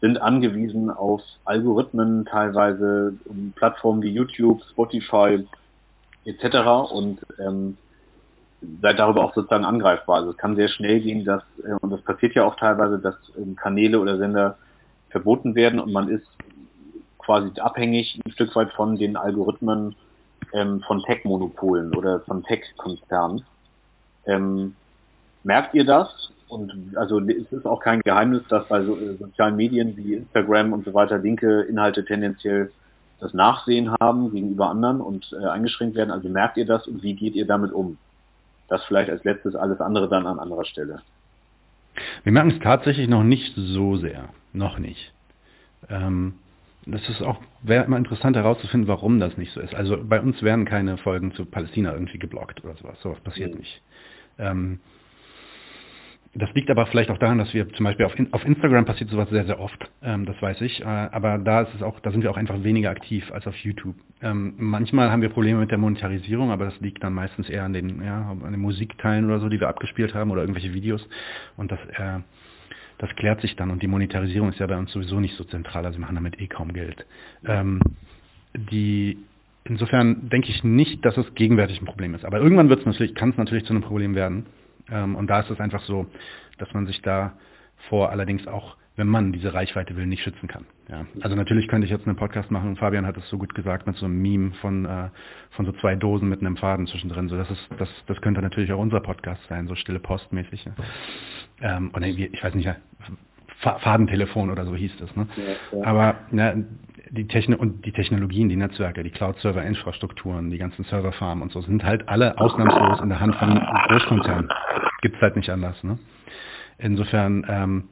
sind 0.00 0.20
angewiesen 0.20 0.90
auf 0.90 1.22
Algorithmen, 1.46 2.26
teilweise 2.26 3.14
um 3.24 3.52
Plattformen 3.56 4.02
wie 4.02 4.10
YouTube, 4.10 4.62
Spotify 4.70 5.46
etc. 6.26 6.92
Und 6.92 7.20
ähm, 7.38 7.78
seid 8.82 8.98
darüber 8.98 9.24
auch 9.24 9.34
sozusagen 9.34 9.64
angreifbar. 9.64 10.16
Also 10.16 10.30
es 10.30 10.36
kann 10.36 10.56
sehr 10.56 10.68
schnell 10.68 11.00
gehen, 11.00 11.24
dass, 11.24 11.42
äh, 11.64 11.74
und 11.80 11.90
das 11.90 12.02
passiert 12.02 12.34
ja 12.34 12.44
auch 12.44 12.56
teilweise, 12.56 12.98
dass 12.98 13.16
ähm, 13.36 13.56
Kanäle 13.56 14.00
oder 14.00 14.18
Sender 14.18 14.56
verboten 15.10 15.54
werden 15.54 15.80
und 15.80 15.92
man 15.92 16.08
ist 16.08 16.26
quasi 17.18 17.50
abhängig 17.60 18.20
ein 18.24 18.32
Stück 18.32 18.54
weit 18.56 18.72
von 18.72 18.96
den 18.96 19.16
Algorithmen 19.16 19.94
ähm, 20.52 20.80
von 20.80 21.02
Tech-Monopolen 21.02 21.94
oder 21.94 22.20
von 22.20 22.42
Tech-Konzernen. 22.42 23.44
Ähm, 24.26 24.74
merkt 25.42 25.74
ihr 25.74 25.84
das 25.84 26.30
und 26.48 26.96
also 26.96 27.20
es 27.20 27.50
ist 27.50 27.66
auch 27.66 27.80
kein 27.80 28.00
Geheimnis, 28.00 28.42
dass 28.48 28.66
bei 28.68 28.84
so, 28.84 28.96
äh, 28.96 29.16
sozialen 29.16 29.56
Medien 29.56 29.96
wie 29.96 30.14
Instagram 30.14 30.72
und 30.72 30.84
so 30.84 30.94
weiter 30.94 31.18
linke 31.18 31.62
Inhalte 31.62 32.04
tendenziell 32.04 32.70
das 33.20 33.32
Nachsehen 33.32 33.94
haben 34.00 34.32
gegenüber 34.32 34.68
anderen 34.68 35.00
und 35.00 35.32
äh, 35.32 35.46
eingeschränkt 35.46 35.96
werden. 35.96 36.10
Also 36.10 36.28
merkt 36.28 36.56
ihr 36.56 36.66
das 36.66 36.86
und 36.86 37.02
wie 37.02 37.14
geht 37.14 37.34
ihr 37.34 37.46
damit 37.46 37.72
um? 37.72 37.96
Das 38.68 38.84
vielleicht 38.84 39.10
als 39.10 39.24
letztes, 39.24 39.54
alles 39.54 39.80
andere 39.80 40.08
dann 40.08 40.26
an 40.26 40.38
anderer 40.38 40.64
Stelle. 40.64 41.02
Wir 42.22 42.32
merken 42.32 42.50
es 42.50 42.58
tatsächlich 42.60 43.08
noch 43.08 43.22
nicht 43.22 43.54
so 43.56 43.96
sehr. 43.96 44.28
Noch 44.52 44.78
nicht. 44.78 45.12
Ähm, 45.88 46.34
das 46.86 47.08
ist 47.08 47.22
auch, 47.22 47.38
wäre 47.62 47.84
immer 47.84 47.96
interessant 47.96 48.36
herauszufinden, 48.36 48.88
warum 48.88 49.20
das 49.20 49.36
nicht 49.36 49.52
so 49.52 49.60
ist. 49.60 49.74
Also 49.74 49.98
bei 50.02 50.20
uns 50.20 50.42
werden 50.42 50.64
keine 50.64 50.96
Folgen 50.98 51.32
zu 51.32 51.44
Palästina 51.44 51.92
irgendwie 51.92 52.18
geblockt 52.18 52.64
oder 52.64 52.74
sowas. 52.74 53.00
Sowas 53.02 53.20
passiert 53.20 53.52
mhm. 53.52 53.60
nicht. 53.60 53.82
Ähm, 54.38 54.80
das 56.34 56.52
liegt 56.54 56.70
aber 56.70 56.86
vielleicht 56.86 57.10
auch 57.10 57.18
daran, 57.18 57.38
dass 57.38 57.54
wir 57.54 57.68
zum 57.74 57.84
Beispiel 57.84 58.06
auf, 58.06 58.14
auf 58.32 58.44
Instagram 58.44 58.84
passiert 58.84 59.10
sowas 59.10 59.28
sehr, 59.30 59.44
sehr 59.44 59.60
oft, 59.60 59.90
ähm, 60.02 60.26
das 60.26 60.40
weiß 60.42 60.60
ich. 60.62 60.80
Äh, 60.80 60.84
aber 60.84 61.38
da 61.38 61.62
ist 61.62 61.74
es 61.74 61.82
auch, 61.82 62.00
da 62.00 62.10
sind 62.10 62.22
wir 62.22 62.30
auch 62.30 62.36
einfach 62.36 62.62
weniger 62.64 62.90
aktiv 62.90 63.30
als 63.32 63.46
auf 63.46 63.56
YouTube. 63.58 63.94
Ähm, 64.20 64.54
manchmal 64.56 65.10
haben 65.10 65.22
wir 65.22 65.28
Probleme 65.28 65.60
mit 65.60 65.70
der 65.70 65.78
Monetarisierung, 65.78 66.50
aber 66.50 66.64
das 66.66 66.80
liegt 66.80 67.04
dann 67.04 67.14
meistens 67.14 67.48
eher 67.48 67.64
an 67.64 67.72
den, 67.72 68.02
ja, 68.02 68.30
an 68.30 68.50
den 68.50 68.60
Musikteilen 68.60 69.26
oder 69.26 69.38
so, 69.38 69.48
die 69.48 69.60
wir 69.60 69.68
abgespielt 69.68 70.14
haben 70.14 70.30
oder 70.30 70.42
irgendwelche 70.42 70.74
Videos. 70.74 71.06
Und 71.56 71.70
das, 71.70 71.80
äh, 71.96 72.20
das 72.98 73.10
klärt 73.16 73.40
sich 73.40 73.54
dann 73.56 73.70
und 73.70 73.82
die 73.82 73.88
Monetarisierung 73.88 74.48
ist 74.48 74.58
ja 74.58 74.66
bei 74.66 74.76
uns 74.76 74.92
sowieso 74.92 75.20
nicht 75.20 75.36
so 75.36 75.44
zentral, 75.44 75.86
also 75.86 75.98
wir 75.98 76.02
machen 76.02 76.16
damit 76.16 76.40
eh 76.40 76.48
kaum 76.48 76.72
Geld. 76.72 77.06
Ähm, 77.46 77.80
die 78.54 79.18
Insofern 79.66 80.28
denke 80.28 80.50
ich 80.50 80.62
nicht, 80.62 81.02
dass 81.06 81.16
es 81.16 81.34
gegenwärtig 81.34 81.80
ein 81.80 81.86
Problem 81.86 82.14
ist. 82.14 82.26
Aber 82.26 82.38
irgendwann 82.38 82.68
wird 82.68 82.80
es 82.80 82.86
natürlich, 82.86 83.14
kann 83.14 83.30
es 83.30 83.38
natürlich 83.38 83.64
zu 83.64 83.72
einem 83.72 83.82
Problem 83.82 84.14
werden. 84.14 84.44
Ähm, 84.90 85.16
und 85.16 85.28
da 85.28 85.40
ist 85.40 85.50
es 85.50 85.60
einfach 85.60 85.82
so, 85.84 86.06
dass 86.58 86.72
man 86.74 86.86
sich 86.86 87.02
da 87.02 87.32
vor 87.88 88.10
allerdings 88.10 88.46
auch, 88.46 88.76
wenn 88.96 89.08
man 89.08 89.32
diese 89.32 89.52
Reichweite 89.52 89.96
will, 89.96 90.06
nicht 90.06 90.22
schützen 90.22 90.46
kann. 90.46 90.66
Ja. 90.88 91.06
Also 91.22 91.34
natürlich 91.34 91.68
könnte 91.68 91.86
ich 91.86 91.90
jetzt 91.90 92.06
einen 92.06 92.16
Podcast 92.16 92.50
machen 92.50 92.70
und 92.70 92.78
Fabian 92.78 93.06
hat 93.06 93.16
es 93.16 93.28
so 93.28 93.38
gut 93.38 93.54
gesagt 93.54 93.86
mit 93.86 93.96
so 93.96 94.06
einem 94.06 94.20
Meme 94.20 94.52
von, 94.60 94.84
äh, 94.84 95.08
von 95.50 95.66
so 95.66 95.72
zwei 95.72 95.96
Dosen 95.96 96.28
mit 96.28 96.40
einem 96.40 96.56
Faden 96.56 96.86
zwischendrin. 96.86 97.28
So, 97.28 97.36
das, 97.36 97.50
ist, 97.50 97.68
das, 97.78 97.88
das 98.06 98.20
könnte 98.20 98.42
natürlich 98.42 98.72
auch 98.72 98.78
unser 98.78 99.00
Podcast 99.00 99.42
sein, 99.48 99.66
so 99.66 99.74
stille 99.74 99.98
Postmäßig. 99.98 100.66
Ja. 100.66 101.76
Ähm, 101.76 101.90
oder 101.94 102.06
ich 102.06 102.42
weiß 102.42 102.54
nicht, 102.54 102.68
Fadentelefon 103.60 104.50
oder 104.50 104.64
so 104.64 104.76
hieß 104.76 104.96
das. 104.98 105.16
Ne? 105.16 105.26
Ja, 105.36 105.78
ja. 105.78 105.86
Aber 105.86 106.16
ja, 106.32 106.54
die 107.14 107.26
Techno 107.26 107.56
und 107.56 107.84
die 107.86 107.92
Technologien, 107.92 108.48
die 108.48 108.56
Netzwerke, 108.56 109.02
die 109.02 109.10
Cloud-Server-Infrastrukturen, 109.10 110.50
die 110.50 110.58
ganzen 110.58 110.84
Serverfarmen 110.84 111.42
und 111.42 111.52
so 111.52 111.60
sind 111.62 111.84
halt 111.84 112.08
alle 112.08 112.38
ausnahmslos 112.38 113.00
in 113.00 113.08
der 113.08 113.20
Hand 113.20 113.36
von 113.36 113.54
Großkonzernen. 113.88 114.48
Gibt's 115.00 115.20
halt 115.20 115.36
nicht 115.36 115.50
anders. 115.50 115.82
Ne? 115.84 115.98
Insofern 116.78 117.46
ähm, 117.48 117.84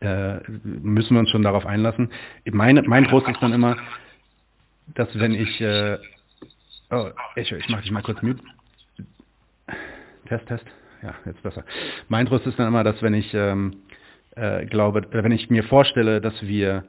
äh, 0.00 0.38
müssen 0.62 1.14
wir 1.14 1.20
uns 1.20 1.30
schon 1.30 1.42
darauf 1.42 1.64
einlassen. 1.64 2.10
Meine, 2.50 2.82
mein 2.82 3.04
Trost 3.04 3.26
ist 3.28 3.42
dann 3.42 3.52
immer, 3.52 3.76
dass 4.94 5.08
wenn 5.18 5.34
ich 5.34 5.60
äh, 5.60 5.98
oh, 6.90 7.08
ich, 7.36 7.50
ich 7.50 7.68
mache 7.68 7.82
dich 7.82 7.90
mal 7.90 8.02
kurz 8.02 8.20
mute. 8.22 8.42
Test, 10.28 10.46
Test. 10.46 10.66
Ja, 11.02 11.14
jetzt 11.24 11.42
besser. 11.42 11.64
Mein 12.08 12.26
Trost 12.26 12.46
ist 12.46 12.58
dann 12.58 12.68
immer, 12.68 12.84
dass 12.84 13.00
wenn 13.02 13.14
ich 13.14 13.32
ähm, 13.32 13.78
äh, 14.34 14.66
glaube, 14.66 15.06
wenn 15.10 15.32
ich 15.32 15.48
mir 15.48 15.64
vorstelle, 15.64 16.20
dass 16.20 16.40
wir 16.42 16.84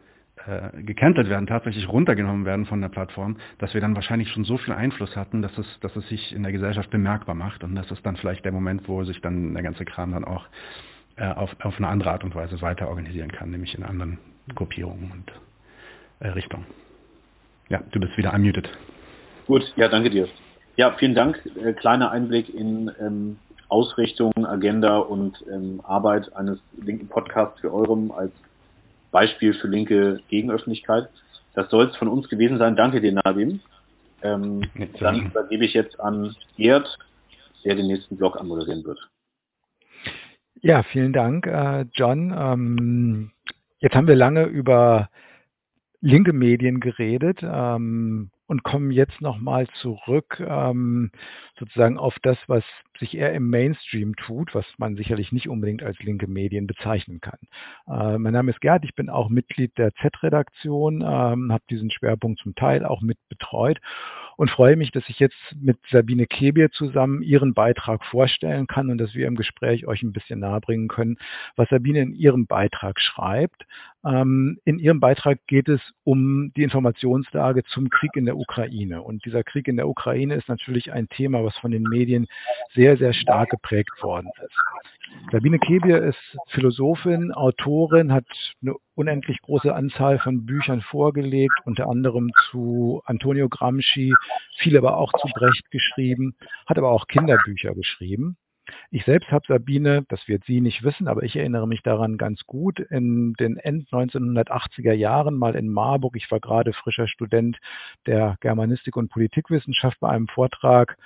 äh, 0.47 0.81
gecancelt 0.81 1.29
werden, 1.29 1.45
tatsächlich 1.45 1.89
runtergenommen 1.89 2.45
werden 2.45 2.65
von 2.65 2.79
der 2.79 2.89
Plattform, 2.89 3.37
dass 3.59 3.73
wir 3.73 3.81
dann 3.81 3.95
wahrscheinlich 3.95 4.29
schon 4.29 4.45
so 4.45 4.57
viel 4.57 4.73
Einfluss 4.73 5.15
hatten, 5.15 5.41
dass 5.41 5.57
es, 5.57 5.65
dass 5.81 5.95
es 5.95 6.07
sich 6.07 6.33
in 6.33 6.43
der 6.43 6.51
Gesellschaft 6.51 6.89
bemerkbar 6.89 7.35
macht 7.35 7.63
und 7.63 7.75
das 7.75 7.91
ist 7.91 8.05
dann 8.05 8.15
vielleicht 8.15 8.45
der 8.45 8.53
Moment, 8.53 8.87
wo 8.87 9.03
sich 9.03 9.19
dann 9.21 9.53
der 9.53 9.63
ganze 9.63 9.83
Kram 9.83 10.13
dann 10.13 10.23
auch 10.23 10.45
äh, 11.17 11.27
auf, 11.27 11.55
auf 11.61 11.77
eine 11.77 11.87
andere 11.87 12.11
Art 12.11 12.23
und 12.23 12.33
Weise 12.33 12.61
weiter 12.61 12.87
organisieren 12.87 13.31
kann, 13.31 13.49
nämlich 13.49 13.75
in 13.75 13.83
anderen 13.83 14.19
Gruppierungen 14.55 15.11
und 15.11 15.31
äh, 16.19 16.29
Richtungen. 16.29 16.65
Ja, 17.69 17.81
du 17.91 17.99
bist 17.99 18.17
wieder 18.17 18.33
unmuted. 18.33 18.69
Gut, 19.47 19.63
ja, 19.75 19.89
danke 19.89 20.09
dir. 20.09 20.27
Ja, 20.77 20.91
vielen 20.93 21.15
Dank. 21.15 21.41
Äh, 21.61 21.73
kleiner 21.73 22.11
Einblick 22.11 22.53
in 22.53 22.91
ähm, 23.01 23.37
Ausrichtung, 23.67 24.31
Agenda 24.45 24.99
und 24.99 25.43
ähm, 25.51 25.81
Arbeit 25.83 26.33
eines 26.35 26.59
linken 26.81 27.07
Podcasts 27.09 27.59
für 27.59 27.73
eurem 27.73 28.11
als 28.11 28.31
Beispiel 29.17 29.55
für 29.55 29.67
linke 29.67 30.19
Gegenöffentlichkeit. 30.29 31.09
Das 31.55 31.71
soll 31.71 31.85
es 31.87 31.95
von 31.95 32.07
uns 32.07 32.29
gewesen 32.29 32.59
sein. 32.59 32.75
Danke 32.75 33.01
dir, 33.01 33.13
Nadim. 33.13 33.61
Ähm, 34.21 34.61
dann 34.99 35.25
übergebe 35.25 35.65
ich 35.65 35.73
jetzt 35.73 35.99
an 35.99 36.35
Gerd, 36.55 36.87
der 37.65 37.73
den 37.73 37.87
nächsten 37.87 38.15
Blog 38.15 38.39
anmoderieren 38.39 38.83
wird. 38.85 38.99
Ja, 40.61 40.83
vielen 40.83 41.13
Dank, 41.13 41.47
äh, 41.47 41.85
John. 41.93 42.31
Ähm, 42.37 43.31
jetzt 43.79 43.95
haben 43.95 44.07
wir 44.07 44.15
lange 44.15 44.43
über 44.43 45.09
linke 45.99 46.31
Medien 46.31 46.79
geredet. 46.79 47.39
Ähm, 47.41 48.29
und 48.47 48.63
kommen 48.63 48.91
jetzt 48.91 49.21
nochmal 49.21 49.67
zurück 49.81 50.39
ähm, 50.39 51.11
sozusagen 51.59 51.97
auf 51.97 52.15
das, 52.23 52.37
was 52.47 52.63
sich 52.97 53.15
eher 53.15 53.33
im 53.33 53.49
Mainstream 53.49 54.15
tut, 54.15 54.55
was 54.55 54.65
man 54.77 54.95
sicherlich 54.95 55.31
nicht 55.31 55.49
unbedingt 55.49 55.83
als 55.83 55.99
linke 55.99 56.27
Medien 56.27 56.65
bezeichnen 56.65 57.19
kann. 57.21 57.39
Äh, 57.87 58.17
mein 58.17 58.33
Name 58.33 58.51
ist 58.51 58.61
Gerd, 58.61 58.85
ich 58.85 58.95
bin 58.95 59.09
auch 59.09 59.29
Mitglied 59.29 59.77
der 59.77 59.93
Z-Redaktion, 59.95 61.01
ähm, 61.01 61.51
habe 61.51 61.63
diesen 61.69 61.91
Schwerpunkt 61.91 62.39
zum 62.39 62.55
Teil 62.55 62.85
auch 62.85 63.01
mit 63.01 63.17
betreut 63.29 63.79
und 64.37 64.51
freue 64.51 64.75
mich, 64.75 64.91
dass 64.91 65.03
ich 65.09 65.19
jetzt 65.19 65.35
mit 65.59 65.77
Sabine 65.89 66.27
Kebier 66.27 66.71
zusammen 66.71 67.23
ihren 67.23 67.53
Beitrag 67.53 68.05
vorstellen 68.05 68.67
kann 68.67 68.89
und 68.89 68.99
dass 68.99 69.15
wir 69.15 69.27
im 69.27 69.35
Gespräch 69.35 69.87
euch 69.87 70.03
ein 70.03 70.13
bisschen 70.13 70.39
nahebringen 70.39 70.87
können, 70.87 71.17
was 71.55 71.69
Sabine 71.69 72.01
in 72.01 72.13
ihrem 72.13 72.45
Beitrag 72.45 72.99
schreibt. 73.01 73.65
Ähm, 74.05 74.59
in 74.63 74.77
ihrem 74.77 74.99
Beitrag 74.99 75.39
geht 75.47 75.67
es 75.67 75.81
um 76.03 76.53
die 76.55 76.63
Informationslage 76.63 77.63
zum 77.65 77.89
Krieg 77.89 78.11
in 78.15 78.25
der 78.25 78.37
Ukraine. 78.37 79.01
Und 79.01 79.25
dieser 79.25 79.43
Krieg 79.43 79.67
in 79.67 79.75
der 79.75 79.89
Ukraine 79.89 80.35
ist 80.35 80.47
natürlich 80.47 80.93
ein 80.93 81.09
Thema, 81.09 81.43
was 81.43 81.57
von 81.57 81.71
den 81.71 81.83
Medien 81.83 82.27
sehr, 82.75 82.95
sehr 82.97 83.13
stark 83.13 83.49
geprägt 83.49 84.03
worden 84.03 84.29
ist. 84.45 84.55
Sabine 85.31 85.59
Kebier 85.59 86.01
ist 86.03 86.37
Philosophin, 86.47 87.33
Autorin, 87.33 88.13
hat 88.13 88.25
eine 88.61 88.75
unendlich 88.95 89.41
große 89.41 89.73
Anzahl 89.73 90.19
von 90.19 90.45
Büchern 90.45 90.81
vorgelegt, 90.81 91.53
unter 91.65 91.89
anderem 91.89 92.31
zu 92.49 93.01
Antonio 93.05 93.49
Gramsci, 93.49 94.13
viel 94.57 94.77
aber 94.77 94.97
auch 94.97 95.11
zu 95.13 95.27
Brecht 95.35 95.69
geschrieben, 95.69 96.35
hat 96.65 96.77
aber 96.77 96.91
auch 96.91 97.07
Kinderbücher 97.07 97.73
geschrieben. 97.75 98.37
Ich 98.89 99.05
selbst 99.05 99.31
habe 99.31 99.45
Sabine, 99.47 100.03
das 100.09 100.27
wird 100.27 100.43
sie 100.45 100.61
nicht 100.61 100.83
wissen, 100.83 101.07
aber 101.07 101.23
ich 101.23 101.35
erinnere 101.35 101.67
mich 101.67 101.83
daran 101.83 102.17
ganz 102.17 102.45
gut, 102.45 102.79
in 102.79 103.33
den 103.33 103.57
End 103.57 103.89
1980er 103.89 104.93
Jahren 104.93 105.35
mal 105.35 105.55
in 105.55 105.69
Marburg, 105.69 106.15
ich 106.15 106.29
war 106.31 106.39
gerade 106.39 106.73
frischer 106.73 107.07
Student 107.07 107.57
der 108.05 108.37
Germanistik 108.41 108.95
und 108.97 109.09
Politikwissenschaft 109.09 109.99
bei 109.99 110.09
einem 110.09 110.27
Vortrag 110.27 110.97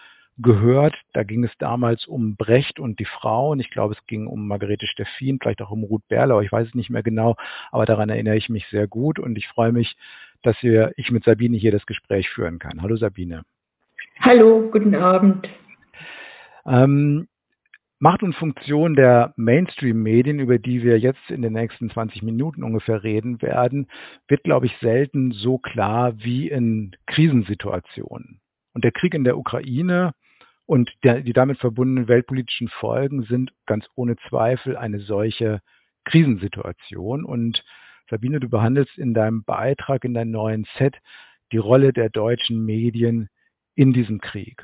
gehört. 0.42 0.96
Da 1.14 1.24
ging 1.24 1.44
es 1.44 1.52
damals 1.58 2.06
um 2.06 2.36
Brecht 2.36 2.80
und 2.80 3.00
die 3.00 3.06
Frauen. 3.06 3.60
Ich 3.60 3.70
glaube, 3.70 3.94
es 3.94 4.06
ging 4.08 4.28
um 4.28 4.48
Margarete 4.48 4.88
Steffin, 4.88 5.40
vielleicht 5.41 5.61
auch 5.61 5.72
um 5.72 5.84
Ruth 5.84 6.07
Berlau. 6.07 6.41
Ich 6.41 6.52
weiß 6.52 6.68
es 6.68 6.76
nicht 6.76 6.90
mehr 6.90 7.03
genau, 7.03 7.36
aber 7.72 7.86
daran 7.86 8.10
erinnere 8.10 8.38
ich 8.38 8.49
mich 8.49 8.68
sehr 8.68 8.88
gut 8.88 9.20
und 9.20 9.38
ich 9.38 9.48
freue 9.48 9.72
mich, 9.72 9.95
dass 10.44 10.61
wir, 10.64 10.91
ich 10.98 11.11
mit 11.11 11.24
Sabine 11.24 11.57
hier 11.57 11.72
das 11.72 11.86
Gespräch 11.86 12.30
führen 12.30 12.60
kann. 12.60 12.82
Hallo 12.82 12.95
Sabine. 12.95 13.44
Hallo, 14.20 14.70
guten 14.72 14.95
Abend. 14.95 15.48
Ähm, 16.65 17.28
Macht 17.99 18.24
und 18.24 18.34
Funktion 18.34 18.95
der 18.95 19.32
Mainstream-Medien, 19.36 20.40
über 20.40 20.57
die 20.57 20.82
wir 20.82 20.98
jetzt 20.98 21.30
in 21.30 21.44
den 21.44 21.53
nächsten 21.53 21.91
20 21.91 22.24
Minuten 22.24 22.64
ungefähr 22.64 23.03
reden 23.03 23.44
werden, 23.44 23.88
wird, 24.28 24.44
glaube 24.44 24.65
ich, 24.65 24.76
selten 24.78 25.32
so 25.32 25.60
klar 25.60 26.14
wie 26.18 26.49
in 26.49 26.95
Krisensituationen. 27.06 28.40
Und 28.74 28.84
der 28.84 28.91
Krieg 28.91 29.14
in 29.14 29.24
der 29.24 29.38
Ukraine 29.38 30.14
und 30.72 30.89
der, 31.03 31.19
die 31.19 31.34
damit 31.34 31.60
verbundenen 31.60 32.07
weltpolitischen 32.07 32.69
Folgen 32.69 33.23
sind 33.23 33.52
ganz 33.65 33.89
ohne 33.95 34.15
Zweifel 34.30 34.77
eine 34.77 35.02
solche 35.02 35.60
Krisensituation. 36.06 37.26
Und 37.26 37.65
Sabine, 38.10 38.39
du 38.39 38.48
behandelst 38.48 38.98
in 38.98 39.14
deinem 39.14 39.43
Beitrag, 39.43 40.06
in 40.06 40.14
deinem 40.14 40.31
neuen 40.31 40.65
Set, 40.77 40.95
die 41.52 41.57
Rolle 41.57 41.91
der 41.91 42.10
deutschen 42.10 42.65
Medien 42.65 43.27
in 43.76 43.91
diesem 43.91 44.22
Krieg. 44.22 44.64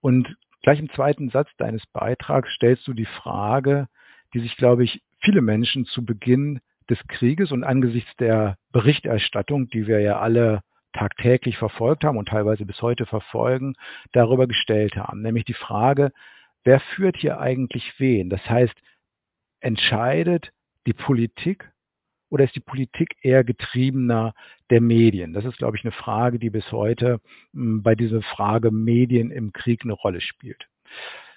Und 0.00 0.36
gleich 0.62 0.80
im 0.80 0.90
zweiten 0.90 1.30
Satz 1.30 1.48
deines 1.56 1.86
Beitrags 1.92 2.52
stellst 2.54 2.88
du 2.88 2.92
die 2.92 3.06
Frage, 3.06 3.86
die 4.34 4.40
sich, 4.40 4.56
glaube 4.56 4.82
ich, 4.82 5.02
viele 5.20 5.40
Menschen 5.40 5.84
zu 5.84 6.04
Beginn 6.04 6.58
des 6.90 6.98
Krieges 7.06 7.52
und 7.52 7.62
angesichts 7.62 8.10
der 8.16 8.58
Berichterstattung, 8.72 9.68
die 9.68 9.86
wir 9.86 10.00
ja 10.00 10.18
alle 10.18 10.62
tagtäglich 10.92 11.58
verfolgt 11.58 12.04
haben 12.04 12.16
und 12.16 12.28
teilweise 12.28 12.64
bis 12.64 12.80
heute 12.82 13.06
verfolgen, 13.06 13.74
darüber 14.12 14.46
gestellt 14.46 14.96
haben. 14.96 15.22
Nämlich 15.22 15.44
die 15.44 15.54
Frage, 15.54 16.12
wer 16.64 16.80
führt 16.80 17.16
hier 17.16 17.40
eigentlich 17.40 17.94
wen? 17.98 18.30
Das 18.30 18.44
heißt, 18.48 18.74
entscheidet 19.60 20.52
die 20.86 20.92
Politik 20.92 21.70
oder 22.30 22.44
ist 22.44 22.54
die 22.54 22.60
Politik 22.60 23.16
eher 23.22 23.44
getriebener 23.44 24.34
der 24.70 24.80
Medien? 24.80 25.32
Das 25.32 25.44
ist, 25.44 25.58
glaube 25.58 25.76
ich, 25.76 25.84
eine 25.84 25.92
Frage, 25.92 26.38
die 26.38 26.50
bis 26.50 26.70
heute 26.72 27.20
hm, 27.52 27.82
bei 27.82 27.94
dieser 27.94 28.22
Frage 28.22 28.70
Medien 28.70 29.30
im 29.30 29.52
Krieg 29.52 29.82
eine 29.84 29.94
Rolle 29.94 30.20
spielt. 30.20 30.68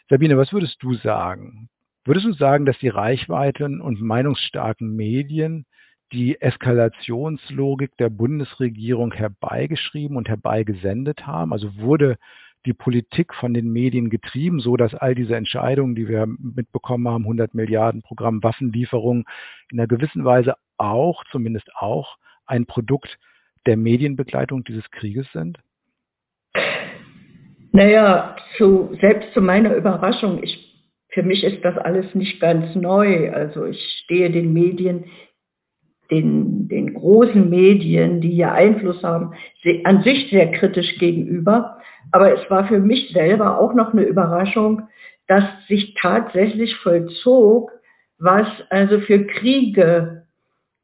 Sabine, 0.10 0.38
was 0.38 0.52
würdest 0.52 0.82
du 0.84 0.94
sagen? 0.96 1.70
Würdest 2.04 2.26
du 2.26 2.34
sagen, 2.34 2.66
dass 2.66 2.78
die 2.80 2.90
Reichweiten 2.90 3.80
und 3.80 4.02
meinungsstarken 4.02 4.96
Medien 4.96 5.66
die 6.12 6.40
Eskalationslogik 6.42 7.96
der 7.98 8.10
Bundesregierung 8.10 9.14
herbeigeschrieben 9.14 10.18
und 10.18 10.28
herbeigesendet 10.28 11.26
haben? 11.26 11.54
Also 11.54 11.78
wurde 11.78 12.18
die 12.66 12.74
Politik 12.74 13.34
von 13.34 13.54
den 13.54 13.72
Medien 13.72 14.10
getrieben, 14.10 14.60
so 14.60 14.78
dass 14.78 14.94
all 14.94 15.16
diese 15.16 15.36
Entscheidungen, 15.36 15.96
die 15.96 16.08
wir 16.08 16.28
mitbekommen 16.28 17.08
haben, 17.08 17.24
100 17.24 17.54
Milliarden 17.54 18.02
Programm 18.02 18.44
Waffenlieferung, 18.44 19.26
in 19.72 19.80
einer 19.80 19.88
gewissen 19.88 20.26
Weise 20.26 20.56
auch, 20.78 21.24
zumindest 21.32 21.70
auch, 21.76 22.18
ein 22.46 22.66
Produkt 22.66 23.18
der 23.66 23.78
Medienbegleitung 23.78 24.64
dieses 24.64 24.90
Krieges 24.92 25.28
sind? 25.32 25.60
Naja, 27.72 28.36
zu, 28.58 28.96
selbst 29.00 29.34
zu 29.34 29.42
meiner 29.42 29.74
Überraschung, 29.76 30.44
ich, 30.44 30.86
für 31.10 31.24
mich 31.24 31.44
ist 31.44 31.64
das 31.64 31.78
alles 31.78 32.14
nicht 32.14 32.40
ganz 32.42 32.76
neu. 32.76 33.32
Also 33.32 33.66
ich 33.66 33.80
stehe 34.04 34.30
den 34.30 34.54
Medien, 34.54 35.06
den, 36.12 36.68
den 36.68 36.94
großen 36.94 37.50
Medien, 37.50 38.20
die 38.22 38.32
hier 38.32 38.52
Einfluss 38.52 39.02
haben, 39.02 39.34
an 39.86 40.04
sich 40.04 40.30
sehr 40.30 40.52
kritisch 40.52 41.00
gegenüber. 41.00 41.78
Aber 42.12 42.34
es 42.34 42.50
war 42.50 42.68
für 42.68 42.80
mich 42.80 43.12
selber 43.14 43.60
auch 43.60 43.74
noch 43.74 43.94
eine 43.94 44.04
Überraschung, 44.04 44.90
dass 45.28 45.46
sich 45.68 45.96
tatsächlich 46.00 46.76
vollzog, 46.78 47.72
was 48.20 48.48
also 48.70 49.00
für 49.00 49.26
Kriege 49.26 50.28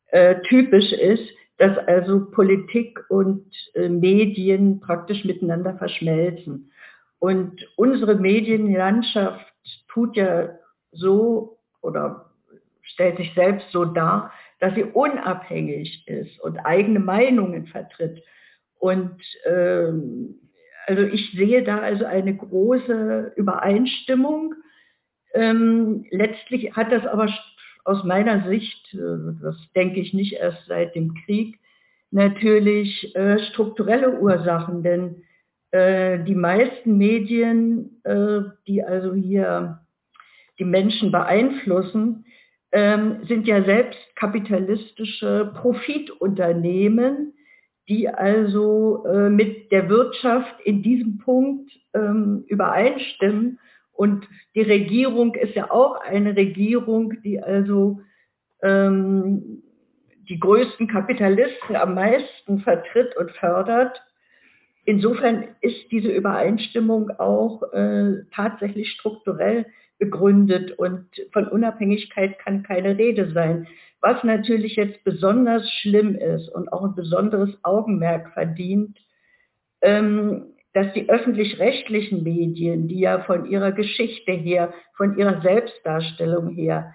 äh, 0.08 0.36
typisch 0.48 0.94
ist, 0.94 1.30
dass 1.58 1.78
also 1.88 2.32
Politik 2.32 3.04
und 3.10 3.45
äh, 3.74 3.90
Medien 3.90 4.80
praktisch 4.80 5.26
miteinander 5.26 5.76
verschmelzen. 5.76 6.72
Und 7.20 7.68
unsere 7.76 8.16
Medienlandschaft 8.16 9.45
tut 9.90 10.16
ja 10.16 10.49
so 10.91 11.58
oder 11.82 12.32
stellt 12.84 13.18
sich 13.18 13.34
selbst 13.34 13.70
so 13.72 13.86
dar, 13.86 14.32
dass 14.60 14.74
sie 14.76 14.84
unabhängig 14.84 16.08
ist 16.08 16.40
und 16.42 16.58
eigene 16.60 17.00
Meinungen 17.00 17.68
vertritt. 17.68 18.24
Und 18.80 19.22
ähm, 19.46 20.36
also 20.88 21.04
ich 21.04 21.32
sehe 21.32 21.64
da 21.64 21.80
also 21.80 22.06
eine 22.06 22.36
große 22.36 23.34
Übereinstimmung. 23.36 24.56
Ähm, 25.34 26.06
letztlich 26.12 26.76
hat 26.76 26.92
das 26.92 27.06
aber 27.06 27.32
aus 27.84 28.04
meiner 28.04 28.48
Sicht, 28.48 28.94
äh, 28.94 29.34
das 29.42 29.56
denke 29.76 30.00
ich 30.00 30.14
nicht 30.14 30.34
erst 30.34 30.66
seit 30.68 30.96
dem 30.96 31.14
Krieg, 31.26 31.60
natürlich 32.12 33.16
äh, 33.16 33.40
strukturelle 33.52 34.20
Ursachen, 34.20 34.82
denn 34.82 35.24
äh, 35.72 36.24
die 36.24 36.36
meisten 36.36 36.98
Medien, 36.98 38.00
äh, 38.04 38.42
die 38.66 38.84
also 38.84 39.14
hier 39.14 39.82
die 40.60 40.66
Menschen 40.66 41.12
beeinflussen, 41.12 42.26
ähm, 42.72 43.23
sind 43.27 43.48
ja 43.48 43.64
selbst 43.64 43.99
kapitalistische 44.15 45.53
Profitunternehmen, 45.56 47.34
die 47.88 48.10
also 48.10 49.06
äh, 49.06 49.30
mit 49.30 49.72
der 49.72 49.89
Wirtschaft 49.89 50.60
in 50.65 50.84
diesem 50.84 51.19
Punkt 51.19 51.72
ähm, 51.94 52.44
übereinstimmen. 52.48 53.60
Und 53.94 54.27
die 54.53 54.61
Regierung 54.61 55.34
ist 55.35 55.56
ja 55.56 55.72
auch 55.72 56.02
eine 56.02 56.35
Regierung, 56.35 57.14
die 57.23 57.41
also 57.41 58.02
ähm, 58.61 59.64
die 60.30 60.39
größten 60.39 60.88
Kapitalisten 60.88 61.76
am 61.76 61.95
meisten 61.95 62.60
vertritt 62.60 63.15
und 63.18 63.31
fördert. 63.31 64.03
Insofern 64.84 65.48
ist 65.61 65.91
diese 65.91 66.10
Übereinstimmung 66.10 67.11
auch 67.11 67.61
äh, 67.73 68.23
tatsächlich 68.34 68.91
strukturell 68.91 69.65
begründet 69.99 70.72
und 70.72 71.06
von 71.34 71.48
Unabhängigkeit 71.48 72.38
kann 72.40 72.64
keine 72.64 72.98
Rede 72.98 73.32
sein. 73.32 73.68
Was 74.02 74.24
natürlich 74.24 74.76
jetzt 74.76 75.03
besonders 75.03 75.69
schlimm 75.82 76.15
ist 76.15 76.49
und 76.49 76.72
auch 76.72 76.84
ein 76.84 76.95
besonderes 76.95 77.57
Augenmerk 77.64 78.32
verdient, 78.34 78.98
ähm, 79.82 80.53
dass 80.74 80.94
die 80.94 81.10
öffentlich-rechtlichen 81.10 82.24
Medien, 82.24 82.88
die 82.88 82.99
ja 82.99 83.22
von 83.24 83.49
ihrer 83.49 83.72
Geschichte 83.72 84.32
her, 84.32 84.74
von 84.95 85.18
ihrer 85.18 85.41
Selbstdarstellung 85.41 86.49
her 86.49 86.94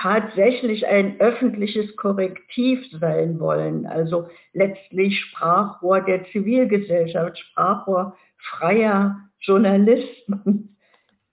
tatsächlich 0.00 0.86
ein 0.86 1.20
öffentliches 1.20 1.94
Korrektiv 1.96 2.80
sein 3.00 3.38
wollen, 3.38 3.86
also 3.86 4.28
letztlich 4.52 5.20
Sprachrohr 5.20 6.00
der 6.00 6.24
Zivilgesellschaft, 6.26 7.38
Sprachrohr 7.38 8.16
freier 8.38 9.16
Journalisten. 9.40 10.76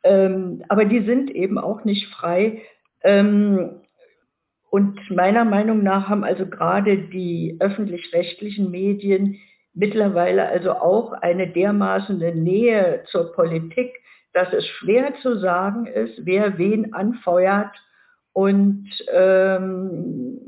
Ähm, 0.07 0.63
aber 0.69 0.85
die 0.85 1.03
sind 1.03 1.29
eben 1.29 1.57
auch 1.57 1.83
nicht 1.83 2.07
frei. 2.07 2.61
Ähm, 3.03 3.81
und 4.69 5.11
meiner 5.11 5.43
Meinung 5.43 5.83
nach 5.83 6.07
haben 6.07 6.23
also 6.23 6.45
gerade 6.45 6.97
die 6.97 7.57
öffentlich-rechtlichen 7.59 8.71
Medien 8.71 9.37
mittlerweile 9.73 10.47
also 10.47 10.71
auch 10.71 11.11
eine 11.13 11.47
dermaßene 11.47 12.35
Nähe 12.35 13.03
zur 13.07 13.33
Politik, 13.33 13.93
dass 14.33 14.51
es 14.53 14.65
schwer 14.65 15.13
zu 15.21 15.39
sagen 15.39 15.85
ist, 15.85 16.25
wer 16.25 16.57
wen 16.57 16.93
anfeuert 16.93 17.75
und 18.33 18.87
ähm, 19.11 20.39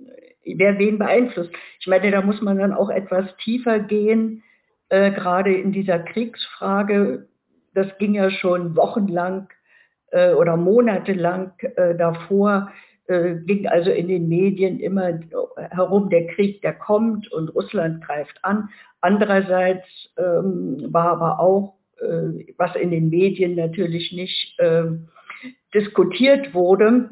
wer 0.46 0.80
wen 0.80 1.00
beeinflusst. 1.00 1.52
Ich 1.80 1.88
meine, 1.88 2.12
da 2.12 2.22
muss 2.22 2.42
man 2.42 2.58
dann 2.58 2.74
auch 2.74 2.90
etwas 2.90 3.26
tiefer 3.38 3.80
gehen, 3.80 4.44
äh, 4.90 5.12
gerade 5.12 5.54
in 5.54 5.72
dieser 5.72 6.00
Kriegsfrage. 6.00 7.29
Das 7.80 7.98
ging 7.98 8.14
ja 8.14 8.30
schon 8.30 8.76
wochenlang 8.76 9.48
äh, 10.12 10.34
oder 10.34 10.58
monatelang 10.58 11.54
äh, 11.62 11.96
davor, 11.96 12.74
äh, 13.08 13.36
ging 13.46 13.68
also 13.68 13.90
in 13.90 14.10
den 14.10 14.28
Medien 14.28 14.82
immer 14.82 15.18
herum, 15.72 16.10
der 16.10 16.28
Krieg, 16.28 16.62
der 16.62 16.74
kommt 16.74 17.32
und 17.32 17.56
Russland 17.56 18.04
greift 18.04 18.38
an. 18.44 18.68
Andererseits 19.00 19.88
ähm, 20.18 20.88
war 20.90 21.12
aber 21.12 21.40
auch, 21.40 21.76
äh, 22.02 22.52
was 22.58 22.76
in 22.76 22.92
den 22.92 23.10
Medien 23.10 23.56
natürlich 23.56 24.12
nicht 24.12 24.60
äh, 24.60 24.84
diskutiert 25.74 26.54
wurde, 26.54 27.12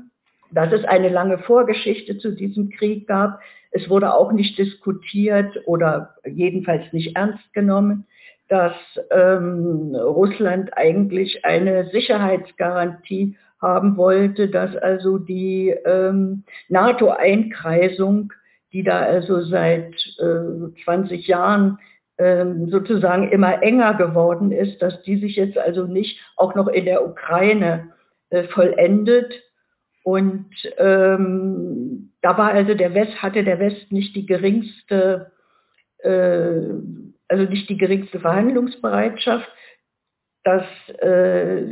dass 0.52 0.74
es 0.74 0.84
eine 0.84 1.08
lange 1.08 1.38
Vorgeschichte 1.38 2.18
zu 2.18 2.36
diesem 2.36 2.72
Krieg 2.72 3.08
gab. 3.08 3.40
Es 3.72 3.90
wurde 3.90 4.14
auch 4.14 4.34
nicht 4.34 4.58
diskutiert 4.58 5.62
oder 5.66 6.16
jedenfalls 6.26 6.92
nicht 6.92 7.16
ernst 7.16 7.54
genommen, 7.54 8.06
dass 8.50 8.76
ähm, 9.12 9.96
Russland 9.96 10.76
eigentlich 10.78 11.44
eine 11.46 11.90
Sicherheitsgarantie 11.90 13.38
haben 13.62 13.98
wollte, 13.98 14.48
dass 14.48 14.76
also 14.78 15.18
die 15.18 15.76
ähm, 15.86 16.44
NATO-Einkreisung, 16.70 18.32
die 18.72 18.84
da 18.84 19.00
also 19.00 19.42
seit 19.42 19.96
äh, 20.20 20.84
20 20.84 21.28
Jahren 21.28 21.80
ähm, 22.18 22.70
sozusagen 22.70 23.30
immer 23.30 23.62
enger 23.64 23.94
geworden 23.96 24.52
ist, 24.52 24.82
dass 24.82 25.02
die 25.04 25.18
sich 25.18 25.36
jetzt 25.36 25.58
also 25.58 25.86
nicht 25.86 26.20
auch 26.36 26.56
noch 26.56 26.68
in 26.68 26.86
der 26.86 27.06
Ukraine 27.06 27.92
äh, 28.30 28.44
vollendet. 28.44 29.34
Und 30.04 30.50
ähm, 30.78 32.12
da 32.22 32.38
war 32.38 32.52
also 32.52 32.74
der 32.74 32.94
West, 32.94 33.22
hatte 33.22 33.44
der 33.44 33.60
West 33.60 33.92
nicht 33.92 34.16
die 34.16 34.26
geringste, 34.26 35.32
äh, 36.00 36.52
also 37.28 37.44
nicht 37.44 37.70
die 37.70 37.78
geringste 37.78 38.20
Verhandlungsbereitschaft. 38.20 39.48
Das 40.44 40.64
äh, 41.00 41.64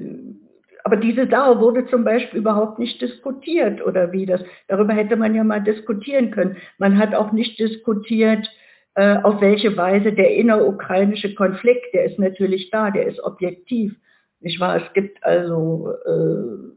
aber 0.85 0.97
diese 0.97 1.25
Dauer 1.25 1.59
wurde 1.61 1.87
zum 1.87 2.03
Beispiel 2.03 2.39
überhaupt 2.39 2.77
nicht 2.77 3.01
diskutiert 3.01 3.83
oder 3.83 4.11
wie 4.11 4.27
das. 4.27 4.41
Darüber 4.67 4.93
hätte 4.93 5.15
man 5.15 5.33
ja 5.33 5.43
mal 5.43 5.63
diskutieren 5.63 6.29
können. 6.29 6.57
Man 6.77 6.99
hat 6.99 7.15
auch 7.15 7.31
nicht 7.31 7.57
diskutiert, 7.57 8.47
äh, 8.93 9.17
auf 9.23 9.41
welche 9.41 9.75
Weise 9.77 10.13
der 10.13 10.35
innerukrainische 10.35 11.33
Konflikt, 11.33 11.91
der 11.95 12.05
ist 12.05 12.19
natürlich 12.19 12.69
da, 12.69 12.91
der 12.91 13.07
ist 13.07 13.19
objektiv. 13.19 13.95
Nicht 14.41 14.59
wahr? 14.59 14.77
Es 14.77 14.93
gibt 14.93 15.23
also 15.23 15.91
äh, 16.05 16.75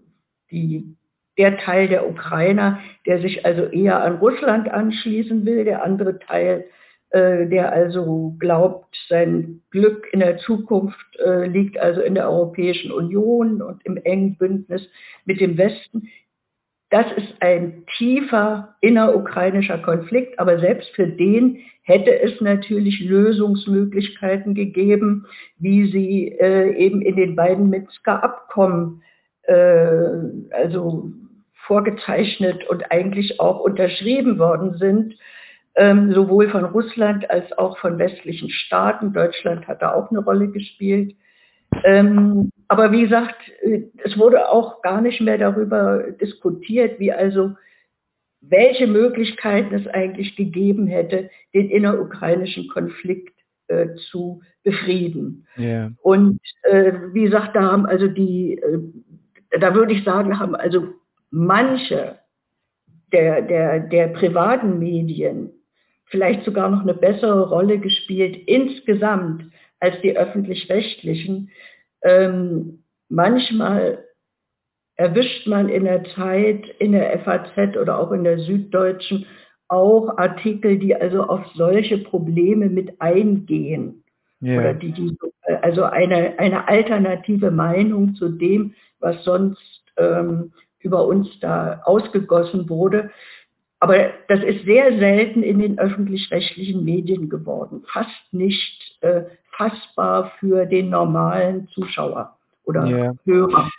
die, 0.53 0.97
der 1.37 1.59
Teil 1.59 1.89
der 1.89 2.09
Ukrainer, 2.09 2.81
der 3.05 3.21
sich 3.21 3.45
also 3.45 3.65
eher 3.65 4.03
an 4.03 4.17
Russland 4.17 4.71
anschließen 4.71 5.45
will, 5.45 5.67
der 5.67 5.85
andere 5.85 6.19
Teil 6.19 6.65
äh, 6.65 6.65
der 7.13 7.73
also 7.73 8.37
glaubt, 8.39 8.95
sein 9.09 9.63
Glück 9.71 10.07
in 10.13 10.21
der 10.21 10.39
Zukunft 10.39 11.17
äh, 11.19 11.47
liegt 11.47 11.79
also 11.79 12.03
in 12.03 12.15
der 12.15 12.29
Europäischen 12.29 12.93
Union 12.93 13.63
und 13.63 13.85
im 13.87 13.97
engen 13.97 14.37
Bündnis 14.37 14.87
mit 15.25 15.41
dem 15.41 15.57
Westen. 15.57 16.09
Das 16.91 17.07
ist 17.17 17.35
ein 17.41 17.85
tiefer 17.99 18.77
innerukrainischer 18.81 19.79
Konflikt, 19.79 20.39
aber 20.39 20.59
selbst 20.59 20.89
für 20.95 21.07
den 21.07 21.59
hätte 21.83 22.19
es 22.19 22.41
natürlich 22.41 23.01
Lösungsmöglichkeiten 23.01 24.55
gegeben, 24.55 25.27
wie 25.59 25.91
sie 25.91 26.29
äh, 26.39 26.75
eben 26.77 27.03
in 27.03 27.17
den 27.17 27.37
beiden 27.37 27.69
Minsker 27.69 28.23
Abkommen 28.23 29.03
äh, 29.43 29.99
also 30.51 31.11
vorgezeichnet 31.67 32.67
und 32.69 32.91
eigentlich 32.91 33.39
auch 33.41 33.61
unterschrieben 33.61 34.39
worden 34.39 34.79
sind 34.79 35.15
ähm, 35.79 36.13
sowohl 36.13 36.49
von 36.51 36.65
Russland 36.65 37.31
als 37.31 37.57
auch 37.57 37.79
von 37.79 37.99
westlichen 37.99 38.51
Staaten. 38.51 39.13
Deutschland 39.13 39.67
hat 39.69 39.81
da 39.81 39.95
auch 39.95 40.11
eine 40.11 40.21
Rolle 40.21 40.49
gespielt. 40.49 41.15
Ähm, 41.85 42.51
aber 42.67 42.91
wie 42.93 43.03
gesagt, 43.03 43.37
äh, 43.63 43.83
es 44.05 44.19
wurde 44.19 44.51
auch 44.51 44.83
gar 44.83 45.01
nicht 45.01 45.21
mehr 45.21 45.39
darüber 45.39 46.03
diskutiert, 46.21 46.99
wie 46.99 47.13
also 47.13 47.55
welche 48.41 48.87
Möglichkeiten 48.87 49.75
es 49.75 49.87
eigentlich 49.87 50.37
gegeben 50.37 50.87
hätte, 50.87 51.31
den 51.55 51.71
innerukrainischen 51.71 52.69
Konflikt 52.69 53.35
äh, 53.69 53.95
zu 54.11 54.43
befrieden. 54.65 55.47
Yeah. 55.57 55.93
Und 56.03 56.41
äh, 56.63 56.93
wie 57.13 57.23
gesagt, 57.23 57.55
da 57.55 57.63
haben 57.63 57.87
also 57.87 58.09
die, 58.09 58.59
äh, 58.59 59.59
da 59.61 59.75
würde 59.75 59.93
ich 59.93 60.05
sagen, 60.05 60.39
haben 60.39 60.55
also 60.57 60.89
manche 61.31 62.19
der, 63.13 63.43
der, 63.43 63.81
der 63.81 64.09
privaten 64.09 64.79
Medien 64.79 65.51
vielleicht 66.11 66.45
sogar 66.45 66.71
noch 66.71 66.83
eine 66.83 66.95
bessere 66.95 67.49
Rolle 67.49 67.79
gespielt 67.79 68.37
insgesamt 68.47 69.45
als 69.81 70.01
die 70.03 70.17
öffentlich-rechtlichen. 70.17 71.51
Ähm, 72.03 72.83
manchmal 73.09 74.05
erwischt 74.97 75.47
man 75.47 75.69
in 75.69 75.85
der 75.85 76.05
Zeit, 76.15 76.67
in 76.79 76.93
der 76.93 77.19
FAZ 77.21 77.77
oder 77.77 77.99
auch 77.99 78.13
in 78.13 78.25
der 78.25 78.39
Süddeutschen 78.41 79.27
auch 79.69 80.17
Artikel, 80.17 80.79
die 80.79 80.97
also 80.97 81.23
auf 81.23 81.47
solche 81.55 81.99
Probleme 81.99 82.69
mit 82.69 83.01
eingehen. 83.01 84.03
Yeah. 84.43 84.61
Oder 84.61 84.75
die, 84.75 84.93
die, 84.93 85.17
also 85.63 85.85
eine, 85.85 86.39
eine 86.39 86.67
alternative 86.69 87.51
Meinung 87.51 88.15
zu 88.15 88.29
dem, 88.31 88.75
was 88.99 89.23
sonst 89.25 89.85
ähm, 89.97 90.53
über 90.81 91.07
uns 91.07 91.29
da 91.41 91.83
ausgegossen 91.85 92.69
wurde. 92.69 93.11
Aber 93.81 94.11
das 94.27 94.43
ist 94.43 94.65
sehr 94.65 94.99
selten 94.99 95.43
in 95.43 95.61
den 95.61 95.79
öffentlich-rechtlichen 95.79 96.85
Medien 96.85 97.29
geworden. 97.29 97.85
Fast 97.93 98.33
nicht 98.33 98.99
äh, 99.03 99.23
fassbar 99.57 100.33
für 100.41 100.67
den 100.67 100.91
normalen 100.91 101.69
Zuschauer 101.69 102.37
oder 102.65 102.87
yeah. 102.87 103.15
Hörer. 103.25 103.71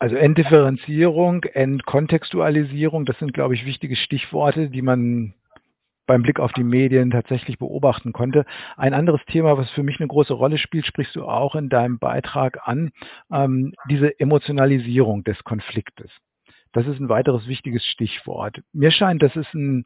Also 0.00 0.16
Entdifferenzierung, 0.16 1.42
Entkontextualisierung, 1.44 3.04
das 3.04 3.18
sind, 3.18 3.32
glaube 3.32 3.54
ich, 3.54 3.66
wichtige 3.66 3.96
Stichworte, 3.96 4.70
die 4.70 4.82
man 4.82 5.34
beim 6.06 6.22
Blick 6.22 6.40
auf 6.40 6.52
die 6.52 6.64
Medien 6.64 7.10
tatsächlich 7.10 7.58
beobachten 7.58 8.12
konnte. 8.12 8.44
Ein 8.76 8.94
anderes 8.94 9.20
Thema, 9.26 9.58
was 9.58 9.70
für 9.70 9.82
mich 9.82 10.00
eine 10.00 10.08
große 10.08 10.32
Rolle 10.32 10.58
spielt, 10.58 10.86
sprichst 10.86 11.14
du 11.16 11.24
auch 11.24 11.54
in 11.54 11.68
deinem 11.68 11.98
Beitrag 11.98 12.66
an, 12.66 12.92
ähm, 13.30 13.74
diese 13.90 14.18
Emotionalisierung 14.18 15.22
des 15.24 15.42
Konfliktes. 15.44 16.10
Das 16.72 16.86
ist 16.86 17.00
ein 17.00 17.08
weiteres 17.08 17.48
wichtiges 17.48 17.84
Stichwort. 17.84 18.62
Mir 18.72 18.90
scheint, 18.90 19.22
das 19.22 19.34
ist 19.36 19.52
ein 19.54 19.84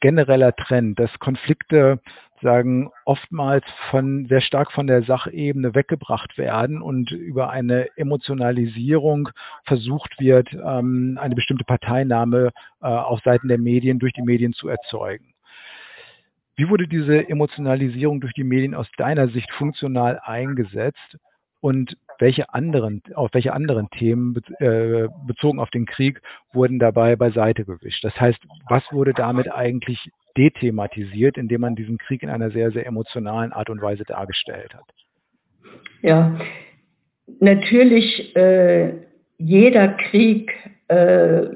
genereller 0.00 0.54
Trend, 0.56 0.98
dass 0.98 1.18
Konflikte 1.18 2.00
sagen 2.42 2.90
oftmals 3.04 3.64
von 3.90 4.26
sehr 4.26 4.40
stark 4.40 4.72
von 4.72 4.86
der 4.86 5.02
Sachebene 5.02 5.74
weggebracht 5.74 6.38
werden 6.38 6.80
und 6.80 7.10
über 7.10 7.50
eine 7.50 7.88
Emotionalisierung 7.96 9.28
versucht 9.64 10.18
wird, 10.18 10.48
ähm, 10.52 11.18
eine 11.20 11.34
bestimmte 11.34 11.64
Parteinahme 11.64 12.50
äh, 12.80 12.86
auf 12.86 13.20
Seiten 13.20 13.48
der 13.48 13.58
Medien 13.58 13.98
durch 13.98 14.14
die 14.14 14.22
Medien 14.22 14.54
zu 14.54 14.68
erzeugen. 14.68 15.34
Wie 16.56 16.68
wurde 16.68 16.88
diese 16.88 17.28
Emotionalisierung 17.28 18.20
durch 18.20 18.32
die 18.32 18.44
Medien 18.44 18.74
aus 18.74 18.88
deiner 18.96 19.28
Sicht 19.28 19.50
funktional 19.52 20.18
eingesetzt 20.22 21.18
und 21.60 21.96
welche 22.18 22.52
anderen, 22.52 23.02
auf 23.14 23.30
welche 23.32 23.52
anderen 23.52 23.88
Themen 23.90 24.36
äh, 24.58 25.08
bezogen 25.26 25.58
auf 25.58 25.70
den 25.70 25.86
Krieg 25.86 26.20
wurden 26.52 26.78
dabei 26.78 27.16
beiseite 27.16 27.64
gewischt? 27.64 28.04
Das 28.04 28.18
heißt, 28.20 28.38
was 28.68 28.82
wurde 28.92 29.14
damit 29.14 29.50
eigentlich 29.50 30.10
dethematisiert, 30.36 31.36
indem 31.38 31.62
man 31.62 31.76
diesen 31.76 31.98
Krieg 31.98 32.22
in 32.22 32.30
einer 32.30 32.50
sehr, 32.50 32.70
sehr 32.72 32.86
emotionalen 32.86 33.52
Art 33.52 33.70
und 33.70 33.80
Weise 33.80 34.04
dargestellt 34.04 34.74
hat? 34.74 34.84
Ja, 36.02 36.38
natürlich, 37.40 38.34
äh, 38.36 38.92
jeder 39.38 39.88
Krieg 39.88 40.52
äh, 40.88 41.46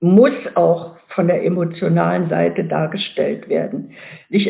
muss 0.00 0.34
auch 0.54 0.96
von 1.08 1.28
der 1.28 1.44
emotionalen 1.44 2.28
Seite 2.28 2.64
dargestellt 2.64 3.48
werden. 3.48 3.92
Ist 4.28 4.46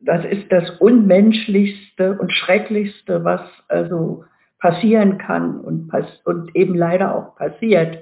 das 0.00 0.24
ist 0.24 0.50
das 0.50 0.70
Unmenschlichste 0.78 2.18
und 2.18 2.32
Schrecklichste, 2.32 3.22
was 3.24 3.42
also 3.68 4.24
passieren 4.58 5.18
kann 5.18 5.60
und, 5.60 5.88
pass 5.88 6.06
und 6.24 6.54
eben 6.56 6.74
leider 6.74 7.14
auch 7.14 7.36
passiert. 7.36 7.98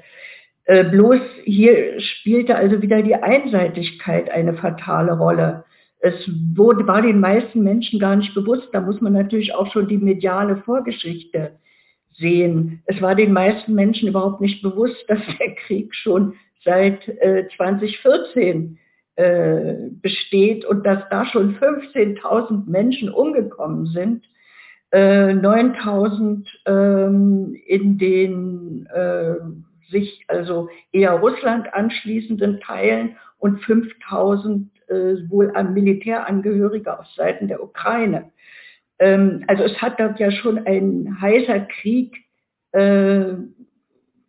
Äh, 0.64 0.84
bloß 0.84 1.20
hier 1.44 2.00
spielte 2.00 2.56
also 2.56 2.82
wieder 2.82 3.02
die 3.02 3.14
Einseitigkeit 3.14 4.30
eine 4.30 4.54
fatale 4.54 5.12
Rolle. 5.12 5.64
Es 6.00 6.14
wurde, 6.54 6.86
war 6.86 7.02
den 7.02 7.20
meisten 7.20 7.62
Menschen 7.62 7.98
gar 7.98 8.16
nicht 8.16 8.34
bewusst. 8.34 8.68
Da 8.72 8.80
muss 8.80 9.00
man 9.00 9.12
natürlich 9.12 9.54
auch 9.54 9.72
schon 9.72 9.88
die 9.88 9.98
mediale 9.98 10.58
Vorgeschichte 10.58 11.52
sehen. 12.12 12.82
Es 12.86 13.00
war 13.00 13.14
den 13.14 13.32
meisten 13.32 13.74
Menschen 13.74 14.08
überhaupt 14.08 14.40
nicht 14.40 14.62
bewusst, 14.62 14.96
dass 15.08 15.20
der 15.40 15.54
Krieg 15.54 15.94
schon 15.94 16.34
seit 16.64 17.08
äh, 17.08 17.48
2014 17.56 18.78
äh, 19.18 19.90
besteht 20.00 20.64
und 20.64 20.86
dass 20.86 21.02
da 21.10 21.26
schon 21.26 21.56
15.000 21.56 22.70
Menschen 22.70 23.08
umgekommen 23.08 23.86
sind, 23.86 24.24
äh, 24.92 25.32
9.000 25.32 26.46
ähm, 26.66 27.56
in 27.66 27.98
den 27.98 28.86
äh, 28.86 29.34
sich 29.90 30.24
also 30.28 30.68
eher 30.92 31.14
Russland 31.14 31.74
anschließenden 31.74 32.60
Teilen 32.60 33.16
und 33.38 33.60
5.000 33.62 34.68
äh, 34.86 35.28
wohl 35.28 35.50
an 35.56 35.74
Militärangehörige 35.74 36.96
auf 36.96 37.06
Seiten 37.16 37.48
der 37.48 37.60
Ukraine. 37.60 38.30
Ähm, 39.00 39.42
also 39.48 39.64
es 39.64 39.82
hat 39.82 39.98
dort 39.98 40.20
ja 40.20 40.30
schon 40.30 40.64
ein 40.64 41.20
heißer 41.20 41.58
Krieg 41.80 42.16
äh, 42.70 43.32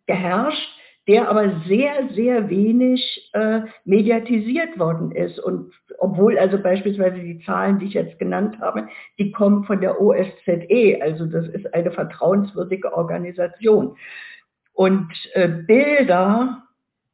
geherrscht 0.06 0.79
der 1.10 1.28
aber 1.28 1.60
sehr, 1.66 2.08
sehr 2.14 2.48
wenig 2.48 3.30
äh, 3.32 3.62
mediatisiert 3.84 4.78
worden 4.78 5.10
ist. 5.10 5.40
Und 5.40 5.72
obwohl 5.98 6.38
also 6.38 6.56
beispielsweise 6.56 7.18
die 7.18 7.40
Zahlen, 7.44 7.80
die 7.80 7.86
ich 7.86 7.94
jetzt 7.94 8.16
genannt 8.20 8.60
habe, 8.60 8.86
die 9.18 9.32
kommen 9.32 9.64
von 9.64 9.80
der 9.80 10.00
OSZE, 10.00 11.00
also 11.02 11.26
das 11.26 11.48
ist 11.48 11.74
eine 11.74 11.90
vertrauenswürdige 11.90 12.96
Organisation. 12.96 13.96
Und 14.72 15.10
äh, 15.32 15.48
Bilder, 15.48 16.62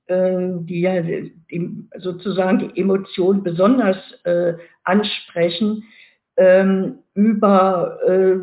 äh, 0.08 0.48
die 0.60 0.82
ja 0.82 1.00
die, 1.00 1.88
sozusagen 1.96 2.58
die 2.58 2.78
Emotion 2.78 3.42
besonders 3.42 3.96
äh, 4.24 4.52
ansprechen, 4.84 5.84
ähm, 6.36 6.98
über 7.14 7.98
äh, 8.06 8.36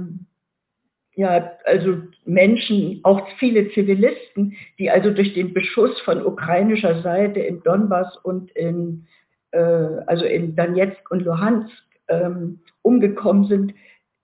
ja, 1.15 1.51
also 1.65 1.97
Menschen, 2.25 2.99
auch 3.03 3.27
viele 3.37 3.69
Zivilisten, 3.71 4.55
die 4.79 4.89
also 4.89 5.11
durch 5.11 5.33
den 5.33 5.53
Beschuss 5.53 5.99
von 6.01 6.25
ukrainischer 6.25 7.01
Seite 7.01 7.39
im 7.39 7.61
Donbass 7.63 8.17
und 8.23 8.51
in, 8.51 9.05
äh, 9.51 9.59
also 9.59 10.25
in 10.25 10.55
Donetsk 10.55 11.11
und 11.11 11.21
Luhansk 11.23 11.71
ähm, 12.07 12.59
umgekommen 12.81 13.45
sind, 13.45 13.73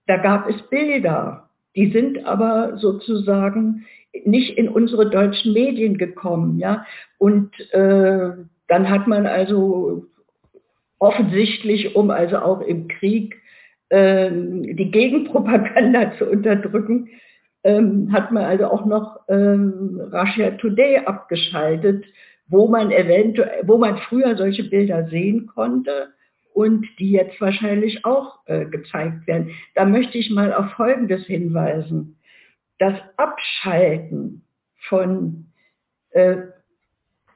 da 0.07 0.17
gab 0.17 0.49
es 0.49 0.61
Bilder. 0.69 1.49
Die 1.75 1.91
sind 1.91 2.25
aber 2.25 2.77
sozusagen 2.77 3.85
nicht 4.25 4.57
in 4.57 4.67
unsere 4.67 5.09
deutschen 5.09 5.53
Medien 5.53 5.97
gekommen, 5.97 6.57
ja. 6.57 6.85
Und 7.19 7.51
äh, 7.71 8.31
dann 8.67 8.89
hat 8.89 9.07
man 9.07 9.27
also 9.27 10.05
offensichtlich, 10.97 11.95
um 11.95 12.09
also 12.09 12.39
auch 12.39 12.61
im 12.61 12.87
Krieg 12.87 13.39
die 13.91 14.91
Gegenpropaganda 14.91 16.13
zu 16.17 16.25
unterdrücken, 16.25 17.09
ähm, 17.63 18.11
hat 18.11 18.31
man 18.31 18.43
also 18.43 18.65
auch 18.67 18.85
noch 18.85 19.19
ähm, 19.27 19.99
Russia 20.13 20.51
Today 20.51 20.97
abgeschaltet, 20.97 22.05
wo 22.47 22.67
man 22.67 22.91
eventuell, 22.91 23.63
wo 23.67 23.77
man 23.77 23.97
früher 23.97 24.35
solche 24.37 24.63
Bilder 24.63 25.07
sehen 25.09 25.47
konnte 25.47 26.09
und 26.53 26.85
die 26.99 27.11
jetzt 27.11 27.39
wahrscheinlich 27.41 28.05
auch 28.05 28.39
äh, 28.45 28.65
gezeigt 28.65 29.27
werden. 29.27 29.51
Da 29.75 29.85
möchte 29.85 30.17
ich 30.17 30.29
mal 30.29 30.53
auf 30.53 30.71
Folgendes 30.71 31.25
hinweisen. 31.25 32.17
Das 32.79 32.95
Abschalten 33.17 34.43
von 34.87 35.45
äh, 36.11 36.37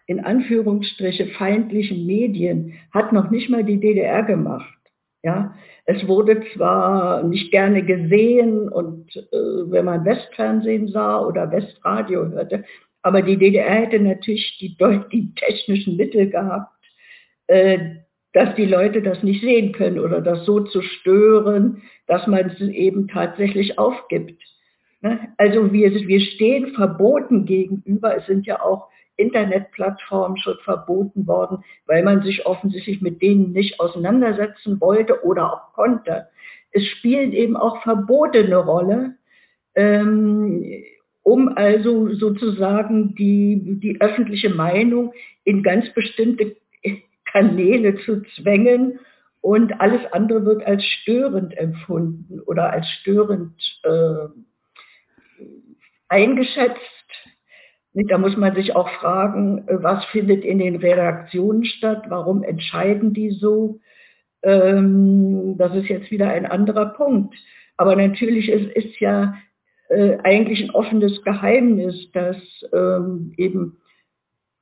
in 0.05 0.19
Anführungsstriche 0.19 1.27
feindlichen 1.27 2.05
Medien 2.05 2.73
hat 2.91 3.13
noch 3.13 3.29
nicht 3.29 3.49
mal 3.49 3.63
die 3.63 3.79
DDR 3.79 4.23
gemacht. 4.23 4.77
Ja, 5.23 5.55
es 5.85 6.05
wurde 6.05 6.43
zwar 6.53 7.23
nicht 7.23 7.49
gerne 7.51 7.83
gesehen 7.83 8.67
und 8.67 9.15
äh, 9.15 9.71
wenn 9.71 9.85
man 9.85 10.03
Westfernsehen 10.03 10.89
sah 10.89 11.25
oder 11.25 11.49
Westradio 11.49 12.27
hörte, 12.29 12.65
aber 13.03 13.21
die 13.21 13.37
DDR 13.37 13.73
hätte 13.73 13.99
natürlich 13.99 14.57
die, 14.59 14.77
die 15.11 15.33
technischen 15.35 15.95
Mittel 15.95 16.29
gehabt, 16.29 16.73
äh, 17.47 17.95
dass 18.33 18.53
die 18.55 18.65
Leute 18.65 19.01
das 19.01 19.23
nicht 19.23 19.41
sehen 19.41 19.71
können 19.71 19.99
oder 19.99 20.19
das 20.19 20.45
so 20.45 20.61
zu 20.61 20.81
stören, 20.81 21.81
dass 22.07 22.27
man 22.27 22.49
es 22.49 22.59
eben 22.59 23.07
tatsächlich 23.07 23.77
aufgibt. 23.79 24.41
Ne? 25.01 25.19
Also 25.37 25.71
wir, 25.71 25.91
wir 25.93 26.19
stehen 26.19 26.73
verboten 26.73 27.45
gegenüber. 27.45 28.17
Es 28.17 28.25
sind 28.25 28.45
ja 28.45 28.61
auch 28.61 28.89
Internetplattformen 29.15 30.37
schon 30.37 30.57
verboten 30.63 31.27
worden, 31.27 31.63
weil 31.85 32.03
man 32.03 32.23
sich 32.23 32.45
offensichtlich 32.45 33.01
mit 33.01 33.21
denen 33.21 33.51
nicht 33.51 33.79
auseinandersetzen 33.79 34.79
wollte 34.81 35.23
oder 35.23 35.53
auch 35.53 35.73
konnte. 35.73 36.27
es 36.71 36.85
spielen 36.87 37.33
eben 37.33 37.55
auch 37.55 37.83
Verbote 37.83 38.39
eine 38.39 38.57
Rolle, 38.57 39.15
ähm, 39.75 40.83
um 41.21 41.49
also 41.55 42.13
sozusagen 42.13 43.15
die, 43.15 43.79
die 43.79 44.01
öffentliche 44.01 44.49
Meinung 44.49 45.13
in 45.43 45.63
ganz 45.63 45.89
bestimmte 45.93 46.55
Kanäle 47.33 47.97
zu 48.05 48.21
zwängen 48.35 48.99
und 49.41 49.81
alles 49.81 50.01
andere 50.13 50.45
wird 50.45 50.65
als 50.65 50.83
störend 50.85 51.57
empfunden 51.57 52.39
oder 52.41 52.71
als 52.71 52.87
störend 53.01 53.53
äh, 53.83 54.27
eingeschätzt. 56.07 56.79
Da 57.93 58.17
muss 58.17 58.35
man 58.35 58.55
sich 58.55 58.75
auch 58.75 58.89
fragen, 58.89 59.65
was 59.67 60.03
findet 60.05 60.43
in 60.43 60.59
den 60.59 60.77
Redaktionen 60.77 61.63
statt, 61.63 62.05
warum 62.09 62.43
entscheiden 62.43 63.13
die 63.13 63.29
so. 63.29 63.79
Ähm, 64.41 65.55
das 65.57 65.75
ist 65.75 65.87
jetzt 65.87 66.09
wieder 66.09 66.29
ein 66.29 66.45
anderer 66.45 66.87
Punkt. 66.87 67.35
Aber 67.77 67.95
natürlich 67.95 68.49
ist, 68.49 68.71
ist 68.75 68.99
ja 68.99 69.35
äh, 69.89 70.17
eigentlich 70.23 70.63
ein 70.63 70.71
offenes 70.71 71.21
Geheimnis, 71.23 72.11
dass 72.13 72.37
ähm, 72.73 73.33
eben 73.37 73.77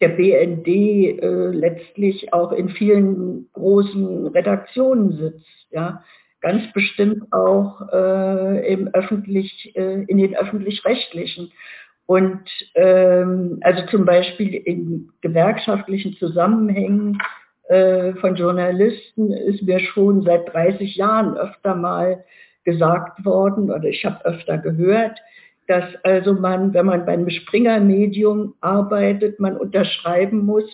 der 0.02 0.10
BND 0.10 0.68
äh, 0.68 1.48
letztlich 1.52 2.34
auch 2.34 2.52
in 2.52 2.70
vielen 2.70 3.49
großen 3.53 4.28
Redaktionen 4.28 5.14
sitzt. 5.14 5.68
Ja, 5.72 6.03
ganz 6.41 6.64
bestimmt 6.74 7.32
auch 7.32 7.82
äh, 7.94 8.74
im 8.74 8.88
öffentlich, 8.90 9.74
äh, 9.76 10.03
in 10.03 10.18
den 10.18 10.36
öffentlich-rechtlichen. 10.36 11.52
Und 12.06 12.41
ähm, 12.76 13.60
also 13.61 13.86
zum 13.88 14.06
Beispiel 14.06 14.53
in 14.53 15.10
gewerkschaftlichen 15.22 16.14
Zusammenhängen 16.18 17.22
äh, 17.69 18.14
von 18.15 18.36
Journalisten 18.36 19.32
ist 19.32 19.64
mir 19.64 19.80
schon 19.80 20.23
seit 20.23 20.53
30 20.53 20.95
Jahren 20.95 21.38
öfter 21.38 21.76
mal 21.76 22.23
gesagt 22.64 23.23
worden 23.23 23.72
oder 23.72 23.86
ich 23.86 24.03
habe 24.06 24.23
öfter 24.26 24.57
gehört, 24.57 25.18
dass 25.68 25.86
also 26.03 26.34
man, 26.34 26.73
wenn 26.73 26.86
man 26.86 27.06
beim 27.06 27.30
Springer-Medium 27.30 28.56
arbeitet, 28.61 29.40
man 29.40 29.56
unterschreiben 29.56 30.45
muss, 30.45 30.65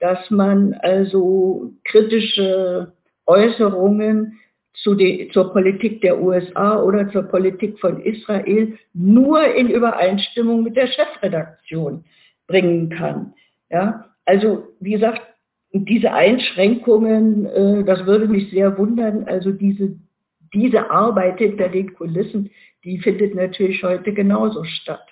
dass 0.00 0.30
man 0.30 0.74
also 0.74 1.72
kritische 1.84 2.92
Äußerungen 3.26 4.38
zu 4.74 4.94
die, 4.94 5.28
zur 5.32 5.52
Politik 5.52 6.00
der 6.02 6.20
USA 6.20 6.80
oder 6.82 7.10
zur 7.10 7.24
Politik 7.24 7.78
von 7.80 8.00
Israel 8.00 8.78
nur 8.94 9.42
in 9.54 9.68
Übereinstimmung 9.68 10.62
mit 10.62 10.76
der 10.76 10.86
Chefredaktion 10.86 12.04
bringen 12.46 12.90
kann. 12.90 13.34
Ja, 13.70 14.06
also 14.24 14.68
wie 14.80 14.92
gesagt, 14.92 15.22
diese 15.72 16.12
Einschränkungen, 16.12 17.46
äh, 17.46 17.84
das 17.84 18.06
würde 18.06 18.28
mich 18.28 18.50
sehr 18.50 18.78
wundern. 18.78 19.24
Also 19.24 19.52
diese 19.52 19.98
diese 20.54 20.90
Arbeit 20.90 21.38
hinter 21.38 21.68
den 21.68 21.94
Kulissen, 21.94 22.50
die 22.84 22.98
findet 22.98 23.34
natürlich 23.34 23.82
heute 23.82 24.12
genauso 24.12 24.64
statt. 24.64 25.06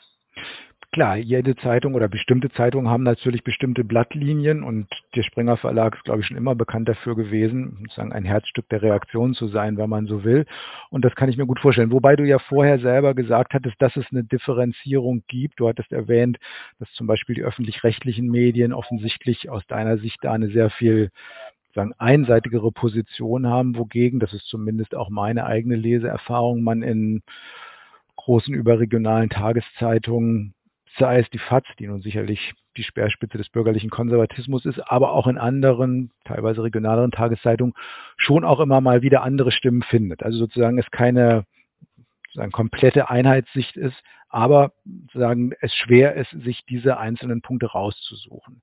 Klar, 0.96 1.18
jede 1.18 1.54
Zeitung 1.56 1.94
oder 1.94 2.08
bestimmte 2.08 2.48
Zeitungen 2.48 2.88
haben 2.88 3.02
natürlich 3.02 3.44
bestimmte 3.44 3.84
Blattlinien 3.84 4.62
und 4.62 4.88
der 5.14 5.24
Springer 5.24 5.58
Verlag 5.58 5.94
ist, 5.94 6.04
glaube 6.04 6.20
ich, 6.22 6.26
schon 6.26 6.38
immer 6.38 6.54
bekannt 6.54 6.88
dafür 6.88 7.14
gewesen, 7.14 7.80
sozusagen 7.82 8.14
ein 8.14 8.24
Herzstück 8.24 8.66
der 8.70 8.80
Reaktion 8.80 9.34
zu 9.34 9.46
sein, 9.48 9.76
wenn 9.76 9.90
man 9.90 10.06
so 10.06 10.24
will. 10.24 10.46
Und 10.88 11.04
das 11.04 11.14
kann 11.14 11.28
ich 11.28 11.36
mir 11.36 11.44
gut 11.44 11.60
vorstellen. 11.60 11.92
Wobei 11.92 12.16
du 12.16 12.24
ja 12.24 12.38
vorher 12.38 12.78
selber 12.78 13.12
gesagt 13.12 13.52
hattest, 13.52 13.76
dass 13.78 13.94
es 13.94 14.06
eine 14.10 14.24
Differenzierung 14.24 15.22
gibt. 15.28 15.60
Du 15.60 15.68
hattest 15.68 15.92
erwähnt, 15.92 16.38
dass 16.78 16.90
zum 16.92 17.06
Beispiel 17.06 17.34
die 17.34 17.44
öffentlich-rechtlichen 17.44 18.30
Medien 18.30 18.72
offensichtlich 18.72 19.50
aus 19.50 19.66
deiner 19.66 19.98
Sicht 19.98 20.20
da 20.22 20.32
eine 20.32 20.48
sehr 20.48 20.70
viel 20.70 21.10
sagen, 21.74 21.92
einseitigere 21.98 22.72
Position 22.72 23.48
haben, 23.48 23.76
wogegen, 23.76 24.18
das 24.18 24.32
ist 24.32 24.46
zumindest 24.46 24.94
auch 24.94 25.10
meine 25.10 25.44
eigene 25.44 25.76
Leseerfahrung, 25.76 26.62
man 26.62 26.80
in 26.80 27.22
großen 28.16 28.54
überregionalen 28.54 29.28
Tageszeitungen, 29.28 30.54
sei 30.98 31.20
es 31.20 31.30
die 31.30 31.38
FAZ, 31.38 31.64
die 31.78 31.86
nun 31.86 32.02
sicherlich 32.02 32.54
die 32.76 32.82
Speerspitze 32.82 33.38
des 33.38 33.48
bürgerlichen 33.48 33.90
Konservatismus 33.90 34.64
ist, 34.64 34.80
aber 34.80 35.12
auch 35.12 35.26
in 35.26 35.38
anderen, 35.38 36.10
teilweise 36.24 36.62
regionaleren 36.62 37.10
Tageszeitungen 37.10 37.74
schon 38.16 38.44
auch 38.44 38.60
immer 38.60 38.80
mal 38.80 39.02
wieder 39.02 39.22
andere 39.22 39.52
Stimmen 39.52 39.82
findet. 39.82 40.22
Also 40.22 40.38
sozusagen 40.38 40.78
es 40.78 40.90
keine 40.90 41.44
sozusagen 42.28 42.52
komplette 42.52 43.08
Einheitssicht 43.08 43.76
ist, 43.76 43.96
aber 44.28 44.72
sozusagen 44.84 45.52
es 45.60 45.74
schwer 45.74 46.14
ist, 46.14 46.30
sich 46.30 46.64
diese 46.66 46.98
einzelnen 46.98 47.40
Punkte 47.40 47.66
rauszusuchen 47.66 48.62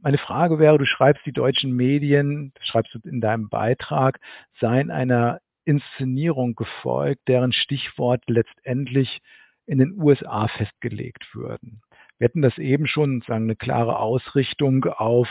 meine 0.00 0.18
Frage 0.18 0.58
wäre, 0.58 0.78
du 0.78 0.84
schreibst, 0.84 1.24
die 1.26 1.32
deutschen 1.32 1.72
Medien, 1.72 2.52
schreibst 2.60 2.94
du 2.94 3.00
in 3.08 3.20
deinem 3.20 3.48
Beitrag, 3.48 4.20
seien 4.60 4.90
einer 4.90 5.40
Inszenierung 5.64 6.54
gefolgt, 6.54 7.28
deren 7.28 7.52
Stichwort 7.52 8.22
letztendlich 8.26 9.20
in 9.68 9.78
den 9.78 10.00
USA 10.00 10.48
festgelegt 10.48 11.34
würden. 11.34 11.82
Wir 12.18 12.24
hätten 12.24 12.42
das 12.42 12.58
eben 12.58 12.86
schon, 12.86 13.20
sagen, 13.20 13.44
eine 13.44 13.56
klare 13.56 13.98
Ausrichtung 13.98 14.84
auf 14.84 15.28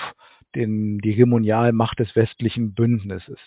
den, 0.55 0.99
die 0.99 1.11
Hegemonialmacht 1.11 1.99
des 1.99 2.15
westlichen 2.15 2.73
Bündnisses. 2.73 3.39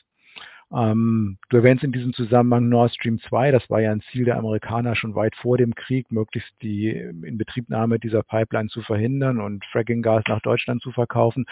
Ähm, 0.73 1.39
du 1.49 1.57
erwähnst 1.57 1.83
in 1.83 1.91
diesem 1.91 2.13
Zusammenhang 2.13 2.69
Nord 2.69 2.95
Stream 2.95 3.19
2, 3.19 3.51
das 3.51 3.69
war 3.71 3.81
ja 3.81 3.91
ein 3.91 4.03
Ziel 4.13 4.25
der 4.25 4.37
Amerikaner 4.37 4.95
schon 4.95 5.17
weit 5.17 5.35
vor 5.35 5.59
dem 5.59 5.75
Krieg, 5.75 6.13
möglichst 6.13 6.53
die 6.63 6.91
Inbetriebnahme 6.91 7.99
dieser 7.99 8.23
Pipeline 8.23 8.69
zu 8.69 8.83
verhindern 8.83 9.41
und 9.41 9.65
Frackinggas 9.67 10.25
nach 10.29 10.41
Deutschland 10.41 10.81
zu 10.83 10.93
verkaufen. 10.93 11.47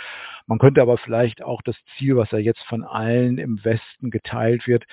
Man 0.47 0.59
könnte 0.59 0.82
aber 0.82 0.98
vielleicht 0.98 1.43
auch 1.43 1.62
das 1.62 1.77
Ziel, 1.97 2.16
was 2.16 2.31
ja 2.31 2.39
jetzt 2.39 2.62
von 2.69 2.85
allen 2.85 3.39
im 3.39 3.65
Westen 3.65 4.10
geteilt 4.10 4.69
wird, 4.69 4.85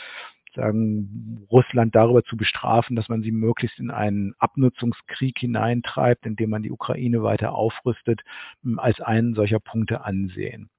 sagen, 0.56 1.46
Russland 1.52 1.96
darüber 1.96 2.24
zu 2.24 2.38
bestrafen, 2.38 2.96
dass 2.96 3.10
man 3.10 3.22
sie 3.22 3.32
möglichst 3.32 3.80
in 3.80 3.92
einen 3.92 4.34
Abnutzungskrieg 4.40 5.38
hineintreibt, 5.38 6.26
indem 6.26 6.50
man 6.50 6.64
die 6.64 6.72
Ukraine 6.72 7.22
weiter 7.24 7.54
aufrüstet, 7.54 8.22
als 8.78 9.00
einen 9.02 9.36
solcher 9.36 9.60
Punkte 9.60 10.04
ansehen. 10.04 10.70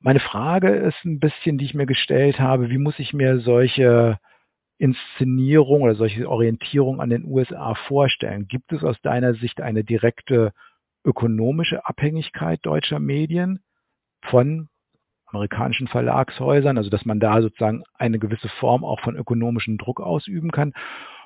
Meine 0.00 0.20
Frage 0.20 0.70
ist 0.70 1.04
ein 1.04 1.20
bisschen, 1.20 1.58
die 1.58 1.64
ich 1.64 1.74
mir 1.74 1.86
gestellt 1.86 2.40
habe, 2.40 2.70
wie 2.70 2.78
muss 2.78 2.98
ich 2.98 3.12
mir 3.12 3.38
solche 3.40 4.18
Inszenierung 4.78 5.82
oder 5.82 5.94
solche 5.94 6.28
Orientierung 6.28 7.00
an 7.00 7.10
den 7.10 7.24
USA 7.24 7.74
vorstellen? 7.74 8.48
Gibt 8.48 8.72
es 8.72 8.82
aus 8.82 9.00
deiner 9.02 9.34
Sicht 9.34 9.60
eine 9.60 9.84
direkte 9.84 10.52
ökonomische 11.04 11.86
Abhängigkeit 11.86 12.58
deutscher 12.64 12.98
Medien 12.98 13.60
von 14.22 14.68
amerikanischen 15.32 15.88
Verlagshäusern, 15.88 16.78
also 16.78 16.90
dass 16.90 17.04
man 17.04 17.20
da 17.20 17.42
sozusagen 17.42 17.82
eine 17.94 18.18
gewisse 18.18 18.48
Form 18.48 18.84
auch 18.84 19.00
von 19.00 19.16
ökonomischem 19.16 19.78
Druck 19.78 20.00
ausüben 20.00 20.50
kann? 20.50 20.72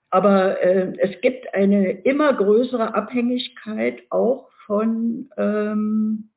Aber 0.10 0.62
äh, 0.62 0.92
es 0.98 1.22
gibt 1.22 1.54
eine 1.54 1.92
immer 1.92 2.34
größere 2.34 2.94
Abhängigkeit 2.94 4.02
auch 4.10 4.50
von 4.66 5.30
ähm, 5.38 6.31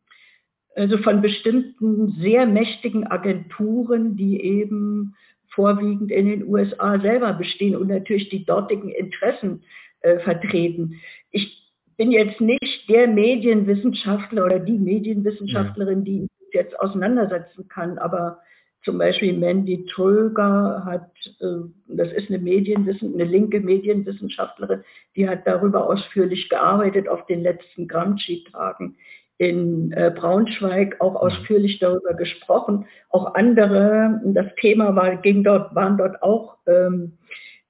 also 0.75 0.99
von 0.99 1.23
bestimmten 1.23 2.17
sehr 2.21 2.47
mächtigen 2.47 3.07
Agenturen, 3.07 4.17
die 4.17 4.41
eben 4.41 5.15
vorwiegend 5.49 6.11
in 6.11 6.27
den 6.27 6.47
USA 6.47 6.99
selber 7.01 7.33
bestehen 7.33 7.77
und 7.77 7.89
natürlich 7.89 8.29
die 8.29 8.45
dortigen 8.45 8.89
Interessen 8.89 9.63
äh, 10.01 10.19
vertreten. 10.19 11.01
Ich 11.31 11.73
bin 11.97 12.11
jetzt 12.11 12.41
nicht 12.41 12.89
der 12.89 13.07
Medienwissenschaftler 13.07 14.45
oder 14.45 14.59
die 14.59 14.79
Medienwissenschaftlerin, 14.79 16.05
die 16.05 16.27
jetzt 16.53 16.79
auseinandersetzen 16.81 17.69
kann, 17.69 17.99
aber 17.99 18.41
zum 18.85 18.99
Beispiel 18.99 19.33
Mandy 19.33 19.87
Tröger 19.87 20.83
hat, 20.85 21.11
äh, 21.41 21.69
das 21.87 22.13
ist 22.13 22.29
eine 22.29 22.39
Medienwissen, 22.39 23.15
eine 23.15 23.25
linke 23.25 23.61
Medienwissenschaftlerin, 23.61 24.83
die 25.17 25.29
hat 25.29 25.47
darüber 25.47 25.89
ausführlich 25.89 26.49
gearbeitet 26.49 27.09
auf 27.09 27.25
den 27.27 27.43
letzten 27.43 27.89
Gramsci-Tagen 27.89 28.97
in 29.39 29.93
äh, 29.93 30.13
Braunschweig 30.15 31.01
auch 31.01 31.13
mhm. 31.13 31.19
ausführlich 31.19 31.79
darüber 31.79 32.13
gesprochen. 32.15 32.87
Auch 33.11 33.35
andere, 33.35 34.21
das 34.25 34.47
Thema 34.61 34.95
war, 34.95 35.17
ging 35.17 35.43
dort, 35.45 35.75
waren 35.75 35.99
dort 35.99 36.23
auch, 36.23 36.57
ähm, 36.67 37.19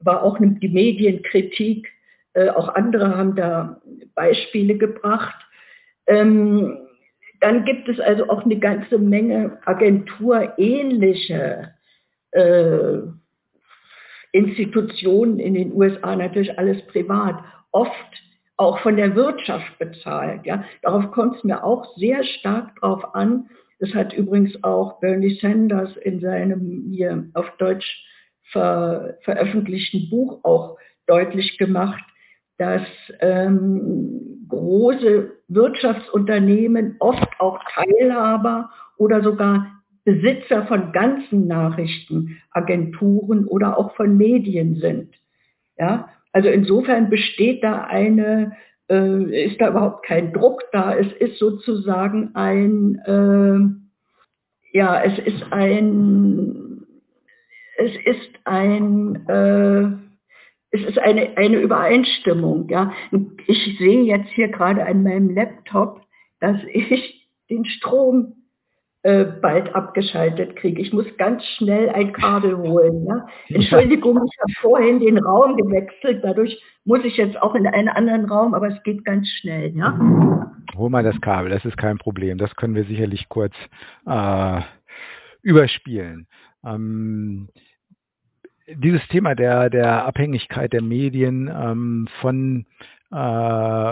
war 0.01 0.23
auch 0.23 0.39
die 0.41 0.69
Medienkritik. 0.69 1.89
Äh, 2.35 2.51
auch 2.51 2.69
andere 2.69 3.17
haben 3.17 3.35
da 3.37 3.81
Beispiele 4.15 4.77
gebracht. 4.77 5.37
Ähm, 6.07 6.77
dann 7.41 7.65
gibt 7.65 7.89
es 7.89 7.99
also 8.01 8.29
auch 8.29 8.45
eine 8.45 8.59
ganze 8.59 8.99
Menge 8.99 9.59
agenturähnliche 9.65 11.73
äh, 12.33 12.99
Institutionen 14.33 15.39
in 15.39 15.55
den 15.55 15.73
USA, 15.73 16.17
natürlich 16.17 16.59
alles 16.59 16.85
privat. 16.89 17.43
Oft 17.71 17.93
auch 18.57 18.79
von 18.81 18.97
der 18.97 19.15
Wirtschaft 19.15 19.79
bezahlt. 19.79 20.47
Ja. 20.47 20.65
Darauf 20.83 21.11
kommt 21.11 21.37
es 21.37 21.45
mir 21.45 21.65
auch 21.65 21.97
sehr 21.97 22.23
stark 22.25 22.77
drauf 22.77 23.15
an. 23.15 23.49
Das 23.81 23.93
hat 23.95 24.13
übrigens 24.13 24.63
auch 24.63 25.01
Bernie 25.01 25.39
Sanders 25.41 25.97
in 25.99 26.21
seinem 26.21 26.89
hier 26.91 27.27
auf 27.35 27.51
Deutsch 27.59 27.87
ver, 28.53 29.19
veröffentlichten 29.23 30.09
Buch 30.09 30.41
auch 30.45 30.79
deutlich 31.07 31.59
gemacht, 31.59 32.03
dass 32.59 32.83
ähm, 33.21 34.47
große 34.49 35.33
Wirtschaftsunternehmen 35.49 36.97
oft 37.01 37.29
auch 37.41 37.59
Teilhaber 37.75 38.71
oder 38.97 39.23
sogar 39.23 39.67
Besitzer 40.05 40.67
von 40.67 40.93
ganzen 40.93 41.47
Nachrichtenagenturen 41.49 43.47
oder 43.47 43.77
auch 43.79 43.97
von 43.97 44.17
Medien 44.17 44.77
sind. 44.77 45.15
Ja, 45.77 46.11
also 46.35 46.49
insofern 46.49 47.11
besteht 47.11 47.63
da 47.63 47.85
eine, 47.85 48.57
äh, 48.91 49.47
ist 49.47 49.61
da 49.61 49.69
überhaupt 49.69 50.05
kein 50.05 50.33
Druck 50.33 50.65
da. 50.73 50.93
Es 50.93 51.11
ist 51.13 51.39
sozusagen 51.39 52.35
ein, 52.35 52.97
äh, 53.07 54.77
ja, 54.77 55.01
es 55.01 55.17
ist 55.21 55.45
ein, 55.53 56.85
es 57.77 57.93
ist 58.05 58.31
ein, 58.45 59.29
äh, 59.29 59.83
es 60.73 60.85
ist 60.89 60.99
eine, 60.99 61.37
eine 61.37 61.61
Übereinstimmung. 61.61 62.69
Ja. 62.69 62.93
Ich 63.47 63.79
sehe 63.79 64.03
jetzt 64.03 64.31
hier 64.31 64.49
gerade 64.49 64.85
an 64.85 65.05
meinem 65.05 65.31
Laptop, 65.31 66.01
dass 66.41 66.57
ich 66.73 67.29
den 67.49 67.65
Strom 67.65 68.44
äh, 69.05 69.27
bald 69.43 69.75
abgeschaltet 69.75 70.57
kriege. 70.57 70.81
Ich 70.81 70.91
muss 70.91 71.05
ganz 71.19 71.45
schnell 71.59 71.91
ein 71.91 72.15
Kabel 72.15 72.57
holen. 72.57 73.05
Ja? 73.07 73.27
Entschuldigung, 73.49 74.17
ich 74.17 74.41
habe 74.41 74.53
vorhin 74.63 74.99
den 74.99 75.19
Raum 75.19 75.59
gewechselt, 75.59 76.25
dadurch 76.25 76.59
muss 76.87 77.05
ich 77.05 77.19
jetzt 77.19 77.41
auch 77.43 77.55
in 77.55 77.67
einen 77.67 77.91
anderen 77.91 78.25
Raum, 78.25 78.55
aber 78.55 78.69
es 78.69 78.83
geht 78.83 79.05
ganz 79.05 79.29
schnell. 79.29 79.77
Ja? 79.77 79.99
Hol 80.75 80.89
mal 80.89 81.03
das 81.03 81.21
Kabel, 81.21 81.51
das 81.51 81.67
ist 81.67 81.77
kein 81.77 81.99
Problem. 81.99 82.39
Das 82.39 82.57
können 82.57 82.75
wir 82.75 82.85
sicherlich 82.85 83.29
kurz 83.29 83.55
äh, 84.07 84.61
überspielen. 85.43 86.27
Ähm, 86.65 87.49
dieses 88.67 89.07
Thema 89.09 89.35
der, 89.35 89.69
der 89.69 90.07
Abhängigkeit 90.07 90.73
der 90.73 90.83
Medien 90.83 91.53
ähm, 91.55 92.09
von 92.23 92.65
äh, 93.11 93.17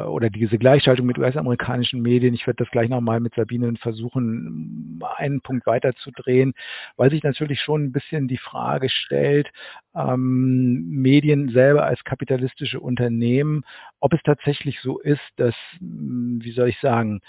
oder 0.04 0.30
diese 0.30 0.58
Gleichschaltung 0.58 1.06
mit 1.06 1.18
US-amerikanischen 1.18 2.02
Medien. 2.02 2.34
Ich 2.34 2.46
werde 2.46 2.64
das 2.64 2.70
gleich 2.70 2.88
nochmal 2.88 3.20
mit 3.20 3.34
Sabine 3.34 3.72
versuchen, 3.78 5.00
einen 5.16 5.40
Punkt 5.40 5.66
weiterzudrehen, 5.66 6.54
weil 6.96 7.10
sich 7.10 7.22
natürlich 7.22 7.60
schon 7.60 7.84
ein 7.84 7.92
bisschen 7.92 8.28
die 8.28 8.38
Frage 8.38 8.88
stellt, 8.88 9.50
ähm, 9.94 10.88
Medien 10.88 11.50
selber 11.50 11.84
als 11.84 12.02
kapitalistische 12.04 12.80
Unternehmen, 12.80 13.64
ob 14.00 14.12
es 14.12 14.22
tatsächlich 14.22 14.80
so 14.80 14.98
ist, 14.98 15.22
dass, 15.36 15.54
wie 15.80 16.52
soll 16.52 16.68
ich 16.68 16.80
sagen, 16.80 17.20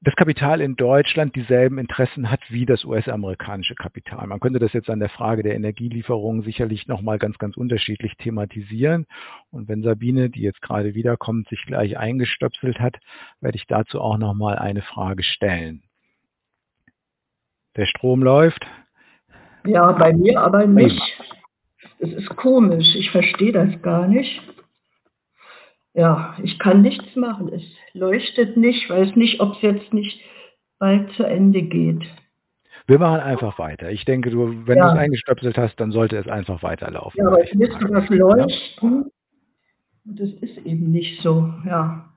das 0.00 0.14
Kapital 0.14 0.60
in 0.60 0.76
Deutschland 0.76 1.34
dieselben 1.34 1.78
Interessen 1.78 2.30
hat 2.30 2.40
wie 2.50 2.66
das 2.66 2.84
US-amerikanische 2.84 3.74
Kapital. 3.74 4.28
Man 4.28 4.38
könnte 4.38 4.60
das 4.60 4.72
jetzt 4.72 4.90
an 4.90 5.00
der 5.00 5.08
Frage 5.08 5.42
der 5.42 5.56
Energielieferung 5.56 6.42
sicherlich 6.42 6.86
nochmal 6.86 7.18
ganz, 7.18 7.36
ganz 7.38 7.56
unterschiedlich 7.56 8.16
thematisieren. 8.16 9.06
Und 9.50 9.68
wenn 9.68 9.82
Sabine, 9.82 10.30
die 10.30 10.42
jetzt 10.42 10.62
gerade 10.62 10.94
wiederkommt, 10.94 11.48
sich 11.48 11.64
gleich 11.66 11.98
eingestöpselt 11.98 12.78
hat, 12.78 12.96
werde 13.40 13.56
ich 13.56 13.66
dazu 13.66 14.00
auch 14.00 14.18
nochmal 14.18 14.56
eine 14.56 14.82
Frage 14.82 15.24
stellen. 15.24 15.82
Der 17.76 17.86
Strom 17.86 18.22
läuft? 18.22 18.64
Ja, 19.66 19.90
bei 19.92 20.12
mir 20.12 20.40
aber 20.40 20.66
nicht. 20.66 21.02
Es 21.98 22.12
ist 22.12 22.28
komisch. 22.36 22.94
Ich 22.94 23.10
verstehe 23.10 23.52
das 23.52 23.82
gar 23.82 24.06
nicht 24.06 24.40
ja, 25.98 26.36
ich 26.44 26.60
kann 26.60 26.82
nichts 26.82 27.16
machen. 27.16 27.52
Es 27.52 27.62
leuchtet 27.92 28.56
nicht, 28.56 28.88
weiß 28.88 29.16
nicht, 29.16 29.40
ob 29.40 29.56
es 29.56 29.62
jetzt 29.62 29.92
nicht 29.92 30.20
bald 30.78 31.10
zu 31.14 31.24
Ende 31.24 31.62
geht. 31.62 32.04
Wir 32.86 33.00
machen 33.00 33.20
einfach 33.20 33.58
weiter. 33.58 33.90
Ich 33.90 34.04
denke, 34.04 34.30
du, 34.30 34.64
wenn 34.66 34.78
ja. 34.78 34.86
du 34.86 34.94
es 34.94 34.98
eingestöpselt 34.98 35.58
hast, 35.58 35.74
dann 35.80 35.90
sollte 35.90 36.16
es 36.16 36.28
einfach 36.28 36.62
weiterlaufen. 36.62 37.20
Ja, 37.20 37.26
aber 37.26 37.44
es 37.44 37.52
müsste 37.52 37.90
was 37.90 38.08
leuchten. 38.10 39.10
Und 40.06 40.20
das 40.20 40.30
ist 40.40 40.58
eben 40.58 40.92
nicht 40.92 41.20
so, 41.20 41.52
ja. 41.66 42.08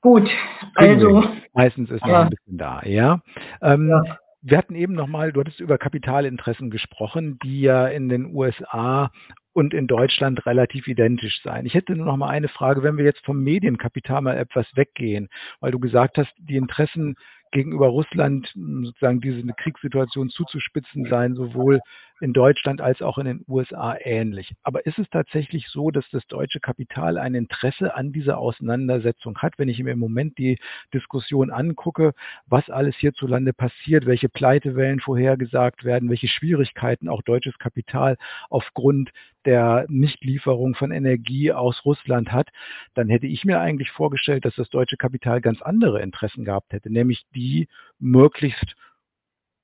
Gut, 0.00 0.30
also. 0.76 1.24
Meistens 1.54 1.90
ist 1.90 2.06
ja. 2.06 2.12
noch 2.12 2.20
ein 2.20 2.30
bisschen 2.30 2.56
da, 2.56 2.82
ja. 2.84 3.20
Ähm, 3.62 3.88
ja. 3.88 4.16
Wir 4.42 4.58
hatten 4.58 4.76
eben 4.76 4.94
nochmal, 4.94 5.32
du 5.32 5.40
hattest 5.40 5.60
über 5.60 5.76
Kapitalinteressen 5.76 6.70
gesprochen, 6.70 7.38
die 7.42 7.62
ja 7.62 7.88
in 7.88 8.08
den 8.08 8.32
USA 8.34 9.10
und 9.52 9.74
in 9.74 9.86
Deutschland 9.86 10.46
relativ 10.46 10.88
identisch 10.88 11.42
sein. 11.42 11.66
Ich 11.66 11.74
hätte 11.74 11.94
nur 11.94 12.06
noch 12.06 12.16
mal 12.16 12.28
eine 12.28 12.48
Frage, 12.48 12.82
wenn 12.82 12.96
wir 12.96 13.04
jetzt 13.04 13.24
vom 13.24 13.42
Medienkapital 13.42 14.22
mal 14.22 14.36
etwas 14.36 14.66
weggehen, 14.74 15.28
weil 15.60 15.72
du 15.72 15.78
gesagt 15.78 16.18
hast, 16.18 16.32
die 16.38 16.56
Interessen 16.56 17.16
gegenüber 17.52 17.88
Russland 17.88 18.50
sozusagen 18.54 19.20
diese 19.20 19.42
Kriegssituation 19.52 20.30
zuzuspitzen 20.30 21.06
seien 21.08 21.34
sowohl 21.34 21.80
in 22.22 22.32
Deutschland 22.32 22.80
als 22.80 23.02
auch 23.02 23.18
in 23.18 23.26
den 23.26 23.44
USA 23.48 23.96
ähnlich. 24.00 24.54
Aber 24.62 24.86
ist 24.86 24.96
es 25.00 25.10
tatsächlich 25.10 25.66
so, 25.68 25.90
dass 25.90 26.08
das 26.10 26.24
deutsche 26.28 26.60
Kapital 26.60 27.18
ein 27.18 27.34
Interesse 27.34 27.96
an 27.96 28.12
dieser 28.12 28.38
Auseinandersetzung 28.38 29.38
hat? 29.38 29.54
Wenn 29.58 29.68
ich 29.68 29.82
mir 29.82 29.90
im 29.90 29.98
Moment 29.98 30.38
die 30.38 30.60
Diskussion 30.94 31.50
angucke, 31.50 32.12
was 32.46 32.70
alles 32.70 32.94
hierzulande 32.94 33.52
passiert, 33.52 34.06
welche 34.06 34.28
Pleitewellen 34.28 35.00
vorhergesagt 35.00 35.82
werden, 35.82 36.10
welche 36.10 36.28
Schwierigkeiten 36.28 37.08
auch 37.08 37.22
deutsches 37.22 37.58
Kapital 37.58 38.16
aufgrund 38.50 39.10
der 39.44 39.86
Nichtlieferung 39.88 40.76
von 40.76 40.92
Energie 40.92 41.50
aus 41.50 41.84
Russland 41.84 42.30
hat, 42.30 42.50
dann 42.94 43.08
hätte 43.08 43.26
ich 43.26 43.44
mir 43.44 43.58
eigentlich 43.58 43.90
vorgestellt, 43.90 44.44
dass 44.44 44.54
das 44.54 44.70
deutsche 44.70 44.96
Kapital 44.96 45.40
ganz 45.40 45.60
andere 45.60 46.00
Interessen 46.00 46.44
gehabt 46.44 46.72
hätte, 46.72 46.88
nämlich 46.88 47.26
die 47.34 47.66
möglichst 47.98 48.76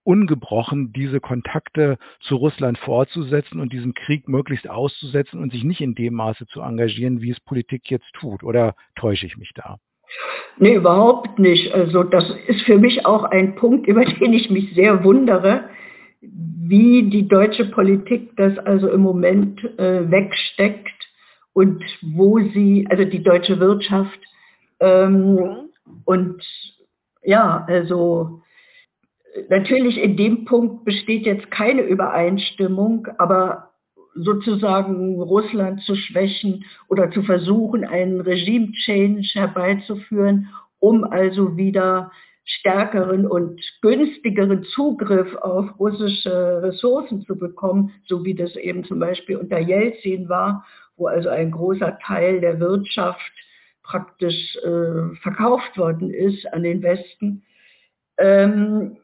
ungebrochen 0.08 0.90
diese 0.94 1.20
Kontakte 1.20 1.98
zu 2.20 2.36
Russland 2.36 2.78
fortzusetzen 2.78 3.60
und 3.60 3.74
diesen 3.74 3.92
Krieg 3.92 4.26
möglichst 4.26 4.68
auszusetzen 4.68 5.38
und 5.38 5.52
sich 5.52 5.64
nicht 5.64 5.82
in 5.82 5.94
dem 5.94 6.14
Maße 6.14 6.46
zu 6.46 6.62
engagieren, 6.62 7.20
wie 7.20 7.30
es 7.30 7.40
Politik 7.40 7.90
jetzt 7.90 8.10
tut. 8.14 8.42
Oder 8.42 8.74
täusche 8.96 9.26
ich 9.26 9.36
mich 9.36 9.52
da? 9.54 9.76
Nee, 10.56 10.76
überhaupt 10.76 11.38
nicht. 11.38 11.74
Also 11.74 12.04
das 12.04 12.24
ist 12.46 12.62
für 12.62 12.78
mich 12.78 13.04
auch 13.04 13.24
ein 13.24 13.54
Punkt, 13.56 13.86
über 13.86 14.02
den 14.06 14.32
ich 14.32 14.48
mich 14.48 14.74
sehr 14.74 15.04
wundere, 15.04 15.68
wie 16.22 17.10
die 17.10 17.28
deutsche 17.28 17.66
Politik 17.66 18.34
das 18.36 18.58
also 18.60 18.90
im 18.90 19.02
Moment 19.02 19.62
äh, 19.78 20.10
wegsteckt 20.10 21.06
und 21.52 21.84
wo 22.00 22.38
sie, 22.38 22.86
also 22.88 23.04
die 23.04 23.22
deutsche 23.22 23.60
Wirtschaft 23.60 24.18
ähm, 24.80 25.68
und 26.06 26.42
ja, 27.22 27.66
also 27.68 28.40
natürlich 29.48 29.98
in 29.98 30.16
dem 30.16 30.44
Punkt 30.44 30.84
besteht 30.84 31.26
jetzt 31.26 31.50
keine 31.50 31.82
Übereinstimmung, 31.82 33.08
aber 33.18 33.70
sozusagen 34.14 35.20
Russland 35.20 35.82
zu 35.82 35.94
schwächen 35.94 36.64
oder 36.88 37.10
zu 37.10 37.22
versuchen, 37.22 37.84
einen 37.84 38.20
Regime-Change 38.20 39.28
herbeizuführen, 39.34 40.48
um 40.80 41.04
also 41.04 41.56
wieder 41.56 42.10
stärkeren 42.44 43.26
und 43.26 43.60
günstigeren 43.82 44.64
Zugriff 44.64 45.34
auf 45.36 45.78
russische 45.78 46.62
Ressourcen 46.62 47.22
zu 47.22 47.36
bekommen, 47.36 47.92
so 48.06 48.24
wie 48.24 48.34
das 48.34 48.56
eben 48.56 48.84
zum 48.84 48.98
Beispiel 48.98 49.36
unter 49.36 49.58
Jelzin 49.58 50.28
war, 50.28 50.64
wo 50.96 51.06
also 51.06 51.28
ein 51.28 51.50
großer 51.50 51.98
Teil 52.04 52.40
der 52.40 52.58
Wirtschaft 52.58 53.32
praktisch 53.82 54.56
äh, 54.56 55.14
verkauft 55.22 55.76
worden 55.76 56.10
ist 56.10 56.46
an 56.52 56.62
den 56.62 56.82
Westen. 56.82 57.42
Ähm, 58.18 58.96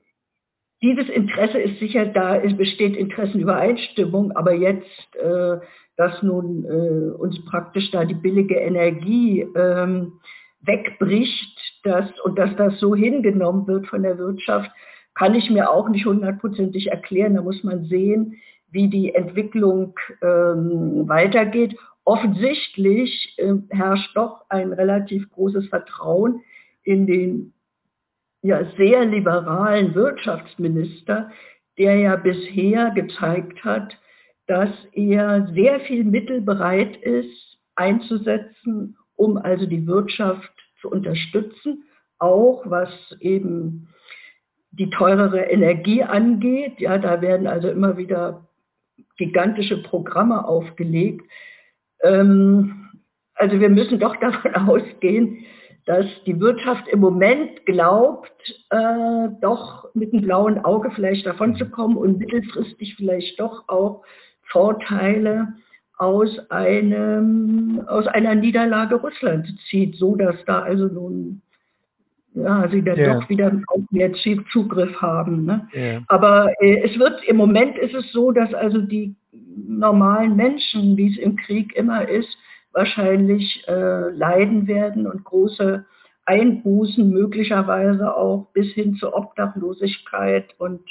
dieses 0.84 1.08
Interesse 1.08 1.58
ist 1.58 1.78
sicher 1.78 2.04
da, 2.04 2.36
es 2.36 2.54
besteht 2.58 2.94
Interessenübereinstimmung, 2.94 4.32
aber 4.32 4.52
jetzt, 4.52 5.16
äh, 5.16 5.56
dass 5.96 6.22
nun 6.22 6.66
äh, 6.66 7.10
uns 7.16 7.42
praktisch 7.46 7.90
da 7.90 8.04
die 8.04 8.14
billige 8.14 8.56
Energie 8.56 9.46
ähm, 9.56 10.12
wegbricht 10.60 11.58
dass, 11.84 12.08
und 12.20 12.38
dass 12.38 12.54
das 12.56 12.78
so 12.80 12.94
hingenommen 12.94 13.66
wird 13.66 13.86
von 13.86 14.02
der 14.02 14.18
Wirtschaft, 14.18 14.70
kann 15.14 15.34
ich 15.34 15.48
mir 15.48 15.70
auch 15.70 15.88
nicht 15.88 16.04
hundertprozentig 16.04 16.90
erklären. 16.90 17.34
Da 17.34 17.42
muss 17.42 17.64
man 17.64 17.84
sehen, 17.84 18.36
wie 18.70 18.88
die 18.88 19.14
Entwicklung 19.14 19.94
ähm, 20.20 21.08
weitergeht. 21.08 21.76
Offensichtlich 22.04 23.34
äh, 23.38 23.54
herrscht 23.70 24.14
doch 24.14 24.42
ein 24.50 24.74
relativ 24.74 25.30
großes 25.30 25.68
Vertrauen 25.68 26.42
in 26.82 27.06
den 27.06 27.53
ja, 28.44 28.62
sehr 28.76 29.06
liberalen 29.06 29.94
Wirtschaftsminister, 29.94 31.30
der 31.78 31.96
ja 31.96 32.16
bisher 32.16 32.90
gezeigt 32.90 33.64
hat, 33.64 33.96
dass 34.46 34.68
er 34.92 35.48
sehr 35.54 35.80
viel 35.80 36.04
Mittel 36.04 36.42
bereit 36.42 36.94
ist 36.98 37.58
einzusetzen, 37.74 38.98
um 39.16 39.38
also 39.38 39.64
die 39.64 39.86
Wirtschaft 39.86 40.52
zu 40.82 40.90
unterstützen, 40.90 41.84
auch 42.18 42.62
was 42.66 42.90
eben 43.20 43.88
die 44.72 44.90
teurere 44.90 45.44
Energie 45.44 46.02
angeht. 46.02 46.78
Ja, 46.80 46.98
da 46.98 47.22
werden 47.22 47.46
also 47.46 47.70
immer 47.70 47.96
wieder 47.96 48.46
gigantische 49.16 49.82
Programme 49.82 50.46
aufgelegt. 50.46 51.22
Ähm, 52.02 52.90
also 53.36 53.58
wir 53.58 53.70
müssen 53.70 53.98
doch 53.98 54.16
davon 54.20 54.54
ausgehen, 54.54 55.46
dass 55.86 56.06
die 56.24 56.40
Wirtschaft 56.40 56.88
im 56.88 57.00
Moment 57.00 57.66
glaubt, 57.66 58.32
äh, 58.70 59.28
doch 59.40 59.94
mit 59.94 60.12
einem 60.12 60.22
blauen 60.22 60.64
Auge 60.64 60.90
vielleicht 60.94 61.26
davon 61.26 61.56
zu 61.56 61.68
kommen 61.68 61.96
und 61.96 62.18
mittelfristig 62.18 62.94
vielleicht 62.96 63.38
doch 63.38 63.68
auch 63.68 64.02
Vorteile 64.44 65.54
aus 65.98 66.38
einem, 66.50 67.82
aus 67.86 68.06
einer 68.06 68.34
Niederlage 68.34 68.96
Russlands 68.96 69.48
zieht, 69.68 69.96
so 69.96 70.16
dass 70.16 70.36
da 70.46 70.60
also 70.60 70.86
nun 70.86 71.42
ja, 72.34 72.68
sie 72.68 72.82
dann 72.82 72.98
yeah. 72.98 73.14
doch 73.14 73.28
wieder 73.28 73.52
auf 73.68 73.82
mehr 73.90 74.12
Zugriff 74.52 75.00
haben. 75.00 75.44
Ne? 75.44 75.68
Yeah. 75.72 76.02
Aber 76.08 76.50
äh, 76.60 76.82
es 76.82 76.98
wird 76.98 77.22
im 77.28 77.36
Moment 77.36 77.78
ist 77.78 77.94
es 77.94 78.10
so, 78.10 78.32
dass 78.32 78.52
also 78.54 78.78
die 78.78 79.14
normalen 79.32 80.34
Menschen, 80.34 80.96
wie 80.96 81.12
es 81.12 81.18
im 81.18 81.36
Krieg 81.36 81.74
immer 81.76 82.08
ist, 82.08 82.36
wahrscheinlich 82.74 83.64
äh, 83.66 84.10
leiden 84.10 84.66
werden 84.66 85.06
und 85.06 85.24
große 85.24 85.84
Einbußen 86.26 87.08
möglicherweise 87.08 88.16
auch 88.16 88.48
bis 88.52 88.72
hin 88.72 88.96
zur 88.96 89.14
Obdachlosigkeit 89.14 90.54
und 90.58 90.82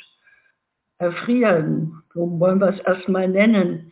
Erfrieren, 1.00 2.04
so 2.14 2.40
wollen 2.40 2.62
wir 2.62 2.70
es 2.70 2.80
erstmal 2.80 3.28
nennen, 3.28 3.92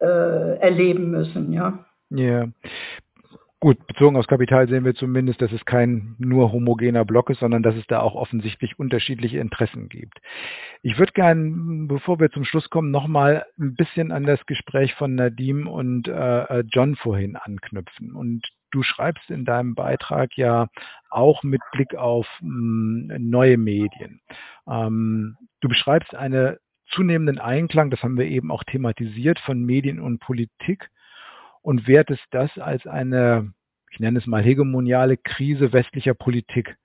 äh, 0.00 0.58
erleben 0.58 1.10
müssen. 1.10 1.52
Ja. 1.52 1.84
Ja. 2.10 2.46
Gut, 3.64 3.86
bezogen 3.86 4.18
aufs 4.18 4.28
Kapital 4.28 4.68
sehen 4.68 4.84
wir 4.84 4.94
zumindest, 4.94 5.40
dass 5.40 5.50
es 5.50 5.64
kein 5.64 6.16
nur 6.18 6.52
homogener 6.52 7.06
Block 7.06 7.30
ist, 7.30 7.40
sondern 7.40 7.62
dass 7.62 7.74
es 7.76 7.86
da 7.86 8.00
auch 8.00 8.14
offensichtlich 8.14 8.78
unterschiedliche 8.78 9.38
Interessen 9.38 9.88
gibt. 9.88 10.18
Ich 10.82 10.98
würde 10.98 11.12
gern, 11.12 11.88
bevor 11.88 12.20
wir 12.20 12.30
zum 12.30 12.44
Schluss 12.44 12.68
kommen, 12.68 12.90
nochmal 12.90 13.46
ein 13.58 13.74
bisschen 13.74 14.12
an 14.12 14.24
das 14.24 14.44
Gespräch 14.44 14.92
von 14.92 15.14
Nadim 15.14 15.66
und 15.66 16.08
äh, 16.08 16.60
John 16.70 16.94
vorhin 16.94 17.36
anknüpfen. 17.36 18.14
Und 18.14 18.46
du 18.70 18.82
schreibst 18.82 19.30
in 19.30 19.46
deinem 19.46 19.74
Beitrag 19.74 20.36
ja 20.36 20.68
auch 21.08 21.42
mit 21.42 21.62
Blick 21.72 21.94
auf 21.94 22.26
mh, 22.42 23.14
hm, 23.14 23.30
neue 23.30 23.56
Medien. 23.56 24.20
Ähm, 24.68 25.38
du 25.62 25.70
beschreibst 25.70 26.14
einen 26.14 26.58
zunehmenden 26.90 27.38
Einklang, 27.38 27.88
das 27.88 28.02
haben 28.02 28.18
wir 28.18 28.26
eben 28.26 28.50
auch 28.50 28.64
thematisiert, 28.64 29.38
von 29.38 29.64
Medien 29.64 30.00
und 30.00 30.20
Politik 30.20 30.90
und 31.64 31.88
wertest 31.88 32.24
das 32.30 32.56
als 32.58 32.86
eine, 32.86 33.52
ich 33.90 33.98
nenne 33.98 34.18
es 34.18 34.26
mal, 34.26 34.42
hegemoniale 34.42 35.16
Krise 35.16 35.72
westlicher 35.72 36.12
Politik, 36.12 36.76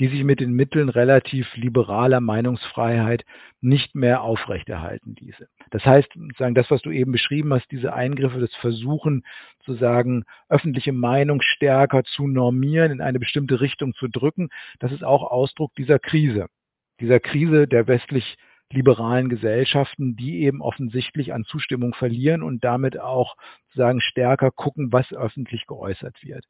die 0.00 0.08
sich 0.08 0.24
mit 0.24 0.40
den 0.40 0.54
Mitteln 0.54 0.88
relativ 0.88 1.54
liberaler 1.56 2.20
Meinungsfreiheit 2.20 3.24
nicht 3.60 3.94
mehr 3.94 4.22
aufrechterhalten 4.22 5.14
diese. 5.14 5.48
Das 5.70 5.84
heißt, 5.84 6.08
sagen 6.38 6.54
das, 6.54 6.70
was 6.70 6.80
du 6.80 6.90
eben 6.90 7.12
beschrieben 7.12 7.52
hast, 7.52 7.70
diese 7.70 7.92
Eingriffe, 7.92 8.40
das 8.40 8.54
Versuchen 8.56 9.24
zu 9.62 9.74
sagen, 9.74 10.24
öffentliche 10.48 10.92
Meinung 10.92 11.42
stärker 11.42 12.02
zu 12.02 12.26
normieren, 12.26 12.92
in 12.92 13.02
eine 13.02 13.18
bestimmte 13.18 13.60
Richtung 13.60 13.92
zu 13.92 14.08
drücken, 14.08 14.48
das 14.78 14.90
ist 14.90 15.04
auch 15.04 15.30
Ausdruck 15.30 15.74
dieser 15.74 15.98
Krise, 15.98 16.46
dieser 16.98 17.20
Krise 17.20 17.68
der 17.68 17.86
westlich 17.86 18.38
liberalen 18.74 19.28
Gesellschaften, 19.28 20.16
die 20.16 20.42
eben 20.42 20.60
offensichtlich 20.60 21.32
an 21.32 21.44
Zustimmung 21.44 21.94
verlieren 21.94 22.42
und 22.42 22.64
damit 22.64 22.98
auch 22.98 23.36
sagen 23.74 24.00
stärker 24.00 24.50
gucken, 24.50 24.92
was 24.92 25.12
öffentlich 25.12 25.66
geäußert 25.66 26.22
wird. 26.22 26.44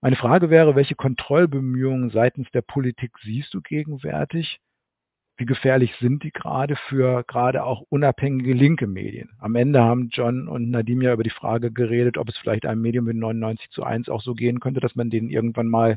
Meine 0.00 0.16
Frage 0.16 0.50
wäre, 0.50 0.76
welche 0.76 0.94
Kontrollbemühungen 0.94 2.10
seitens 2.10 2.50
der 2.50 2.62
Politik 2.62 3.12
siehst 3.22 3.54
du 3.54 3.60
gegenwärtig? 3.62 4.60
Wie 5.38 5.46
gefährlich 5.46 5.94
sind 6.00 6.22
die 6.22 6.32
gerade 6.32 6.76
für 6.76 7.22
gerade 7.24 7.64
auch 7.64 7.82
unabhängige 7.90 8.54
linke 8.54 8.86
Medien? 8.86 9.30
Am 9.38 9.54
Ende 9.54 9.82
haben 9.82 10.08
John 10.10 10.48
und 10.48 10.70
Nadim 10.70 11.02
ja 11.02 11.12
über 11.12 11.24
die 11.24 11.30
Frage 11.30 11.70
geredet, 11.70 12.16
ob 12.16 12.28
es 12.28 12.38
vielleicht 12.38 12.64
einem 12.64 12.80
Medium 12.80 13.04
mit 13.04 13.16
99 13.16 13.70
zu 13.70 13.84
1 13.84 14.08
auch 14.08 14.22
so 14.22 14.34
gehen 14.34 14.60
könnte, 14.60 14.80
dass 14.80 14.94
man 14.94 15.10
denen 15.10 15.28
irgendwann 15.28 15.68
mal 15.68 15.96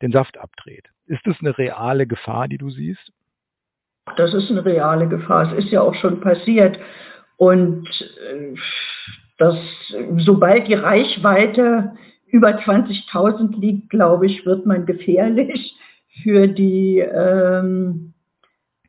den 0.00 0.12
Saft 0.12 0.38
abdreht. 0.38 0.90
Ist 1.06 1.26
das 1.26 1.40
eine 1.40 1.58
reale 1.58 2.06
Gefahr, 2.06 2.46
die 2.48 2.58
du 2.58 2.70
siehst? 2.70 3.12
Das 4.16 4.34
ist 4.34 4.50
eine 4.50 4.64
reale 4.64 5.06
Gefahr. 5.08 5.52
Es 5.52 5.64
ist 5.64 5.70
ja 5.70 5.80
auch 5.80 5.94
schon 5.94 6.20
passiert. 6.20 6.76
Und 7.36 7.88
äh, 8.30 8.54
das, 9.38 9.56
sobald 10.18 10.68
die 10.68 10.74
Reichweite 10.74 11.92
über 12.26 12.48
20.000 12.48 13.58
liegt, 13.58 13.88
glaube 13.90 14.26
ich, 14.26 14.44
wird 14.46 14.66
man 14.66 14.86
gefährlich 14.86 15.74
für 16.22 16.46
die, 16.48 16.98
ähm, 16.98 18.12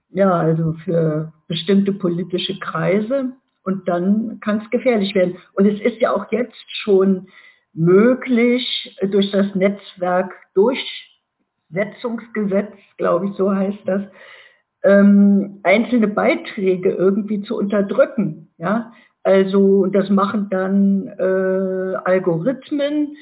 ja, 0.10 0.31
also 0.31 0.73
für 0.85 1.34
bestimmte 1.48 1.94
politische 1.94 2.60
Kreise. 2.60 3.34
Und 3.64 3.88
dann 3.88 4.40
kann 4.41 4.61
es 4.61 4.69
gefährlich 4.72 5.15
werden. 5.15 5.38
Und 5.53 5.65
es 5.65 5.80
ist 5.80 6.02
ja 6.02 6.14
auch 6.14 6.30
jetzt 6.31 6.65
schon 6.68 7.27
möglich, 7.73 8.98
durch 9.02 9.31
das 9.31 9.56
Netzwerk 9.56 10.34
Durchsetzungsgesetz, 10.53 12.73
glaube 12.98 13.27
ich, 13.27 13.34
so 13.35 13.53
heißt 13.53 13.80
das, 13.85 14.03
ähm, 14.84 15.60
einzelne 15.64 16.07
Beiträge 16.07 16.91
irgendwie 16.91 17.41
zu 17.41 17.57
unterdrücken. 17.57 18.49
Ja? 18.57 18.91
Also 19.23 19.85
das 19.85 20.10
machen 20.10 20.47
dann 20.49 21.07
äh, 21.07 21.95
Algorithmen, 22.03 23.15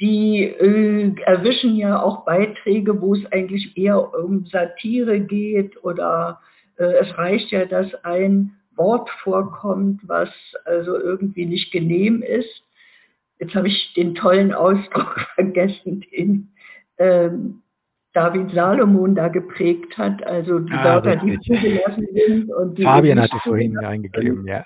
die 0.00 0.42
äh, 0.42 1.14
erwischen 1.22 1.76
ja 1.76 2.02
auch 2.02 2.24
Beiträge, 2.24 3.00
wo 3.00 3.14
es 3.14 3.24
eigentlich 3.32 3.76
eher 3.76 4.12
um 4.14 4.44
Satire 4.46 5.20
geht 5.20 5.82
oder 5.84 6.40
äh, 6.76 6.84
es 6.84 7.16
reicht 7.16 7.50
ja, 7.52 7.64
dass 7.64 7.94
ein 8.04 8.56
Wort 8.74 9.08
vorkommt, 9.22 10.00
was 10.08 10.30
also 10.64 10.98
irgendwie 10.98 11.46
nicht 11.46 11.70
genehm 11.70 12.22
ist. 12.22 12.64
Jetzt 13.38 13.54
habe 13.54 13.68
ich 13.68 13.94
den 13.94 14.16
tollen 14.16 14.52
Ausdruck 14.52 15.20
vergessen, 15.36 16.04
den 16.12 16.48
ähm, 16.98 17.62
David 18.14 18.50
Salomon 18.52 19.14
da 19.14 19.28
geprägt 19.28 19.98
hat, 19.98 20.24
also 20.26 20.60
die 20.60 20.72
ah, 20.72 20.84
Wörter, 20.84 21.16
die 21.16 21.38
zugelassen 21.40 22.06
sind. 22.12 22.52
Und 22.54 22.78
die 22.78 22.84
Fabian 22.84 23.20
hatte 23.20 23.36
vorhin 23.42 23.76
eingegeben, 23.76 24.46
ja. 24.46 24.64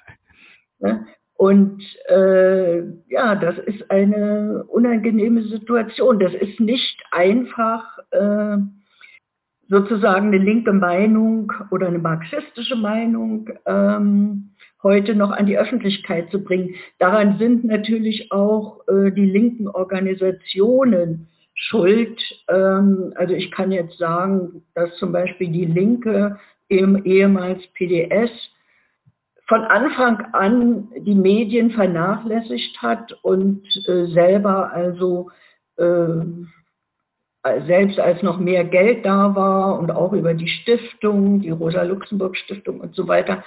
Und 1.34 1.82
äh, 2.08 2.80
ja, 3.08 3.34
das 3.34 3.58
ist 3.58 3.90
eine 3.90 4.64
unangenehme 4.68 5.42
Situation. 5.42 6.18
Das 6.18 6.34
ist 6.34 6.60
nicht 6.60 7.02
einfach, 7.10 7.98
äh, 8.10 8.58
sozusagen 9.68 10.28
eine 10.28 10.38
linke 10.38 10.72
Meinung 10.72 11.52
oder 11.70 11.88
eine 11.88 11.98
marxistische 11.98 12.76
Meinung 12.76 13.50
ähm, 13.66 14.50
heute 14.82 15.14
noch 15.14 15.30
an 15.30 15.46
die 15.46 15.58
Öffentlichkeit 15.58 16.30
zu 16.30 16.42
bringen. 16.42 16.74
Daran 16.98 17.38
sind 17.38 17.64
natürlich 17.64 18.32
auch 18.32 18.80
äh, 18.88 19.10
die 19.10 19.26
linken 19.26 19.68
Organisationen 19.68 21.28
schuld. 21.58 22.20
Ähm, 22.48 23.12
also 23.16 23.34
ich 23.34 23.50
kann 23.50 23.72
jetzt 23.72 23.98
sagen, 23.98 24.62
dass 24.74 24.94
zum 24.96 25.12
Beispiel 25.12 25.48
die 25.48 25.66
Linke, 25.66 26.38
eben 26.70 27.04
ehemals 27.04 27.66
PDS, 27.74 28.30
von 29.46 29.64
Anfang 29.64 30.20
an 30.34 30.88
die 30.98 31.14
Medien 31.14 31.70
vernachlässigt 31.70 32.80
hat 32.82 33.12
und 33.22 33.66
äh, 33.86 34.06
selber 34.06 34.70
also 34.72 35.30
äh, 35.76 36.04
selbst 37.66 37.98
als 37.98 38.22
noch 38.22 38.38
mehr 38.38 38.64
Geld 38.64 39.06
da 39.06 39.34
war 39.34 39.78
und 39.78 39.90
auch 39.90 40.12
über 40.12 40.34
die 40.34 40.48
Stiftung, 40.48 41.40
die 41.40 41.50
Rosa-Luxemburg-Stiftung 41.50 42.80
und 42.80 42.94
so 42.94 43.08
weiter, 43.08 43.42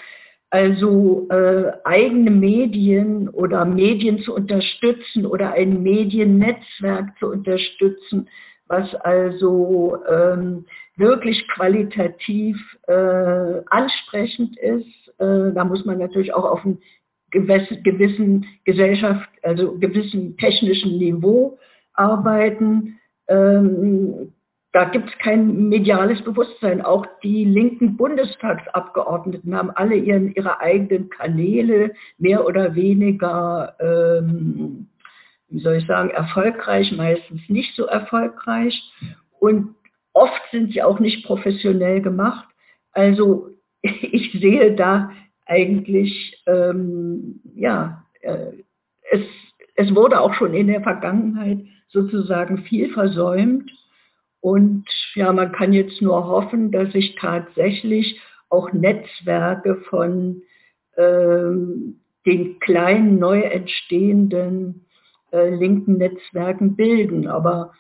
also 0.51 1.27
äh, 1.29 1.71
eigene 1.85 2.29
Medien 2.29 3.29
oder 3.29 3.65
Medien 3.65 4.19
zu 4.19 4.35
unterstützen 4.35 5.25
oder 5.25 5.53
ein 5.53 5.81
Mediennetzwerk 5.81 7.17
zu 7.19 7.27
unterstützen, 7.27 8.27
was 8.67 8.93
also 8.95 9.97
ähm, 10.09 10.65
wirklich 10.97 11.47
qualitativ 11.47 12.57
äh, 12.87 13.61
ansprechend 13.69 14.57
ist. 14.59 15.19
Äh, 15.19 15.53
da 15.53 15.63
muss 15.63 15.85
man 15.85 15.99
natürlich 15.99 16.33
auch 16.33 16.45
auf 16.45 16.65
einem 16.65 16.79
gewissen 17.31 18.45
Gesellschaft, 18.65 19.29
also 19.43 19.77
gewissen 19.79 20.35
technischen 20.35 20.97
Niveau 20.97 21.57
arbeiten. 21.93 22.99
Ähm, 23.29 24.33
da 24.73 24.85
gibt 24.85 25.10
es 25.10 25.18
kein 25.18 25.68
mediales 25.68 26.22
Bewusstsein. 26.23 26.81
Auch 26.81 27.06
die 27.23 27.43
linken 27.43 27.98
Bundestagsabgeordneten 27.98 29.56
haben 29.56 29.72
alle 29.72 29.95
ihren, 29.95 30.34
ihre 30.34 30.61
eigenen 30.61 31.10
Kanäle, 31.10 31.93
mehr 32.18 32.45
oder 32.45 32.73
weniger, 32.73 33.76
ähm, 33.80 34.88
wie 35.49 35.60
soll 35.60 35.76
ich 35.76 35.88
sagen, 35.88 36.10
erfolgreich, 36.11 36.91
meistens 36.93 37.41
nicht 37.49 37.76
so 37.76 37.85
erfolgreich. 37.85 38.81
Und 39.39 39.76
oft 40.14 40.41
sind 40.52 40.72
sie 40.72 40.81
auch 40.81 40.99
nicht 40.99 41.26
professionell 41.26 42.02
gemacht. 42.02 42.48
Also 42.93 43.49
ich 43.81 44.31
sehe 44.39 44.73
da 44.76 45.11
eigentlich, 45.45 46.41
ähm, 46.48 47.41
ja, 47.56 48.06
äh, 48.22 48.53
es, 49.11 49.22
es 49.76 49.93
wurde 49.95 50.22
auch 50.22 50.34
schon 50.35 50.53
in 50.53 50.68
der 50.68 50.81
Vergangenheit 50.81 51.60
sozusagen 51.89 52.60
viel 52.60 52.93
versäumt. 52.93 53.69
Und 54.41 54.85
ja, 55.13 55.31
man 55.31 55.51
kann 55.51 55.72
jetzt 55.72 56.01
nur 56.01 56.27
hoffen, 56.27 56.72
dass 56.72 56.91
sich 56.91 57.15
tatsächlich 57.15 58.19
auch 58.49 58.73
Netzwerke 58.73 59.77
von 59.89 60.41
ähm, 60.97 62.01
den 62.26 62.59
kleinen, 62.59 63.19
neu 63.19 63.41
entstehenden 63.41 64.85
äh, 65.31 65.49
linken 65.55 65.97
Netzwerken 65.97 66.76
bilden. 66.76 67.27
Aber 67.27 67.72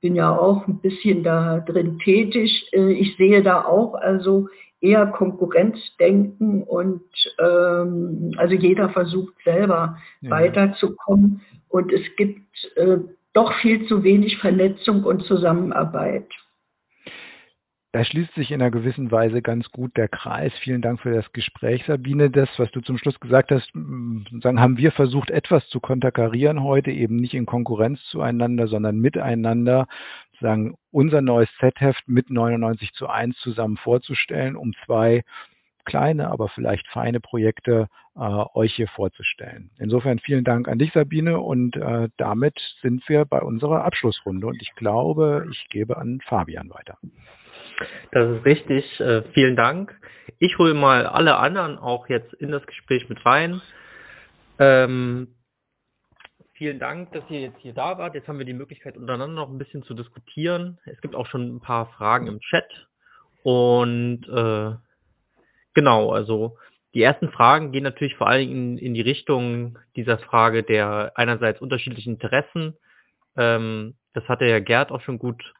bin 0.00 0.14
ja 0.14 0.36
auch 0.36 0.66
ein 0.66 0.80
bisschen 0.80 1.22
da 1.22 1.60
drin 1.60 1.98
tätig. 1.98 2.68
Äh, 2.72 2.92
ich 2.92 3.16
sehe 3.16 3.42
da 3.42 3.64
auch 3.64 3.94
also 3.94 4.48
eher 4.80 5.06
Konkurrenzdenken 5.06 6.62
und 6.62 7.02
ähm, 7.38 8.32
also 8.36 8.54
jeder 8.54 8.88
versucht 8.90 9.34
selber 9.44 9.98
ja. 10.22 10.30
weiterzukommen 10.30 11.42
und 11.68 11.92
es 11.92 12.02
gibt 12.16 12.46
äh, 12.76 12.98
doch 13.32 13.54
viel 13.60 13.86
zu 13.86 14.02
wenig 14.02 14.38
Vernetzung 14.38 15.04
und 15.04 15.24
Zusammenarbeit. 15.24 16.26
Da 17.92 18.04
schließt 18.04 18.34
sich 18.34 18.52
in 18.52 18.62
einer 18.62 18.70
gewissen 18.70 19.10
Weise 19.10 19.42
ganz 19.42 19.68
gut 19.72 19.96
der 19.96 20.06
Kreis. 20.06 20.52
Vielen 20.62 20.80
Dank 20.80 21.00
für 21.00 21.12
das 21.12 21.32
Gespräch, 21.32 21.84
Sabine. 21.86 22.30
Das, 22.30 22.48
was 22.56 22.70
du 22.70 22.80
zum 22.80 22.98
Schluss 22.98 23.18
gesagt 23.18 23.50
hast, 23.50 23.68
sagen, 23.72 24.60
haben 24.60 24.78
wir 24.78 24.92
versucht, 24.92 25.30
etwas 25.30 25.68
zu 25.70 25.80
konterkarieren 25.80 26.62
heute, 26.62 26.92
eben 26.92 27.16
nicht 27.16 27.34
in 27.34 27.46
Konkurrenz 27.46 28.00
zueinander, 28.04 28.68
sondern 28.68 29.00
miteinander, 29.00 29.88
sagen, 30.40 30.76
unser 30.92 31.20
neues 31.20 31.48
Z-Heft 31.58 32.06
mit 32.06 32.30
99 32.30 32.92
zu 32.92 33.08
1 33.08 33.36
zusammen 33.38 33.76
vorzustellen, 33.76 34.54
um 34.54 34.72
zwei 34.86 35.24
kleine, 35.84 36.30
aber 36.30 36.48
vielleicht 36.48 36.86
feine 36.88 37.20
Projekte 37.20 37.88
äh, 38.16 38.20
euch 38.54 38.74
hier 38.74 38.88
vorzustellen. 38.88 39.70
Insofern 39.78 40.18
vielen 40.18 40.44
Dank 40.44 40.68
an 40.68 40.78
dich, 40.78 40.92
Sabine, 40.92 41.40
und 41.40 41.76
äh, 41.76 42.08
damit 42.16 42.58
sind 42.82 43.08
wir 43.08 43.24
bei 43.24 43.40
unserer 43.40 43.84
Abschlussrunde 43.84 44.46
und 44.46 44.60
ich 44.60 44.74
glaube, 44.74 45.46
ich 45.50 45.68
gebe 45.68 45.96
an 45.96 46.20
Fabian 46.26 46.70
weiter. 46.70 46.98
Das 48.12 48.36
ist 48.36 48.44
richtig. 48.44 49.00
Äh, 49.00 49.22
vielen 49.32 49.56
Dank. 49.56 49.98
Ich 50.38 50.58
hole 50.58 50.74
mal 50.74 51.06
alle 51.06 51.36
anderen 51.36 51.78
auch 51.78 52.08
jetzt 52.08 52.32
in 52.34 52.50
das 52.50 52.66
Gespräch 52.66 53.08
mit 53.08 53.24
rein. 53.24 53.60
Ähm, 54.58 55.28
vielen 56.54 56.78
Dank, 56.78 57.12
dass 57.12 57.24
ihr 57.30 57.40
jetzt 57.40 57.58
hier 57.60 57.72
da 57.72 57.98
wart. 57.98 58.14
Jetzt 58.14 58.28
haben 58.28 58.38
wir 58.38 58.46
die 58.46 58.52
Möglichkeit, 58.52 58.96
untereinander 58.96 59.34
noch 59.34 59.50
ein 59.50 59.58
bisschen 59.58 59.82
zu 59.82 59.94
diskutieren. 59.94 60.78
Es 60.84 61.00
gibt 61.00 61.14
auch 61.14 61.26
schon 61.26 61.56
ein 61.56 61.60
paar 61.60 61.86
Fragen 61.92 62.26
im 62.26 62.40
Chat. 62.40 62.88
Und 63.42 64.28
äh, 64.28 64.74
genau, 65.74 66.10
also 66.10 66.56
die 66.94 67.02
ersten 67.02 67.30
Fragen 67.30 67.72
gehen 67.72 67.84
natürlich 67.84 68.16
vor 68.16 68.26
allen 68.26 68.48
Dingen 68.48 68.78
in, 68.78 68.86
in 68.86 68.94
die 68.94 69.00
Richtung 69.00 69.78
dieser 69.96 70.18
Frage 70.18 70.62
der 70.62 71.12
einerseits 71.14 71.60
unterschiedlichen 71.60 72.14
Interessen. 72.14 72.76
Ähm, 73.36 73.94
das 74.12 74.28
hatte 74.28 74.46
ja 74.46 74.58
Gerd 74.58 74.90
auch 74.90 75.00
schon 75.02 75.18
gut 75.18 75.54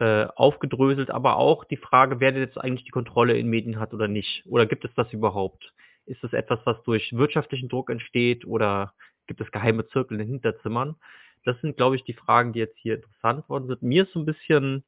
äh, 0.00 0.26
aufgedröselt, 0.34 1.10
aber 1.10 1.36
auch 1.36 1.64
die 1.64 1.76
Frage, 1.76 2.18
wer 2.18 2.32
jetzt 2.36 2.58
eigentlich 2.58 2.84
die 2.84 2.90
Kontrolle 2.90 3.38
in 3.38 3.48
Medien 3.48 3.78
hat 3.78 3.94
oder 3.94 4.08
nicht. 4.08 4.44
Oder 4.46 4.66
gibt 4.66 4.84
es 4.84 4.92
das 4.96 5.12
überhaupt? 5.12 5.72
Ist 6.06 6.24
es 6.24 6.32
etwas, 6.32 6.58
was 6.64 6.82
durch 6.82 7.12
wirtschaftlichen 7.12 7.68
Druck 7.68 7.90
entsteht 7.90 8.44
oder 8.44 8.92
gibt 9.26 9.40
es 9.40 9.52
geheime 9.52 9.86
Zirkel 9.88 10.14
in 10.14 10.26
den 10.26 10.32
Hinterzimmern? 10.32 10.96
Das 11.44 11.60
sind, 11.60 11.76
glaube 11.76 11.96
ich, 11.96 12.04
die 12.04 12.14
Fragen, 12.14 12.52
die 12.52 12.58
jetzt 12.58 12.76
hier 12.78 12.96
interessant 12.96 13.48
worden 13.48 13.68
sind. 13.68 13.82
Mir 13.82 14.02
ist 14.04 14.12
so 14.12 14.18
ein 14.18 14.26
bisschen 14.26 14.82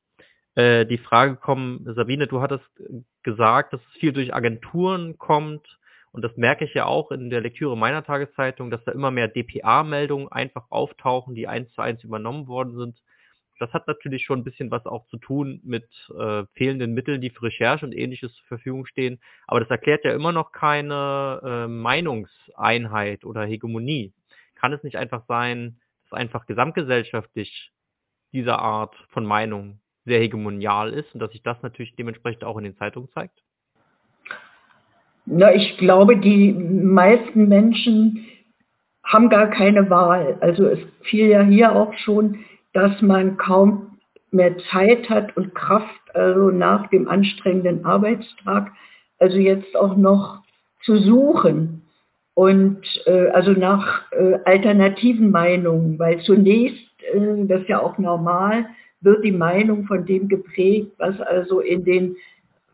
äh, 0.57 0.85
die 0.87 0.99
Frage 0.99 1.35
gekommen, 1.35 1.87
Sabine, 1.95 2.27
du 2.27 2.41
hattest 2.41 2.65
gesagt, 3.23 3.73
dass 3.73 3.81
es 3.81 4.01
viel 4.01 4.13
durch 4.13 4.35
Agenturen 4.35 5.17
kommt. 5.19 5.79
Und 6.13 6.23
das 6.23 6.37
merke 6.37 6.65
ich 6.65 6.75
ja 6.75 6.87
auch 6.87 7.11
in 7.11 7.31
der 7.31 7.43
Lektüre 7.43 7.77
meiner 7.77 8.03
Tageszeitung, 8.03 8.71
dass 8.71 8.83
da 8.85 8.93
immer 8.93 9.11
mehr 9.11 9.29
DPA-Meldungen 9.29 10.29
einfach 10.29 10.65
auftauchen, 10.71 11.35
die 11.35 11.47
eins 11.47 11.71
zu 11.75 11.83
eins 11.83 12.03
übernommen 12.03 12.49
worden 12.49 12.77
sind 12.77 13.01
das 13.59 13.73
hat 13.73 13.87
natürlich 13.87 14.25
schon 14.25 14.41
ein 14.41 14.45
bisschen 14.45 14.71
was 14.71 14.85
auch 14.87 15.07
zu 15.07 15.19
tun 15.19 15.61
mit 15.65 15.89
äh, 16.17 16.45
fehlenden 16.55 16.93
Mitteln, 16.95 17.21
die 17.21 17.31
für 17.31 17.45
Recherche 17.45 17.87
und 17.87 17.93
ähnliches 17.93 18.35
zur 18.35 18.47
Verfügung 18.47 18.87
stehen. 18.87 19.21
Aber 19.47 19.61
das 19.61 19.71
erklärt 19.71 20.05
ja 20.05 20.13
immer 20.13 20.33
noch 20.33 20.53
keine 20.53 21.41
äh, 21.43 21.67
Meinungseinheit 21.69 23.25
oder 23.25 23.45
Hegemonie. 23.45 24.13
Kann 24.55 24.73
es 24.73 24.83
nicht 24.83 24.97
einfach 24.97 25.25
sein, 25.27 25.81
dass 26.05 26.19
einfach 26.19 26.47
gesamtgesellschaftlich 26.47 27.73
diese 28.33 28.59
Art 28.59 28.95
von 29.11 29.25
Meinung 29.25 29.81
sehr 30.07 30.21
hegemonial 30.21 30.93
ist 30.93 31.13
und 31.13 31.21
dass 31.21 31.33
sich 31.33 31.43
das 31.43 31.61
natürlich 31.63 31.95
dementsprechend 31.97 32.45
auch 32.45 32.57
in 32.57 32.65
den 32.65 32.77
Zeitungen 32.77 33.11
zeigt? 33.11 33.43
Na, 35.27 35.55
ich 35.55 35.77
glaube, 35.77 36.17
die 36.17 36.53
meisten 36.53 37.49
Menschen 37.49 38.27
haben 39.05 39.29
gar 39.29 39.51
keine 39.51 39.91
Wahl. 39.91 40.39
Also 40.41 40.67
es 40.67 40.79
fiel 41.03 41.27
ja 41.29 41.43
hier 41.43 41.75
auch 41.75 41.93
schon 41.99 42.45
dass 42.77 43.01
man 43.01 43.39
kaum 43.39 43.97
mehr 44.31 44.55
Zeit 44.71 45.09
hat 45.09 45.35
und 45.35 45.55
Kraft, 45.55 46.15
also 46.15 46.51
nach 46.51 46.89
dem 46.91 47.09
anstrengenden 47.09 47.87
Arbeitstag, 47.87 48.71
also 49.19 49.39
jetzt 49.39 49.75
auch 49.75 49.97
noch 49.97 50.43
zu 50.85 50.99
suchen 50.99 51.87
und 52.35 52.83
äh, 53.07 53.29
also 53.29 53.53
nach 53.53 54.13
äh, 54.13 54.39
alternativen 54.45 55.31
Meinungen, 55.31 55.99
weil 55.99 56.21
zunächst, 56.21 56.85
äh, 57.15 57.47
das 57.47 57.63
ist 57.63 57.69
ja 57.71 57.81
auch 57.81 57.97
normal, 57.97 58.67
wird 59.01 59.25
die 59.25 59.33
Meinung 59.33 59.85
von 59.85 60.05
dem 60.07 60.29
geprägt, 60.29 60.93
was 60.99 61.21
also 61.21 61.61
in 61.61 61.85
den 61.85 62.17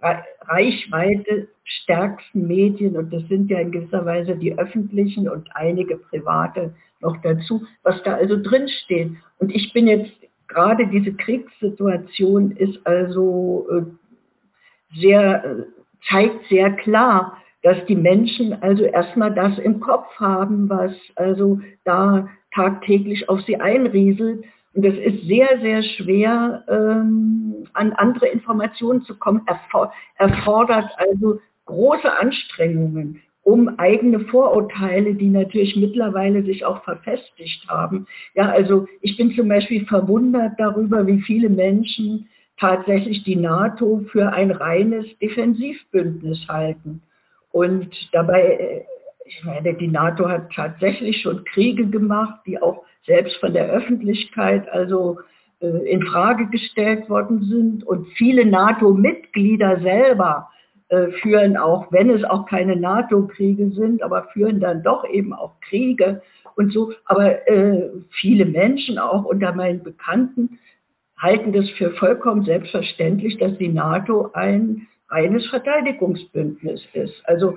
Reichweite 0.00 1.48
stärksten 1.64 2.46
Medien, 2.46 2.96
und 2.96 3.12
das 3.12 3.22
sind 3.28 3.50
ja 3.50 3.60
in 3.60 3.70
gewisser 3.70 4.04
Weise 4.04 4.36
die 4.36 4.58
öffentlichen 4.58 5.28
und 5.28 5.48
einige 5.54 5.96
private 5.96 6.74
noch 7.00 7.16
dazu, 7.22 7.62
was 7.82 8.02
da 8.02 8.14
also 8.14 8.40
drinsteht. 8.40 9.12
Und 9.38 9.54
ich 9.54 9.72
bin 9.72 9.86
jetzt, 9.86 10.12
gerade 10.48 10.86
diese 10.88 11.12
Kriegssituation 11.12 12.52
ist 12.52 12.84
also 12.84 13.66
äh, 13.70 15.00
sehr, 15.00 15.44
äh, 15.44 15.64
zeigt 16.08 16.46
sehr 16.48 16.72
klar, 16.72 17.38
dass 17.62 17.84
die 17.86 17.96
Menschen 17.96 18.60
also 18.60 18.84
erstmal 18.84 19.32
das 19.32 19.56
im 19.58 19.78
Kopf 19.78 20.08
haben, 20.16 20.68
was 20.68 20.92
also 21.14 21.60
da 21.84 22.28
tagtäglich 22.52 23.28
auf 23.28 23.40
sie 23.42 23.60
einrieselt 23.60 24.44
und 24.74 24.86
es 24.86 24.96
ist 24.96 25.26
sehr, 25.26 25.60
sehr 25.60 25.82
schwer, 25.82 26.64
ähm, 26.68 27.66
an 27.74 27.92
andere 27.92 28.28
Informationen 28.28 29.02
zu 29.02 29.18
kommen, 29.18 29.42
erfor 29.46 29.92
erfordert 30.16 30.90
also 30.96 31.40
große 31.66 32.10
Anstrengungen, 32.18 33.20
um 33.42 33.78
eigene 33.78 34.20
Vorurteile, 34.20 35.14
die 35.14 35.28
natürlich 35.28 35.76
mittlerweile 35.76 36.42
sich 36.42 36.64
auch 36.64 36.82
verfestigt 36.84 37.68
haben. 37.68 38.06
Ja, 38.34 38.50
also 38.50 38.86
ich 39.00 39.16
bin 39.16 39.32
zum 39.32 39.48
Beispiel 39.48 39.84
verwundert 39.86 40.52
darüber, 40.58 41.06
wie 41.06 41.20
viele 41.20 41.50
Menschen 41.50 42.28
tatsächlich 42.58 43.24
die 43.24 43.36
NATO 43.36 44.04
für 44.10 44.32
ein 44.32 44.50
reines 44.50 45.06
Defensivbündnis 45.18 46.46
halten. 46.48 47.02
Und 47.50 47.90
dabei, 48.12 48.42
äh, 48.42 48.84
ich 49.26 49.44
meine, 49.44 49.74
die 49.74 49.88
NATO 49.88 50.28
hat 50.28 50.52
tatsächlich 50.52 51.20
schon 51.20 51.44
Kriege 51.44 51.86
gemacht, 51.86 52.40
die 52.46 52.60
auch 52.60 52.84
selbst 53.06 53.36
von 53.36 53.52
der 53.52 53.70
Öffentlichkeit 53.70 54.68
also 54.70 55.18
äh, 55.60 55.66
in 55.90 56.02
Frage 56.02 56.46
gestellt 56.46 57.08
worden 57.08 57.42
sind 57.44 57.84
und 57.84 58.08
viele 58.16 58.44
NATO-Mitglieder 58.44 59.80
selber 59.80 60.50
äh, 60.92 61.10
führen 61.22 61.56
auch, 61.56 61.90
wenn 61.90 62.10
es 62.10 62.22
auch 62.22 62.44
keine 62.44 62.76
NATO-Kriege 62.76 63.70
sind, 63.70 64.02
aber 64.02 64.24
führen 64.34 64.60
dann 64.60 64.82
doch 64.82 65.08
eben 65.08 65.32
auch 65.32 65.58
Kriege 65.60 66.20
und 66.54 66.70
so. 66.70 66.92
Aber 67.06 67.48
äh, 67.48 67.88
viele 68.20 68.44
Menschen 68.44 68.98
auch 68.98 69.24
unter 69.24 69.54
meinen 69.54 69.82
Bekannten 69.82 70.58
halten 71.16 71.54
das 71.54 71.70
für 71.70 71.92
vollkommen 71.92 72.44
selbstverständlich, 72.44 73.38
dass 73.38 73.56
die 73.56 73.68
NATO 73.68 74.32
ein 74.34 74.86
reines 75.08 75.48
Verteidigungsbündnis 75.48 76.82
ist. 76.92 77.14
Also 77.24 77.56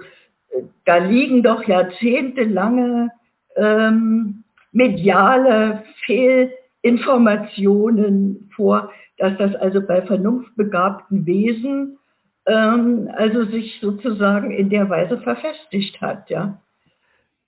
äh, 0.51 0.61
da 0.85 0.97
liegen 0.97 1.43
doch 1.43 1.67
jahrzehntelange 1.67 3.09
ähm, 3.57 4.44
mediale 4.75 5.83
Fehlinformationen 6.05 8.51
vor, 8.55 8.91
dass 9.17 9.35
das 9.37 9.55
also 9.55 9.81
bei 9.81 10.01
vernunftbegabten 10.01 11.25
Wesen 11.25 11.97
ähm, 12.45 13.09
also 13.15 13.45
sich 13.45 13.79
sozusagen 13.81 14.51
in 14.51 14.69
der 14.69 14.89
Weise 14.89 15.19
verfestigt 15.21 16.01
hat, 16.01 16.29
ja. 16.29 16.61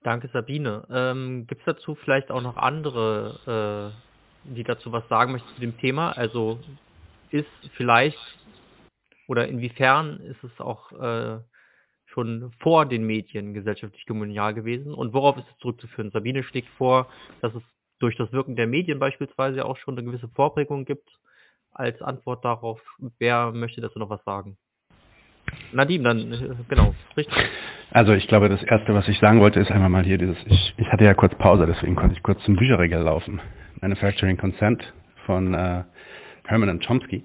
Danke, 0.03 0.29
Sabine. 0.31 0.87
Ähm, 0.89 1.47
Gibt 1.47 1.59
es 1.61 1.65
dazu 1.65 1.95
vielleicht 1.95 2.31
auch 2.31 2.41
noch 2.41 2.55
andere, 2.55 3.91
äh, 4.47 4.53
die 4.55 4.63
dazu 4.63 4.93
was 4.93 5.05
sagen 5.09 5.33
möchten 5.33 5.53
zu 5.55 5.61
dem 5.61 5.77
Thema? 5.77 6.11
Also 6.11 6.59
ist 7.29 7.49
vielleicht 7.75 8.17
oder 9.27 9.49
inwiefern 9.49 10.21
ist 10.21 10.41
es 10.45 10.61
auch 10.61 10.93
äh, 10.93 11.39
schon 12.07 12.51
vor 12.59 12.85
den 12.85 13.05
Medien 13.05 13.53
gesellschaftlich 13.53 14.05
kommunal 14.05 14.53
gewesen 14.53 14.93
und 14.93 15.13
worauf 15.13 15.37
ist 15.37 15.47
es 15.51 15.57
zurückzuführen? 15.59 16.11
Sabine 16.11 16.43
schlägt 16.43 16.69
vor, 16.69 17.07
dass 17.41 17.53
es 17.53 17.63
durch 17.99 18.15
das 18.15 18.31
Wirken 18.31 18.55
der 18.55 18.67
Medien 18.67 18.99
beispielsweise 18.99 19.65
auch 19.65 19.77
schon 19.77 19.97
eine 19.97 20.05
gewisse 20.05 20.27
Vorprägung 20.29 20.85
gibt. 20.85 21.09
Als 21.71 22.01
Antwort 22.01 22.43
darauf, 22.43 22.81
wer 23.19 23.51
möchte 23.51 23.81
dazu 23.81 23.99
noch 23.99 24.09
was 24.09 24.23
sagen? 24.23 24.57
Nadim, 25.71 26.03
dann, 26.03 26.31
äh, 26.31 26.55
genau, 26.67 26.95
richtig. 27.15 27.37
Also 27.91 28.13
ich 28.13 28.27
glaube, 28.27 28.49
das 28.49 28.63
Erste, 28.63 28.93
was 28.93 29.07
ich 29.07 29.19
sagen 29.19 29.39
wollte, 29.39 29.59
ist 29.59 29.71
einmal 29.71 29.89
mal 29.89 30.03
hier 30.03 30.17
dieses, 30.17 30.37
ich, 30.45 30.73
ich 30.77 30.87
hatte 30.91 31.05
ja 31.05 31.13
kurz 31.13 31.35
Pause, 31.35 31.65
deswegen 31.65 31.95
konnte 31.95 32.15
ich 32.15 32.23
kurz 32.23 32.43
zum 32.43 32.55
Bücherregal 32.55 33.03
laufen. 33.03 33.39
Manufacturing 33.81 34.37
Consent 34.37 34.93
von 35.25 35.53
äh, 35.53 35.83
Herman 36.45 36.69
und 36.69 36.85
Chomsky. 36.85 37.23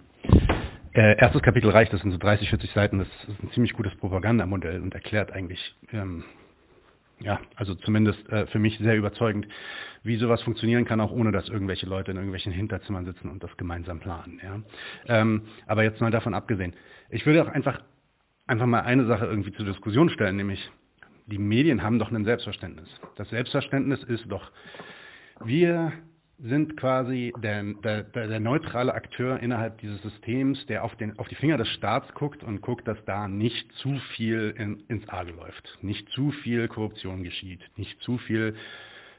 Äh, 0.94 1.16
erstes 1.18 1.40
Kapitel 1.40 1.70
reicht, 1.70 1.92
das 1.92 2.02
sind 2.02 2.10
so 2.10 2.18
30, 2.18 2.50
40 2.50 2.70
Seiten, 2.72 2.98
das 2.98 3.08
ist 3.26 3.42
ein 3.42 3.50
ziemlich 3.52 3.72
gutes 3.72 3.94
Propagandamodell 3.96 4.82
und 4.82 4.92
erklärt 4.94 5.32
eigentlich, 5.32 5.74
ähm, 5.90 6.24
ja, 7.18 7.40
also 7.56 7.74
zumindest 7.76 8.28
äh, 8.28 8.46
für 8.48 8.58
mich 8.58 8.76
sehr 8.78 8.96
überzeugend, 8.96 9.46
wie 10.02 10.16
sowas 10.16 10.42
funktionieren 10.42 10.84
kann, 10.84 11.00
auch 11.00 11.10
ohne 11.10 11.32
dass 11.32 11.48
irgendwelche 11.48 11.86
Leute 11.86 12.10
in 12.10 12.18
irgendwelchen 12.18 12.52
Hinterzimmern 12.52 13.06
sitzen 13.06 13.30
und 13.30 13.42
das 13.42 13.56
gemeinsam 13.56 14.00
planen. 14.00 14.38
Ja. 14.42 14.60
Ähm, 15.06 15.42
aber 15.66 15.82
jetzt 15.82 16.00
mal 16.02 16.10
davon 16.10 16.34
abgesehen, 16.34 16.74
ich 17.08 17.24
würde 17.24 17.42
auch 17.42 17.48
einfach, 17.48 17.80
einfach 18.46 18.66
mal 18.66 18.80
eine 18.80 19.06
Sache 19.06 19.24
irgendwie 19.24 19.52
zur 19.52 19.64
Diskussion 19.64 20.10
stellen, 20.10 20.36
nämlich 20.36 20.70
die 21.26 21.38
Medien 21.38 21.82
haben 21.82 21.98
doch 21.98 22.12
ein 22.12 22.24
Selbstverständnis. 22.24 22.88
Das 23.16 23.30
Selbstverständnis 23.30 24.02
ist 24.02 24.26
doch, 24.28 24.50
wir 25.42 25.92
sind 26.42 26.76
quasi 26.76 27.32
der, 27.40 27.62
der, 27.62 28.02
der, 28.02 28.40
neutrale 28.40 28.94
Akteur 28.94 29.38
innerhalb 29.40 29.78
dieses 29.78 30.02
Systems, 30.02 30.64
der 30.66 30.82
auf, 30.82 30.94
den, 30.96 31.16
auf 31.18 31.28
die 31.28 31.36
Finger 31.36 31.56
des 31.56 31.68
Staats 31.68 32.12
guckt 32.14 32.42
und 32.42 32.60
guckt, 32.60 32.88
dass 32.88 33.02
da 33.04 33.28
nicht 33.28 33.70
zu 33.74 33.96
viel 34.16 34.52
in, 34.58 34.82
ins 34.88 35.08
Arge 35.08 35.32
läuft, 35.32 35.78
nicht 35.82 36.08
zu 36.10 36.32
viel 36.32 36.66
Korruption 36.66 37.22
geschieht, 37.22 37.60
nicht 37.76 38.00
zu 38.00 38.18
viel 38.18 38.56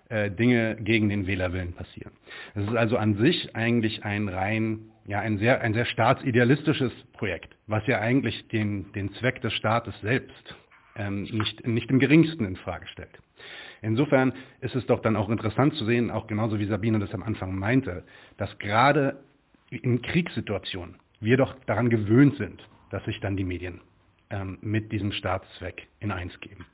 äh, 0.10 0.32
Dinge 0.32 0.76
gegen 0.82 1.08
den 1.08 1.26
Wählerwillen 1.26 1.74
passieren. 1.74 2.12
Es 2.56 2.66
ist 2.68 2.76
also 2.76 2.98
an 2.98 3.16
sich 3.16 3.56
eigentlich 3.56 4.04
ein 4.04 4.28
rein, 4.28 4.92
ja, 5.06 5.22
ein 5.22 5.38
sehr, 5.38 5.62
ein 5.62 5.74
sehr 5.74 5.86
staatsidealistisches 5.86 6.92
Projekt, 7.14 7.56
was 7.68 7.88
ja 7.88 8.00
eigentlich 8.00 8.50
den, 8.50 8.92
den 8.92 9.14
Zweck 9.14 9.42
des 9.42 9.54
Staates 9.54 9.94
selbst 10.02 10.56
ähm, 10.98 11.24
nicht, 11.24 11.66
nicht 11.66 11.90
im 11.90 12.00
geringsten 12.00 12.44
in 12.46 12.58
Frage 12.58 12.88
stellt. 12.88 13.18
Insofern 13.84 14.34
ist 14.62 14.76
es 14.76 14.86
doch 14.86 15.02
dann 15.02 15.16
auch 15.16 15.30
interessant 15.30 15.76
zu 15.76 15.86
sehen, 15.86 16.10
auch 16.10 16.26
genauso 16.28 16.58
wie 16.58 16.66
Sabine 16.66 17.00
das 17.00 17.14
am 17.14 17.22
Anfang 17.22 17.58
meinte, 17.58 18.04
dass 18.38 18.58
gerade 18.58 19.18
in 19.70 20.02
Kriegssituationen 20.02 20.96
wir 21.20 21.38
doch 21.38 21.56
daran 21.66 21.90
gewöhnt 21.90 22.38
sind, 22.38 22.68
dass 22.92 23.04
sich 23.06 23.20
dann 23.20 23.36
die 23.36 23.44
Medien 23.44 23.82
ähm, 24.30 24.58
mit 24.62 24.92
diesem 24.92 25.12
Staatszweck 25.12 25.88
in 26.00 26.12
eins 26.12 26.40
geben. 26.40 26.66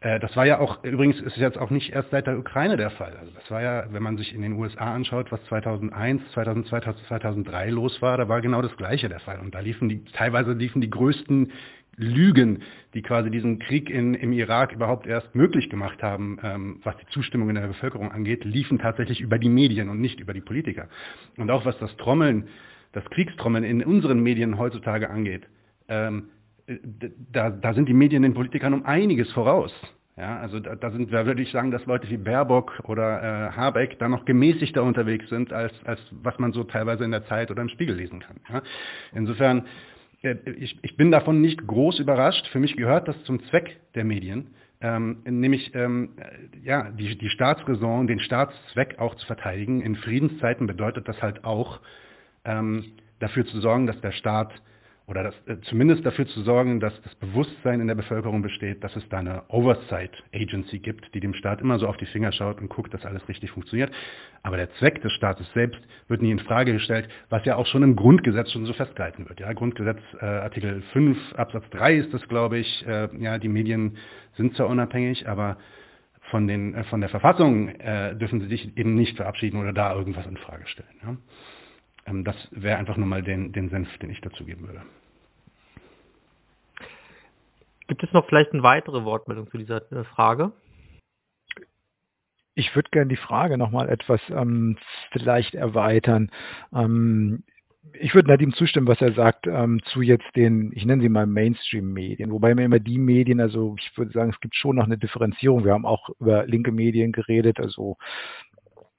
Äh, 0.00 0.20
das 0.20 0.34
war 0.36 0.46
ja 0.46 0.58
auch, 0.58 0.82
übrigens 0.84 1.20
ist 1.20 1.36
es 1.36 1.40
jetzt 1.40 1.58
auch 1.58 1.70
nicht 1.70 1.92
erst 1.92 2.10
seit 2.10 2.26
der 2.26 2.38
Ukraine 2.38 2.76
der 2.76 2.90
Fall. 2.90 3.16
Also 3.18 3.32
das 3.32 3.50
war 3.50 3.62
ja, 3.62 3.86
wenn 3.92 4.02
man 4.02 4.16
sich 4.16 4.34
in 4.34 4.42
den 4.42 4.52
USA 4.52 4.94
anschaut, 4.94 5.32
was 5.32 5.42
2001, 5.44 6.22
2002, 6.32 6.80
2003 7.08 7.70
los 7.70 8.00
war, 8.00 8.16
da 8.16 8.28
war 8.28 8.40
genau 8.40 8.62
das 8.62 8.76
Gleiche 8.76 9.08
der 9.08 9.20
Fall. 9.20 9.40
Und 9.40 9.54
da 9.54 9.60
liefen 9.60 9.88
die, 9.88 10.04
teilweise 10.04 10.52
liefen 10.52 10.80
die 10.80 10.90
größten 10.90 11.52
Lügen, 11.98 12.62
die 12.94 13.02
quasi 13.02 13.30
diesen 13.30 13.58
Krieg 13.58 13.90
in, 13.90 14.14
im 14.14 14.32
Irak 14.32 14.72
überhaupt 14.72 15.06
erst 15.06 15.34
möglich 15.34 15.68
gemacht 15.68 16.02
haben, 16.02 16.38
ähm, 16.42 16.80
was 16.84 16.96
die 16.96 17.06
Zustimmung 17.06 17.48
in 17.50 17.56
der 17.56 17.66
Bevölkerung 17.66 18.10
angeht, 18.12 18.44
liefen 18.44 18.78
tatsächlich 18.78 19.20
über 19.20 19.38
die 19.38 19.48
Medien 19.48 19.88
und 19.88 20.00
nicht 20.00 20.20
über 20.20 20.32
die 20.32 20.40
Politiker. 20.40 20.88
Und 21.36 21.50
auch 21.50 21.64
was 21.64 21.78
das 21.78 21.94
Trommeln, 21.96 22.48
das 22.92 23.04
Kriegstrommeln 23.10 23.64
in 23.64 23.84
unseren 23.84 24.20
Medien 24.22 24.58
heutzutage 24.58 25.10
angeht, 25.10 25.46
ähm, 25.88 26.28
da, 27.32 27.50
da 27.50 27.74
sind 27.74 27.88
die 27.88 27.94
Medien 27.94 28.22
den 28.22 28.34
Politikern 28.34 28.74
um 28.74 28.86
einiges 28.86 29.30
voraus. 29.32 29.72
Ja, 30.16 30.38
also 30.38 30.58
da, 30.58 30.74
da 30.74 30.90
sind, 30.90 31.12
da 31.12 31.26
würde 31.26 31.42
ich 31.42 31.52
sagen, 31.52 31.70
dass 31.70 31.86
Leute 31.86 32.10
wie 32.10 32.16
Baerbock 32.16 32.80
oder 32.84 33.22
äh, 33.22 33.52
Habeck 33.52 33.98
da 34.00 34.08
noch 34.08 34.24
gemäßigter 34.24 34.82
unterwegs 34.82 35.28
sind, 35.28 35.52
als, 35.52 35.72
als 35.84 36.00
was 36.10 36.38
man 36.40 36.52
so 36.52 36.64
teilweise 36.64 37.04
in 37.04 37.12
der 37.12 37.24
Zeit 37.26 37.52
oder 37.52 37.62
im 37.62 37.68
Spiegel 37.68 37.94
lesen 37.94 38.18
kann. 38.18 38.40
Ja. 38.52 38.62
Insofern 39.12 39.58
äh, 39.60 39.62
ich, 40.22 40.78
ich 40.82 40.96
bin 40.96 41.10
davon 41.10 41.40
nicht 41.40 41.66
groß 41.66 42.00
überrascht. 42.00 42.46
Für 42.48 42.58
mich 42.58 42.76
gehört 42.76 43.08
das 43.08 43.22
zum 43.24 43.42
Zweck 43.44 43.78
der 43.94 44.04
Medien, 44.04 44.48
ähm, 44.80 45.18
nämlich 45.24 45.74
ähm, 45.74 46.10
ja, 46.64 46.90
die, 46.90 47.16
die 47.16 47.28
Staatsräson, 47.30 48.06
den 48.06 48.20
Staatszweck 48.20 48.98
auch 48.98 49.14
zu 49.16 49.26
verteidigen. 49.26 49.80
In 49.80 49.96
Friedenszeiten 49.96 50.66
bedeutet 50.66 51.08
das 51.08 51.20
halt 51.22 51.44
auch, 51.44 51.80
ähm, 52.44 52.92
dafür 53.20 53.46
zu 53.46 53.60
sorgen, 53.60 53.86
dass 53.86 54.00
der 54.00 54.12
Staat 54.12 54.52
oder 55.08 55.22
das, 55.22 55.34
äh, 55.46 55.60
zumindest 55.62 56.04
dafür 56.04 56.26
zu 56.26 56.42
sorgen, 56.42 56.80
dass 56.80 56.92
das 57.02 57.14
Bewusstsein 57.16 57.80
in 57.80 57.86
der 57.88 57.94
Bevölkerung 57.94 58.42
besteht, 58.42 58.84
dass 58.84 58.94
es 58.94 59.08
da 59.08 59.18
eine 59.18 59.42
Oversight 59.48 60.12
Agency 60.34 60.78
gibt, 60.78 61.14
die 61.14 61.20
dem 61.20 61.32
Staat 61.32 61.62
immer 61.62 61.78
so 61.78 61.88
auf 61.88 61.96
die 61.96 62.06
Finger 62.06 62.30
schaut 62.30 62.60
und 62.60 62.68
guckt, 62.68 62.92
dass 62.92 63.06
alles 63.06 63.26
richtig 63.26 63.50
funktioniert. 63.50 63.90
Aber 64.42 64.58
der 64.58 64.70
Zweck 64.74 65.00
des 65.00 65.12
Staates 65.12 65.50
selbst 65.54 65.80
wird 66.08 66.20
nie 66.20 66.30
in 66.30 66.38
Frage 66.38 66.74
gestellt, 66.74 67.08
was 67.30 67.44
ja 67.46 67.56
auch 67.56 67.66
schon 67.66 67.82
im 67.82 67.96
Grundgesetz 67.96 68.52
schon 68.52 68.66
so 68.66 68.74
festgehalten 68.74 69.28
wird. 69.28 69.40
Ja, 69.40 69.52
Grundgesetz 69.54 70.00
äh, 70.20 70.26
Artikel 70.26 70.82
5 70.92 71.34
Absatz 71.34 71.64
3 71.70 71.94
ist 71.94 72.12
das, 72.12 72.28
glaube 72.28 72.58
ich. 72.58 72.86
Äh, 72.86 73.08
ja, 73.18 73.38
die 73.38 73.48
Medien 73.48 73.96
sind 74.36 74.54
zwar 74.56 74.68
unabhängig, 74.68 75.26
aber 75.26 75.56
von, 76.30 76.46
den, 76.46 76.74
äh, 76.74 76.84
von 76.84 77.00
der 77.00 77.08
Verfassung 77.08 77.68
äh, 77.68 78.14
dürfen 78.16 78.40
sie 78.40 78.48
sich 78.48 78.76
eben 78.76 78.94
nicht 78.94 79.16
verabschieden 79.16 79.58
oder 79.58 79.72
da 79.72 79.94
irgendwas 79.94 80.26
in 80.26 80.36
Frage 80.36 80.66
stellen. 80.66 80.88
Ja? 81.02 81.16
Ähm, 82.08 82.24
das 82.24 82.36
wäre 82.50 82.78
einfach 82.78 82.96
nur 82.96 83.06
mal 83.06 83.22
den, 83.22 83.52
den 83.52 83.68
Senf, 83.68 83.88
den 83.98 84.10
ich 84.10 84.20
dazu 84.20 84.44
geben 84.44 84.66
würde. 84.66 84.82
Gibt 87.88 88.02
es 88.02 88.12
noch 88.12 88.26
vielleicht 88.26 88.52
eine 88.52 88.62
weitere 88.62 89.04
Wortmeldung 89.04 89.50
zu 89.50 89.58
dieser 89.58 89.90
äh, 89.92 90.04
Frage? 90.04 90.52
Ich 92.54 92.74
würde 92.74 92.90
gerne 92.90 93.08
die 93.08 93.16
Frage 93.16 93.56
nochmal 93.56 93.88
etwas 93.88 94.20
ähm, 94.30 94.76
vielleicht 95.12 95.54
erweitern. 95.54 96.30
Ähm, 96.74 97.44
ich 97.94 98.14
würde 98.14 98.28
Nadim 98.28 98.52
zustimmen, 98.52 98.88
was 98.88 99.00
er 99.00 99.12
sagt 99.12 99.46
ähm, 99.46 99.80
zu 99.84 100.02
jetzt 100.02 100.26
den, 100.36 100.72
ich 100.74 100.84
nenne 100.84 101.02
sie 101.02 101.08
mal 101.08 101.26
Mainstream-Medien, 101.26 102.30
wobei 102.30 102.54
mir 102.54 102.64
immer 102.64 102.80
die 102.80 102.98
Medien, 102.98 103.40
also 103.40 103.76
ich 103.78 103.96
würde 103.96 104.12
sagen, 104.12 104.30
es 104.30 104.40
gibt 104.40 104.56
schon 104.56 104.76
noch 104.76 104.84
eine 104.84 104.98
Differenzierung. 104.98 105.64
Wir 105.64 105.72
haben 105.72 105.86
auch 105.86 106.10
über 106.20 106.46
linke 106.46 106.72
Medien 106.72 107.12
geredet, 107.12 107.60
also 107.60 107.96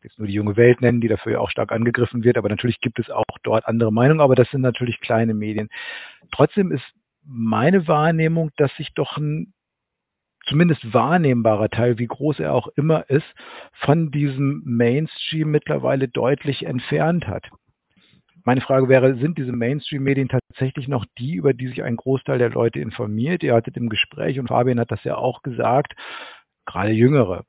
jetzt 0.04 0.18
nur 0.18 0.28
die 0.28 0.34
junge 0.34 0.58
Welt 0.58 0.82
nennen, 0.82 1.02
die 1.02 1.08
dafür 1.08 1.34
ja 1.34 1.40
auch 1.40 1.50
stark 1.50 1.72
angegriffen 1.72 2.24
wird, 2.24 2.38
aber 2.38 2.50
natürlich 2.50 2.80
gibt 2.80 3.00
es 3.00 3.10
auch 3.10 3.24
dort 3.44 3.66
andere 3.66 3.92
Meinungen, 3.92 4.22
aber 4.22 4.36
das 4.36 4.50
sind 4.50 4.62
natürlich 4.62 5.00
kleine 5.00 5.34
Medien. 5.34 5.70
Trotzdem 6.32 6.72
ist 6.72 6.86
meine 7.24 7.88
Wahrnehmung, 7.88 8.52
dass 8.58 8.74
sich 8.76 8.94
doch 8.94 9.18
ein 9.18 9.54
zumindest 10.46 10.94
wahrnehmbarer 10.94 11.70
Teil, 11.70 12.00
wie 12.00 12.08
groß 12.08 12.40
er 12.40 12.54
auch 12.54 12.68
immer 12.76 13.10
ist, 13.10 13.28
von 13.74 14.10
diesem 14.10 14.64
Mainstream 14.66 15.52
mittlerweile 15.52 16.08
deutlich 16.08 16.66
entfernt 16.66 17.28
hat. 17.28 17.50
Meine 18.46 18.62
Frage 18.62 18.90
wäre, 18.90 19.16
sind 19.18 19.38
diese 19.38 19.52
Mainstream-Medien 19.52 20.30
tatsächlich 20.30 20.88
noch 20.88 21.06
die, 21.20 21.36
über 21.36 21.54
die 21.54 21.68
sich 21.68 21.84
ein 21.84 21.98
Großteil 21.98 22.40
der 22.40 22.50
Leute 22.50 22.80
informiert? 22.80 23.44
Ihr 23.44 23.54
hattet 23.54 23.78
im 23.78 23.90
Gespräch, 23.90 24.40
und 24.40 24.48
Fabian 24.48 24.80
hat 24.80 24.92
das 24.92 25.04
ja 25.04 25.18
auch 25.18 25.44
gesagt, 25.44 25.94
gerade 26.66 26.92
Jüngere, 26.92 27.44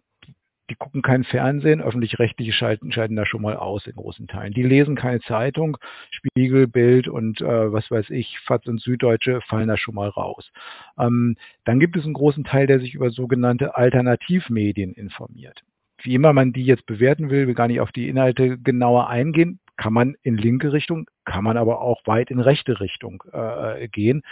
die 0.71 0.77
gucken 0.77 1.03
kein 1.03 1.25
Fernsehen, 1.25 1.83
öffentlich-rechtliche 1.83 2.53
schalten, 2.53 2.93
schalten 2.93 3.17
da 3.17 3.27
schon 3.27 3.43
mal 3.43 3.57
aus 3.57 3.87
in 3.87 3.95
großen 3.95 4.29
Teilen. 4.29 4.55
Die 4.55 4.63
lesen 4.63 4.95
keine 4.95 5.21
Zeitung, 5.21 5.77
Spiegel, 6.11 6.69
Bild 6.69 7.09
und 7.09 7.41
äh, 7.41 7.73
was 7.73 7.91
weiß 7.91 8.11
ich, 8.11 8.39
FAZ 8.47 8.67
und 8.69 8.81
Süddeutsche 8.81 9.41
fallen 9.43 9.69
da 9.69 9.77
schon 9.77 9.97
mal 9.97 10.09
raus. 10.09 10.51
Ähm, 10.99 11.37
dann 11.65 11.81
gibt 11.81 11.97
es 11.97 12.05
einen 12.05 12.15
großen 12.15 12.45
Teil, 12.45 12.67
der 12.67 12.81
sich 12.81 12.95
über 12.95 13.11
sogenannte 13.11 13.77
Alternativmedien 13.77 14.95
informiert. 14.95 15.63
Wie 16.03 16.15
immer 16.15 16.33
man 16.33 16.53
die 16.53 16.65
jetzt 16.65 16.87
bewerten 16.87 17.29
will, 17.31 17.47
will 17.47 17.55
gar 17.55 17.69
nicht 17.69 17.81
auf 17.81 17.93
die 17.93 18.09
Inhalte 18.09 18.57
genauer 18.59 19.09
eingehen, 19.09 19.61
kann 19.77 19.93
man 19.93 20.15
in 20.23 20.37
linke 20.37 20.73
Richtung, 20.73 21.09
kann 21.25 21.43
man 21.43 21.57
aber 21.57 21.81
auch 21.81 22.01
weit 22.07 22.31
in 22.31 22.39
rechte 22.39 22.81
Richtung 22.81 23.23
äh, 23.33 23.89
gehen. 23.89 24.23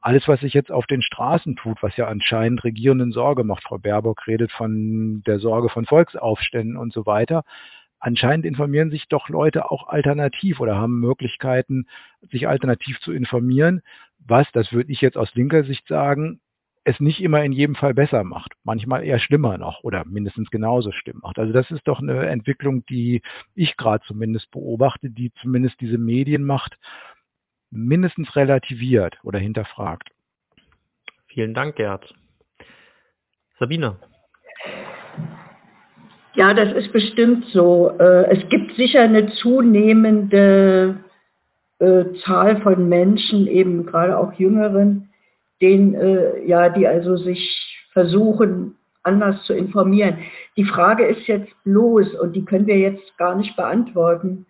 Alles, 0.00 0.26
was 0.28 0.40
sich 0.40 0.54
jetzt 0.54 0.72
auf 0.72 0.86
den 0.86 1.02
Straßen 1.02 1.56
tut, 1.56 1.82
was 1.82 1.96
ja 1.96 2.08
anscheinend 2.08 2.64
Regierenden 2.64 3.12
Sorge 3.12 3.44
macht, 3.44 3.64
Frau 3.64 3.78
Baerbock 3.78 4.26
redet 4.26 4.50
von 4.52 5.22
der 5.26 5.38
Sorge 5.38 5.68
von 5.68 5.84
Volksaufständen 5.84 6.76
und 6.76 6.92
so 6.92 7.06
weiter, 7.06 7.44
anscheinend 7.98 8.46
informieren 8.46 8.90
sich 8.90 9.08
doch 9.08 9.28
Leute 9.28 9.70
auch 9.70 9.88
alternativ 9.88 10.60
oder 10.60 10.76
haben 10.76 11.00
Möglichkeiten, 11.00 11.86
sich 12.30 12.48
alternativ 12.48 12.98
zu 13.00 13.12
informieren, 13.12 13.82
was, 14.18 14.50
das 14.52 14.72
würde 14.72 14.92
ich 14.92 15.00
jetzt 15.00 15.18
aus 15.18 15.34
linker 15.34 15.64
Sicht 15.64 15.86
sagen, 15.86 16.40
es 16.84 16.98
nicht 16.98 17.20
immer 17.22 17.44
in 17.44 17.52
jedem 17.52 17.74
Fall 17.74 17.92
besser 17.92 18.24
macht, 18.24 18.54
manchmal 18.64 19.04
eher 19.04 19.18
schlimmer 19.18 19.58
noch 19.58 19.84
oder 19.84 20.04
mindestens 20.06 20.50
genauso 20.50 20.92
schlimm 20.92 21.20
macht. 21.22 21.38
Also 21.38 21.52
das 21.52 21.70
ist 21.70 21.86
doch 21.86 22.00
eine 22.00 22.26
Entwicklung, 22.26 22.86
die 22.86 23.20
ich 23.54 23.76
gerade 23.76 24.02
zumindest 24.06 24.50
beobachte, 24.50 25.10
die 25.10 25.30
zumindest 25.42 25.80
diese 25.80 25.98
Medienmacht 25.98 26.78
mindestens 27.70 28.34
relativiert 28.36 29.18
oder 29.22 29.38
hinterfragt. 29.38 30.10
Vielen 31.26 31.54
Dank, 31.54 31.76
Gerd. 31.76 32.12
Sabine. 33.58 33.96
Ja, 36.34 36.54
das 36.54 36.72
ist 36.72 36.92
bestimmt 36.92 37.44
so. 37.46 37.90
Äh, 37.98 38.36
es 38.36 38.48
gibt 38.48 38.74
sicher 38.76 39.02
eine 39.02 39.30
zunehmende 39.32 40.96
äh, 41.78 42.04
Zahl 42.24 42.60
von 42.62 42.88
Menschen, 42.88 43.46
eben 43.46 43.86
gerade 43.86 44.16
auch 44.16 44.32
Jüngeren, 44.34 45.10
denen, 45.60 45.94
äh, 45.94 46.44
ja, 46.46 46.68
die 46.68 46.86
also 46.86 47.16
sich 47.16 47.86
versuchen, 47.92 48.76
anders 49.02 49.42
zu 49.44 49.54
informieren. 49.54 50.18
Die 50.56 50.64
Frage 50.64 51.06
ist 51.06 51.26
jetzt 51.26 51.52
bloß, 51.64 52.14
und 52.14 52.34
die 52.34 52.44
können 52.44 52.66
wir 52.66 52.78
jetzt 52.78 53.16
gar 53.18 53.34
nicht 53.34 53.56
beantworten, 53.56 54.46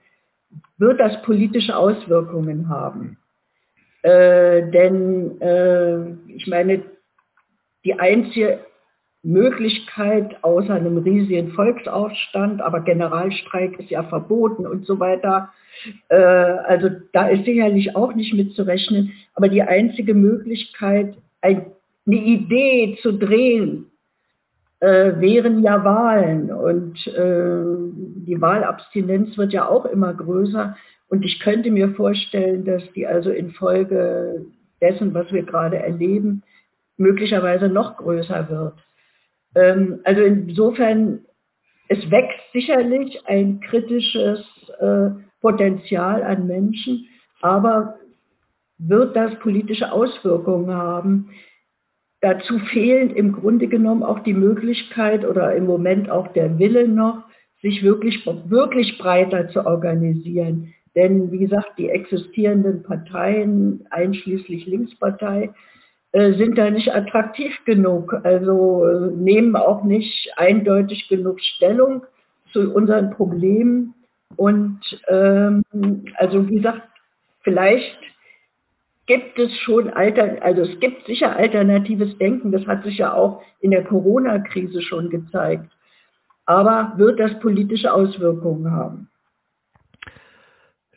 wird 0.80 0.98
das 0.98 1.22
politische 1.22 1.76
Auswirkungen 1.76 2.68
haben? 2.68 3.18
Äh, 4.02 4.70
denn 4.70 5.40
äh, 5.40 6.32
ich 6.32 6.46
meine, 6.46 6.82
die 7.84 7.98
einzige 7.98 8.60
Möglichkeit 9.22 10.42
außer 10.42 10.74
einem 10.74 10.98
riesigen 10.98 11.52
Volksaufstand, 11.52 12.62
aber 12.62 12.80
Generalstreik 12.80 13.78
ist 13.78 13.90
ja 13.90 14.02
verboten 14.04 14.66
und 14.66 14.86
so 14.86 14.98
weiter. 14.98 15.50
Äh, 16.08 16.16
also 16.16 16.88
da 17.12 17.28
ist 17.28 17.44
sicherlich 17.44 17.94
auch 17.94 18.14
nicht 18.14 18.32
mitzurechnen. 18.32 19.12
Aber 19.34 19.48
die 19.48 19.62
einzige 19.62 20.14
Möglichkeit, 20.14 21.16
eine 21.42 21.66
Idee 22.06 22.98
zu 23.02 23.12
drehen, 23.12 23.90
äh, 24.80 25.20
wären 25.20 25.62
ja 25.62 25.84
Wahlen. 25.84 26.50
Und 26.50 27.06
äh, 27.06 28.09
die 28.24 28.40
Wahlabstinenz 28.40 29.36
wird 29.36 29.52
ja 29.52 29.68
auch 29.68 29.84
immer 29.86 30.14
größer. 30.14 30.76
Und 31.08 31.24
ich 31.24 31.40
könnte 31.40 31.70
mir 31.70 31.90
vorstellen, 31.94 32.64
dass 32.64 32.82
die 32.92 33.06
also 33.06 33.30
infolge 33.30 34.46
dessen, 34.80 35.12
was 35.12 35.30
wir 35.32 35.42
gerade 35.42 35.78
erleben, 35.78 36.42
möglicherweise 36.96 37.68
noch 37.68 37.96
größer 37.96 38.48
wird. 38.48 38.74
Ähm, 39.54 40.00
also 40.04 40.22
insofern, 40.22 41.20
es 41.88 42.10
wächst 42.10 42.40
sicherlich 42.52 43.26
ein 43.26 43.60
kritisches 43.60 44.40
äh, 44.78 45.10
Potenzial 45.40 46.22
an 46.22 46.46
Menschen, 46.46 47.06
aber 47.40 47.96
wird 48.78 49.16
das 49.16 49.34
politische 49.40 49.90
Auswirkungen 49.92 50.72
haben? 50.72 51.30
Dazu 52.20 52.58
fehlt 52.58 53.16
im 53.16 53.32
Grunde 53.32 53.66
genommen 53.66 54.02
auch 54.02 54.20
die 54.20 54.34
Möglichkeit 54.34 55.24
oder 55.24 55.54
im 55.54 55.66
Moment 55.66 56.10
auch 56.10 56.28
der 56.28 56.58
Wille 56.58 56.86
noch, 56.86 57.24
sich 57.62 57.82
wirklich, 57.82 58.24
wirklich 58.26 58.98
breiter 58.98 59.48
zu 59.48 59.66
organisieren. 59.66 60.72
Denn 60.94 61.30
wie 61.30 61.38
gesagt, 61.38 61.78
die 61.78 61.88
existierenden 61.88 62.82
Parteien, 62.82 63.86
einschließlich 63.90 64.66
Linkspartei, 64.66 65.50
äh, 66.12 66.32
sind 66.32 66.58
da 66.58 66.70
nicht 66.70 66.92
attraktiv 66.92 67.52
genug, 67.64 68.12
also 68.24 68.84
äh, 68.86 69.10
nehmen 69.14 69.54
auch 69.54 69.84
nicht 69.84 70.32
eindeutig 70.36 71.08
genug 71.08 71.40
Stellung 71.40 72.02
zu 72.52 72.74
unseren 72.74 73.10
Problemen. 73.10 73.94
Und 74.36 74.80
ähm, 75.08 75.62
also 76.16 76.48
wie 76.48 76.56
gesagt, 76.56 76.82
vielleicht 77.42 77.96
gibt 79.06 79.38
es 79.38 79.56
schon 79.58 79.90
alter, 79.90 80.42
also 80.42 80.62
es 80.62 80.80
gibt 80.80 81.06
sicher 81.06 81.36
alternatives 81.36 82.16
Denken, 82.18 82.50
das 82.50 82.66
hat 82.66 82.84
sich 82.84 82.98
ja 82.98 83.14
auch 83.14 83.42
in 83.60 83.70
der 83.70 83.84
Corona-Krise 83.84 84.82
schon 84.82 85.10
gezeigt. 85.10 85.70
Aber 86.50 86.94
wird 86.96 87.20
das 87.20 87.38
politische 87.38 87.94
Auswirkungen 87.94 88.72
haben? 88.72 89.08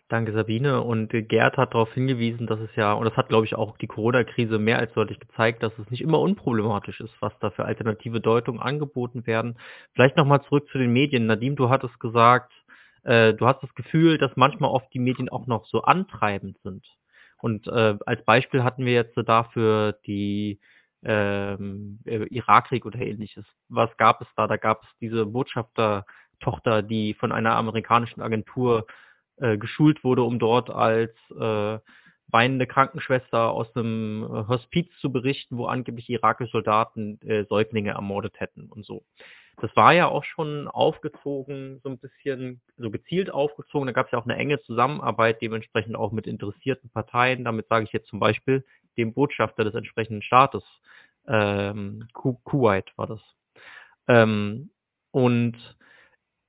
Danke, 0.09 0.33
Sabine. 0.33 0.81
Und 0.81 1.11
Gerd 1.11 1.57
hat 1.57 1.75
darauf 1.75 1.93
hingewiesen, 1.93 2.47
dass 2.47 2.59
es 2.59 2.75
ja, 2.75 2.93
und 2.93 3.05
das 3.05 3.15
hat, 3.15 3.29
glaube 3.29 3.45
ich, 3.45 3.53
auch 3.53 3.77
die 3.77 3.85
Corona-Krise 3.85 4.57
mehr 4.57 4.79
als 4.79 4.91
deutlich 4.93 5.19
gezeigt, 5.19 5.61
dass 5.61 5.71
es 5.77 5.91
nicht 5.91 6.01
immer 6.01 6.19
unproblematisch 6.19 6.99
ist, 7.01 7.13
was 7.19 7.33
da 7.39 7.51
für 7.51 7.65
alternative 7.65 8.19
Deutungen 8.19 8.61
angeboten 8.61 9.27
werden. 9.27 9.59
Vielleicht 9.93 10.17
nochmal 10.17 10.41
zurück 10.41 10.67
zu 10.71 10.79
den 10.79 10.91
Medien. 10.91 11.27
Nadim, 11.27 11.55
du 11.55 11.69
hattest 11.69 11.99
gesagt, 11.99 12.51
äh, 13.03 13.35
du 13.35 13.45
hast 13.45 13.61
das 13.61 13.75
Gefühl, 13.75 14.17
dass 14.17 14.35
manchmal 14.35 14.71
oft 14.71 14.91
die 14.91 14.99
Medien 14.99 15.29
auch 15.29 15.45
noch 15.45 15.67
so 15.67 15.83
antreibend 15.83 16.57
sind. 16.63 16.83
Und 17.37 17.67
äh, 17.67 17.95
als 18.07 18.25
Beispiel 18.25 18.63
hatten 18.63 18.87
wir 18.87 18.93
jetzt 18.93 19.15
dafür 19.27 19.99
die 20.07 20.59
ähm, 21.05 21.99
äh, 22.05 22.25
Irakkrieg 22.27 22.85
oder 22.85 22.99
ähnliches. 22.99 23.45
Was 23.69 23.95
gab 23.97 24.21
es 24.21 24.27
da? 24.35 24.47
Da 24.47 24.57
gab 24.57 24.83
es 24.83 24.89
diese 25.01 25.25
Botschaftertochter, 25.25 26.81
die 26.81 27.13
von 27.13 27.31
einer 27.31 27.55
amerikanischen 27.55 28.21
Agentur 28.21 28.87
äh, 29.37 29.57
geschult 29.57 30.03
wurde, 30.03 30.23
um 30.23 30.39
dort 30.39 30.69
als 30.69 31.11
äh, 31.31 31.79
weinende 32.27 32.67
Krankenschwester 32.67 33.51
aus 33.51 33.73
einem 33.75 34.23
äh, 34.23 34.47
Hospiz 34.47 34.89
zu 34.99 35.11
berichten, 35.11 35.57
wo 35.57 35.67
angeblich 35.67 36.09
irakische 36.09 36.51
Soldaten 36.51 37.19
äh, 37.21 37.45
Säuglinge 37.45 37.91
ermordet 37.91 38.39
hätten 38.39 38.69
und 38.69 38.85
so. 38.85 39.03
Das 39.61 39.75
war 39.75 39.93
ja 39.93 40.07
auch 40.07 40.23
schon 40.23 40.67
aufgezogen, 40.67 41.79
so 41.83 41.89
ein 41.89 41.99
bisschen, 41.99 42.61
so 42.77 42.89
gezielt 42.89 43.29
aufgezogen. 43.29 43.85
Da 43.85 43.93
gab 43.93 44.07
es 44.07 44.11
ja 44.11 44.17
auch 44.17 44.25
eine 44.25 44.35
enge 44.35 44.59
Zusammenarbeit, 44.61 45.41
dementsprechend 45.41 45.95
auch 45.95 46.11
mit 46.11 46.25
interessierten 46.25 46.89
Parteien. 46.89 47.43
Damit 47.43 47.67
sage 47.67 47.85
ich 47.85 47.93
jetzt 47.93 48.07
zum 48.07 48.19
Beispiel 48.19 48.65
dem 48.97 49.13
Botschafter 49.13 49.63
des 49.63 49.75
entsprechenden 49.75 50.23
Staates, 50.23 50.63
ähm, 51.27 52.07
Kuwait 52.13 52.91
war 52.97 53.07
das. 53.07 53.21
Ähm, 54.07 54.71
und 55.11 55.57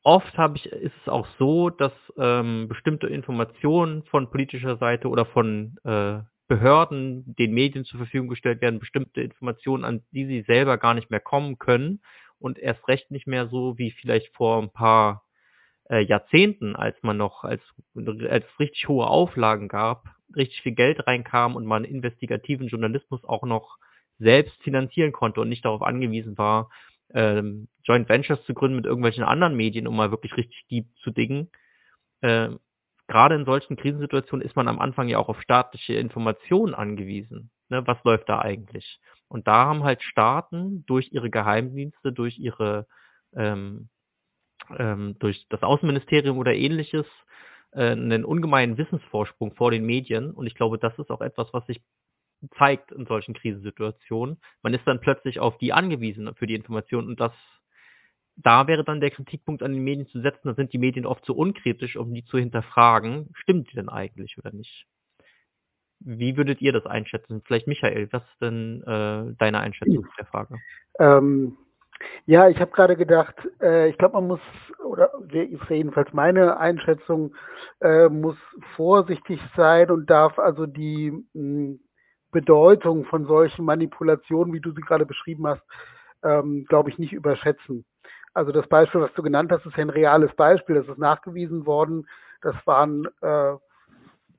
oft 0.02 0.36
habe 0.38 0.56
ich, 0.56 0.66
ist 0.66 0.94
es 1.02 1.08
auch 1.08 1.26
so, 1.38 1.70
dass 1.70 1.92
ähm, 2.16 2.68
bestimmte 2.68 3.06
Informationen 3.06 4.04
von 4.04 4.30
politischer 4.30 4.76
Seite 4.76 5.08
oder 5.08 5.26
von 5.26 5.76
äh, 5.84 6.20
Behörden 6.46 7.34
den 7.36 7.54
Medien 7.54 7.84
zur 7.84 7.98
Verfügung 7.98 8.28
gestellt 8.28 8.60
werden, 8.60 8.78
bestimmte 8.78 9.22
Informationen, 9.22 9.84
an 9.84 10.02
die 10.12 10.26
sie 10.26 10.42
selber 10.42 10.76
gar 10.76 10.92
nicht 10.94 11.10
mehr 11.10 11.20
kommen 11.20 11.58
können 11.58 12.00
und 12.38 12.58
erst 12.58 12.86
recht 12.86 13.10
nicht 13.10 13.26
mehr 13.26 13.48
so 13.48 13.78
wie 13.78 13.92
vielleicht 13.92 14.34
vor 14.34 14.60
ein 14.60 14.70
paar 14.70 15.24
äh, 15.88 16.04
Jahrzehnten, 16.04 16.76
als 16.76 16.96
man 17.02 17.16
noch, 17.16 17.44
als, 17.44 17.62
als 17.96 18.44
richtig 18.58 18.88
hohe 18.88 19.06
Auflagen 19.06 19.68
gab, 19.68 20.04
richtig 20.36 20.60
viel 20.62 20.74
Geld 20.74 21.06
reinkam 21.06 21.56
und 21.56 21.64
man 21.64 21.84
investigativen 21.84 22.68
Journalismus 22.68 23.24
auch 23.24 23.44
noch 23.44 23.78
selbst 24.18 24.60
finanzieren 24.62 25.12
konnte 25.12 25.40
und 25.40 25.48
nicht 25.48 25.64
darauf 25.64 25.82
angewiesen 25.82 26.38
war, 26.38 26.70
ähm, 27.12 27.68
Joint 27.84 28.08
Ventures 28.08 28.44
zu 28.44 28.54
gründen 28.54 28.76
mit 28.76 28.86
irgendwelchen 28.86 29.24
anderen 29.24 29.56
Medien, 29.56 29.86
um 29.86 29.96
mal 29.96 30.10
wirklich 30.10 30.36
richtig 30.36 30.66
deep 30.70 30.86
zu 31.02 31.10
dingen. 31.10 31.50
Ähm, 32.22 32.60
Gerade 33.06 33.34
in 33.34 33.44
solchen 33.44 33.76
Krisensituationen 33.76 34.46
ist 34.46 34.56
man 34.56 34.66
am 34.66 34.78
Anfang 34.78 35.08
ja 35.08 35.18
auch 35.18 35.28
auf 35.28 35.40
staatliche 35.42 35.94
Informationen 35.94 36.74
angewiesen. 36.74 37.50
Ne? 37.68 37.86
Was 37.86 38.02
läuft 38.04 38.30
da 38.30 38.38
eigentlich? 38.40 38.98
Und 39.28 39.46
da 39.46 39.66
haben 39.66 39.84
halt 39.84 40.02
Staaten 40.02 40.84
durch 40.86 41.12
ihre 41.12 41.28
Geheimdienste, 41.28 42.12
durch 42.12 42.38
ihre 42.38 42.86
ähm, 43.36 43.90
ähm, 44.78 45.16
durch 45.18 45.46
das 45.50 45.62
Außenministerium 45.62 46.38
oder 46.38 46.54
ähnliches 46.54 47.06
äh, 47.72 47.90
einen 47.90 48.24
ungemeinen 48.24 48.78
Wissensvorsprung 48.78 49.54
vor 49.54 49.70
den 49.70 49.84
Medien. 49.84 50.30
Und 50.30 50.46
ich 50.46 50.54
glaube, 50.54 50.78
das 50.78 50.98
ist 50.98 51.10
auch 51.10 51.20
etwas, 51.20 51.52
was 51.52 51.66
sich 51.66 51.82
zeigt 52.58 52.92
in 52.92 53.06
solchen 53.06 53.34
Krisensituationen. 53.34 54.38
Man 54.62 54.74
ist 54.74 54.86
dann 54.86 55.00
plötzlich 55.00 55.40
auf 55.40 55.58
die 55.58 55.72
angewiesen 55.72 56.34
für 56.34 56.46
die 56.46 56.54
Informationen 56.54 57.08
und 57.08 57.20
das 57.20 57.32
da 58.36 58.66
wäre 58.66 58.84
dann 58.84 59.00
der 59.00 59.10
Kritikpunkt 59.10 59.62
an 59.62 59.72
den 59.72 59.84
Medien 59.84 60.08
zu 60.08 60.20
setzen, 60.20 60.48
da 60.48 60.54
sind 60.54 60.72
die 60.72 60.78
Medien 60.78 61.06
oft 61.06 61.24
zu 61.24 61.36
unkritisch, 61.36 61.96
um 61.96 62.12
die 62.12 62.24
zu 62.24 62.38
hinterfragen, 62.38 63.30
stimmt 63.34 63.70
die 63.70 63.76
denn 63.76 63.88
eigentlich 63.88 64.36
oder 64.38 64.52
nicht? 64.52 64.86
Wie 66.00 66.36
würdet 66.36 66.60
ihr 66.60 66.72
das 66.72 66.84
einschätzen? 66.84 67.42
Vielleicht 67.46 67.66
Michael, 67.66 68.08
was 68.12 68.22
ist 68.22 68.40
denn 68.40 68.82
äh, 68.82 69.34
deine 69.38 69.60
Einschätzung 69.60 70.02
zu 70.02 70.10
der 70.18 70.26
Frage? 70.26 70.56
Ähm, 70.98 71.56
ja, 72.26 72.48
ich 72.48 72.60
habe 72.60 72.72
gerade 72.72 72.96
gedacht, 72.96 73.36
äh, 73.62 73.88
ich 73.88 73.96
glaube, 73.96 74.14
man 74.14 74.26
muss, 74.26 74.40
oder 74.84 75.10
ist 75.32 75.70
jedenfalls 75.70 76.12
meine 76.12 76.58
Einschätzung, 76.58 77.34
äh, 77.80 78.08
muss 78.08 78.36
vorsichtig 78.76 79.40
sein 79.56 79.90
und 79.90 80.10
darf 80.10 80.38
also 80.38 80.66
die 80.66 81.12
mh, 81.32 81.78
Bedeutung 82.34 83.04
von 83.06 83.26
solchen 83.26 83.64
Manipulationen, 83.64 84.52
wie 84.52 84.60
du 84.60 84.72
sie 84.72 84.82
gerade 84.82 85.06
beschrieben 85.06 85.46
hast, 85.46 85.62
ähm, 86.22 86.66
glaube 86.68 86.90
ich, 86.90 86.98
nicht 86.98 87.12
überschätzen. 87.12 87.84
Also 88.34 88.50
das 88.50 88.66
Beispiel, 88.66 89.00
was 89.00 89.14
du 89.14 89.22
genannt 89.22 89.52
hast, 89.52 89.64
ist 89.64 89.76
ja 89.76 89.82
ein 89.82 89.90
reales 89.90 90.34
Beispiel. 90.34 90.74
Das 90.74 90.88
ist 90.88 90.98
nachgewiesen 90.98 91.64
worden. 91.64 92.08
Das 92.42 92.56
waren 92.66 93.06
äh, 93.22 93.54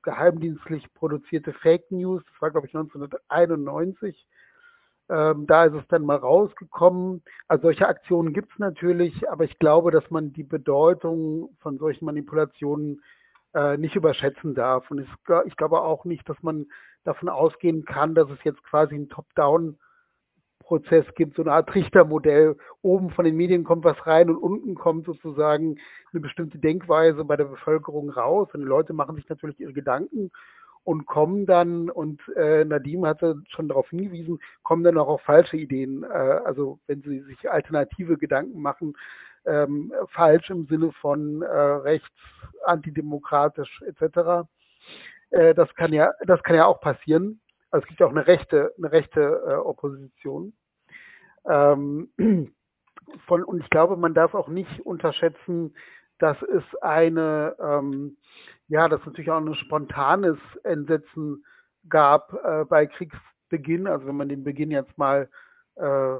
geheimdienstlich 0.02 0.92
produzierte 0.92 1.54
Fake 1.54 1.90
News. 1.90 2.22
Das 2.30 2.42
war, 2.42 2.50
glaube 2.50 2.66
ich, 2.66 2.76
1991. 2.76 4.26
Ähm, 5.08 5.46
da 5.46 5.64
ist 5.64 5.74
es 5.74 5.88
dann 5.88 6.04
mal 6.04 6.16
rausgekommen. 6.16 7.22
Also 7.48 7.62
solche 7.62 7.88
Aktionen 7.88 8.34
gibt 8.34 8.52
es 8.52 8.58
natürlich, 8.58 9.28
aber 9.30 9.44
ich 9.44 9.58
glaube, 9.58 9.90
dass 9.90 10.10
man 10.10 10.32
die 10.32 10.42
Bedeutung 10.42 11.56
von 11.60 11.78
solchen 11.78 12.04
Manipulationen 12.04 13.02
äh, 13.54 13.78
nicht 13.78 13.96
überschätzen 13.96 14.54
darf. 14.54 14.90
Und 14.90 14.98
ich, 14.98 15.08
ich 15.46 15.56
glaube 15.56 15.80
auch 15.80 16.04
nicht, 16.04 16.28
dass 16.28 16.42
man 16.42 16.66
davon 17.06 17.28
ausgehen 17.28 17.84
kann, 17.84 18.14
dass 18.14 18.30
es 18.30 18.42
jetzt 18.44 18.62
quasi 18.64 18.94
ein 18.94 19.08
Top-Down 19.08 19.78
Prozess 20.66 21.06
gibt, 21.14 21.36
so 21.36 21.42
eine 21.42 21.52
Art 21.52 21.68
Trichtermodell. 21.68 22.56
Oben 22.82 23.10
von 23.10 23.24
den 23.24 23.36
Medien 23.36 23.62
kommt 23.64 23.84
was 23.84 24.04
rein 24.06 24.28
und 24.28 24.36
unten 24.36 24.74
kommt 24.74 25.06
sozusagen 25.06 25.76
eine 26.12 26.20
bestimmte 26.20 26.58
Denkweise 26.58 27.24
bei 27.24 27.36
der 27.36 27.44
Bevölkerung 27.44 28.10
raus. 28.10 28.48
Und 28.52 28.60
die 28.60 28.66
Leute 28.66 28.92
machen 28.92 29.14
sich 29.14 29.28
natürlich 29.28 29.60
ihre 29.60 29.72
Gedanken 29.72 30.30
und 30.82 31.06
kommen 31.06 31.46
dann, 31.46 31.88
und 31.88 32.20
äh, 32.36 32.64
Nadim 32.64 33.06
hatte 33.06 33.42
schon 33.48 33.68
darauf 33.68 33.90
hingewiesen, 33.90 34.40
kommen 34.62 34.84
dann 34.84 34.98
auch 34.98 35.08
auf 35.08 35.22
falsche 35.22 35.56
Ideen. 35.56 36.02
Äh, 36.02 36.06
also 36.06 36.78
wenn 36.86 37.02
sie 37.02 37.20
sich 37.22 37.50
alternative 37.50 38.18
Gedanken 38.18 38.60
machen, 38.60 38.94
ähm, 39.46 39.92
falsch 40.08 40.50
im 40.50 40.66
Sinne 40.66 40.92
von 41.00 41.42
äh, 41.42 41.46
rechts, 41.46 42.10
antidemokratisch 42.64 43.82
etc. 43.82 44.48
Äh, 45.30 45.54
das 45.54 45.74
kann 45.74 45.92
ja, 45.92 46.12
das 46.26 46.42
kann 46.42 46.56
ja 46.56 46.66
auch 46.66 46.80
passieren. 46.80 47.40
Also 47.70 47.84
es 47.84 47.88
gibt 47.88 48.00
ja 48.00 48.06
auch 48.06 48.10
eine 48.10 48.26
rechte, 48.26 48.72
eine 48.78 48.92
rechte 48.92 49.20
äh, 49.46 49.54
Opposition. 49.54 50.52
Ähm, 51.48 52.10
von, 53.26 53.44
und 53.44 53.60
ich 53.60 53.70
glaube, 53.70 53.96
man 53.96 54.14
darf 54.14 54.34
auch 54.34 54.48
nicht 54.48 54.80
unterschätzen, 54.80 55.74
dass 56.18 56.40
es 56.42 56.64
eine, 56.80 57.56
ähm, 57.60 58.16
ja, 58.68 58.88
dass 58.88 59.04
natürlich 59.04 59.30
auch 59.30 59.40
ein 59.40 59.54
spontanes 59.54 60.38
Entsetzen 60.64 61.44
gab 61.88 62.32
äh, 62.44 62.64
bei 62.64 62.86
Kriegsbeginn. 62.86 63.86
Also 63.86 64.06
wenn 64.06 64.16
man 64.16 64.28
den 64.28 64.44
Beginn 64.44 64.70
jetzt 64.70 64.96
mal 64.96 65.28
äh, 65.76 66.16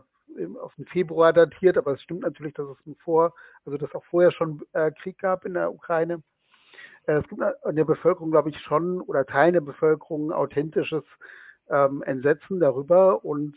auf 0.61 0.75
den 0.77 0.87
Februar 0.87 1.33
datiert, 1.33 1.79
aber 1.79 1.95
es 1.95 2.03
stimmt 2.03 2.23
natürlich, 2.23 2.55
dass 2.55 2.69
es 2.69 2.97
vor, 2.99 3.35
also 3.65 3.79
dass 3.79 3.95
auch 3.95 4.05
vorher 4.05 4.33
schon 4.33 4.63
äh, 4.73 4.91
Krieg 4.91 5.19
gab 5.19 5.45
in 5.45 5.55
der 5.55 5.73
Ukraine. 5.73 6.23
Äh, 7.07 7.15
es 7.15 7.29
gibt 7.29 7.43
in 7.69 7.77
der 7.77 7.85
Bevölkerung, 7.85 8.31
glaube 8.31 8.51
ich, 8.51 8.59
schon 8.61 9.01
oder 9.01 9.25
Teilen 9.27 9.55
der 9.55 9.61
Bevölkerung 9.61 10.33
authentisches 10.33 11.05
ähm, 11.71 12.03
Entsetzen 12.03 12.61
darüber 12.61 13.25
und 13.25 13.57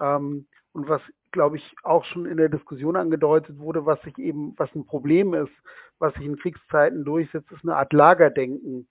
ähm, 0.00 0.46
und 0.72 0.88
was 0.88 1.02
glaube 1.32 1.56
ich 1.56 1.74
auch 1.82 2.04
schon 2.04 2.26
in 2.26 2.36
der 2.36 2.48
Diskussion 2.48 2.96
angedeutet 2.96 3.58
wurde, 3.58 3.86
was 3.86 4.00
sich 4.02 4.18
eben 4.18 4.54
was 4.56 4.72
ein 4.74 4.84
Problem 4.84 5.34
ist, 5.34 5.52
was 5.98 6.14
sich 6.14 6.24
in 6.24 6.36
Kriegszeiten 6.36 7.04
durchsetzt, 7.04 7.50
ist 7.52 7.64
eine 7.64 7.76
Art 7.76 7.92
Lagerdenken. 7.92 8.88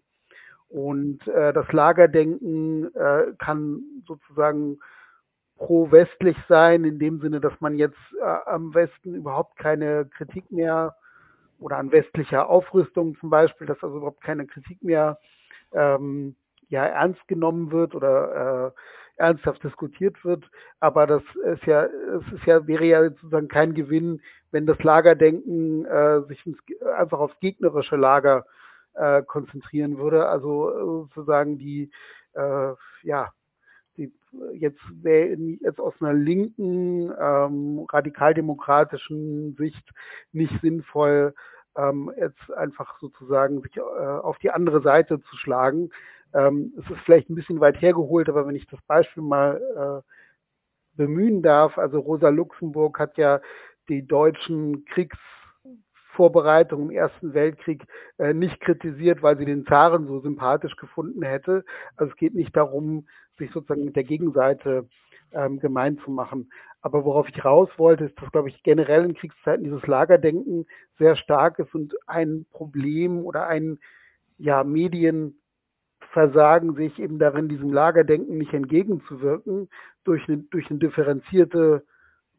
Und 0.69 1.27
äh, 1.27 1.51
das 1.51 1.71
Lagerdenken 1.71 2.93
äh, 2.95 3.33
kann 3.39 3.81
sozusagen 4.05 4.79
pro-westlich 5.57 6.37
sein, 6.47 6.83
in 6.85 6.99
dem 6.99 7.19
Sinne, 7.21 7.41
dass 7.41 7.59
man 7.59 7.77
jetzt 7.77 7.97
äh, 8.21 8.49
am 8.49 8.73
Westen 8.73 9.15
überhaupt 9.15 9.57
keine 9.57 10.05
Kritik 10.05 10.51
mehr 10.51 10.95
oder 11.59 11.77
an 11.77 11.91
westlicher 11.91 12.49
Aufrüstung 12.49 13.15
zum 13.19 13.29
Beispiel, 13.29 13.67
dass 13.67 13.83
also 13.83 13.97
überhaupt 13.97 14.21
keine 14.21 14.45
Kritik 14.45 14.81
mehr 14.81 15.19
ähm, 15.73 16.35
ja 16.69 16.85
ernst 16.85 17.27
genommen 17.27 17.71
wird 17.71 17.95
oder 17.95 18.73
äh, 18.75 19.21
ernsthaft 19.21 19.63
diskutiert 19.63 20.23
wird. 20.23 20.49
Aber 20.79 21.05
das 21.05 21.23
ist 21.43 21.65
ja, 21.65 21.83
es 21.85 22.33
ist 22.33 22.45
ja, 22.45 22.65
wäre 22.67 22.85
ja 22.85 23.03
sozusagen 23.09 23.47
kein 23.47 23.73
Gewinn, 23.73 24.21
wenn 24.51 24.65
das 24.65 24.81
Lagerdenken 24.83 25.85
äh, 25.85 26.21
sich 26.27 26.45
ins, 26.45 26.57
einfach 26.95 27.19
aufs 27.19 27.39
gegnerische 27.39 27.97
Lager 27.97 28.45
äh, 28.93 29.21
konzentrieren 29.23 29.97
würde. 29.97 30.27
Also 30.27 30.69
äh, 30.69 31.07
sozusagen 31.13 31.57
die, 31.57 31.91
äh, 32.33 32.73
ja, 33.03 33.31
jetzt 34.53 34.81
jetzt 35.61 35.79
aus 35.79 35.93
einer 35.99 36.13
linken, 36.13 37.11
ähm, 37.19 37.85
radikaldemokratischen 37.89 39.55
Sicht 39.57 39.89
nicht 40.31 40.53
sinnvoll, 40.61 41.33
ähm, 41.77 42.11
jetzt 42.17 42.51
einfach 42.53 42.99
sozusagen 42.99 43.61
sich 43.61 43.77
äh, 43.77 43.81
auf 43.81 44.37
die 44.39 44.51
andere 44.51 44.81
Seite 44.81 45.19
zu 45.21 45.37
schlagen. 45.37 45.89
Ähm, 46.33 46.73
es 46.77 46.89
ist 46.89 47.01
vielleicht 47.05 47.29
ein 47.29 47.35
bisschen 47.35 47.59
weit 47.59 47.81
hergeholt, 47.81 48.29
aber 48.29 48.45
wenn 48.47 48.55
ich 48.55 48.67
das 48.67 48.81
Beispiel 48.83 49.23
mal 49.23 50.03
äh, 50.05 50.97
bemühen 50.97 51.41
darf, 51.41 51.77
also 51.77 51.99
Rosa 51.99 52.29
Luxemburg 52.29 52.99
hat 52.99 53.17
ja 53.17 53.41
die 53.87 54.05
deutschen 54.05 54.85
Kriegsvorbereitungen 56.19 56.89
im 56.89 56.95
Ersten 56.95 57.33
Weltkrieg 57.33 57.85
äh, 58.17 58.33
nicht 58.33 58.59
kritisiert, 58.59 59.23
weil 59.23 59.37
sie 59.37 59.45
den 59.45 59.65
Zaren 59.65 60.05
so 60.07 60.19
sympathisch 60.19 60.75
gefunden 60.75 61.23
hätte. 61.23 61.63
Also 61.95 62.11
es 62.11 62.17
geht 62.17 62.35
nicht 62.35 62.57
darum, 62.57 63.07
sich 63.37 63.49
sozusagen 63.51 63.85
mit 63.85 63.95
der 63.95 64.03
Gegenseite 64.03 64.89
ähm, 65.31 65.59
gemein 65.59 65.97
zu 65.99 66.11
machen. 66.11 66.51
Aber 66.81 67.05
worauf 67.05 67.29
ich 67.29 67.45
raus 67.45 67.69
wollte, 67.77 68.03
ist, 68.05 68.19
dass, 68.21 68.31
glaube 68.31 68.49
ich, 68.49 68.63
generell 68.63 69.05
in 69.05 69.13
Kriegszeiten 69.13 69.63
dieses 69.63 69.87
Lagerdenken 69.87 70.65
sehr 70.97 71.15
stark 71.15 71.59
ist 71.59 71.73
und 71.73 71.95
ein 72.07 72.45
Problem 72.51 73.23
oder 73.23 73.47
ein 73.47 73.79
ja, 74.37 74.65
Medienversagen 74.65 76.75
sich 76.75 76.99
eben 76.99 77.19
darin, 77.19 77.47
diesem 77.47 77.71
Lagerdenken 77.71 78.37
nicht 78.37 78.53
entgegenzuwirken, 78.53 79.69
durch 80.03 80.27
eine, 80.27 80.39
durch 80.39 80.69
eine 80.69 80.79
differenzierte 80.79 81.85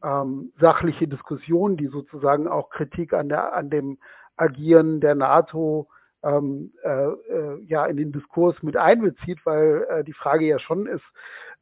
ähm, 0.03 0.51
sachliche 0.59 1.07
Diskussion, 1.07 1.77
die 1.77 1.87
sozusagen 1.87 2.47
auch 2.47 2.69
Kritik 2.69 3.13
an, 3.13 3.29
der, 3.29 3.53
an 3.53 3.69
dem 3.69 3.97
Agieren 4.37 4.99
der 5.01 5.15
NATO 5.15 5.87
ähm, 6.23 6.71
äh, 6.83 6.89
äh, 6.89 7.63
ja 7.65 7.85
in 7.85 7.97
den 7.97 8.11
Diskurs 8.11 8.61
mit 8.61 8.77
einbezieht, 8.77 9.39
weil 9.45 9.85
äh, 9.89 10.03
die 10.03 10.13
Frage 10.13 10.45
ja 10.45 10.59
schon 10.59 10.85
ist, 10.85 11.03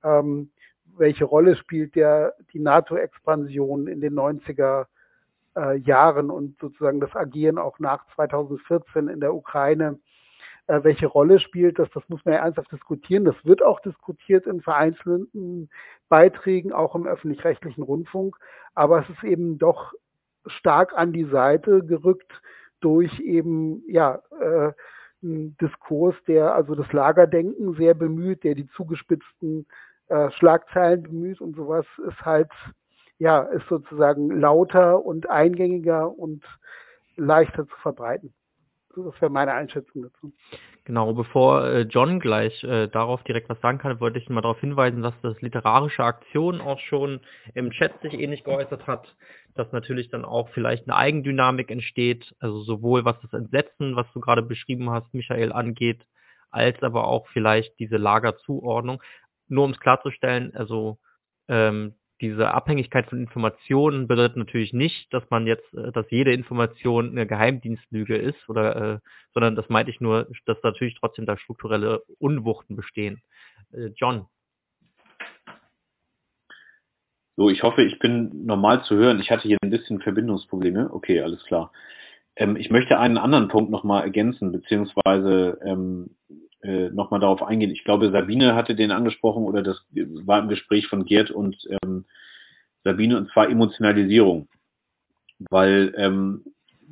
ähm, 0.04 0.52
welche 0.98 1.26
Rolle 1.26 1.56
spielt 1.56 1.96
der, 1.96 2.36
die 2.54 2.60
NATO-Expansion 2.60 3.88
in 3.88 4.02
den 4.02 4.14
90er 4.14 4.86
äh, 5.56 5.78
Jahren 5.78 6.30
und 6.30 6.60
sozusagen 6.60 7.00
das 7.00 7.16
Agieren 7.16 7.58
auch 7.58 7.80
nach 7.80 8.06
2014 8.16 9.08
in 9.08 9.20
der 9.20 9.34
Ukraine, 9.34 10.00
äh, 10.70 10.84
welche 10.84 11.08
Rolle 11.08 11.40
spielt 11.40 11.80
das? 11.80 11.90
Das 11.96 12.08
muss 12.10 12.24
man 12.26 12.36
ja 12.36 12.42
ernsthaft 12.42 12.72
diskutieren. 12.72 13.26
Das 13.26 13.36
wird 13.44 13.64
auch 13.64 13.80
diskutiert 13.80 14.46
in 14.46 14.62
vereinzelten 14.62 15.70
Beiträgen, 16.10 16.72
auch 16.72 16.96
im 16.96 17.08
öffentlich-rechtlichen 17.08 17.82
Rundfunk. 17.82 18.38
Aber 18.76 19.00
es 19.00 19.10
ist 19.10 19.24
eben 19.24 19.58
doch 19.58 19.94
stark 20.46 20.96
an 20.96 21.12
die 21.12 21.26
Seite 21.26 21.84
gerückt 21.84 22.32
durch 22.82 23.20
eben, 23.20 23.84
ja, 23.88 24.22
äh, 24.40 24.72
einen 25.22 25.58
Diskurs, 25.58 26.16
der 26.28 26.54
also 26.54 26.76
das 26.76 26.94
Lagerdenken 26.94 27.74
sehr 27.74 27.96
bemüht, 27.96 28.44
der 28.44 28.54
die 28.54 28.68
zugespitzten 28.68 29.66
äh, 30.08 30.30
Schlagzeilen 30.32 31.04
bemüht 31.04 31.42
und 31.42 31.56
sowas 31.56 31.86
ist 32.08 32.22
halt, 32.22 32.52
ja, 33.18 33.42
ist 33.42 33.68
sozusagen 33.68 34.30
lauter 34.40 35.04
und 35.04 35.30
eingängiger 35.30 36.10
und 36.10 36.44
leichter 37.18 37.68
zu 37.68 37.76
verbreiten. 37.82 38.34
Das 39.04 39.22
wäre 39.22 39.32
meine 39.32 39.54
Einschätzung 39.54 40.04
dazu. 40.04 40.34
Genau, 40.86 41.14
bevor 41.14 41.68
äh, 41.68 41.82
John 41.82 42.20
gleich 42.20 42.64
äh, 42.64 42.88
darauf 42.88 43.24
direkt 43.24 43.50
was 43.50 43.60
sagen 43.62 43.78
kann, 43.78 44.00
wollte 44.00 44.18
ich 44.18 44.30
mal 44.30 44.42
darauf 44.42 44.60
hinweisen, 44.60 45.04
dass 45.04 45.14
das 45.22 45.40
literarische 45.42 46.04
Aktion 46.04 46.62
auch 46.62 46.80
schon 46.80 47.20
im 47.54 47.72
Chat 47.72 48.02
sich 48.02 48.14
ähnlich 48.14 48.44
geäußert 48.44 48.88
hat, 48.88 49.16
dass 49.56 49.72
natürlich 49.72 50.10
dann 50.10 50.26
auch 50.26 50.50
vielleicht 50.50 50.88
eine 50.88 50.98
Eigendynamik 50.98 51.70
entsteht, 51.70 52.34
also 52.40 52.62
sowohl 52.62 53.06
was 53.06 53.20
das 53.22 53.34
Entsetzen, 53.34 53.96
was 53.96 54.08
du 54.14 54.20
gerade 54.20 54.42
beschrieben 54.42 54.90
hast, 54.90 55.14
Michael, 55.14 55.52
angeht, 55.52 56.06
als 56.50 56.82
aber 56.82 57.08
auch 57.08 57.28
vielleicht 57.28 57.78
diese 57.80 57.98
Lagerzuordnung 57.98 59.04
nur 59.48 59.66
um 59.66 59.72
es 59.72 59.80
klarzustellen, 59.80 60.56
also 60.56 60.98
ähm, 61.48 61.96
diese 62.22 62.52
Abhängigkeit 62.52 63.08
von 63.08 63.20
Informationen 63.20 64.08
bedeutet 64.08 64.38
natürlich 64.38 64.74
nicht, 64.74 65.14
dass 65.14 65.24
man 65.30 65.48
jetzt, 65.48 65.74
äh, 65.74 65.92
dass 65.92 66.10
jede 66.10 66.34
Information 66.34 67.12
eine 67.12 67.26
Geheimdienstlüge 67.26 68.16
ist, 68.16 68.50
oder, 68.50 68.76
äh, 68.76 69.00
sondern 69.34 69.56
das 69.56 69.70
meinte 69.70 69.92
ich 69.92 70.02
nur, 70.02 70.28
dass 70.46 70.58
natürlich 70.64 70.98
trotzdem 71.00 71.26
da 71.26 71.38
strukturelle 71.38 72.04
Unwuchten 72.20 72.76
bestehen. 72.76 73.22
Äh, 73.72 73.92
John. 73.96 74.28
So, 77.38 77.50
ich 77.50 77.64
hoffe, 77.64 77.84
ich 77.84 78.00
bin 78.00 78.46
normal 78.46 78.84
zu 78.84 78.96
hören. 78.96 79.22
Ich 79.22 79.32
hatte 79.32 79.48
hier 79.48 79.58
ein 79.62 79.70
bisschen 79.70 80.02
Verbindungsprobleme. 80.02 80.90
Okay, 80.92 81.22
alles 81.22 81.44
klar. 81.46 81.72
Ähm, 82.36 82.58
ich 82.58 82.70
möchte 82.70 83.00
einen 83.00 83.18
anderen 83.18 83.48
Punkt 83.48 83.72
nochmal 83.72 84.04
ergänzen, 84.04 84.52
beziehungsweise 84.52 85.58
ähm, 85.66 86.18
äh, 86.62 86.90
nochmal 86.90 87.20
darauf 87.20 87.44
eingehen. 87.44 87.72
Ich 87.72 87.84
glaube, 87.84 88.12
Sabine 88.12 88.56
hatte 88.56 88.76
den 88.76 88.92
angesprochen 88.92 89.44
oder 89.44 89.62
das 89.62 89.84
war 89.92 90.40
im 90.40 90.50
Gespräch 90.50 90.88
von 90.88 91.06
Gerd 91.06 91.32
und 91.32 91.58
ähm, 91.84 92.06
Sabine 92.84 93.18
und 93.18 93.32
zwar 93.32 93.50
Emotionalisierung. 93.50 94.48
Weil 95.50 95.94
ähm, 95.96 96.44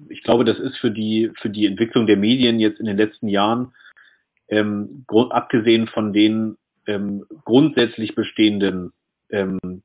ich 0.09 0.23
glaube, 0.23 0.45
das 0.45 0.59
ist 0.59 0.77
für 0.77 0.91
die, 0.91 1.31
für 1.41 1.49
die 1.49 1.65
Entwicklung 1.65 2.07
der 2.07 2.17
Medien 2.17 2.59
jetzt 2.59 2.79
in 2.79 2.85
den 2.85 2.97
letzten 2.97 3.27
Jahren, 3.27 3.73
ähm, 4.49 5.05
abgesehen 5.29 5.87
von 5.87 6.13
den 6.13 6.57
ähm, 6.85 7.25
grundsätzlich 7.43 8.15
bestehenden 8.15 8.93
ähm, 9.29 9.83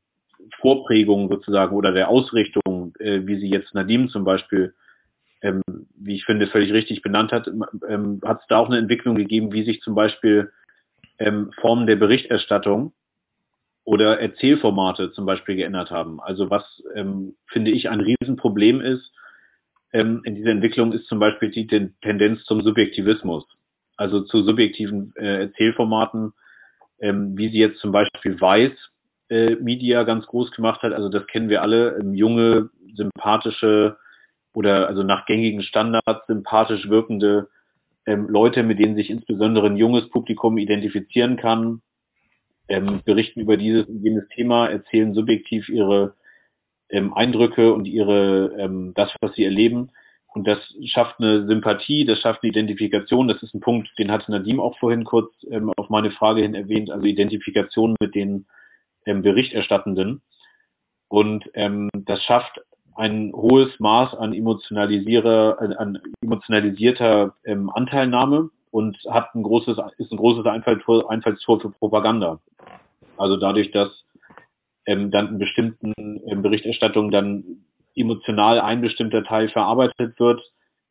Vorprägungen 0.61 1.29
sozusagen 1.29 1.75
oder 1.75 1.93
der 1.93 2.09
Ausrichtung, 2.09 2.95
äh, 2.99 3.23
wie 3.25 3.41
sie 3.41 3.49
jetzt 3.49 3.75
Nadim 3.75 4.09
zum 4.09 4.25
Beispiel 4.25 4.75
ähm, 5.43 5.63
wie 5.97 6.15
ich 6.15 6.25
finde, 6.25 6.47
völlig 6.47 6.73
richtig 6.73 7.03
benannt 7.03 7.33
hat, 7.33 7.49
ähm, 7.89 8.21
hat 8.25 8.41
es 8.41 8.47
da 8.49 8.59
auch 8.59 8.69
eine 8.69 8.79
Entwicklung 8.79 9.17
gegeben, 9.17 9.53
wie 9.53 9.65
sich 9.65 9.81
zum 9.83 9.95
Beispiel 9.95 10.53
ähm, 11.19 11.51
Formen 11.61 11.87
der 11.87 11.97
Berichterstattung 11.97 12.93
oder 13.85 14.21
Erzählformate 14.21 15.13
zum 15.13 15.27
Beispiel 15.27 15.57
geändert 15.57 15.91
haben. 15.91 16.21
Also 16.21 16.51
was, 16.51 16.83
ähm, 16.95 17.35
finde 17.47 17.73
ich, 17.73 17.91
ein 17.91 18.01
Riesenproblem 18.01 18.81
ist 18.81 19.13
ähm, 19.93 20.23
in 20.25 20.37
dieser 20.37 20.51
Entwicklung, 20.51 20.93
ist 20.93 21.07
zum 21.07 21.19
Beispiel 21.19 21.51
die 21.51 21.67
Tendenz 21.67 22.45
zum 22.45 22.63
Subjektivismus. 22.63 23.45
Also 23.97 24.21
zu 24.21 24.43
subjektiven 24.45 25.13
äh, 25.17 25.43
Erzählformaten, 25.43 26.33
ähm, 27.01 27.37
wie 27.37 27.49
sie 27.49 27.59
jetzt 27.59 27.81
zum 27.81 27.93
Beispiel 27.93 28.41
Weiß 28.41 28.73
äh, 29.29 29.57
Media 29.57 30.05
ganz 30.05 30.27
groß 30.27 30.53
gemacht 30.53 30.83
hat. 30.83 30.93
Also 30.93 31.09
das 31.09 31.27
kennen 31.27 31.49
wir 31.49 31.63
alle, 31.63 31.99
ähm, 31.99 32.15
junge, 32.15 32.71
sympathische 32.95 33.97
oder 34.55 34.89
also 34.89 35.03
nach 35.03 35.27
gängigen 35.27 35.63
Standards 35.63 36.27
sympathisch 36.27 36.89
wirkende 36.89 37.49
ähm, 38.07 38.29
Leute, 38.29 38.63
mit 38.63 38.79
denen 38.79 38.97
sich 38.97 39.11
insbesondere 39.11 39.67
ein 39.67 39.77
junges 39.77 40.09
Publikum 40.11 40.59
identifizieren 40.59 41.37
kann, 41.37 41.83
ähm, 42.69 43.03
berichten 43.05 43.41
über 43.41 43.57
dieses 43.57 43.87
und 43.87 44.03
jenes 44.03 44.29
Thema, 44.29 44.67
erzählen 44.69 45.15
subjektiv 45.15 45.69
ihre 45.69 46.15
ähm, 46.89 47.15
Eindrücke 47.15 47.73
und 47.73 47.87
ihre 47.87 48.55
ähm, 48.59 48.93
das, 48.95 49.15
was 49.21 49.35
sie 49.35 49.45
erleben. 49.45 49.91
Und 50.35 50.47
das 50.49 50.59
schafft 50.87 51.21
eine 51.21 51.47
Sympathie, 51.47 52.07
das 52.07 52.21
schafft 52.21 52.43
eine 52.43 52.51
Identifikation. 52.51 53.29
Das 53.29 53.43
ist 53.43 53.55
ein 53.55 53.61
Punkt, 53.61 53.91
den 53.99 54.11
hatte 54.11 54.31
Nadim 54.31 54.61
auch 54.61 54.79
vorhin 54.79 55.05
kurz 55.05 55.31
ähm, 55.51 55.71
auf 55.77 55.91
meine 55.91 56.11
Frage 56.11 56.41
hin 56.41 56.55
erwähnt, 56.55 56.91
also 56.91 57.05
Identifikation 57.05 57.97
mit 58.01 58.15
den 58.15 58.47
ähm, 59.05 59.23
Berichterstattenden. 59.23 60.23
Und 61.09 61.51
ähm, 61.53 61.91
das 61.93 62.23
schafft 62.23 62.61
ein 62.95 63.33
hohes 63.35 63.79
Maß 63.79 64.15
an 64.15 64.33
emotionalisierer, 64.33 65.59
an 65.79 65.99
emotionalisierter 66.23 67.35
ähm, 67.45 67.71
Anteilnahme 67.71 68.51
und 68.71 68.99
hat 69.09 69.35
ein 69.35 69.43
großes, 69.43 69.79
ist 69.99 70.13
ein 70.13 70.19
großes 70.19 70.47
Einfallstor, 70.47 71.11
Einfallstor 71.11 71.61
für 71.61 71.71
Propaganda. 71.71 72.41
Also 73.17 73.37
dadurch, 73.37 73.71
dass 73.71 74.05
ähm, 74.87 75.11
dann 75.11 75.29
in 75.29 75.39
bestimmten 75.39 75.95
ähm, 76.27 76.43
Berichterstattungen 76.43 77.11
dann 77.11 77.45
emotional 77.95 78.61
ein 78.61 78.81
bestimmter 78.81 79.23
Teil 79.25 79.49
verarbeitet 79.49 80.19
wird, 80.19 80.41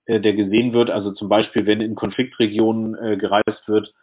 äh, 0.05 0.19
der 0.19 0.33
gesehen 0.33 0.73
wird. 0.73 0.89
Also 0.89 1.11
zum 1.11 1.29
Beispiel, 1.29 1.65
wenn 1.65 1.81
in 1.81 1.95
Konfliktregionen 1.95 2.95
äh, 2.95 3.17
gereist 3.17 3.67
wird 3.67 3.93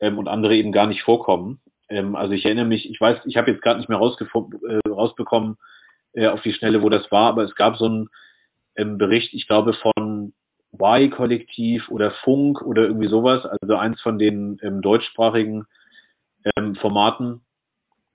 ähm, 0.00 0.18
und 0.18 0.28
andere 0.28 0.54
eben 0.56 0.72
gar 0.72 0.86
nicht 0.86 1.02
vorkommen. 1.02 1.60
Ähm, 1.88 2.14
also 2.14 2.34
ich 2.34 2.44
erinnere 2.44 2.66
mich, 2.66 2.88
ich 2.88 3.00
weiß, 3.00 3.20
ich 3.24 3.36
habe 3.36 3.50
jetzt 3.50 3.62
gerade 3.62 3.78
nicht 3.78 3.88
mehr 3.88 3.98
äh, 3.98 4.88
rausbekommen, 4.88 5.56
äh, 6.14 6.28
auf 6.28 6.42
die 6.42 6.52
Schnelle, 6.52 6.82
wo 6.82 6.88
das 6.88 7.10
war, 7.10 7.28
aber 7.28 7.44
es 7.44 7.54
gab 7.54 7.76
so 7.76 7.86
einen 7.86 8.08
ähm, 8.76 8.98
Bericht, 8.98 9.34
ich 9.34 9.46
glaube 9.46 9.74
von 9.74 10.32
Y-Kollektiv 10.74 11.88
oder 11.90 12.12
Funk 12.24 12.62
oder 12.62 12.82
irgendwie 12.82 13.08
sowas, 13.08 13.44
also 13.44 13.76
eins 13.76 14.00
von 14.00 14.18
den 14.18 14.58
ähm, 14.62 14.80
deutschsprachigen 14.80 15.66
ähm, 16.56 16.74
Formaten, 16.76 17.42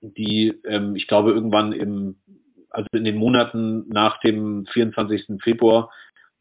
die, 0.00 0.54
ähm, 0.64 0.96
ich 0.96 1.06
glaube, 1.06 1.32
irgendwann 1.32 1.72
im, 1.72 2.16
also 2.70 2.88
in 2.92 3.04
den 3.04 3.16
Monaten 3.16 3.88
nach 3.88 4.20
dem 4.20 4.66
24. 4.66 5.40
Februar 5.42 5.90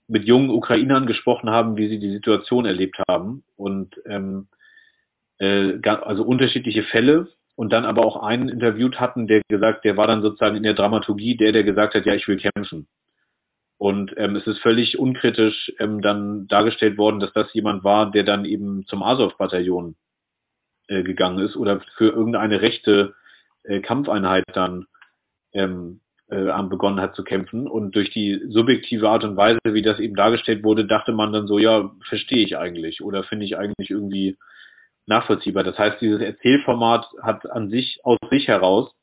mit 0.08 0.26
jungen 0.26 0.50
Ukrainern 0.50 1.06
gesprochen 1.06 1.50
haben, 1.50 1.78
wie 1.78 1.90
sie 1.90 2.00
die 2.00 2.12
Situation 2.12 2.66
erlebt 2.66 2.98
haben 3.08 3.44
und 3.56 3.96
ähm, 4.06 4.48
äh, 5.40 5.80
also 5.84 6.24
unterschiedliche 6.24 6.84
Fälle 6.84 7.28
und 7.58 7.74
dann 7.74 7.86
aber 7.86 8.06
auch 8.06 8.22
einen 8.22 8.50
interviewt 8.50 9.00
hatten, 9.00 9.26
der 9.26 9.42
gesagt, 9.50 9.84
der 9.84 9.98
war 9.98 10.06
dann 10.06 10.22
sozusagen 10.22 10.56
in 10.56 10.64
der 10.64 10.76
Dramaturgie 10.76 11.36
der, 11.36 11.52
der 11.52 11.64
gesagt 11.64 11.96
hat, 11.96 12.06
ja, 12.06 12.14
ich 12.14 12.28
will 12.28 12.38
kämpfen. 12.38 12.88
Und 13.80 14.14
ähm, 14.16 14.36
es 14.36 14.46
ist 14.46 14.60
völlig 14.60 15.00
unkritisch 15.00 15.74
ähm, 15.80 16.02
dann 16.02 16.48
dargestellt 16.48 17.00
worden, 17.00 17.20
dass 17.20 17.34
das 17.34 17.52
jemand 17.54 17.84
war, 17.84 18.12
der 18.12 18.24
dann 18.24 18.46
eben 18.46 18.86
zum 18.86 19.02
Azov-Bataillon 19.02 19.96
äh, 20.88 21.02
gegangen 21.02 21.40
ist 21.40 21.56
oder 21.56 21.82
für 21.98 22.10
irgendeine 22.10 22.62
rechte 22.62 23.16
äh, 23.64 23.82
Kampfeinheit 23.82 24.44
dann 24.54 24.86
ähm, 25.52 26.02
äh, 26.28 26.64
begonnen 26.70 27.02
hat 27.02 27.16
zu 27.16 27.24
kämpfen. 27.24 27.68
Und 27.68 27.96
durch 27.96 28.12
die 28.12 28.40
subjektive 28.50 29.10
Art 29.10 29.24
und 29.24 29.36
Weise, 29.36 29.60
wie 29.64 29.82
das 29.82 30.00
eben 30.00 30.16
dargestellt 30.16 30.64
wurde, 30.64 30.86
dachte 30.86 31.12
man 31.12 31.34
dann 31.34 31.48
so, 31.48 31.58
ja, 31.58 31.90
verstehe 32.08 32.46
ich 32.46 32.56
eigentlich 32.56 33.02
oder 33.02 33.24
finde 33.24 33.46
ich 33.46 33.58
eigentlich 33.58 33.90
irgendwie 33.90 34.38
nachvollziehbar. 35.08 35.64
Das 35.64 35.78
heißt, 35.78 36.00
dieses 36.02 36.22
Erzählformat 36.22 37.08
hat 37.22 37.50
an 37.50 37.70
sich, 37.70 38.00
aus 38.04 38.18
sich 38.30 38.48
heraus, 38.48 38.94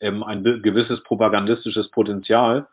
ähm, 0.00 0.22
ein 0.22 0.42
gewisses 0.62 1.02
propagandistisches 1.02 1.90
Potenzial. 1.90 2.68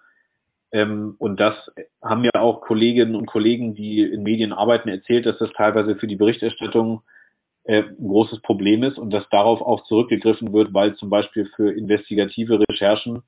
Ähm, 0.72 1.16
und 1.18 1.40
das 1.40 1.56
haben 2.02 2.24
ja 2.24 2.42
auch 2.42 2.62
Kolleginnen 2.62 3.16
und 3.16 3.26
Kollegen, 3.26 3.76
die 3.76 4.02
in 4.02 4.24
Medien 4.24 4.54
arbeiten, 4.54 4.90
erzählt, 4.90 5.26
dass 5.26 5.38
das 5.38 5.52
teilweise 5.54 5.96
für 5.96 6.08
die 6.08 6.16
Berichterstattung 6.16 7.02
äh, 7.64 7.84
ein 7.84 8.08
großes 8.08 8.42
Problem 8.42 8.84
ist 8.84 8.98
und 9.00 9.12
dass 9.12 9.28
darauf 9.30 9.62
auch 9.62 9.84
zurückgegriffen 9.86 10.54
wird, 10.54 10.74
weil 10.74 10.96
zum 10.96 11.10
Beispiel 11.10 11.50
für 11.56 11.72
investigative 11.72 12.60
Recherchen 12.70 13.24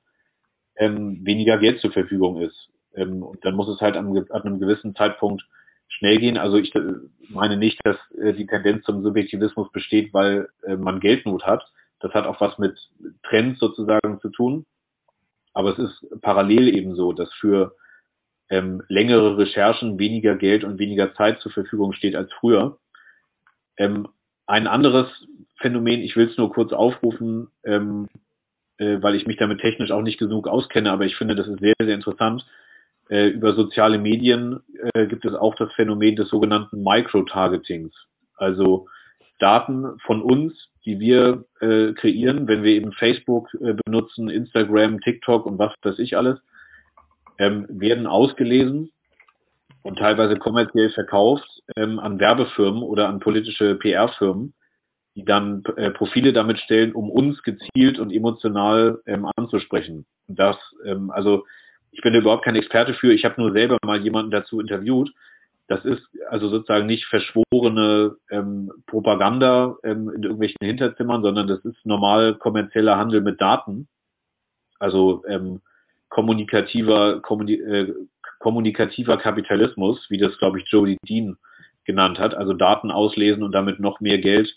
ähm, 0.76 1.24
weniger 1.24 1.58
Geld 1.58 1.80
zur 1.80 1.90
Verfügung 1.90 2.40
ist. 2.40 2.68
Ähm, 2.94 3.22
und 3.22 3.44
dann 3.44 3.54
muss 3.54 3.68
es 3.68 3.80
halt 3.80 3.96
an, 3.96 4.16
an 4.16 4.42
einem 4.42 4.60
gewissen 4.60 4.94
Zeitpunkt 4.94 5.42
schnell 5.88 6.18
gehen. 6.18 6.38
Also 6.38 6.56
ich 6.56 6.74
äh, 6.74 6.82
meine 7.28 7.56
nicht, 7.56 7.80
dass 7.84 7.96
äh, 8.12 8.32
die 8.32 8.46
Tendenz 8.46 8.84
zum 8.84 9.02
Subjektivismus 9.02 9.70
besteht, 9.72 10.14
weil 10.14 10.48
äh, 10.64 10.76
man 10.76 11.00
Geldnot 11.00 11.44
hat. 11.44 11.64
Das 12.00 12.12
hat 12.14 12.26
auch 12.26 12.40
was 12.40 12.58
mit 12.58 12.78
Trends 13.24 13.58
sozusagen 13.58 14.20
zu 14.20 14.28
tun. 14.28 14.66
Aber 15.52 15.72
es 15.72 15.78
ist 15.78 16.20
parallel 16.20 16.68
eben 16.68 16.94
so, 16.94 17.12
dass 17.12 17.32
für 17.34 17.74
ähm, 18.50 18.82
längere 18.88 19.36
Recherchen 19.36 19.98
weniger 19.98 20.36
Geld 20.36 20.64
und 20.64 20.78
weniger 20.78 21.14
Zeit 21.14 21.40
zur 21.40 21.52
Verfügung 21.52 21.92
steht 21.92 22.14
als 22.14 22.32
früher. 22.34 22.78
Ähm, 23.76 24.08
ein 24.46 24.66
anderes 24.66 25.08
Phänomen, 25.56 26.00
ich 26.00 26.16
will 26.16 26.28
es 26.28 26.38
nur 26.38 26.52
kurz 26.52 26.72
aufrufen, 26.72 27.48
ähm, 27.64 28.08
äh, 28.78 29.02
weil 29.02 29.16
ich 29.16 29.26
mich 29.26 29.36
damit 29.36 29.60
technisch 29.60 29.90
auch 29.90 30.02
nicht 30.02 30.18
genug 30.18 30.48
auskenne, 30.48 30.90
aber 30.92 31.04
ich 31.04 31.16
finde, 31.16 31.34
das 31.34 31.48
ist 31.48 31.60
sehr, 31.60 31.74
sehr 31.80 31.94
interessant. 31.94 32.46
Äh, 33.08 33.28
über 33.28 33.54
soziale 33.54 33.98
Medien 33.98 34.60
äh, 34.94 35.06
gibt 35.06 35.24
es 35.24 35.34
auch 35.34 35.54
das 35.54 35.72
Phänomen 35.74 36.16
des 36.16 36.28
sogenannten 36.28 36.82
Micro-Targetings. 36.82 37.92
Also 38.36 38.86
Daten 39.38 39.98
von 40.04 40.22
uns, 40.22 40.68
die 40.84 41.00
wir 41.00 41.44
äh, 41.60 41.92
kreieren, 41.92 42.48
wenn 42.48 42.62
wir 42.62 42.72
eben 42.72 42.92
Facebook 42.92 43.48
äh, 43.54 43.74
benutzen, 43.84 44.28
Instagram, 44.28 45.00
TikTok 45.00 45.46
und 45.46 45.58
was 45.58 45.72
weiß 45.82 45.98
ich 45.98 46.16
alles, 46.16 46.38
ähm, 47.38 47.66
werden 47.68 48.06
ausgelesen 48.06 48.90
und 49.82 49.98
teilweise 49.98 50.36
kommerziell 50.36 50.90
verkauft 50.90 51.48
ähm, 51.76 51.98
an 51.98 52.18
Werbefirmen 52.18 52.82
oder 52.82 53.08
an 53.08 53.20
politische 53.20 53.76
PR-Firmen, 53.76 54.54
die 55.14 55.24
dann 55.24 55.62
äh, 55.76 55.90
Profile 55.90 56.32
damit 56.32 56.58
stellen, 56.58 56.92
um 56.92 57.10
uns 57.10 57.42
gezielt 57.42 57.98
und 57.98 58.12
emotional 58.12 59.00
ähm, 59.06 59.26
anzusprechen. 59.36 60.04
Das, 60.26 60.56
ähm, 60.84 61.10
also 61.10 61.44
ich 61.92 62.00
bin 62.02 62.14
überhaupt 62.14 62.44
kein 62.44 62.56
Experte 62.56 62.94
für, 62.94 63.12
ich 63.12 63.24
habe 63.24 63.40
nur 63.40 63.52
selber 63.52 63.78
mal 63.84 64.00
jemanden 64.00 64.30
dazu 64.30 64.60
interviewt. 64.60 65.12
Das 65.66 65.84
ist 65.84 66.02
also 66.30 66.48
sozusagen 66.48 66.86
nicht 66.86 67.04
verschworene 67.06 68.16
ähm, 68.30 68.72
Propaganda 68.86 69.76
ähm, 69.84 70.10
in 70.14 70.22
irgendwelchen 70.22 70.64
Hinterzimmern, 70.64 71.22
sondern 71.22 71.46
das 71.46 71.62
ist 71.64 71.84
normal 71.84 72.36
kommerzieller 72.36 72.96
Handel 72.96 73.20
mit 73.20 73.40
Daten. 73.40 73.86
Also 74.78 75.22
ähm, 75.28 75.60
kommunikativer, 76.08 77.20
kommuni 77.20 77.54
äh, 77.54 77.94
kommunikativer 78.38 79.16
Kapitalismus, 79.18 80.06
wie 80.08 80.18
das, 80.18 80.38
glaube 80.38 80.60
ich, 80.60 80.68
Jody 80.68 80.96
Dean 81.06 81.36
genannt 81.84 82.18
hat. 82.18 82.34
Also 82.34 82.54
Daten 82.54 82.90
auslesen 82.90 83.42
und 83.42 83.52
damit 83.52 83.80
noch 83.80 84.00
mehr 84.00 84.18
Geld 84.18 84.56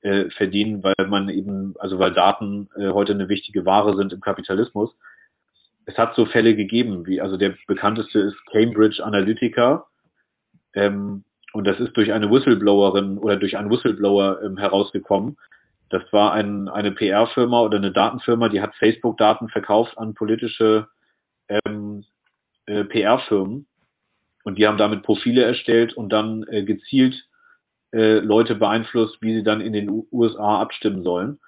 äh, 0.00 0.30
verdienen, 0.30 0.82
weil 0.82 1.06
man 1.08 1.28
eben, 1.28 1.74
also 1.78 1.98
weil 1.98 2.12
Daten 2.12 2.68
äh, 2.76 2.90
heute 2.90 3.12
eine 3.12 3.28
wichtige 3.28 3.66
Ware 3.66 3.96
sind 3.96 4.12
im 4.12 4.20
Kapitalismus 4.20 4.94
es 5.86 5.96
hat 5.96 6.14
so 6.16 6.26
Fälle 6.26 6.54
gegeben, 6.54 7.06
wie 7.06 7.20
also 7.20 7.36
der 7.36 7.54
bekannteste 7.66 8.18
ist 8.18 8.36
Cambridge 8.50 9.02
Analytica. 9.02 9.86
Ähm, 10.74 11.24
und 11.52 11.66
das 11.66 11.80
ist 11.80 11.96
durch 11.96 12.12
eine 12.12 12.30
Whistleblowerin 12.30 13.18
oder 13.18 13.36
durch 13.36 13.56
einen 13.56 13.70
Whistleblower 13.70 14.42
ähm, 14.42 14.58
herausgekommen. 14.58 15.38
Das 15.88 16.02
war 16.12 16.32
ein, 16.32 16.68
eine 16.68 16.90
PR-Firma 16.90 17.62
oder 17.62 17.78
eine 17.78 17.92
Datenfirma, 17.92 18.48
die 18.48 18.60
hat 18.60 18.74
Facebook-Daten 18.74 19.48
verkauft 19.48 19.96
an 19.96 20.14
politische 20.14 20.88
ähm, 21.48 22.04
äh, 22.66 22.84
PR-Firmen. 22.84 23.66
Und 24.42 24.58
die 24.58 24.66
haben 24.66 24.78
damit 24.78 25.04
Profile 25.04 25.44
erstellt 25.44 25.94
und 25.94 26.10
dann 26.10 26.44
äh, 26.48 26.64
gezielt 26.64 27.28
äh, 27.92 28.18
Leute 28.18 28.56
beeinflusst, 28.56 29.18
wie 29.22 29.34
sie 29.34 29.44
dann 29.44 29.60
in 29.60 29.72
den 29.72 29.88
U 29.88 30.06
USA 30.12 30.60
abstimmen 30.60 31.04
sollen. 31.04 31.38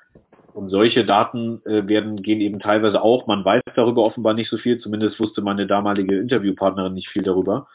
Und 0.59 0.71
solche 0.71 1.05
Daten 1.05 1.63
äh, 1.67 1.87
werden, 1.87 2.21
gehen 2.21 2.41
eben 2.41 2.59
teilweise 2.59 3.01
auch, 3.01 3.29
man 3.29 3.45
weiß 3.45 3.63
darüber 3.77 4.03
offenbar 4.03 4.35
nicht 4.35 4.51
so 4.51 4.57
viel, 4.57 4.81
zumindest 4.81 5.21
wusste 5.21 5.41
meine 5.41 5.69
damalige 5.69 6.19
Interviewpartnerin 6.19 6.95
nicht 6.95 7.11
viel 7.11 7.23
darüber, 7.23 7.69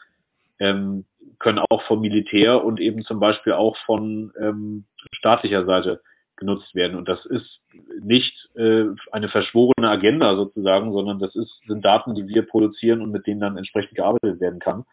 ähm, 0.58 1.06
können 1.38 1.60
auch 1.70 1.80
vom 1.84 2.02
Militär 2.02 2.62
und 2.62 2.80
eben 2.80 3.02
zum 3.02 3.20
Beispiel 3.20 3.54
auch 3.54 3.78
von 3.86 4.34
ähm, 4.38 4.84
staatlicher 5.12 5.64
Seite 5.64 6.02
genutzt 6.36 6.74
werden. 6.74 6.98
Und 6.98 7.08
das 7.08 7.24
ist 7.24 7.62
nicht 8.02 8.50
äh, 8.54 8.84
eine 9.12 9.30
verschworene 9.30 9.88
Agenda 9.88 10.36
sozusagen, 10.36 10.92
sondern 10.92 11.18
das 11.18 11.34
ist, 11.36 11.62
sind 11.66 11.82
Daten, 11.86 12.14
die 12.14 12.28
wir 12.28 12.42
produzieren 12.42 13.00
und 13.00 13.12
mit 13.12 13.26
denen 13.26 13.40
dann 13.40 13.56
entsprechend 13.56 13.96
gearbeitet 13.96 14.42
werden 14.42 14.58
kann. 14.58 14.84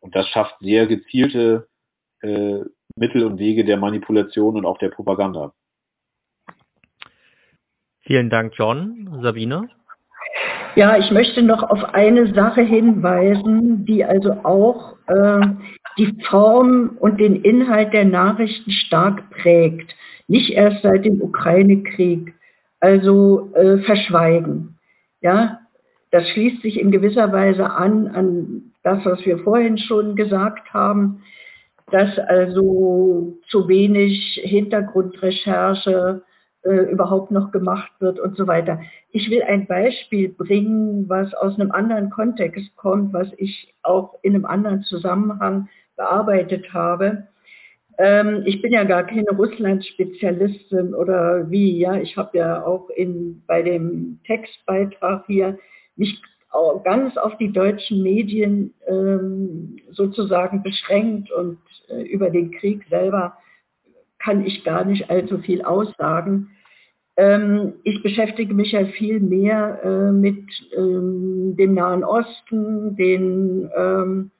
Und 0.00 0.14
das 0.14 0.28
schafft 0.28 0.56
sehr 0.60 0.86
gezielte 0.86 1.68
äh, 2.20 2.58
Mittel 2.96 3.24
und 3.24 3.38
Wege 3.38 3.64
der 3.64 3.78
Manipulation 3.78 4.58
und 4.58 4.66
auch 4.66 4.76
der 4.76 4.90
Propaganda. 4.90 5.54
Vielen 8.06 8.28
Dank, 8.28 8.52
John. 8.56 9.20
Sabine? 9.22 9.68
Ja, 10.76 10.98
ich 10.98 11.10
möchte 11.10 11.42
noch 11.42 11.62
auf 11.62 11.94
eine 11.94 12.34
Sache 12.34 12.62
hinweisen, 12.62 13.84
die 13.86 14.04
also 14.04 14.32
auch 14.42 14.96
äh, 15.06 15.40
die 15.96 16.12
Form 16.28 16.96
und 16.98 17.18
den 17.18 17.36
Inhalt 17.36 17.92
der 17.92 18.04
Nachrichten 18.04 18.70
stark 18.72 19.30
prägt. 19.30 19.94
Nicht 20.26 20.50
erst 20.50 20.82
seit 20.82 21.04
dem 21.04 21.22
Ukraine-Krieg. 21.22 22.34
Also 22.80 23.50
äh, 23.54 23.78
verschweigen. 23.78 24.78
Ja, 25.22 25.60
das 26.10 26.28
schließt 26.28 26.60
sich 26.60 26.78
in 26.78 26.90
gewisser 26.90 27.32
Weise 27.32 27.70
an 27.70 28.08
an 28.08 28.72
das, 28.82 29.02
was 29.06 29.24
wir 29.24 29.38
vorhin 29.38 29.78
schon 29.78 30.14
gesagt 30.14 30.74
haben, 30.74 31.22
dass 31.90 32.18
also 32.18 33.38
zu 33.48 33.68
wenig 33.68 34.38
Hintergrundrecherche 34.44 36.22
äh, 36.64 36.90
überhaupt 36.90 37.30
noch 37.30 37.52
gemacht 37.52 37.92
wird 38.00 38.18
und 38.18 38.36
so 38.36 38.46
weiter. 38.46 38.80
Ich 39.10 39.30
will 39.30 39.42
ein 39.42 39.66
Beispiel 39.66 40.28
bringen, 40.30 41.08
was 41.08 41.34
aus 41.34 41.58
einem 41.58 41.72
anderen 41.72 42.10
Kontext 42.10 42.74
kommt, 42.76 43.12
was 43.12 43.28
ich 43.36 43.74
auch 43.82 44.14
in 44.22 44.34
einem 44.34 44.46
anderen 44.46 44.82
Zusammenhang 44.82 45.68
bearbeitet 45.96 46.72
habe. 46.72 47.28
Ähm, 47.98 48.42
ich 48.44 48.60
bin 48.62 48.72
ja 48.72 48.84
gar 48.84 49.04
keine 49.04 49.30
Russland-Spezialistin 49.30 50.94
oder 50.94 51.50
wie, 51.50 51.78
ja. 51.78 51.96
Ich 51.96 52.16
habe 52.16 52.36
ja 52.38 52.64
auch 52.64 52.88
in, 52.90 53.42
bei 53.46 53.62
dem 53.62 54.20
Textbeitrag 54.26 55.24
hier 55.26 55.58
mich 55.96 56.20
ganz 56.84 57.16
auf 57.16 57.36
die 57.38 57.52
deutschen 57.52 58.02
Medien 58.02 58.74
ähm, 58.86 59.76
sozusagen 59.90 60.62
beschränkt 60.62 61.30
und 61.32 61.58
äh, 61.88 62.02
über 62.02 62.30
den 62.30 62.52
Krieg 62.52 62.84
selber 62.88 63.36
kann 64.18 64.44
ich 64.44 64.64
gar 64.64 64.84
nicht 64.84 65.10
allzu 65.10 65.38
viel 65.38 65.62
aussagen. 65.62 66.50
Ähm, 67.16 67.74
ich 67.84 68.02
beschäftige 68.02 68.54
mich 68.54 68.72
ja 68.72 68.86
viel 68.86 69.20
mehr 69.20 69.80
äh, 69.84 70.12
mit 70.12 70.44
ähm, 70.76 71.54
dem 71.56 71.74
Nahen 71.74 72.02
Osten, 72.02 72.96
den 72.96 73.70
ähm, 73.76 74.30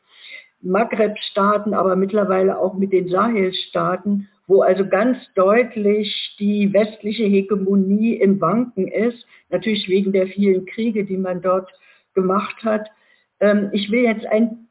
Maghreb-Staaten, 0.61 1.75
aber 1.75 1.95
mittlerweile 1.95 2.59
auch 2.59 2.75
mit 2.75 2.93
den 2.93 3.09
Sahel-Staaten, 3.09 4.29
wo 4.47 4.63
also 4.63 4.87
ganz 4.87 5.19
deutlich 5.35 6.37
die 6.41 6.73
westliche 6.73 7.25
Hegemonie 7.25 8.15
im 8.15 8.41
Wanken 8.41 8.89
ist, 8.89 9.25
natürlich 9.51 9.89
wegen 9.89 10.13
der 10.13 10.27
vielen 10.27 10.67
Kriege, 10.67 11.05
die 11.05 11.17
man 11.17 11.43
dort 11.43 11.71
gemacht 12.15 12.57
hat. 12.65 12.89
Ähm, 13.41 13.71
ich 13.73 13.91
will 13.91 14.03
jetzt 14.03 14.27
ein, 14.27 14.67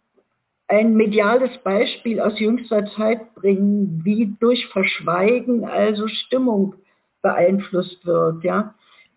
ein 0.67 0.95
mediales 0.95 1.57
Beispiel 1.63 2.19
aus 2.19 2.37
jüngster 2.37 2.85
Zeit 2.97 3.33
bringen, 3.35 4.01
wie 4.03 4.35
durch 4.39 4.67
Verschweigen 4.67 5.63
also 5.63 6.07
Stimmung 6.07 6.75
beeinflusst 7.23 8.05
wird. 8.05 8.43
Ja? 8.43 8.75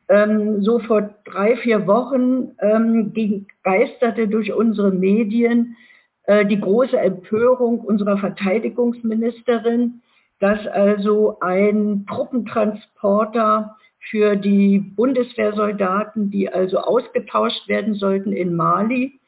Ähm, 0.08 0.62
so 0.62 0.78
vor 0.78 1.14
drei, 1.24 1.56
vier 1.56 1.86
Wochen 1.86 2.52
ähm, 2.60 3.12
geisterte 3.62 4.28
durch 4.28 4.52
unsere 4.54 4.90
Medien 4.90 5.76
äh, 6.24 6.46
die 6.46 6.60
große 6.60 6.98
Empörung 6.98 7.80
unserer 7.80 8.16
Verteidigungsministerin, 8.16 10.00
dass 10.40 10.66
also 10.66 11.38
ein 11.40 12.06
Truppentransporter 12.08 13.76
für 14.10 14.36
die 14.36 14.78
Bundeswehrsoldaten, 14.78 16.30
die 16.30 16.48
also 16.48 16.78
ausgetauscht 16.78 17.68
werden 17.68 17.94
sollten 17.94 18.32
in 18.32 18.54
Mali, 18.54 19.18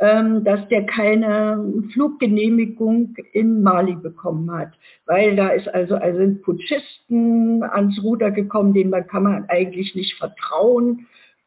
dass 0.00 0.68
der 0.68 0.84
keine 0.86 1.72
Fluggenehmigung 1.92 3.14
in 3.32 3.62
Mali 3.62 3.94
bekommen 3.94 4.50
hat, 4.50 4.72
weil 5.06 5.36
da 5.36 5.50
ist 5.50 5.68
also, 5.68 5.94
also 5.94 6.18
sind 6.18 6.42
Putschisten 6.42 7.62
ans 7.62 8.02
Ruder 8.02 8.32
gekommen, 8.32 8.74
denen 8.74 8.90
man 8.90 9.06
kann 9.06 9.22
man 9.22 9.44
eigentlich 9.48 9.94
nicht 9.94 10.14
vertrauen 10.18 11.06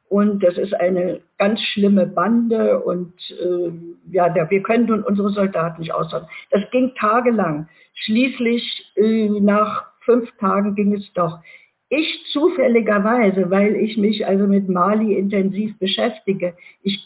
und 0.10 0.42
das 0.42 0.58
ist 0.58 0.74
eine 0.74 1.20
ganz 1.38 1.60
schlimme 1.60 2.08
Bande 2.08 2.80
und 2.80 3.14
äh, 3.32 3.72
ja, 4.12 4.30
da, 4.30 4.50
wir 4.50 4.64
können 4.64 4.86
nun 4.86 5.04
unsere 5.04 5.30
Soldaten 5.30 5.82
nicht 5.82 5.94
aushalten. 5.94 6.28
Das 6.52 6.62
ging 6.72 6.94
tagelang. 6.96 7.68
Schließlich 7.94 8.94
äh, 8.96 9.28
nach 9.42 9.88
fünf 10.06 10.32
Tagen 10.38 10.76
ging 10.76 10.94
es 10.94 11.12
doch. 11.14 11.40
Ich 11.90 12.26
zufälligerweise, 12.32 13.50
weil 13.50 13.76
ich 13.76 13.98
mich 13.98 14.26
also 14.26 14.46
mit 14.48 14.70
Mali 14.70 15.14
intensiv 15.14 15.78
beschäftige, 15.78 16.54
ich, 16.84 17.06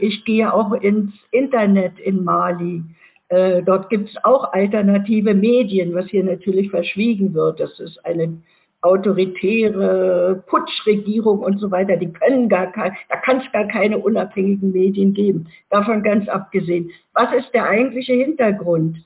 ich 0.00 0.24
gehe 0.24 0.52
auch 0.52 0.72
ins 0.72 1.12
Internet 1.30 1.98
in 1.98 2.24
Mali. 2.24 2.82
Äh, 3.28 3.62
dort 3.62 3.90
gibt 3.90 4.10
es 4.10 4.24
auch 4.24 4.52
alternative 4.52 5.34
Medien, 5.34 5.94
was 5.94 6.06
hier 6.06 6.24
natürlich 6.24 6.70
verschwiegen 6.70 7.34
wird. 7.34 7.60
Das 7.60 7.78
ist 7.78 8.04
eine 8.04 8.38
autoritäre 8.80 10.42
Putschregierung 10.46 11.40
und 11.40 11.58
so 11.58 11.70
weiter, 11.70 11.96
die 11.96 12.12
können 12.12 12.48
gar 12.48 12.70
kein, 12.70 12.92
da 13.08 13.16
kann 13.16 13.38
es 13.38 13.52
gar 13.52 13.66
keine 13.66 13.98
unabhängigen 13.98 14.72
Medien 14.72 15.14
geben. 15.14 15.48
Davon 15.70 16.02
ganz 16.02 16.28
abgesehen. 16.28 16.90
Was 17.12 17.32
ist 17.34 17.52
der 17.52 17.68
eigentliche 17.68 18.12
Hintergrund? 18.12 18.98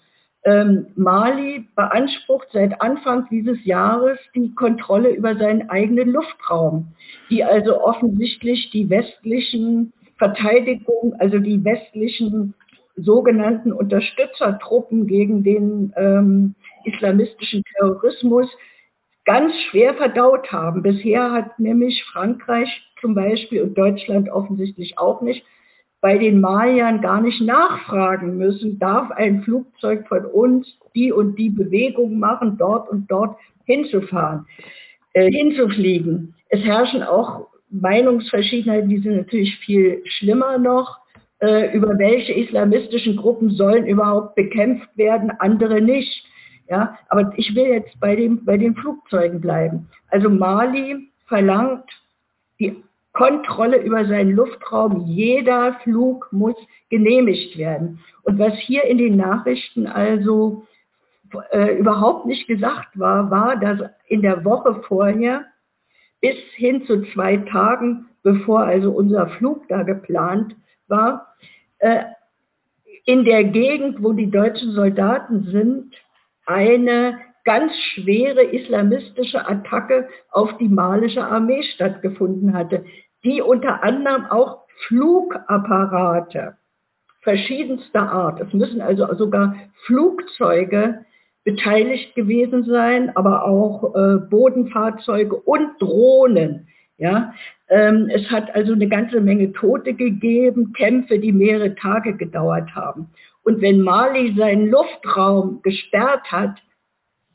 Ähm, 0.45 0.87
Mali 0.97 1.69
beansprucht 1.77 2.49
seit 2.53 2.81
Anfang 2.83 3.29
dieses 3.31 3.65
Jahres 3.65 4.19
die 4.35 4.53
Kontrolle 4.55 5.11
über 5.11 5.37
seinen 5.37 5.71
eigenen 5.71 6.11
Luftraum, 6.11 6.89
die 7.31 7.45
also 7.45 7.81
offensichtlich 7.81 8.71
die 8.73 8.91
westlichen 8.91 9.93
Verteidigung, 10.23 11.15
also 11.19 11.41
die 11.41 11.65
westlichen 11.65 12.55
sogenannten 12.95 13.73
Unterstützertruppen 13.73 15.09
gegen 15.09 15.43
den 15.43 15.93
ähm, 15.97 16.55
islamistischen 16.85 17.65
Terrorismus 17.75 18.49
ganz 19.25 19.53
schwer 19.69 19.95
verdaut 19.95 20.53
haben. 20.53 20.83
Bisher 20.83 21.33
hat 21.33 21.59
nämlich 21.59 22.05
Frankreich 22.05 22.69
zum 23.01 23.17
Beispiel 23.17 23.63
und 23.63 23.77
Deutschland 23.77 24.31
offensichtlich 24.31 24.97
auch 24.97 25.23
nicht 25.23 25.45
bei 26.01 26.19
den 26.19 26.41
Maliern 26.41 27.01
gar 27.01 27.21
nicht 27.21 27.41
nachfragen 27.41 28.37
müssen, 28.37 28.79
darf 28.79 29.11
ein 29.11 29.43
Flugzeug 29.43 30.07
von 30.07 30.25
uns 30.27 30.69
die 30.95 31.11
und 31.11 31.37
die 31.37 31.51
Bewegung 31.51 32.21
machen, 32.21 32.59
dort 32.59 32.89
und 32.89 33.11
dort 33.11 33.37
hinzufahren, 33.65 34.47
äh, 35.15 35.29
hinzufliegen. 35.33 36.35
Es 36.49 36.61
herrschen 36.61 37.03
auch 37.03 37.49
Meinungsverschiedenheiten, 37.73 38.89
die 38.89 38.99
sind 38.99 39.17
natürlich 39.17 39.57
viel 39.59 40.03
schlimmer 40.05 40.59
noch, 40.59 40.99
äh, 41.41 41.75
über 41.75 41.99
welche 41.99 42.33
islamistischen 42.33 43.17
Gruppen 43.17 43.51
sollen 43.51 43.87
überhaupt 43.87 44.35
bekämpft 44.35 44.97
werden, 44.97 45.31
andere 45.39 45.81
nicht. 45.81 46.25
Ja, 46.69 46.97
aber 47.09 47.33
ich 47.37 47.55
will 47.55 47.67
jetzt 47.67 47.99
bei, 48.01 48.15
dem, 48.15 48.45
bei 48.45 48.57
den 48.57 48.75
Flugzeugen 48.77 49.41
bleiben. 49.41 49.89
Also 50.09 50.31
Mali 50.31 51.09
verlangt 51.27 51.85
die 52.61 52.83
Kontrolle 53.13 53.83
über 53.83 54.07
seinen 54.07 54.33
Luftraum. 54.33 55.05
Jeder 55.07 55.75
Flug 55.83 56.29
muss 56.33 56.55
genehmigt 56.89 57.59
werden. 57.59 58.01
Und 58.23 58.39
was 58.39 58.55
hier 58.55 58.85
in 58.85 58.99
den 58.99 59.17
Nachrichten 59.17 59.87
also 59.87 60.65
äh, 61.51 61.77
überhaupt 61.79 62.27
nicht 62.27 62.47
gesagt 62.47 62.99
war, 62.99 63.31
war, 63.31 63.57
dass 63.57 63.81
in 64.07 64.23
der 64.23 64.45
Woche 64.45 64.83
vorher 64.87 65.45
bis 66.23 66.37
hin 66.55 66.87
zu 66.87 67.03
zwei 67.13 67.37
Tagen, 67.37 68.07
bevor 68.23 68.61
also 68.61 68.93
unser 68.93 69.27
Flug 69.27 69.69
da 69.69 69.83
geplant 69.83 70.57
war, 70.89 71.35
äh, 71.81 72.05
in 73.05 73.25
der 73.25 73.45
Gegend, 73.45 74.03
wo 74.03 74.13
die 74.13 74.31
deutschen 74.31 74.73
Soldaten 74.73 75.45
sind, 75.51 75.95
eine 76.47 77.19
ganz 77.45 77.73
schwere 77.93 78.43
islamistische 78.45 79.47
Attacke 79.47 80.09
auf 80.31 80.57
die 80.59 80.69
malische 80.69 81.25
Armee 81.25 81.63
stattgefunden 81.75 82.55
hatte, 82.55 82.85
die 83.25 83.43
unter 83.43 83.83
anderem 83.83 84.27
auch 84.27 84.63
Flugapparate 84.87 86.57
verschiedenster 87.23 88.11
Art, 88.11 88.41
es 88.41 88.53
müssen 88.53 88.81
also 88.81 89.13
sogar 89.15 89.55
Flugzeuge 89.87 91.05
beteiligt 91.45 92.15
gewesen 92.15 92.65
sein, 92.65 93.15
aber 93.17 93.45
auch 93.45 93.95
äh, 93.95 94.19
Bodenfahrzeuge 94.31 95.35
und 95.37 95.81
Drohnen. 95.81 96.69
Ja, 96.99 97.35
ähm, 97.69 98.11
es 98.13 98.31
hat 98.31 98.55
also 98.55 98.75
eine 98.75 98.89
ganze 98.89 99.21
Menge 99.21 99.53
Tote 99.53 99.95
gegeben, 99.95 100.73
Kämpfe, 100.73 101.19
die 101.19 101.33
mehrere 101.33 101.75
Tage 101.75 102.17
gedauert 102.17 102.73
haben. 102.75 103.09
Und 103.45 103.61
wenn 103.61 103.81
Mali 103.81 104.35
seinen 104.37 104.71
Luftraum 104.71 105.61
gesperrt 105.63 106.31
hat, 106.31 106.63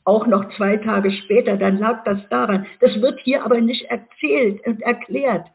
auch 0.04 0.26
noch 0.26 0.48
zwei 0.56 0.78
Tage 0.78 1.10
später, 1.10 1.58
dann 1.58 1.78
lag 1.78 2.02
das 2.04 2.18
daran. 2.30 2.64
Das 2.80 2.98
wird 3.02 3.20
hier 3.20 3.44
aber 3.44 3.60
nicht 3.60 3.84
erzählt 3.90 4.66
und 4.66 4.80
erklärt. 4.80 5.46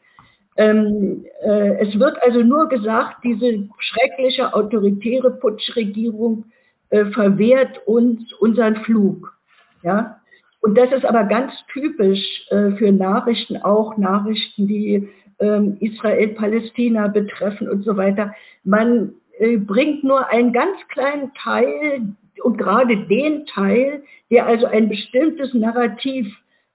Ähm, 0.58 1.26
äh, 1.44 1.88
es 1.88 1.98
wird 1.98 2.22
also 2.22 2.42
nur 2.42 2.70
gesagt, 2.70 3.24
diese 3.24 3.68
schreckliche 3.80 4.54
autoritäre 4.54 5.32
Putschregierung 5.32 6.46
äh, 6.94 7.06
verwehrt 7.06 7.82
uns 7.88 8.32
unseren 8.34 8.76
Flug. 8.84 9.36
Ja? 9.82 10.22
Und 10.62 10.78
das 10.78 10.92
ist 10.92 11.06
aber 11.06 11.24
ganz 11.24 11.52
typisch 11.74 12.46
äh, 12.52 12.70
für 12.74 12.92
Nachrichten, 12.92 13.58
auch 13.58 13.98
Nachrichten, 13.98 14.68
die 14.68 15.10
ähm, 15.40 15.78
Israel-Palästina 15.80 17.08
betreffen 17.08 17.68
und 17.68 17.84
so 17.84 17.98
weiter. 17.98 18.36
Man 18.64 19.14
äh, 19.40 19.58
bringt 19.58 20.04
nur 20.04 20.30
einen 20.30 20.54
ganz 20.54 20.78
kleinen 20.90 21.34
Teil 21.34 22.14
und 22.44 22.58
gerade 22.60 22.96
den 23.08 23.48
Teil, 23.48 24.04
der 24.30 24.46
also 24.46 24.68
ein 24.68 24.88
bestimmtes 24.88 25.52
Narrativ 25.56 26.28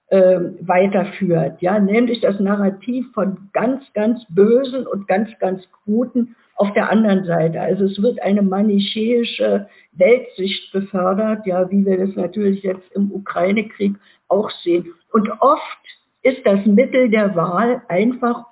äh, 0.07 0.39
weiterführt, 0.59 1.61
ja, 1.61 1.79
nämlich 1.79 2.19
das 2.19 2.37
Narrativ 2.41 3.05
von 3.13 3.37
ganz, 3.53 3.85
ganz 3.93 4.25
Bösen 4.27 4.85
und 4.85 5.07
ganz, 5.07 5.29
ganz 5.39 5.63
Guten 5.85 6.35
auf 6.59 6.73
der 6.73 6.89
anderen 6.89 7.23
Seite. 7.23 7.61
Also 7.61 7.85
es 7.85 8.01
wird 8.01 8.21
eine 8.21 8.41
manichäische 8.41 9.69
Weltsicht 9.93 10.73
befördert, 10.73 11.47
ja, 11.47 11.71
wie 11.71 11.85
wir 11.85 12.05
das 12.05 12.15
natürlich 12.17 12.63
jetzt 12.63 12.91
im 12.91 13.11
Ukraine-Krieg 13.13 13.95
auch 14.27 14.49
sehen. 14.63 14.93
Und 15.13 15.31
oft 15.39 15.79
ist 16.21 16.45
das 16.45 16.65
Mittel 16.65 17.09
der 17.09 17.33
Wahl 17.33 17.81
einfach 17.87 18.43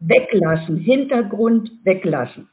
weglassen, 0.00 0.78
Hintergrund 0.78 1.70
weglassen. 1.84 2.48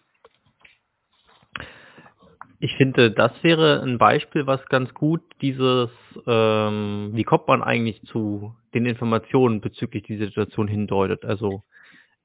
Ich 2.60 2.76
finde, 2.76 3.12
das 3.12 3.32
wäre 3.42 3.82
ein 3.84 3.98
Beispiel, 3.98 4.48
was 4.48 4.66
ganz 4.66 4.94
gut 4.94 5.22
dieses, 5.42 5.90
ähm, 6.28 7.12
wie 7.14 7.24
kommt 7.24 7.48
man 7.48 7.64
eigentlich 7.64 8.02
zu 8.04 8.54
den 8.74 8.86
Informationen 8.86 9.62
bezüglich 9.62 10.04
dieser 10.04 10.26
Situation 10.26 10.68
hindeutet. 10.68 11.24
Also 11.24 11.64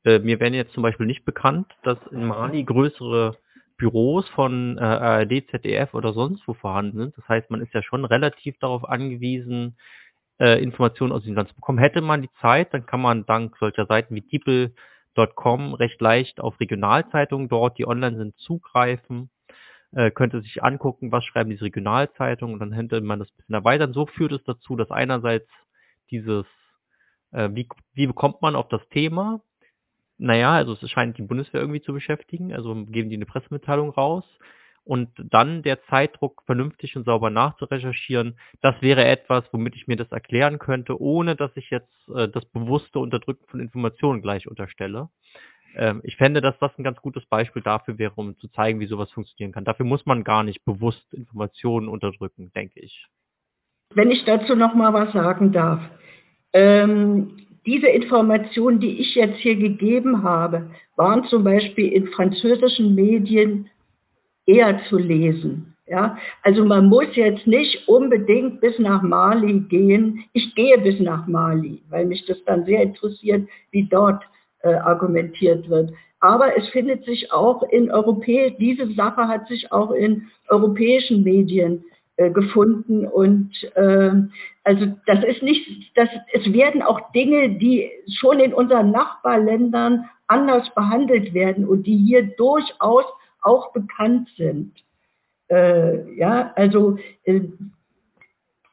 äh, 0.05 0.19
mir 0.19 0.41
wären 0.41 0.55
jetzt 0.55 0.73
zum 0.73 0.83
Beispiel 0.83 1.07
nicht 1.07 1.25
bekannt, 1.25 1.67
dass 1.83 1.99
in 2.11 2.27
Mali 2.27 2.65
größere 2.65 3.37
Büros 3.77 4.29
von 4.31 4.79
äh, 4.79 4.81
ARD, 4.81 5.49
ZDF 5.51 5.95
oder 5.95 6.13
sonst 6.13 6.47
wo 6.49 6.55
vorhanden 6.55 6.99
sind. 6.99 7.17
Das 7.17 7.29
heißt, 7.29 7.51
man 7.51 7.61
ist 7.61 7.73
ja 7.75 7.83
schon 7.83 8.05
relativ 8.05 8.59
darauf 8.59 8.89
angewiesen, 8.89 9.77
äh, 10.41 10.63
Informationen 10.63 11.13
aus 11.13 11.25
dem 11.25 11.35
Land 11.35 11.51
zu 11.51 11.55
bekommen. 11.55 11.79
Hätte 11.79 12.01
man 12.01 12.23
die 12.23 12.31
Zeit, 12.41 12.75
dann 12.75 12.87
kann 12.87 13.01
man 13.01 13.27
dank 13.27 13.57
solcher 13.59 13.87
Seiten 13.87 14.15
wie 14.15 14.23
DeepL.com 14.23 15.75
recht 15.75 16.01
leicht 16.01 16.41
auf 16.41 16.59
Regionalzeitungen 16.61 17.49
dort, 17.49 17.79
die 17.79 17.87
online 17.87 18.17
sind, 18.17 18.37
zugreifen 18.39 19.31
äh, 19.93 20.11
könnte 20.11 20.41
sich 20.43 20.63
angucken, 20.63 21.13
was 21.13 21.25
schreiben 21.25 21.51
diese 21.51 21.65
Regionalzeitungen 21.65 22.55
und 22.55 22.61
dann 22.61 22.73
hätte 22.73 23.01
man 23.01 23.19
das 23.19 23.29
ein 23.31 23.37
bisschen 23.37 23.55
erweitern. 23.55 23.93
So 23.93 24.07
führt 24.07 24.33
es 24.33 24.45
dazu, 24.45 24.77
dass 24.77 24.91
einerseits 24.91 25.49
dieses, 26.11 26.47
äh, 27.33 27.49
wie, 27.53 27.69
wie 27.95 28.07
bekommt 28.07 28.43
man 28.43 28.57
auf 28.57 28.69
das 28.69 28.87
Thema? 28.91 29.41
Naja, 30.19 30.53
also 30.53 30.77
es 30.81 30.91
scheint 30.91 31.17
die 31.17 31.23
Bundeswehr 31.23 31.61
irgendwie 31.61 31.81
zu 31.81 31.93
beschäftigen, 31.93 32.53
also 32.53 32.75
geben 32.75 33.09
die 33.09 33.17
eine 33.17 33.27
Pressemitteilung 33.27 33.91
raus 33.91 34.25
und 34.89 35.11
dann 35.17 35.63
der 35.63 35.83
Zeitdruck 35.85 36.43
vernünftig 36.47 36.97
und 36.97 37.05
sauber 37.05 37.29
nachzurecherchieren, 37.29 38.39
das 38.63 38.81
wäre 38.81 39.05
etwas, 39.05 39.45
womit 39.53 39.77
ich 39.77 39.87
mir 39.87 39.97
das 39.97 40.11
erklären 40.11 40.59
könnte, 40.59 41.01
ohne 41.01 41.37
dass 41.37 41.51
ich 41.57 41.69
jetzt 41.71 41.93
äh, 42.15 42.27
das 42.29 42.45
bewusste 42.47 42.99
Unterdrücken 42.99 43.45
von 43.49 43.61
Informationen 43.61 44.23
gleich 44.23 44.49
unterstelle. 44.49 45.11
Ähm, 45.77 46.01
ich 46.05 46.17
fände, 46.17 46.41
dass 46.41 46.59
das 46.59 46.73
ein 46.79 46.85
ganz 46.85 47.03
gutes 47.03 47.27
Beispiel 47.27 47.61
dafür 47.61 47.99
wäre, 47.99 48.15
um 48.17 48.39
zu 48.39 48.49
zeigen, 48.49 48.81
wie 48.81 48.87
sowas 48.87 49.13
funktionieren 49.13 49.53
kann. 49.53 49.67
Dafür 49.67 49.85
muss 49.85 50.07
man 50.07 50.25
gar 50.25 50.43
nicht 50.43 50.65
bewusst 50.65 51.13
Informationen 51.13 51.89
unterdrücken, 51.89 52.51
denke 52.55 52.81
ich. 52.81 53.07
Wenn 53.95 54.11
ich 54.11 54.25
dazu 54.25 54.57
noch 54.57 54.75
mal 54.75 54.95
was 54.95 55.13
sagen 55.13 55.53
darf. 55.53 55.83
Ähm, 56.55 57.48
diese 57.69 57.89
Informationen, 57.89 58.81
die 58.81 58.99
ich 58.99 59.15
jetzt 59.15 59.37
hier 59.41 59.55
gegeben 59.55 60.23
habe, 60.23 60.71
waren 60.97 61.23
zum 61.25 61.45
Beispiel 61.45 61.93
in 61.93 62.07
französischen 62.09 62.95
Medien 62.95 63.69
eher 64.47 64.81
zu 64.89 64.97
lesen. 64.97 65.75
Ja, 65.87 66.17
also 66.43 66.65
man 66.65 66.87
muss 66.87 67.15
jetzt 67.15 67.47
nicht 67.47 67.87
unbedingt 67.87 68.63
bis 68.63 68.79
nach 68.79 69.03
Mali 69.03 69.61
gehen. 69.69 70.25
Ich 70.33 70.55
gehe 70.55 70.79
bis 70.79 70.99
nach 70.99 71.27
Mali, 71.27 71.83
weil 71.91 72.07
mich 72.07 72.25
das 72.25 72.43
dann 72.45 72.65
sehr 72.65 72.83
interessiert, 72.83 73.47
wie 73.71 73.85
dort 73.85 74.23
äh, 74.63 74.73
argumentiert 74.75 75.69
wird. 75.69 75.93
Aber 76.21 76.57
es 76.57 76.67
findet 76.71 77.05
sich 77.05 77.31
auch 77.33 77.63
in 77.65 77.91
Europä 77.91 78.51
diese 78.59 78.87
Sache 78.95 79.29
hat 79.29 79.47
sich 79.47 79.71
auch 79.73 79.91
in 79.91 80.29
europäischen 80.49 81.23
Medien 81.23 81.85
äh, 82.17 82.31
gefunden 82.31 83.07
und 83.07 83.51
äh, 83.75 84.13
also 84.69 84.85
das 85.07 85.25
ist 85.25 85.43
nicht, 85.43 85.67
das, 85.97 86.11
es 86.35 86.53
werden 86.53 86.83
auch 86.83 87.11
Dinge, 87.13 87.49
die 87.49 87.91
schon 88.21 88.39
in 88.39 88.53
unseren 88.53 88.91
Nachbarländern 88.91 90.05
anders 90.27 90.69
behandelt 90.75 91.33
werden 91.33 91.67
und 91.67 91.87
die 91.87 91.97
hier 91.97 92.23
durchaus 92.37 93.07
auch 93.41 93.73
bekannt 93.73 94.29
sind. 94.37 94.75
Äh, 95.49 96.15
ja, 96.19 96.53
also, 96.55 96.99
äh, 97.25 97.41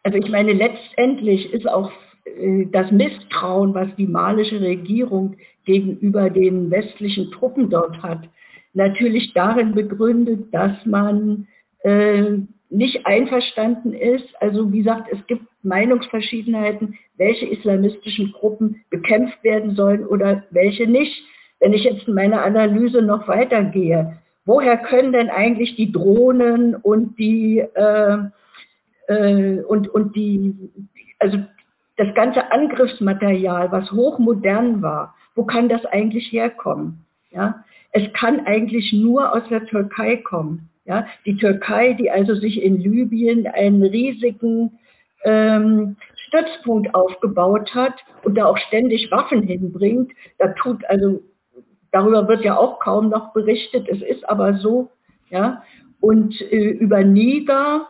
also 0.03 0.17
ich 0.17 0.29
meine, 0.29 0.51
letztendlich 0.51 1.53
ist 1.53 1.65
auch 1.65 1.89
äh, 2.25 2.65
das 2.73 2.91
Misstrauen, 2.91 3.73
was 3.73 3.87
die 3.95 4.07
malische 4.07 4.59
Regierung 4.59 5.37
gegenüber 5.63 6.29
den 6.29 6.71
westlichen 6.71 7.31
Truppen 7.31 7.69
dort 7.69 8.03
hat, 8.03 8.27
natürlich 8.73 9.31
darin 9.33 9.73
begründet, 9.73 10.53
dass 10.53 10.85
man 10.85 11.47
äh, 11.83 12.39
nicht 12.75 13.05
einverstanden 13.05 13.93
ist. 13.93 14.29
Also 14.41 14.71
wie 14.71 14.79
gesagt, 14.79 15.09
es 15.11 15.25
gibt 15.27 15.43
Meinungsverschiedenheiten, 15.63 16.97
welche 17.17 17.45
islamistischen 17.45 18.31
Gruppen 18.33 18.83
bekämpft 18.89 19.43
werden 19.43 19.75
sollen 19.75 20.05
oder 20.05 20.43
welche 20.51 20.87
nicht. 20.87 21.23
Wenn 21.59 21.73
ich 21.73 21.83
jetzt 21.83 22.07
in 22.07 22.13
meiner 22.13 22.43
Analyse 22.43 23.01
noch 23.01 23.27
weitergehe, 23.27 24.17
woher 24.45 24.77
können 24.77 25.13
denn 25.13 25.29
eigentlich 25.29 25.75
die 25.75 25.91
Drohnen 25.91 26.75
und 26.75 27.17
die 27.17 27.59
äh, 27.59 28.17
äh, 29.07 29.61
und, 29.61 29.87
und 29.89 30.15
die, 30.15 30.55
also 31.19 31.37
das 31.97 32.13
ganze 32.13 32.51
Angriffsmaterial, 32.51 33.71
was 33.71 33.91
hochmodern 33.91 34.81
war, 34.81 35.15
wo 35.35 35.45
kann 35.45 35.69
das 35.69 35.85
eigentlich 35.85 36.31
herkommen? 36.31 37.05
Ja, 37.31 37.63
es 37.91 38.11
kann 38.13 38.45
eigentlich 38.45 38.93
nur 38.93 39.33
aus 39.33 39.43
der 39.49 39.65
Türkei 39.65 40.17
kommen. 40.17 40.69
Ja, 40.85 41.07
die 41.25 41.35
Türkei, 41.35 41.93
die 41.93 42.11
also 42.11 42.35
sich 42.35 42.61
in 42.61 42.79
Libyen 42.79 43.47
einen 43.47 43.83
riesigen 43.83 44.77
ähm, 45.23 45.97
Stützpunkt 46.15 46.93
aufgebaut 46.93 47.73
hat 47.73 47.93
und 48.23 48.35
da 48.35 48.45
auch 48.45 48.57
ständig 48.57 49.09
Waffen 49.11 49.41
hinbringt, 49.41 50.11
da 50.37 50.49
tut 50.49 50.85
also 50.87 51.21
darüber 51.91 52.27
wird 52.27 52.43
ja 52.43 52.57
auch 52.57 52.79
kaum 52.79 53.09
noch 53.09 53.33
berichtet. 53.33 53.87
Es 53.89 54.01
ist 54.01 54.27
aber 54.29 54.57
so, 54.57 54.91
ja. 55.29 55.63
Und 56.01 56.39
äh, 56.51 56.69
über 56.69 57.03
Niger 57.03 57.87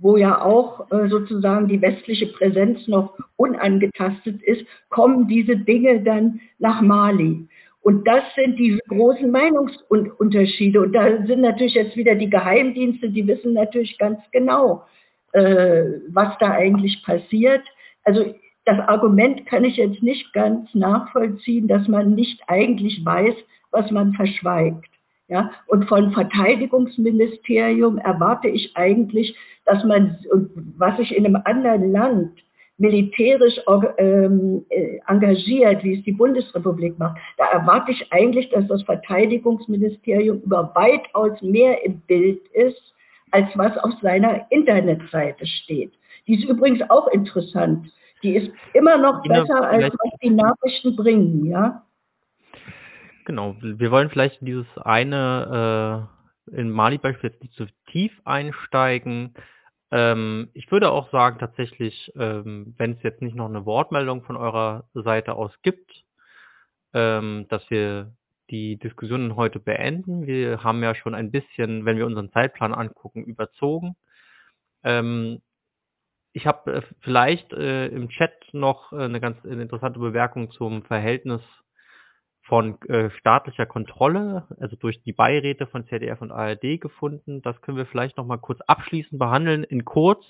wo 0.00 0.16
ja 0.16 0.40
auch 0.42 0.90
äh, 0.90 1.08
sozusagen 1.08 1.68
die 1.68 1.80
westliche 1.80 2.26
Präsenz 2.26 2.88
noch 2.88 3.16
unangetastet 3.36 4.42
ist, 4.42 4.64
kommen 4.88 5.28
diese 5.28 5.56
Dinge 5.56 6.02
dann 6.02 6.40
nach 6.58 6.80
Mali. 6.80 7.46
Und 7.82 8.06
das 8.06 8.22
sind 8.34 8.58
die 8.58 8.78
großen 8.88 9.30
Meinungsunterschiede. 9.30 10.80
Und 10.80 10.92
da 10.92 11.24
sind 11.26 11.40
natürlich 11.40 11.74
jetzt 11.74 11.96
wieder 11.96 12.14
die 12.14 12.28
Geheimdienste, 12.28 13.08
die 13.08 13.26
wissen 13.26 13.54
natürlich 13.54 13.96
ganz 13.98 14.18
genau, 14.32 14.84
äh, 15.32 15.84
was 16.08 16.36
da 16.38 16.50
eigentlich 16.50 17.02
passiert. 17.04 17.62
Also 18.04 18.34
das 18.66 18.78
Argument 18.80 19.46
kann 19.46 19.64
ich 19.64 19.76
jetzt 19.76 20.02
nicht 20.02 20.32
ganz 20.32 20.74
nachvollziehen, 20.74 21.68
dass 21.68 21.88
man 21.88 22.14
nicht 22.14 22.42
eigentlich 22.46 23.04
weiß, 23.04 23.34
was 23.70 23.90
man 23.90 24.12
verschweigt. 24.12 24.86
Ja, 25.28 25.52
und 25.68 25.88
von 25.88 26.10
Verteidigungsministerium 26.10 27.98
erwarte 27.98 28.48
ich 28.48 28.76
eigentlich, 28.76 29.36
dass 29.64 29.84
man, 29.84 30.18
was 30.76 30.96
sich 30.96 31.16
in 31.16 31.24
einem 31.24 31.40
anderen 31.44 31.92
Land 31.92 32.32
militärisch 32.80 33.60
ähm, 33.98 34.64
äh, 34.70 34.98
engagiert, 35.06 35.84
wie 35.84 35.98
es 35.98 36.04
die 36.04 36.12
Bundesrepublik 36.12 36.98
macht, 36.98 37.18
da 37.36 37.44
erwarte 37.46 37.92
ich 37.92 38.10
eigentlich, 38.10 38.48
dass 38.50 38.66
das 38.68 38.82
Verteidigungsministerium 38.84 40.40
über 40.40 40.72
weitaus 40.74 41.40
mehr 41.42 41.84
im 41.84 42.00
Bild 42.00 42.40
ist, 42.54 42.94
als 43.32 43.46
was 43.54 43.76
auf 43.78 43.92
seiner 44.00 44.50
Internetseite 44.50 45.46
steht. 45.46 45.92
Die 46.26 46.36
ist 46.36 46.48
übrigens 46.48 46.80
auch 46.88 47.08
interessant. 47.08 47.86
Die 48.22 48.34
ist 48.34 48.50
immer 48.72 48.96
noch 48.96 49.22
besser, 49.22 49.62
als 49.62 49.92
was 49.92 50.18
die 50.22 50.30
Nachrichten 50.30 50.96
bringen, 50.96 51.46
ja. 51.46 51.84
Genau, 53.26 53.56
wir 53.60 53.90
wollen 53.90 54.08
vielleicht 54.08 54.38
dieses 54.40 54.66
eine 54.82 56.08
äh, 56.48 56.58
in 56.58 56.70
Mali-Beispiel 56.70 57.30
jetzt 57.30 57.42
nicht 57.42 57.54
zu 57.54 57.66
tief 57.90 58.12
einsteigen. 58.24 59.34
Ähm, 59.90 60.50
ich 60.54 60.70
würde 60.70 60.90
auch 60.90 61.10
sagen, 61.10 61.38
tatsächlich, 61.38 62.12
ähm, 62.16 62.74
wenn 62.78 62.92
es 62.92 63.02
jetzt 63.02 63.22
nicht 63.22 63.36
noch 63.36 63.48
eine 63.48 63.66
Wortmeldung 63.66 64.22
von 64.22 64.36
eurer 64.36 64.84
Seite 64.94 65.34
aus 65.34 65.52
gibt, 65.62 66.04
ähm, 66.94 67.46
dass 67.48 67.68
wir 67.70 68.12
die 68.50 68.76
Diskussionen 68.78 69.36
heute 69.36 69.60
beenden. 69.60 70.26
Wir 70.26 70.62
haben 70.64 70.82
ja 70.82 70.94
schon 70.94 71.14
ein 71.14 71.30
bisschen, 71.30 71.84
wenn 71.84 71.96
wir 71.96 72.06
unseren 72.06 72.32
Zeitplan 72.32 72.74
angucken, 72.74 73.24
überzogen. 73.24 73.96
Ähm, 74.84 75.40
ich 76.32 76.46
habe 76.46 76.74
äh, 76.74 76.82
vielleicht 77.00 77.52
äh, 77.52 77.86
im 77.88 78.08
Chat 78.08 78.32
noch 78.52 78.92
äh, 78.92 79.04
eine 79.04 79.20
ganz 79.20 79.44
interessante 79.44 79.98
Bemerkung 80.00 80.50
zum 80.52 80.82
Verhältnis 80.84 81.42
von 82.50 82.82
äh, 82.88 83.10
staatlicher 83.10 83.64
Kontrolle, 83.64 84.44
also 84.58 84.74
durch 84.74 85.00
die 85.04 85.12
Beiräte 85.12 85.68
von 85.68 85.86
ZDF 85.86 86.20
und 86.20 86.32
ARD 86.32 86.80
gefunden. 86.80 87.42
Das 87.42 87.60
können 87.62 87.76
wir 87.76 87.86
vielleicht 87.86 88.16
noch 88.16 88.26
mal 88.26 88.38
kurz 88.38 88.60
abschließend 88.62 89.20
behandeln, 89.20 89.62
in 89.62 89.84
kurz. 89.84 90.24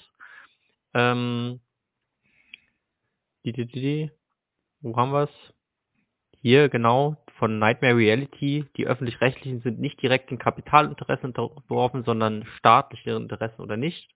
Ähm, 0.93 1.61
die, 3.43 3.53
die, 3.53 3.65
die, 3.65 4.11
wo 4.83 4.95
haben 4.99 5.13
wir 5.13 5.23
es? 5.23 5.55
Hier, 6.43 6.69
genau, 6.69 7.17
von 7.39 7.59
Nightmare 7.59 7.97
Reality, 7.97 8.67
die 8.77 8.87
öffentlich-rechtlichen 8.87 9.63
sind 9.63 9.81
nicht 9.81 10.03
direkt 10.03 10.31
den 10.31 10.39
Kapitalinteressen 10.39 11.35
unterworfen, 11.35 12.05
sondern 12.05 12.45
staatliche 12.59 13.13
Interessen 13.13 13.63
oder 13.63 13.79
nicht. 13.79 14.11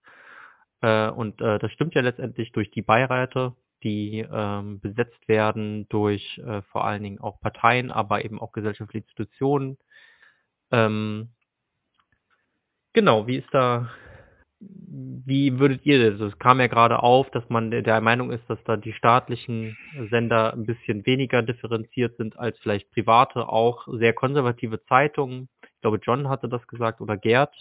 Äh, 0.82 1.08
und 1.08 1.40
äh, 1.40 1.58
das 1.58 1.72
stimmt 1.72 1.94
ja 1.94 2.02
letztendlich 2.02 2.52
durch 2.52 2.70
die 2.70 2.82
Beiräte, 2.82 3.54
die 3.84 4.26
ähm, 4.30 4.80
besetzt 4.80 5.28
werden 5.28 5.86
durch 5.90 6.38
äh, 6.38 6.62
vor 6.62 6.84
allen 6.84 7.02
Dingen 7.02 7.20
auch 7.20 7.40
Parteien, 7.40 7.90
aber 7.92 8.24
eben 8.24 8.40
auch 8.40 8.52
gesellschaftliche 8.52 9.04
Institutionen. 9.06 9.78
Ähm, 10.72 11.28
genau, 12.92 13.26
wie 13.26 13.36
ist 13.36 13.52
da 13.52 13.90
wie 14.66 15.58
würdet 15.58 15.84
ihr 15.84 16.12
das? 16.12 16.20
Es 16.20 16.38
kam 16.38 16.60
ja 16.60 16.66
gerade 16.66 17.02
auf, 17.02 17.30
dass 17.30 17.48
man 17.48 17.70
der 17.70 18.00
Meinung 18.00 18.30
ist, 18.30 18.48
dass 18.48 18.58
da 18.64 18.76
die 18.76 18.92
staatlichen 18.92 19.76
Sender 20.10 20.52
ein 20.52 20.66
bisschen 20.66 21.04
weniger 21.06 21.42
differenziert 21.42 22.16
sind 22.16 22.38
als 22.38 22.58
vielleicht 22.60 22.90
private, 22.92 23.48
auch 23.48 23.86
sehr 23.98 24.12
konservative 24.12 24.82
Zeitungen. 24.84 25.48
Ich 25.62 25.80
glaube, 25.80 26.00
John 26.02 26.28
hatte 26.28 26.48
das 26.48 26.66
gesagt 26.66 27.00
oder 27.00 27.16
Gerd. 27.16 27.52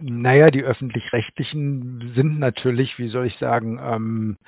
Naja, 0.00 0.50
die 0.50 0.62
öffentlich-rechtlichen 0.62 2.12
sind 2.14 2.38
natürlich, 2.38 2.98
wie 2.98 3.08
soll 3.08 3.26
ich 3.26 3.36
sagen, 3.36 3.78
ähm, 3.82 4.38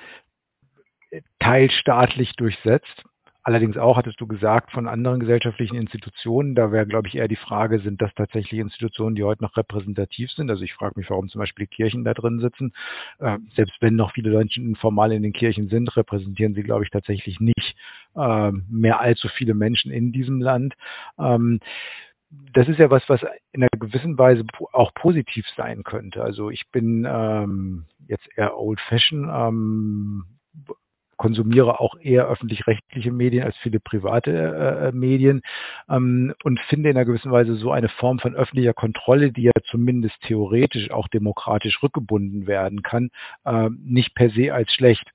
teilstaatlich 1.39 2.33
durchsetzt. 2.35 3.03
Allerdings 3.43 3.77
auch, 3.77 3.95
hattest 3.95 4.19
du 4.19 4.27
gesagt, 4.27 4.73
von 4.73 4.89
anderen 4.89 5.21
gesellschaftlichen 5.21 5.77
Institutionen. 5.77 6.53
Da 6.53 6.73
wäre, 6.73 6.85
glaube 6.85 7.07
ich, 7.07 7.15
eher 7.15 7.29
die 7.29 7.37
Frage, 7.37 7.79
sind 7.79 8.01
das 8.01 8.13
tatsächlich 8.13 8.59
Institutionen, 8.59 9.15
die 9.15 9.23
heute 9.23 9.41
noch 9.41 9.55
repräsentativ 9.55 10.31
sind? 10.31 10.49
Also 10.49 10.63
ich 10.63 10.73
frage 10.73 10.99
mich, 10.99 11.09
warum 11.09 11.29
zum 11.29 11.39
Beispiel 11.39 11.65
Kirchen 11.65 12.03
da 12.03 12.13
drin 12.13 12.41
sitzen. 12.41 12.73
Äh, 13.19 13.37
selbst 13.55 13.77
wenn 13.79 13.95
noch 13.95 14.11
viele 14.11 14.31
Menschen 14.31 14.75
formal 14.75 15.13
in 15.13 15.23
den 15.23 15.31
Kirchen 15.31 15.69
sind, 15.69 15.95
repräsentieren 15.95 16.55
sie, 16.55 16.63
glaube 16.63 16.83
ich, 16.83 16.89
tatsächlich 16.89 17.39
nicht 17.39 17.77
äh, 18.17 18.51
mehr 18.69 18.99
allzu 18.99 19.29
viele 19.29 19.53
Menschen 19.53 19.91
in 19.91 20.11
diesem 20.11 20.41
Land. 20.41 20.73
Ähm, 21.17 21.61
das 22.29 22.67
ist 22.67 22.79
ja 22.79 22.89
was, 22.89 23.07
was 23.07 23.21
in 23.51 23.63
einer 23.63 23.69
gewissen 23.79 24.17
Weise 24.17 24.43
auch 24.73 24.93
positiv 24.93 25.45
sein 25.55 25.83
könnte. 25.83 26.23
Also 26.23 26.49
ich 26.49 26.69
bin 26.71 27.07
ähm, 27.09 27.85
jetzt 28.07 28.27
eher 28.35 28.57
old-fashioned. 28.57 29.29
Ähm, 29.29 30.25
konsumiere 31.17 31.79
auch 31.79 31.95
eher 31.99 32.27
öffentlich-rechtliche 32.27 33.11
Medien 33.11 33.43
als 33.43 33.57
viele 33.57 33.79
private 33.79 34.31
äh, 34.31 34.87
äh, 34.87 34.91
Medien 34.91 35.41
ähm, 35.89 36.33
und 36.43 36.59
finde 36.61 36.89
in 36.89 36.95
einer 36.95 37.05
gewissen 37.05 37.31
Weise 37.31 37.55
so 37.55 37.71
eine 37.71 37.89
Form 37.89 38.19
von 38.19 38.35
öffentlicher 38.35 38.73
Kontrolle, 38.73 39.31
die 39.31 39.43
ja 39.43 39.51
zumindest 39.65 40.15
theoretisch 40.21 40.91
auch 40.91 41.07
demokratisch 41.07 41.81
rückgebunden 41.81 42.47
werden 42.47 42.83
kann, 42.83 43.09
äh, 43.45 43.69
nicht 43.83 44.13
per 44.15 44.29
se 44.29 44.53
als 44.53 44.71
schlecht 44.73 45.11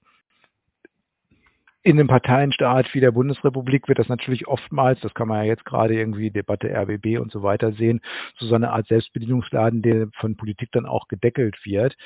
in 1.84 1.98
einem 1.98 2.06
Parteienstaat 2.06 2.94
wie 2.94 3.00
der 3.00 3.10
Bundesrepublik 3.10 3.88
wird 3.88 3.98
das 3.98 4.08
natürlich 4.08 4.46
oftmals, 4.46 5.00
das 5.00 5.14
kann 5.14 5.26
man 5.26 5.38
ja 5.38 5.44
jetzt 5.44 5.64
gerade 5.64 5.94
irgendwie 5.94 6.30
Debatte 6.30 6.68
RBB 6.68 7.18
und 7.18 7.32
so 7.32 7.42
weiter 7.42 7.72
sehen, 7.72 8.00
zu 8.36 8.46
so 8.46 8.54
einer 8.54 8.72
Art 8.72 8.86
Selbstbedienungsladen, 8.86 9.82
der 9.82 10.08
von 10.14 10.36
Politik 10.36 10.70
dann 10.72 10.86
auch 10.86 11.08
gedeckelt 11.08 11.56
wird. 11.64 11.96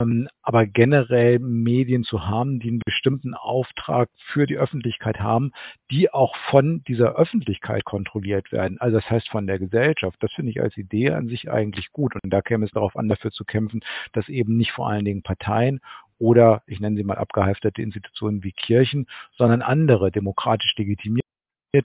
Ähm, 0.00 0.28
aber 0.42 0.66
generell 0.66 1.40
Medien 1.40 2.04
zu 2.04 2.26
haben, 2.28 2.60
die 2.60 2.68
einen 2.68 2.80
bestimmten 2.84 3.34
Auftrag 3.34 4.08
für 4.32 4.46
die 4.46 4.56
Öffentlichkeit 4.56 5.18
haben, 5.18 5.50
die 5.90 6.12
auch 6.12 6.36
von 6.50 6.84
dieser 6.86 7.16
Öffentlichkeit 7.16 7.84
kontrolliert 7.84 8.52
werden. 8.52 8.78
Also 8.78 8.98
das 8.98 9.10
heißt 9.10 9.28
von 9.28 9.48
der 9.48 9.58
Gesellschaft. 9.58 10.16
Das 10.20 10.32
finde 10.32 10.52
ich 10.52 10.60
als 10.60 10.76
Idee 10.76 11.10
an 11.10 11.26
sich 11.26 11.50
eigentlich 11.50 11.90
gut. 11.90 12.14
Und 12.14 12.32
da 12.32 12.40
käme 12.40 12.64
es 12.64 12.70
darauf 12.70 12.96
an, 12.96 13.08
dafür 13.08 13.32
zu 13.32 13.44
kämpfen, 13.44 13.80
dass 14.12 14.28
eben 14.28 14.56
nicht 14.56 14.70
vor 14.70 14.88
allen 14.88 15.04
Dingen 15.04 15.22
Parteien 15.22 15.80
oder 16.18 16.62
ich 16.66 16.80
nenne 16.80 16.96
sie 16.96 17.04
mal 17.04 17.18
abgehalfterte 17.18 17.82
Institutionen 17.82 18.42
wie 18.42 18.52
Kirchen, 18.52 19.06
sondern 19.36 19.62
andere 19.62 20.10
demokratisch 20.10 20.74
legitimierte 20.76 21.24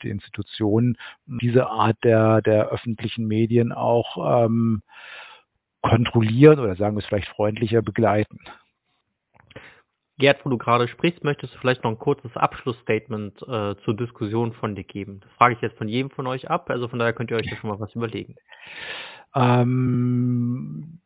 Institutionen 0.01 0.97
diese 1.25 1.67
Art 1.67 1.97
der, 2.03 2.41
der 2.41 2.69
öffentlichen 2.69 3.27
Medien 3.27 3.71
auch 3.71 4.45
ähm, 4.45 4.81
kontrollieren 5.81 6.59
oder 6.59 6.75
sagen 6.75 6.95
wir 6.95 6.99
es 6.99 7.05
vielleicht 7.05 7.29
freundlicher 7.29 7.81
begleiten. 7.81 8.39
Gerd, 10.19 10.45
wo 10.45 10.49
du 10.49 10.57
gerade 10.57 10.89
sprichst, 10.89 11.23
möchtest 11.23 11.55
du 11.55 11.59
vielleicht 11.59 11.85
noch 11.85 11.91
ein 11.91 11.97
kurzes 11.97 12.35
Abschlussstatement 12.35 13.41
äh, 13.43 13.75
zur 13.85 13.95
Diskussion 13.95 14.51
von 14.51 14.75
dir 14.75 14.83
geben? 14.83 15.21
Das 15.21 15.31
frage 15.33 15.55
ich 15.55 15.61
jetzt 15.61 15.77
von 15.77 15.87
jedem 15.87 16.11
von 16.11 16.27
euch 16.27 16.49
ab, 16.49 16.69
also 16.69 16.89
von 16.89 16.99
daher 16.99 17.13
könnt 17.13 17.31
ihr 17.31 17.37
euch 17.37 17.49
da 17.49 17.55
schon 17.55 17.69
mal 17.69 17.79
was 17.79 17.95
überlegen. 17.95 18.35
Ähm, 19.33 20.99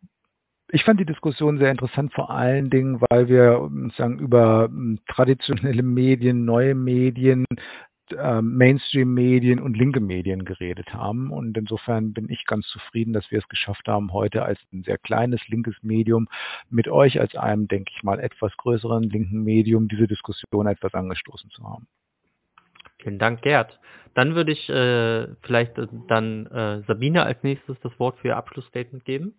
ich 0.73 0.83
fand 0.83 0.99
die 0.99 1.05
Diskussion 1.05 1.59
sehr 1.59 1.69
interessant, 1.69 2.13
vor 2.13 2.31
allen 2.31 2.71
Dingen, 2.71 2.99
weil 3.09 3.27
wir 3.27 3.69
sagen, 3.95 4.17
über 4.17 4.65
hm, 4.65 4.99
traditionelle 5.07 5.83
Medien, 5.83 6.45
neue 6.45 6.73
Medien, 6.73 7.45
äh, 8.09 8.41
Mainstream-Medien 8.41 9.59
und 9.59 9.77
linke 9.77 9.99
Medien 9.99 10.45
geredet 10.45 10.91
haben. 10.91 11.29
Und 11.29 11.55
insofern 11.55 12.13
bin 12.13 12.27
ich 12.27 12.45
ganz 12.45 12.65
zufrieden, 12.69 13.13
dass 13.13 13.29
wir 13.29 13.37
es 13.37 13.47
geschafft 13.49 13.87
haben, 13.87 14.13
heute 14.13 14.43
als 14.43 14.59
ein 14.73 14.81
sehr 14.81 14.97
kleines 14.97 15.47
linkes 15.47 15.75
Medium 15.83 16.27
mit 16.71 16.87
euch 16.87 17.19
als 17.19 17.35
einem, 17.35 17.67
denke 17.67 17.91
ich 17.95 18.01
mal, 18.01 18.19
etwas 18.19 18.57
größeren 18.57 19.03
linken 19.03 19.43
Medium 19.43 19.87
diese 19.87 20.07
Diskussion 20.07 20.65
etwas 20.65 20.95
angestoßen 20.95 21.51
zu 21.51 21.63
haben. 21.63 21.87
Vielen 22.97 23.19
Dank, 23.19 23.43
Gerd. 23.43 23.79
Dann 24.15 24.33
würde 24.33 24.51
ich 24.51 24.67
äh, 24.69 25.27
vielleicht 25.43 25.73
dann 26.07 26.47
äh, 26.47 26.81
Sabine 26.87 27.23
als 27.23 27.43
nächstes 27.43 27.79
das 27.81 27.99
Wort 27.99 28.17
für 28.19 28.29
ihr 28.29 28.37
Abschlussstatement 28.37 29.05
geben. 29.05 29.35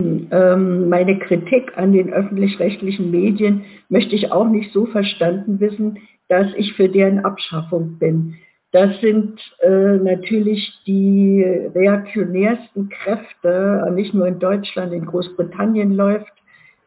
Ähm, 0.00 0.88
meine 0.88 1.18
Kritik 1.18 1.76
an 1.76 1.92
den 1.92 2.12
öffentlich-rechtlichen 2.12 3.10
Medien 3.10 3.62
möchte 3.88 4.14
ich 4.14 4.32
auch 4.32 4.48
nicht 4.48 4.72
so 4.72 4.86
verstanden 4.86 5.60
wissen, 5.60 5.98
dass 6.28 6.46
ich 6.56 6.72
für 6.74 6.88
deren 6.88 7.20
Abschaffung 7.20 7.98
bin. 7.98 8.34
Das 8.72 9.00
sind 9.00 9.38
äh, 9.60 9.98
natürlich 9.98 10.68
die 10.84 11.42
reaktionärsten 11.74 12.88
Kräfte, 12.88 13.88
nicht 13.94 14.14
nur 14.14 14.26
in 14.26 14.40
Deutschland, 14.40 14.92
in 14.92 15.06
Großbritannien 15.06 15.94
läuft 15.94 16.32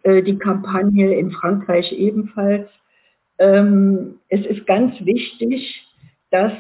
äh, 0.03 0.21
die 0.21 0.37
Kampagne, 0.37 1.17
in 1.17 1.31
Frankreich 1.31 1.91
ebenfalls. 1.93 2.67
Ähm, 3.39 4.19
es 4.27 4.45
ist 4.45 4.67
ganz 4.67 4.93
wichtig, 5.05 5.85
dass 6.29 6.53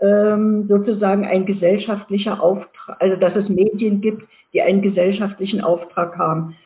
ähm, 0.00 0.66
sozusagen 0.68 1.24
ein 1.24 1.46
gesellschaftlicher 1.46 2.42
Auftrag, 2.42 2.96
also 3.00 3.16
dass 3.16 3.34
es 3.36 3.48
Medien 3.48 4.00
gibt, 4.00 4.22
die 4.52 4.62
einen 4.62 4.82
gesellschaftlichen 4.82 5.60
Auftrag 5.60 6.16
haben. 6.18 6.56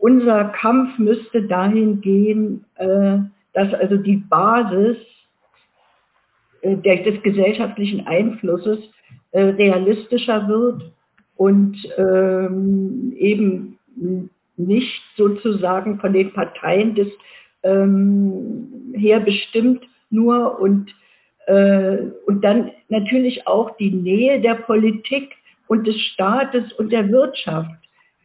Unser 0.00 0.46
Kampf 0.46 0.98
müsste 0.98 1.42
dahin 1.42 2.00
gehen, 2.00 2.64
äh, 2.76 3.18
dass 3.52 3.72
also 3.74 3.96
die 3.96 4.16
Basis 4.16 4.96
äh, 6.62 6.76
des 6.76 7.22
gesellschaftlichen 7.22 8.06
Einflusses 8.06 8.78
äh, 9.32 9.40
realistischer 9.40 10.48
wird 10.48 10.92
und 11.36 11.76
ähm, 11.98 13.12
eben 13.16 13.78
nicht 14.56 15.02
sozusagen 15.16 15.98
von 16.00 16.12
den 16.12 16.32
Parteien 16.32 16.94
des, 16.94 17.08
ähm, 17.62 18.92
her 18.94 19.20
bestimmt 19.20 19.84
nur 20.10 20.60
und 20.60 20.94
und 21.46 22.42
dann 22.42 22.70
natürlich 22.88 23.46
auch 23.46 23.76
die 23.76 23.90
Nähe 23.90 24.40
der 24.40 24.54
Politik 24.54 25.34
und 25.66 25.86
des 25.86 25.98
Staates 26.00 26.72
und 26.74 26.92
der 26.92 27.10
Wirtschaft. 27.10 27.70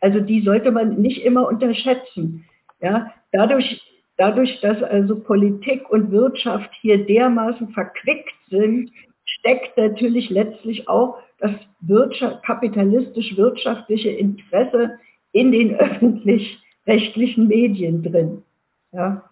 Also 0.01 0.19
die 0.19 0.41
sollte 0.41 0.71
man 0.71 1.01
nicht 1.01 1.23
immer 1.23 1.47
unterschätzen. 1.47 2.45
Ja, 2.81 3.11
dadurch, 3.31 3.81
dadurch, 4.17 4.59
dass 4.61 4.83
also 4.83 5.19
Politik 5.19 5.89
und 5.89 6.11
Wirtschaft 6.11 6.69
hier 6.81 7.05
dermaßen 7.05 7.69
verquickt 7.69 8.35
sind, 8.49 8.91
steckt 9.25 9.77
natürlich 9.77 10.29
letztlich 10.29 10.87
auch 10.87 11.17
das 11.39 11.51
Wirtschaft, 11.81 12.43
kapitalistisch-wirtschaftliche 12.43 14.09
Interesse 14.09 14.99
in 15.31 15.51
den 15.51 15.75
öffentlich-rechtlichen 15.79 17.47
Medien 17.47 18.03
drin. 18.03 18.43
Ja, 18.91 19.23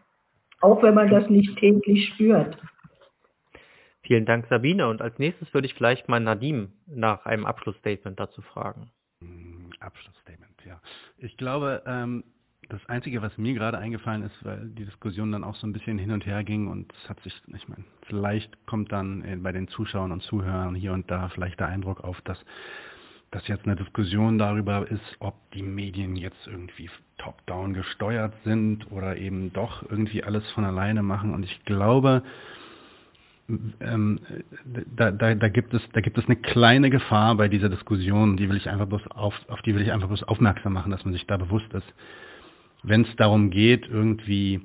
auch 0.62 0.82
wenn 0.84 0.95
man 0.95 1.10
das 1.10 1.30
nicht 1.30 1.57
täglich 1.57 2.10
spürt. 2.10 2.57
Vielen 4.06 4.26
Dank, 4.26 4.45
Sabine. 4.49 4.88
Und 4.88 5.02
als 5.02 5.18
nächstes 5.18 5.52
würde 5.53 5.68
ich 5.68 5.73
vielleicht 5.73 6.07
mal 6.07 6.19
Nadim 6.19 6.72
nach 6.86 7.26
einem 7.26 7.45
Abschlussstatement 7.45 8.19
dazu 8.19 8.41
fragen. 8.41 8.91
Hm, 9.22 9.72
Abschlussstatement, 9.80 10.53
ja. 10.64 10.80
Ich 11.18 11.38
glaube, 11.38 11.82
ähm, 11.88 12.23
das 12.69 12.86
Einzige, 12.88 13.22
was 13.22 13.36
mir 13.38 13.53
gerade 13.56 13.80
eingefallen 13.80 14.23
ist, 14.23 14.45
weil 14.45 14.69
die 14.69 14.86
Diskussion 14.86 15.32
dann 15.32 15.44
auch 15.44 15.56
so 15.56 15.65
ein 15.65 15.73
bisschen 15.73 15.98
hin 15.98 16.11
und 16.11 16.26
her 16.26 16.44
ging 16.44 16.68
und 16.68 16.94
es 16.94 17.10
hat 17.10 17.19
sich, 17.22 17.34
ich 17.48 17.68
meine, 17.68 17.84
vielleicht 18.07 18.65
kommt 18.65 18.91
dann 18.91 19.41
bei 19.44 19.52
den 19.52 19.68
Zuschauern 19.68 20.11
und 20.11 20.22
Zuhörern 20.23 20.76
hier 20.76 20.94
und 20.94 21.10
da 21.10 21.30
vielleicht 21.30 21.60
der 21.60 21.68
Eindruck 21.68 22.03
auf, 22.03 22.19
dass 22.22 22.44
das 23.32 23.48
jetzt 23.48 23.65
eine 23.65 23.76
Diskussion 23.76 24.38
darüber 24.38 24.90
ist, 24.90 25.15
ob 25.19 25.36
die 25.52 25.64
Medien 25.64 26.15
jetzt 26.15 26.48
irgendwie 26.48 26.90
top-down 27.18 27.73
gesteuert 27.73 28.34
sind 28.44 28.91
oder 28.91 29.18
eben 29.18 29.52
doch 29.52 29.84
irgendwie 29.90 30.23
alles 30.23 30.49
von 30.52 30.64
alleine 30.64 31.03
machen. 31.03 31.34
Und 31.34 31.44
ich 31.44 31.65
glaube, 31.65 32.23
ähm, 33.47 34.19
da, 34.95 35.11
da, 35.11 35.35
da, 35.35 35.49
gibt 35.49 35.73
es, 35.73 35.81
da 35.93 36.01
gibt 36.01 36.17
es 36.17 36.26
eine 36.26 36.35
kleine 36.35 36.89
Gefahr 36.89 37.35
bei 37.35 37.47
dieser 37.47 37.69
Diskussion, 37.69 38.38
die 38.38 38.49
will 38.49 38.57
ich 38.57 38.69
einfach 38.69 38.88
bloß 38.88 39.07
auf, 39.11 39.34
auf 39.49 39.61
die 39.61 39.76
will 39.76 39.84
ich 39.84 39.91
einfach 39.91 40.07
bloß 40.07 40.23
aufmerksam 40.23 40.73
machen, 40.73 40.91
dass 40.91 41.05
man 41.05 41.13
sich 41.13 41.27
da 41.27 41.38
bewusst 41.38 41.72
ist. 41.73 41.93
Wenn 42.84 43.01
es 43.01 43.15
darum 43.17 43.51
geht, 43.51 43.88
irgendwie 43.88 44.61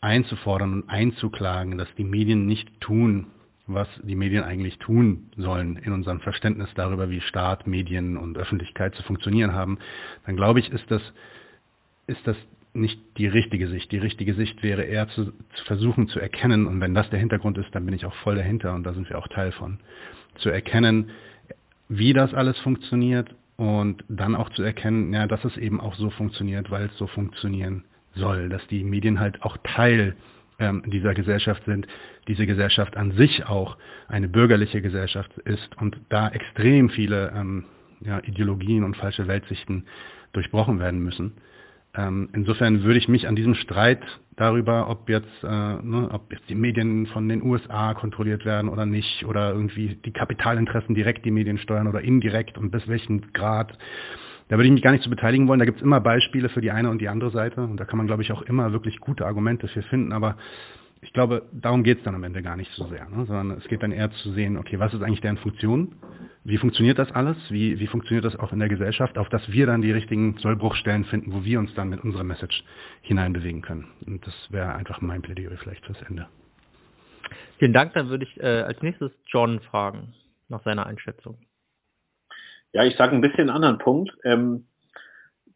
einzufordern 0.00 0.72
und 0.72 0.88
einzuklagen, 0.88 1.76
dass 1.76 1.88
die 1.96 2.04
Medien 2.04 2.46
nicht 2.46 2.80
tun, 2.80 3.26
was 3.66 3.88
die 4.02 4.14
Medien 4.14 4.44
eigentlich 4.44 4.78
tun 4.78 5.30
sollen 5.36 5.76
in 5.76 5.92
unserem 5.92 6.20
Verständnis 6.20 6.70
darüber, 6.74 7.10
wie 7.10 7.20
Staat, 7.20 7.66
Medien 7.66 8.16
und 8.16 8.38
Öffentlichkeit 8.38 8.94
zu 8.94 9.02
funktionieren 9.02 9.52
haben, 9.52 9.78
dann 10.24 10.36
glaube 10.36 10.60
ich, 10.60 10.70
ist 10.70 10.90
das, 10.90 11.02
ist 12.06 12.26
das 12.26 12.36
nicht 12.72 13.00
die 13.16 13.26
richtige 13.26 13.68
Sicht. 13.68 13.90
Die 13.92 13.98
richtige 13.98 14.34
Sicht 14.34 14.62
wäre 14.62 14.82
eher 14.82 15.08
zu, 15.08 15.26
zu 15.26 15.64
versuchen 15.64 16.08
zu 16.08 16.20
erkennen, 16.20 16.66
und 16.66 16.80
wenn 16.80 16.94
das 16.94 17.10
der 17.10 17.18
Hintergrund 17.18 17.58
ist, 17.58 17.74
dann 17.74 17.84
bin 17.84 17.94
ich 17.94 18.06
auch 18.06 18.14
voll 18.16 18.36
dahinter 18.36 18.74
und 18.74 18.84
da 18.84 18.92
sind 18.92 19.08
wir 19.08 19.18
auch 19.18 19.28
Teil 19.28 19.52
von, 19.52 19.78
zu 20.36 20.50
erkennen, 20.50 21.10
wie 21.88 22.12
das 22.12 22.34
alles 22.34 22.58
funktioniert 22.58 23.34
und 23.56 24.04
dann 24.08 24.36
auch 24.36 24.50
zu 24.50 24.62
erkennen, 24.62 25.12
ja, 25.12 25.26
dass 25.26 25.44
es 25.44 25.56
eben 25.56 25.80
auch 25.80 25.94
so 25.94 26.10
funktioniert, 26.10 26.70
weil 26.70 26.86
es 26.86 26.96
so 26.96 27.06
funktionieren 27.06 27.84
soll, 28.14 28.48
dass 28.48 28.66
die 28.68 28.84
Medien 28.84 29.18
halt 29.18 29.42
auch 29.42 29.56
Teil 29.64 30.14
ähm, 30.58 30.82
dieser 30.86 31.14
Gesellschaft 31.14 31.64
sind, 31.64 31.86
diese 32.28 32.46
Gesellschaft 32.46 32.96
an 32.96 33.12
sich 33.12 33.46
auch 33.46 33.76
eine 34.08 34.28
bürgerliche 34.28 34.82
Gesellschaft 34.82 35.36
ist 35.38 35.76
und 35.78 35.98
da 36.08 36.28
extrem 36.28 36.90
viele 36.90 37.32
ähm, 37.34 37.64
ja, 38.00 38.20
Ideologien 38.20 38.84
und 38.84 38.96
falsche 38.96 39.26
Weltsichten 39.26 39.84
durchbrochen 40.32 40.78
werden 40.78 41.00
müssen. 41.00 41.32
Ähm, 41.98 42.28
insofern 42.32 42.84
würde 42.84 42.98
ich 42.98 43.08
mich 43.08 43.26
an 43.26 43.34
diesem 43.34 43.56
Streit 43.56 44.00
darüber, 44.36 44.88
ob 44.88 45.08
jetzt, 45.08 45.42
äh, 45.42 45.48
ne, 45.48 46.08
ob 46.12 46.32
jetzt 46.32 46.48
die 46.48 46.54
Medien 46.54 47.08
von 47.08 47.28
den 47.28 47.42
USA 47.42 47.92
kontrolliert 47.94 48.44
werden 48.44 48.70
oder 48.70 48.86
nicht, 48.86 49.24
oder 49.26 49.52
irgendwie 49.52 49.96
die 50.04 50.12
Kapitalinteressen 50.12 50.94
direkt 50.94 51.24
die 51.24 51.32
Medien 51.32 51.58
steuern 51.58 51.88
oder 51.88 52.00
indirekt 52.00 52.56
und 52.56 52.70
bis 52.70 52.86
welchem 52.86 53.32
Grad, 53.32 53.76
da 54.46 54.56
würde 54.56 54.66
ich 54.66 54.72
mich 54.72 54.82
gar 54.82 54.92
nicht 54.92 55.02
zu 55.02 55.10
beteiligen 55.10 55.48
wollen. 55.48 55.58
Da 55.58 55.64
gibt 55.64 55.78
es 55.78 55.84
immer 55.84 56.00
Beispiele 56.00 56.48
für 56.50 56.60
die 56.60 56.70
eine 56.70 56.88
und 56.88 57.00
die 57.00 57.08
andere 57.08 57.32
Seite 57.32 57.62
und 57.62 57.78
da 57.78 57.84
kann 57.84 57.96
man, 57.96 58.06
glaube 58.06 58.22
ich, 58.22 58.30
auch 58.30 58.42
immer 58.42 58.72
wirklich 58.72 59.00
gute 59.00 59.26
Argumente 59.26 59.66
für 59.66 59.82
finden. 59.82 60.12
Aber 60.12 60.36
ich 61.00 61.12
glaube, 61.12 61.48
darum 61.52 61.84
geht 61.84 61.98
es 61.98 62.04
dann 62.04 62.14
am 62.14 62.24
Ende 62.24 62.42
gar 62.42 62.56
nicht 62.56 62.70
so 62.72 62.86
sehr, 62.88 63.08
ne? 63.08 63.24
sondern 63.26 63.52
es 63.58 63.68
geht 63.68 63.82
dann 63.82 63.92
eher 63.92 64.10
zu 64.10 64.32
sehen, 64.32 64.56
okay, 64.56 64.78
was 64.78 64.92
ist 64.92 65.02
eigentlich 65.02 65.20
deren 65.20 65.38
Funktion? 65.38 65.94
Wie 66.44 66.56
funktioniert 66.56 66.98
das 66.98 67.12
alles? 67.12 67.36
Wie, 67.50 67.78
wie 67.78 67.86
funktioniert 67.86 68.24
das 68.24 68.36
auch 68.36 68.52
in 68.52 68.58
der 68.58 68.68
Gesellschaft, 68.68 69.18
auf 69.18 69.28
dass 69.28 69.50
wir 69.52 69.66
dann 69.66 69.82
die 69.82 69.92
richtigen 69.92 70.38
Sollbruchstellen 70.38 71.04
finden, 71.04 71.32
wo 71.32 71.44
wir 71.44 71.58
uns 71.58 71.72
dann 71.74 71.88
mit 71.88 72.02
unserer 72.02 72.24
Message 72.24 72.64
hineinbewegen 73.02 73.62
können? 73.62 73.86
Und 74.06 74.26
das 74.26 74.34
wäre 74.50 74.74
einfach 74.74 75.00
mein 75.00 75.22
Plädoyer 75.22 75.56
vielleicht 75.58 75.84
fürs 75.84 76.00
Ende. 76.02 76.26
Vielen 77.58 77.72
Dank. 77.72 77.92
Dann 77.92 78.08
würde 78.08 78.24
ich 78.24 78.40
äh, 78.40 78.62
als 78.62 78.80
nächstes 78.82 79.12
John 79.26 79.60
fragen 79.60 80.14
nach 80.48 80.62
seiner 80.62 80.86
Einschätzung. 80.86 81.38
Ja, 82.72 82.84
ich 82.84 82.96
sage 82.96 83.14
ein 83.14 83.20
bisschen 83.20 83.48
einen 83.48 83.50
anderen 83.50 83.78
Punkt. 83.78 84.10
Ähm, 84.24 84.67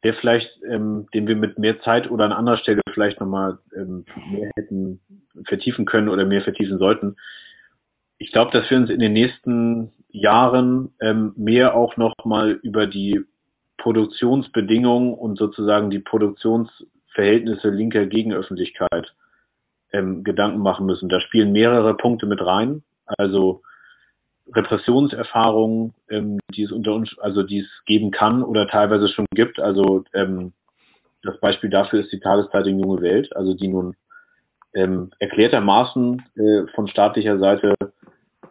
der 0.04 0.14
vielleicht, 0.14 0.50
ähm, 0.68 1.06
den 1.14 1.26
wir 1.28 1.36
mit 1.36 1.58
mehr 1.58 1.80
Zeit 1.80 2.10
oder 2.10 2.24
an 2.24 2.32
anderer 2.32 2.56
Stelle 2.56 2.80
vielleicht 2.92 3.20
nochmal 3.20 3.58
ähm, 3.76 4.04
mehr 4.30 4.50
hätten 4.56 5.00
vertiefen 5.44 5.84
können 5.84 6.08
oder 6.08 6.24
mehr 6.24 6.42
vertiefen 6.42 6.78
sollten. 6.78 7.16
Ich 8.18 8.32
glaube, 8.32 8.50
dass 8.52 8.68
wir 8.70 8.76
uns 8.76 8.90
in 8.90 9.00
den 9.00 9.12
nächsten 9.12 9.92
Jahren 10.08 10.94
ähm, 11.00 11.32
mehr 11.36 11.74
auch 11.74 11.96
nochmal 11.96 12.52
über 12.62 12.86
die 12.86 13.20
Produktionsbedingungen 13.78 15.14
und 15.14 15.38
sozusagen 15.38 15.90
die 15.90 15.98
Produktionsverhältnisse 15.98 17.70
linker 17.70 18.06
Gegenöffentlichkeit 18.06 19.14
ähm, 19.92 20.22
Gedanken 20.24 20.60
machen 20.60 20.86
müssen. 20.86 21.08
Da 21.08 21.20
spielen 21.20 21.52
mehrere 21.52 21.96
Punkte 21.96 22.26
mit 22.26 22.40
rein. 22.40 22.82
Also 23.06 23.62
Repressionserfahrungen, 24.54 25.94
ähm, 26.10 26.38
die 26.54 26.64
es 26.64 26.72
unter 26.72 26.94
uns, 26.94 27.16
also 27.18 27.42
die 27.42 27.60
es 27.60 27.68
geben 27.86 28.10
kann 28.10 28.42
oder 28.42 28.66
teilweise 28.66 29.08
schon 29.08 29.26
gibt. 29.34 29.60
Also 29.60 30.04
ähm, 30.14 30.52
das 31.22 31.38
Beispiel 31.40 31.70
dafür 31.70 32.00
ist 32.00 32.12
die 32.12 32.20
Tageszeitung 32.20 32.78
Junge 32.80 33.00
Welt, 33.02 33.34
also 33.36 33.54
die 33.54 33.68
nun 33.68 33.94
ähm, 34.74 35.10
erklärtermaßen 35.18 36.22
äh, 36.36 36.66
von 36.74 36.88
staatlicher 36.88 37.38
Seite 37.38 37.74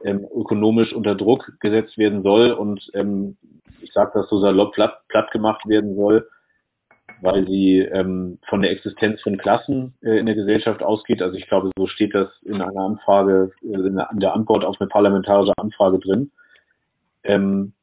ähm, 0.04 0.28
ökonomisch 0.34 0.94
unter 0.94 1.16
Druck 1.16 1.52
gesetzt 1.60 1.98
werden 1.98 2.24
soll 2.24 2.52
und 2.52 2.90
ähm, 2.94 3.38
ich 3.82 3.92
sage 3.94 4.12
das 4.14 4.30
so 4.30 4.40
salopp 4.40 4.74
platt, 4.74 5.02
platt 5.08 5.32
gemacht 5.32 5.68
werden 5.68 5.96
soll, 5.96 6.30
weil 7.22 7.48
sie 7.48 7.80
ähm, 7.80 8.40
von 8.50 8.62
der 8.62 8.72
Existenz 8.72 9.22
von 9.22 9.38
Klassen 9.38 9.94
äh, 10.02 10.18
in 10.18 10.26
der 10.26 10.36
Gesellschaft 10.36 10.82
ausgeht. 10.82 11.22
Also 11.22 11.38
ich 11.38 11.48
glaube, 11.48 11.70
so 11.78 11.88
steht 11.88 12.16
das 12.16 12.30
in 12.44 12.62
einer 12.62 12.82
Anfrage, 12.82 13.52
äh, 13.62 13.74
in, 13.74 13.96
der, 14.20 14.34
Antwort 14.34 14.66
auf 14.66 14.78
eine 14.80 14.90
parlamentarische 14.90 15.54
Anfrage 15.58 16.00
drin. 16.00 16.32
Ähm, 17.24 17.74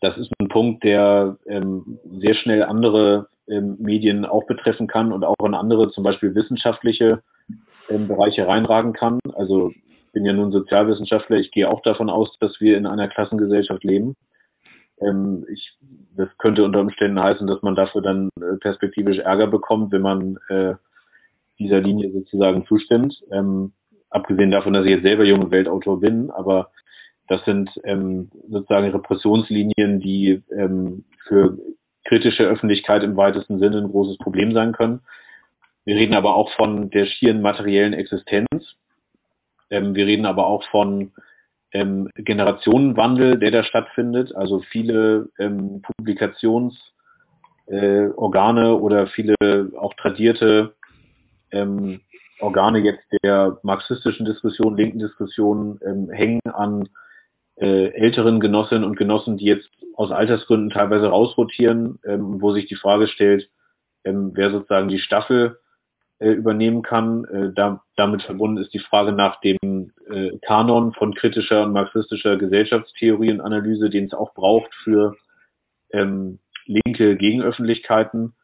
das 0.00 0.16
ist 0.18 0.30
ein 0.38 0.48
Punkt, 0.48 0.84
der 0.84 1.38
ähm, 1.46 1.98
sehr 2.20 2.34
schnell 2.34 2.62
andere 2.62 3.28
ähm, 3.48 3.76
Medien 3.80 4.26
auch 4.26 4.46
betreffen 4.46 4.86
kann 4.86 5.12
und 5.12 5.24
auch 5.24 5.34
in 5.44 5.54
andere, 5.54 5.90
zum 5.90 6.04
Beispiel 6.04 6.34
wissenschaftliche 6.34 7.22
ähm, 7.88 8.06
Bereiche 8.06 8.46
reinragen 8.46 8.92
kann. 8.92 9.18
Also 9.34 9.70
ich 9.70 10.12
bin 10.12 10.26
ja 10.26 10.32
nun 10.34 10.52
Sozialwissenschaftler, 10.52 11.38
ich 11.38 11.50
gehe 11.50 11.70
auch 11.70 11.80
davon 11.82 12.10
aus, 12.10 12.36
dass 12.38 12.60
wir 12.60 12.76
in 12.76 12.86
einer 12.86 13.08
Klassengesellschaft 13.08 13.82
leben. 13.82 14.14
Ähm, 15.00 15.46
ich, 15.52 15.76
das 16.16 16.28
könnte 16.38 16.64
unter 16.64 16.80
Umständen 16.80 17.20
heißen, 17.20 17.46
dass 17.46 17.62
man 17.62 17.74
dafür 17.74 18.02
dann 18.02 18.30
äh, 18.40 18.56
perspektivisch 18.60 19.18
Ärger 19.18 19.46
bekommt, 19.46 19.92
wenn 19.92 20.02
man 20.02 20.38
äh, 20.48 20.74
dieser 21.58 21.80
Linie 21.80 22.12
sozusagen 22.12 22.66
zustimmt. 22.66 23.22
Ähm, 23.30 23.72
abgesehen 24.10 24.50
davon, 24.50 24.72
dass 24.72 24.84
ich 24.84 24.92
jetzt 24.92 25.02
selber 25.02 25.24
junge 25.24 25.50
Weltautor 25.50 26.00
bin, 26.00 26.30
aber 26.30 26.70
das 27.28 27.44
sind 27.44 27.70
ähm, 27.84 28.30
sozusagen 28.48 28.90
Repressionslinien, 28.90 30.00
die 30.00 30.42
ähm, 30.50 31.04
für 31.26 31.58
kritische 32.04 32.44
Öffentlichkeit 32.44 33.02
im 33.02 33.16
weitesten 33.16 33.58
Sinne 33.58 33.78
ein 33.78 33.90
großes 33.90 34.16
Problem 34.18 34.54
sein 34.54 34.72
können. 34.72 35.00
Wir 35.84 35.96
reden 35.96 36.14
aber 36.14 36.34
auch 36.34 36.50
von 36.52 36.90
der 36.90 37.06
schieren 37.06 37.42
materiellen 37.42 37.92
Existenz. 37.92 38.76
Ähm, 39.70 39.94
wir 39.94 40.06
reden 40.06 40.24
aber 40.24 40.46
auch 40.46 40.64
von 40.70 41.12
ähm, 41.72 42.08
Generationenwandel, 42.14 43.38
der 43.38 43.50
da 43.50 43.64
stattfindet. 43.64 44.34
Also 44.34 44.60
viele 44.60 45.28
ähm, 45.38 45.82
Publikationsorgane 45.82 48.68
äh, 48.68 48.72
oder 48.72 49.06
viele 49.08 49.34
auch 49.78 49.92
tradierte 49.94 50.74
ähm, 51.50 52.00
Organe 52.40 52.78
jetzt 52.78 53.02
der 53.24 53.58
marxistischen 53.62 54.24
Diskussion, 54.24 54.76
linken 54.76 55.00
Diskussion 55.00 55.80
ähm, 55.84 56.08
hängen 56.10 56.40
an 56.44 56.88
äh, 57.56 57.88
älteren 57.88 58.38
Genossinnen 58.38 58.84
und 58.84 58.96
Genossen, 58.96 59.36
die 59.36 59.46
jetzt 59.46 59.68
aus 59.94 60.12
Altersgründen 60.12 60.70
teilweise 60.70 61.08
rausrotieren, 61.08 61.98
ähm, 62.04 62.40
wo 62.40 62.52
sich 62.52 62.66
die 62.66 62.76
Frage 62.76 63.08
stellt, 63.08 63.50
ähm, 64.04 64.30
wer 64.34 64.52
sozusagen 64.52 64.88
die 64.88 65.00
Staffel 65.00 65.58
übernehmen 66.26 66.82
kann. 66.82 67.24
Äh, 67.24 67.52
da, 67.54 67.82
damit 67.96 68.22
verbunden 68.22 68.58
ist 68.58 68.74
die 68.74 68.80
Frage 68.80 69.12
nach 69.12 69.40
dem 69.40 69.92
äh, 70.10 70.38
Kanon 70.42 70.92
von 70.92 71.14
kritischer 71.14 71.64
und 71.64 71.72
marxistischer 71.72 72.36
Gesellschaftstheorie 72.36 73.32
und 73.32 73.40
Analyse, 73.40 73.90
den 73.90 74.06
es 74.06 74.14
auch 74.14 74.34
braucht 74.34 74.74
für 74.82 75.16
ähm, 75.92 76.40
linke 76.66 77.16
Gegenöffentlichkeiten, 77.16 78.34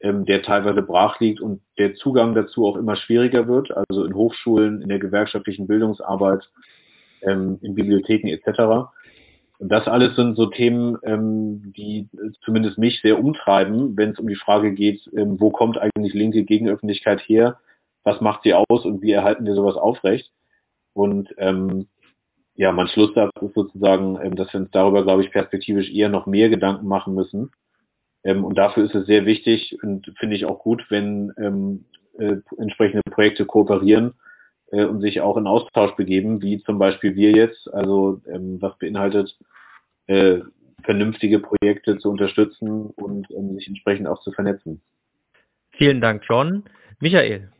ähm, 0.00 0.24
der 0.24 0.42
teilweise 0.42 0.82
brach 0.82 1.20
liegt 1.20 1.40
und 1.40 1.62
der 1.78 1.94
Zugang 1.94 2.34
dazu 2.34 2.66
auch 2.66 2.76
immer 2.76 2.96
schwieriger 2.96 3.48
wird, 3.48 3.70
also 3.74 4.04
in 4.04 4.14
Hochschulen, 4.14 4.82
in 4.82 4.88
der 4.88 4.98
gewerkschaftlichen 4.98 5.66
Bildungsarbeit, 5.66 6.48
ähm, 7.22 7.58
in 7.62 7.74
Bibliotheken 7.74 8.28
etc. 8.28 8.90
Und 9.58 9.70
das 9.70 9.86
alles 9.86 10.16
sind 10.16 10.36
so 10.36 10.46
Themen, 10.46 10.98
ähm, 11.02 11.72
die 11.76 12.08
zumindest 12.44 12.78
mich 12.78 13.00
sehr 13.00 13.18
umtreiben, 13.18 13.96
wenn 13.96 14.10
es 14.10 14.18
um 14.18 14.28
die 14.28 14.36
Frage 14.36 14.72
geht, 14.72 15.08
ähm, 15.16 15.40
wo 15.40 15.50
kommt 15.50 15.78
eigentlich 15.78 16.12
linke 16.14 16.44
Gegenöffentlichkeit 16.44 17.20
her, 17.20 17.58
was 18.04 18.20
macht 18.20 18.42
sie 18.42 18.54
aus 18.54 18.84
und 18.84 19.02
wie 19.02 19.12
erhalten 19.12 19.46
wir 19.46 19.54
sowas 19.54 19.76
aufrecht. 19.76 20.30
Und 20.92 21.34
ähm, 21.38 21.88
ja, 22.54 22.72
mein 22.72 22.88
Schlusssatz 22.88 23.30
ist 23.40 23.54
sozusagen, 23.54 24.18
ähm, 24.22 24.36
dass 24.36 24.52
wir 24.52 24.60
uns 24.60 24.70
darüber, 24.70 25.02
glaube 25.04 25.22
ich, 25.22 25.30
perspektivisch 25.30 25.90
eher 25.90 26.08
noch 26.08 26.26
mehr 26.26 26.48
Gedanken 26.48 26.86
machen 26.86 27.14
müssen. 27.14 27.50
Ähm, 28.24 28.44
und 28.44 28.58
dafür 28.58 28.84
ist 28.84 28.94
es 28.94 29.06
sehr 29.06 29.24
wichtig 29.24 29.78
und 29.82 30.12
finde 30.18 30.36
ich 30.36 30.44
auch 30.44 30.58
gut, 30.58 30.84
wenn 30.90 31.32
ähm, 31.38 31.84
äh, 32.18 32.36
entsprechende 32.58 33.02
Projekte 33.10 33.46
kooperieren 33.46 34.14
äh, 34.72 34.84
und 34.84 35.00
sich 35.00 35.20
auch 35.20 35.36
in 35.36 35.46
Austausch 35.46 35.94
begeben, 35.96 36.42
wie 36.42 36.62
zum 36.62 36.78
Beispiel 36.78 37.14
wir 37.14 37.32
jetzt, 37.32 37.72
also 37.72 38.20
ähm, 38.26 38.58
was 38.60 38.76
beinhaltet, 38.78 39.36
äh, 40.06 40.40
vernünftige 40.84 41.40
Projekte 41.40 41.98
zu 41.98 42.10
unterstützen 42.10 42.90
und 42.90 43.30
ähm, 43.30 43.54
sich 43.54 43.68
entsprechend 43.68 44.06
auch 44.06 44.20
zu 44.20 44.32
vernetzen. 44.32 44.80
Vielen 45.72 46.00
Dank, 46.00 46.22
John. 46.26 46.64
Michael. 47.00 47.50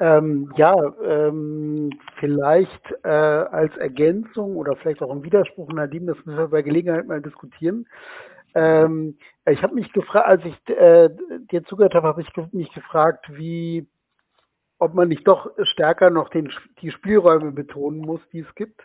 Ähm, 0.00 0.50
ja, 0.56 0.74
ähm, 1.04 1.90
vielleicht 2.18 2.94
äh, 3.02 3.08
als 3.08 3.76
Ergänzung 3.76 4.56
oder 4.56 4.76
vielleicht 4.76 5.02
auch 5.02 5.12
im 5.12 5.22
Widerspruch, 5.24 5.70
Nadim, 5.72 6.06
das 6.06 6.16
müssen 6.24 6.38
wir 6.38 6.48
bei 6.48 6.62
Gelegenheit 6.62 7.06
mal 7.06 7.20
diskutieren. 7.20 7.86
Ähm, 8.54 9.18
ich 9.48 9.62
habe 9.62 9.74
mich 9.74 9.92
gefragt, 9.92 10.26
als 10.26 10.42
ich 10.44 10.74
äh, 10.74 11.10
dir 11.50 11.64
zugehört 11.64 11.94
habe, 11.94 12.08
habe 12.08 12.22
ich 12.22 12.52
mich 12.52 12.72
gefragt, 12.72 13.26
wie 13.30 13.86
ob 14.80 14.94
man 14.94 15.08
nicht 15.08 15.28
doch 15.28 15.50
stärker 15.62 16.10
noch 16.10 16.30
den, 16.30 16.50
die 16.80 16.90
Spielräume 16.90 17.52
betonen 17.52 18.00
muss, 18.00 18.20
die 18.32 18.40
es 18.40 18.54
gibt, 18.54 18.80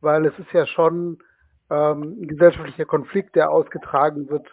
weil 0.00 0.26
es 0.26 0.38
ist 0.38 0.52
ja 0.52 0.66
schon 0.66 1.18
ähm, 1.70 2.18
ein 2.20 2.28
gesellschaftlicher 2.28 2.84
Konflikt, 2.84 3.36
der 3.36 3.50
ausgetragen 3.50 4.28
wird 4.28 4.46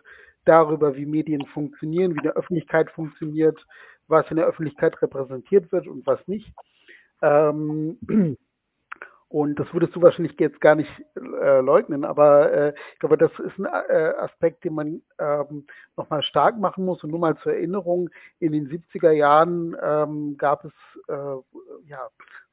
darüber, 0.45 0.95
wie 0.95 1.05
Medien 1.05 1.45
funktionieren, 1.47 2.15
wie 2.15 2.19
eine 2.19 2.35
Öffentlichkeit 2.35 2.91
funktioniert, 2.91 3.57
was 4.07 4.29
in 4.29 4.37
der 4.37 4.45
Öffentlichkeit 4.45 5.01
repräsentiert 5.01 5.71
wird 5.71 5.87
und 5.87 6.05
was 6.05 6.25
nicht. 6.27 6.53
Ähm, 7.21 7.97
Und 9.33 9.59
das 9.59 9.73
würdest 9.73 9.95
du 9.95 10.01
wahrscheinlich 10.03 10.39
jetzt 10.39 10.61
gar 10.61 10.75
nicht 10.75 10.91
äh, 11.15 11.59
leugnen, 11.59 12.05
aber 12.05 12.53
äh, 12.53 12.73
ich 12.93 12.99
glaube, 12.99 13.17
das 13.17 13.31
ist 13.39 13.57
ein 13.57 13.65
äh, 13.65 14.13
Aspekt, 14.19 14.63
den 14.63 14.75
man 14.75 15.01
ähm, 15.17 15.65
nochmal 15.97 16.21
stark 16.21 16.59
machen 16.59 16.85
muss. 16.85 17.03
Und 17.03 17.09
nur 17.09 17.19
mal 17.19 17.35
zur 17.37 17.53
Erinnerung, 17.53 18.11
in 18.39 18.51
den 18.51 18.69
70er 18.69 19.09
Jahren 19.09 19.75
ähm, 19.81 20.37
gab 20.37 20.65
es 20.65 20.71
äh, 21.07 21.13
ja 21.87 22.09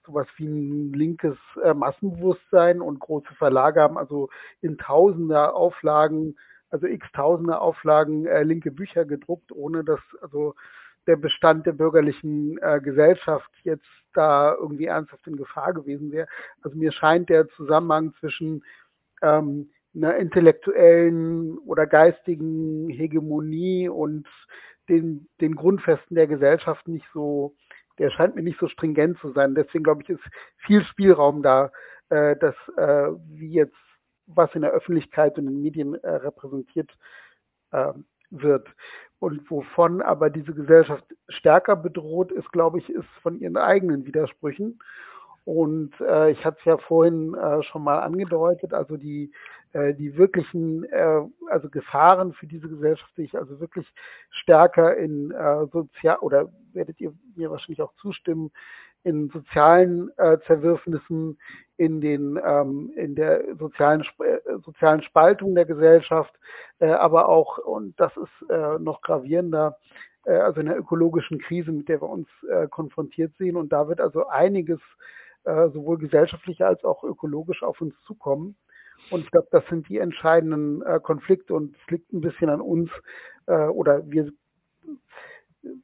sowas 0.07 0.27
wie 0.39 0.47
ein 0.47 0.95
linkes 0.95 1.37
äh, 1.63 1.75
Massenbewusstsein 1.75 2.81
und 2.81 2.99
große 2.99 3.35
Verlage 3.35 3.83
haben 3.83 3.99
also 3.99 4.31
in 4.63 4.79
tausender 4.79 5.55
Auflagen, 5.55 6.39
also 6.71 6.87
x 6.87 7.07
tausender 7.13 7.61
Auflagen 7.61 8.25
äh, 8.25 8.43
linke 8.43 8.71
Bücher 8.71 9.05
gedruckt, 9.05 9.53
ohne 9.53 9.85
dass 9.85 10.01
also 10.23 10.55
der 11.07 11.17
Bestand 11.17 11.67
der 11.67 11.73
bürgerlichen 11.73 12.59
äh, 12.59 12.81
Gesellschaft 12.81 13.51
jetzt 13.63 13.87
da 14.15 14.55
irgendwie 14.55 14.87
ernsthaft 14.87 15.27
in 15.27 15.37
Gefahr 15.37 15.73
gewesen 15.73 16.11
wäre. 16.13 16.27
Also 16.63 16.77
mir 16.77 16.93
scheint 16.93 17.29
der 17.29 17.49
Zusammenhang 17.49 18.13
zwischen 18.21 18.65
ähm, 19.23 19.71
einer 19.95 20.17
intellektuellen 20.17 21.59
oder 21.59 21.87
geistigen 21.87 22.89
Hegemonie 22.89 23.89
und 23.89 24.29
den, 24.89 25.29
den 25.41 25.55
Grundfesten 25.55 26.17
der 26.17 26.27
Gesellschaft 26.27 26.87
nicht 26.89 27.07
so, 27.13 27.55
der 27.99 28.11
scheint 28.11 28.35
mir 28.35 28.43
nicht 28.43 28.59
so 28.59 28.69
stringent 28.69 29.19
zu 29.19 29.33
sein. 29.33 29.55
Deswegen 29.55 29.85
glaube 29.85 30.03
ich, 30.03 30.11
ist 30.11 30.25
viel 30.59 30.85
Spielraum 30.85 31.43
da, 31.43 31.71
äh, 32.09 32.37
dass 32.37 32.55
äh, 32.77 33.13
wie 33.29 33.53
jetzt 33.53 33.77
was 34.27 34.55
in 34.55 34.63
der 34.63 34.71
Öffentlichkeit 34.71 35.39
und 35.39 35.47
in 35.47 35.55
den 35.55 35.63
Medien 35.63 35.95
äh, 35.95 36.11
repräsentiert 36.11 36.91
äh, 37.73 37.93
wird. 38.31 38.69
Und 39.21 39.51
wovon 39.51 40.01
aber 40.01 40.31
diese 40.31 40.55
Gesellschaft 40.55 41.05
stärker 41.29 41.77
bedroht 41.77 42.33
ist, 42.33 42.51
glaube 42.53 42.79
ich, 42.79 42.89
ist 42.89 43.09
von 43.23 43.39
ihren 43.39 43.59
eigenen 43.59 44.07
Widersprüchen. 44.07 44.81
Und 45.45 45.93
äh, 46.01 46.31
ich 46.31 46.45
hatte 46.45 46.57
es 46.61 46.65
ja 46.65 46.79
vorhin 46.79 47.35
äh, 47.35 47.63
schon 47.63 47.83
mal 47.85 47.99
angedeutet, 47.99 48.73
also 48.73 48.97
die, 48.97 49.33
äh, 49.73 49.95
die 49.95 50.17
wirklichen, 50.17 50.85
äh, 50.85 51.23
also 51.49 51.69
Gefahren 51.69 52.33
für 52.33 52.47
diese 52.47 52.69
Gesellschaft 52.69 53.15
sehe 53.15 53.27
ich 53.27 53.37
also 53.37 53.61
wirklich 53.61 53.87
stärker 54.31 54.97
in 54.97 55.31
äh, 55.33 55.67
sozial, 55.73 56.19
oder 56.19 56.51
werdet 56.73 57.01
ihr 57.01 57.13
mir 57.37 57.51
wahrscheinlich 57.51 57.83
auch 57.83 57.95
zustimmen, 57.97 58.51
in 59.03 59.31
sozialen 59.31 60.11
äh, 60.19 60.39
Zerwürfnissen, 60.47 61.39
in 61.77 62.01
den 62.01 62.39
ähm, 62.45 62.93
in 62.97 63.15
der 63.15 63.57
sozialen 63.57 64.03
äh, 64.03 64.59
sozialen 64.65 65.03
Spaltung 65.03 65.55
der 65.55 65.65
Gesellschaft, 65.65 66.35
äh, 66.79 66.89
aber 66.89 67.29
auch 67.29 67.59
und 67.59 67.99
das 67.99 68.13
ist 68.17 68.51
äh, 68.51 68.79
noch 68.79 69.01
gravierender, 69.01 69.79
äh, 70.25 70.33
also 70.35 70.61
in 70.61 70.67
der 70.67 70.79
ökologischen 70.79 71.39
Krise, 71.39 71.73
mit 71.73 71.89
der 71.89 72.03
wir 72.03 72.09
uns 72.11 72.29
äh, 72.51 72.69
konfrontiert 72.69 73.33
sehen 73.39 73.57
und 73.57 73.73
da 73.73 73.89
wird 73.89 74.01
also 74.01 74.27
einiges 74.27 74.81
äh, 75.45 75.69
sowohl 75.71 75.97
gesellschaftlich 75.99 76.63
als 76.63 76.85
auch 76.85 77.03
ökologisch 77.03 77.63
auf 77.63 77.81
uns 77.81 77.95
zukommen. 78.07 78.57
Und 79.11 79.25
ich 79.25 79.31
glaube, 79.31 79.49
das 79.51 79.67
sind 79.69 79.89
die 79.89 79.97
entscheidenden 79.97 80.83
äh, 80.83 81.01
Konflikte 81.03 81.55
und 81.55 81.75
es 81.75 81.91
liegt 81.91 82.13
ein 82.13 82.21
bisschen 82.21 82.51
an 82.51 82.61
uns 82.61 82.91
äh, 83.47 83.67
oder 83.67 84.03
wir 84.11 84.31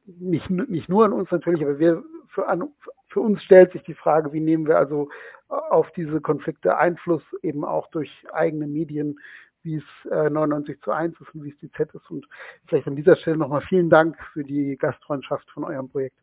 nicht, 0.07 0.51
nicht 0.51 0.89
nur 0.89 1.07
an 1.07 1.13
uns 1.13 1.31
natürlich, 1.31 1.63
aber 1.63 1.79
wir 1.79 2.03
für, 2.29 2.47
an, 2.49 2.69
für 3.17 3.21
uns 3.23 3.43
stellt 3.43 3.73
sich 3.73 3.83
die 3.85 3.95
Frage, 3.95 4.35
wie 4.35 4.41
nehmen 4.41 4.67
wir 4.67 4.77
also 4.77 5.09
auf 5.49 5.91
diese 5.93 6.21
Konflikte 6.21 6.77
Einfluss 6.77 7.23
eben 7.43 7.65
auch 7.65 7.89
durch 7.91 8.11
eigene 8.31 8.67
Medien, 8.67 9.19
wie 9.63 9.77
es 9.77 10.11
äh, 10.11 10.29
99 10.29 10.83
zu 10.83 10.91
1 10.91 11.19
ist 11.19 11.35
und 11.35 11.43
wie 11.43 11.49
es 11.49 11.59
die 11.61 11.73
Z 11.73 11.95
ist. 11.95 12.11
Und 12.11 12.27
vielleicht 12.67 12.87
an 12.87 12.95
dieser 12.95 13.17
Stelle 13.17 13.39
nochmal 13.39 13.63
vielen 13.63 13.89
Dank 13.89 14.19
für 14.35 14.45
die 14.45 14.77
Gastfreundschaft 14.77 15.51
von 15.51 15.65
eurem 15.65 15.89
Projekt. 15.89 16.15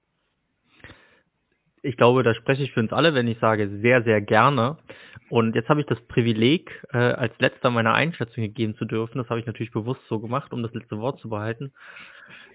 Ich 1.82 1.98
glaube, 1.98 2.22
da 2.22 2.36
spreche 2.36 2.62
ich 2.62 2.72
für 2.74 2.82
uns 2.82 2.94
alle, 2.94 3.16
wenn 3.16 3.28
ich 3.28 3.40
sage, 3.40 3.70
sehr, 3.82 4.04
sehr 4.04 4.22
gerne. 4.22 4.78
Und 5.32 5.56
jetzt 5.56 5.70
habe 5.70 5.82
ich 5.82 5.88
das 5.88 6.00
Privileg, 6.02 6.70
äh, 6.94 6.98
als 7.00 7.34
letzter 7.40 7.72
meine 7.72 7.94
Einschätzung 7.94 8.54
geben 8.54 8.76
zu 8.76 8.86
dürfen. 8.86 9.18
Das 9.18 9.32
habe 9.32 9.40
ich 9.40 9.48
natürlich 9.48 9.74
bewusst 9.74 10.02
so 10.08 10.20
gemacht, 10.20 10.54
um 10.54 10.62
das 10.62 10.76
letzte 10.76 11.00
Wort 11.00 11.20
zu 11.20 11.28
behalten. 11.28 11.74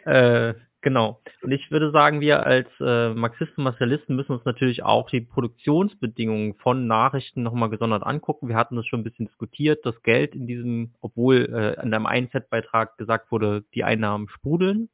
Äh, 0.05 0.55
Genau. 0.81 1.21
Und 1.43 1.51
ich 1.51 1.73
würde 1.73 1.91
sagen, 1.91 2.21
wir 2.21 2.47
als 2.47 2.69
äh, 2.81 3.13
Marxisten, 3.13 3.65
Martialisten 3.65 4.15
müssen 4.15 4.33
uns 4.33 4.45
natürlich 4.45 4.85
auch 4.85 5.11
die 5.11 5.21
Produktionsbedingungen 5.21 6.55
von 6.55 6.87
Nachrichten 6.87 7.43
nochmal 7.43 7.69
gesondert 7.69 8.05
angucken. 8.05 8.49
Wir 8.49 8.55
hatten 8.55 8.77
das 8.77 8.87
schon 8.87 9.01
ein 9.01 9.05
bisschen 9.05 9.27
diskutiert. 9.27 9.85
Das 9.85 10.01
Geld 10.03 10.37
in 10.37 10.47
diesem, 10.47 10.95
obwohl 11.01 11.49
äh, 11.53 11.81
an 11.81 11.93
einem 11.93 12.07
Einset-Beitrag 12.07 12.97
gesagt 12.97 13.33
wurde, 13.33 13.65
die 13.75 13.83
Einnahmen 13.83 14.29
sprudeln. 14.29 14.89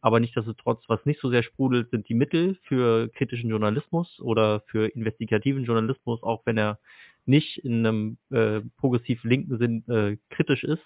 Aber 0.00 0.18
nicht, 0.18 0.34
dass 0.36 0.46
es 0.46 0.56
trotz, 0.56 0.88
was 0.88 1.04
nicht 1.04 1.20
so 1.20 1.28
sehr 1.28 1.42
sprudelt, 1.42 1.90
sind 1.90 2.08
die 2.08 2.14
Mittel 2.14 2.56
für 2.62 3.08
kritischen 3.08 3.50
Journalismus 3.50 4.20
oder 4.20 4.60
für 4.68 4.86
investigativen 4.86 5.64
Journalismus, 5.64 6.22
auch 6.22 6.46
wenn 6.46 6.56
er 6.56 6.78
nicht 7.26 7.58
in 7.58 7.86
einem 7.86 8.18
äh, 8.30 8.60
progressiv 8.78 9.22
linken 9.24 9.58
Sinn 9.58 9.84
äh, 9.88 10.16
kritisch 10.30 10.64
ist. 10.64 10.84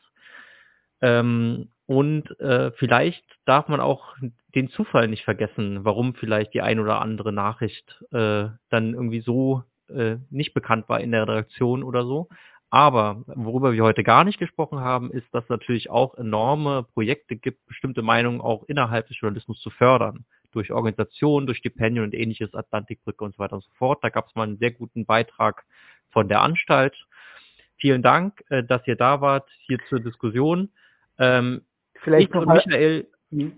Ähm, 1.02 1.68
und 1.86 2.40
äh, 2.40 2.70
vielleicht 2.72 3.24
darf 3.44 3.68
man 3.68 3.80
auch 3.80 4.16
den 4.54 4.70
Zufall 4.70 5.08
nicht 5.08 5.24
vergessen, 5.24 5.84
warum 5.84 6.14
vielleicht 6.14 6.54
die 6.54 6.62
ein 6.62 6.80
oder 6.80 7.02
andere 7.02 7.32
Nachricht 7.32 8.02
äh, 8.12 8.48
dann 8.70 8.94
irgendwie 8.94 9.20
so 9.20 9.64
äh, 9.88 10.16
nicht 10.30 10.54
bekannt 10.54 10.88
war 10.88 11.00
in 11.00 11.12
der 11.12 11.28
Redaktion 11.28 11.82
oder 11.82 12.04
so. 12.04 12.28
Aber 12.70 13.22
worüber 13.26 13.74
wir 13.74 13.82
heute 13.82 14.02
gar 14.02 14.24
nicht 14.24 14.38
gesprochen 14.38 14.80
haben, 14.80 15.10
ist, 15.10 15.26
dass 15.34 15.44
es 15.44 15.50
natürlich 15.50 15.90
auch 15.90 16.14
enorme 16.14 16.84
Projekte 16.94 17.36
gibt, 17.36 17.66
bestimmte 17.66 18.00
Meinungen 18.00 18.40
auch 18.40 18.64
innerhalb 18.66 19.08
des 19.08 19.20
Journalismus 19.20 19.60
zu 19.60 19.68
fördern. 19.68 20.24
Durch 20.52 20.72
Organisationen, 20.72 21.46
durch 21.46 21.58
Stipendien 21.58 22.04
und 22.04 22.14
ähnliches, 22.14 22.54
Atlantikbrücke 22.54 23.24
und 23.24 23.34
so 23.34 23.38
weiter 23.40 23.56
und 23.56 23.64
so 23.64 23.70
fort. 23.74 24.02
Da 24.02 24.08
gab 24.08 24.28
es 24.28 24.34
mal 24.34 24.44
einen 24.44 24.58
sehr 24.58 24.70
guten 24.70 25.04
Beitrag 25.04 25.64
von 26.10 26.28
der 26.28 26.40
Anstalt. 26.40 26.96
Vielen 27.76 28.00
Dank, 28.00 28.42
äh, 28.48 28.62
dass 28.64 28.86
ihr 28.86 28.96
da 28.96 29.20
wart, 29.20 29.50
hier 29.66 29.78
zur 29.90 30.00
Diskussion. 30.00 30.70
Ähm, 31.22 31.62
Vielleicht 32.02 32.30
ich 32.30 32.34
noch 32.34 32.42
und 32.42 32.48
mal, 32.48 32.62
Michael 32.66 33.06
Hm. 33.30 33.52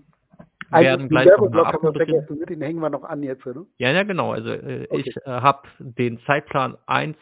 werden 0.71 1.01
den 1.01 1.09
gleich 1.09 1.25
ne? 1.25 2.45
den 2.47 2.61
hängen 2.61 2.79
wir 2.79 2.89
noch 2.89 3.03
an 3.03 3.23
jetzt, 3.23 3.45
ne? 3.45 3.65
Ja, 3.77 3.91
ja, 3.91 4.03
genau. 4.03 4.31
Also 4.31 4.49
äh, 4.49 4.87
Okay. 4.89 5.01
ich 5.01 5.17
äh, 5.17 5.21
habe 5.25 5.67
den 5.79 6.19
Zeitplan 6.25 6.77
eins 6.85 7.17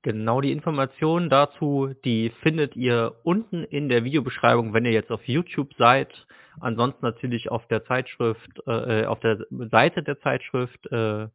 Genau 0.03 0.41
die 0.41 0.51
Informationen 0.51 1.31
dazu, 1.31 1.95
die 2.05 2.31
findet 2.43 2.75
ihr 2.75 3.15
unten 3.23 3.63
in 3.63 3.89
der 3.89 4.03
Videobeschreibung, 4.03 4.75
wenn 4.75 4.85
ihr 4.85 4.91
jetzt 4.91 5.13
auf 5.13 5.23
YouTube 5.29 5.73
seid. 5.79 6.27
Ansonsten 6.61 7.05
natürlich 7.05 7.51
auf 7.51 7.67
der 7.69 7.85
Zeitschrift, 7.85 8.51
äh, 8.67 9.07
auf 9.07 9.21
der 9.21 9.47
Seite 9.71 10.03
der 10.03 10.19
Zeitschrift 10.21 10.91
äh, 10.91 11.29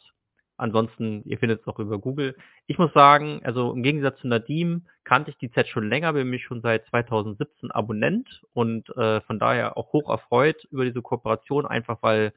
Ansonsten, 0.56 1.22
ihr 1.24 1.38
findet 1.38 1.62
es 1.62 1.66
auch 1.66 1.78
über 1.78 1.98
Google. 1.98 2.36
Ich 2.66 2.76
muss 2.78 2.92
sagen, 2.92 3.40
also 3.44 3.72
im 3.72 3.82
Gegensatz 3.82 4.20
zu 4.20 4.28
Nadim 4.28 4.86
kannte 5.04 5.30
ich 5.30 5.38
die 5.38 5.50
Z 5.50 5.66
schon 5.68 5.88
länger, 5.88 6.12
bin 6.12 6.28
mich 6.30 6.44
schon 6.44 6.60
seit 6.62 6.86
2017 6.86 7.70
Abonnent 7.70 8.42
und 8.52 8.88
äh, 8.96 9.20
von 9.22 9.38
daher 9.38 9.76
auch 9.76 9.92
hoch 9.92 10.10
erfreut 10.10 10.64
über 10.70 10.84
diese 10.84 11.02
Kooperation, 11.02 11.66
einfach 11.66 11.98
weil 12.02 12.32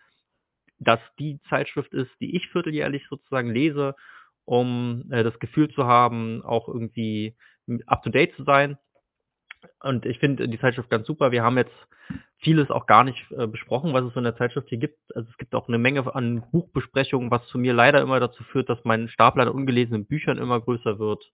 das 0.80 1.00
die 1.20 1.40
Zeitschrift 1.50 1.94
ist, 1.94 2.12
die 2.20 2.36
ich 2.36 2.50
vierteljährlich 2.50 3.06
sozusagen 3.10 3.50
lese, 3.52 3.95
um 4.45 5.06
äh, 5.12 5.24
das 5.24 5.40
Gefühl 5.40 5.70
zu 5.70 5.86
haben, 5.86 6.44
auch 6.44 6.68
irgendwie 6.68 7.36
up 7.88 8.04
to 8.04 8.10
date 8.10 8.36
zu 8.36 8.44
sein. 8.44 8.78
Und 9.82 10.06
ich 10.06 10.20
finde 10.20 10.48
die 10.48 10.60
Zeitschrift 10.60 10.90
ganz 10.90 11.08
super. 11.08 11.32
Wir 11.32 11.44
haben 11.44 11.58
jetzt 11.58 11.74
vieles 12.38 12.70
auch 12.70 12.86
gar 12.86 13.04
nicht 13.04 13.26
äh, 13.32 13.48
besprochen, 13.48 13.94
was 13.94 14.04
es 14.04 14.14
so 14.14 14.20
in 14.20 14.26
der 14.26 14.38
Zeitschrift 14.38 14.70
hier 14.70 14.78
gibt. 14.78 15.00
Also 15.16 15.30
es 15.30 15.38
gibt 15.38 15.56
auch 15.56 15.68
eine 15.68 15.78
Menge 15.80 16.14
an 16.14 16.44
Buchbesprechungen, 16.52 17.32
was 17.32 17.45
zu 17.48 17.58
mir 17.58 17.74
leider 17.74 18.02
immer 18.02 18.20
dazu 18.20 18.44
führt, 18.44 18.70
dass 18.70 18.84
mein 18.84 19.10
Stapel 19.10 19.42
an 19.42 19.48
ungelesenen 19.50 20.06
Büchern 20.06 20.38
immer 20.38 20.60
größer 20.62 21.00
wird. 21.00 21.32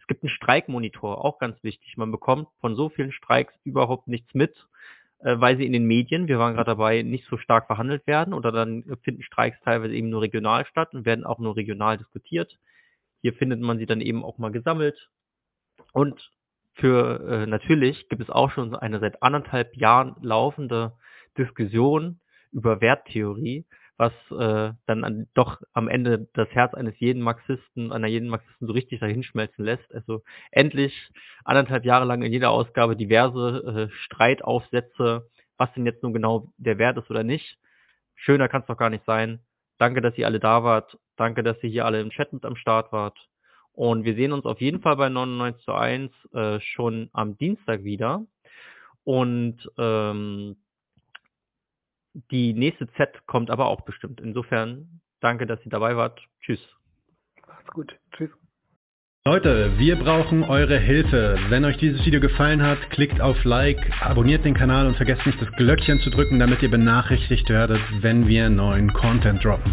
Es 0.00 0.06
gibt 0.08 0.22
einen 0.22 0.30
Streikmonitor, 0.30 1.24
auch 1.24 1.38
ganz 1.38 1.62
wichtig. 1.62 1.96
Man 1.96 2.10
bekommt 2.10 2.48
von 2.60 2.74
so 2.74 2.88
vielen 2.88 3.12
Streiks 3.12 3.54
überhaupt 3.64 4.08
nichts 4.08 4.34
mit. 4.34 4.56
Äh, 5.20 5.38
weil 5.38 5.56
sie 5.56 5.66
in 5.66 5.72
den 5.72 5.86
Medien, 5.86 6.28
wir 6.28 6.38
waren 6.38 6.54
gerade 6.54 6.70
dabei, 6.70 7.02
nicht 7.02 7.26
so 7.26 7.38
stark 7.38 7.66
verhandelt 7.66 8.06
werden 8.06 8.34
oder 8.34 8.52
dann 8.52 8.84
finden 9.02 9.22
Streiks 9.22 9.58
teilweise 9.64 9.94
eben 9.94 10.10
nur 10.10 10.22
regional 10.22 10.66
statt 10.66 10.94
und 10.94 11.04
werden 11.04 11.24
auch 11.24 11.38
nur 11.38 11.56
regional 11.56 11.98
diskutiert. 11.98 12.58
Hier 13.20 13.34
findet 13.34 13.60
man 13.60 13.78
sie 13.78 13.86
dann 13.86 14.00
eben 14.00 14.24
auch 14.24 14.38
mal 14.38 14.52
gesammelt. 14.52 15.10
Und 15.92 16.30
für 16.74 17.28
äh, 17.28 17.46
natürlich 17.46 18.08
gibt 18.08 18.22
es 18.22 18.30
auch 18.30 18.52
schon 18.52 18.76
eine 18.76 19.00
seit 19.00 19.22
anderthalb 19.22 19.76
Jahren 19.76 20.14
laufende 20.22 20.92
Diskussion 21.36 22.20
über 22.52 22.80
Werttheorie, 22.80 23.66
was 23.98 24.12
äh, 24.30 24.72
dann 24.86 25.04
an, 25.04 25.26
doch 25.34 25.60
am 25.72 25.88
Ende 25.88 26.28
das 26.32 26.48
Herz 26.50 26.72
eines 26.72 26.98
jeden 27.00 27.20
Marxisten, 27.20 27.92
einer 27.92 28.06
jeden 28.06 28.28
Marxisten 28.28 28.68
so 28.68 28.72
richtig 28.72 29.00
dahinschmelzen 29.00 29.64
lässt. 29.64 29.92
Also 29.92 30.22
endlich 30.52 30.94
anderthalb 31.44 31.84
Jahre 31.84 32.04
lang 32.04 32.22
in 32.22 32.32
jeder 32.32 32.50
Ausgabe 32.50 32.96
diverse 32.96 33.90
äh, 33.90 33.94
Streitaufsätze, 34.04 35.28
was 35.56 35.72
denn 35.74 35.84
jetzt 35.84 36.04
nun 36.04 36.12
genau 36.12 36.52
der 36.56 36.78
Wert 36.78 36.96
ist 36.96 37.10
oder 37.10 37.24
nicht. 37.24 37.58
Schöner 38.14 38.48
kann 38.48 38.62
es 38.62 38.68
doch 38.68 38.76
gar 38.76 38.90
nicht 38.90 39.04
sein. 39.04 39.40
Danke, 39.78 40.00
dass 40.00 40.16
ihr 40.16 40.26
alle 40.26 40.40
da 40.40 40.62
wart. 40.62 40.96
Danke, 41.16 41.42
dass 41.42 41.62
ihr 41.62 41.70
hier 41.70 41.84
alle 41.84 42.00
im 42.00 42.10
Chat 42.10 42.32
mit 42.32 42.44
am 42.44 42.56
Start 42.56 42.92
wart. 42.92 43.18
Und 43.72 44.04
wir 44.04 44.14
sehen 44.14 44.32
uns 44.32 44.44
auf 44.44 44.60
jeden 44.60 44.80
Fall 44.80 44.96
bei 44.96 45.08
99 45.08 45.64
zu 45.64 45.72
1 45.72 46.12
äh, 46.34 46.60
schon 46.60 47.10
am 47.12 47.36
Dienstag 47.36 47.82
wieder. 47.82 48.24
Und 49.02 49.58
ähm, 49.76 50.56
die 52.30 52.52
nächste 52.54 52.88
Z 52.92 53.26
kommt 53.26 53.50
aber 53.50 53.66
auch 53.66 53.82
bestimmt. 53.82 54.20
Insofern 54.20 55.00
danke, 55.20 55.46
dass 55.46 55.64
ihr 55.64 55.70
dabei 55.70 55.96
wart. 55.96 56.20
Tschüss. 56.40 56.60
Macht's 57.46 57.70
gut. 57.70 57.96
Tschüss. 58.12 58.30
Leute, 59.26 59.78
wir 59.78 59.96
brauchen 59.96 60.42
eure 60.42 60.78
Hilfe. 60.78 61.38
Wenn 61.50 61.64
euch 61.66 61.76
dieses 61.76 62.04
Video 62.06 62.18
gefallen 62.18 62.62
hat, 62.62 62.78
klickt 62.90 63.20
auf 63.20 63.44
Like, 63.44 63.78
abonniert 64.00 64.44
den 64.44 64.54
Kanal 64.54 64.86
und 64.86 64.96
vergesst 64.96 65.26
nicht 65.26 65.40
das 65.40 65.52
Glöckchen 65.52 66.00
zu 66.00 66.08
drücken, 66.08 66.38
damit 66.38 66.62
ihr 66.62 66.70
benachrichtigt 66.70 67.48
werdet, 67.50 67.80
wenn 68.00 68.26
wir 68.26 68.48
neuen 68.48 68.90
Content 68.94 69.44
droppen. 69.44 69.72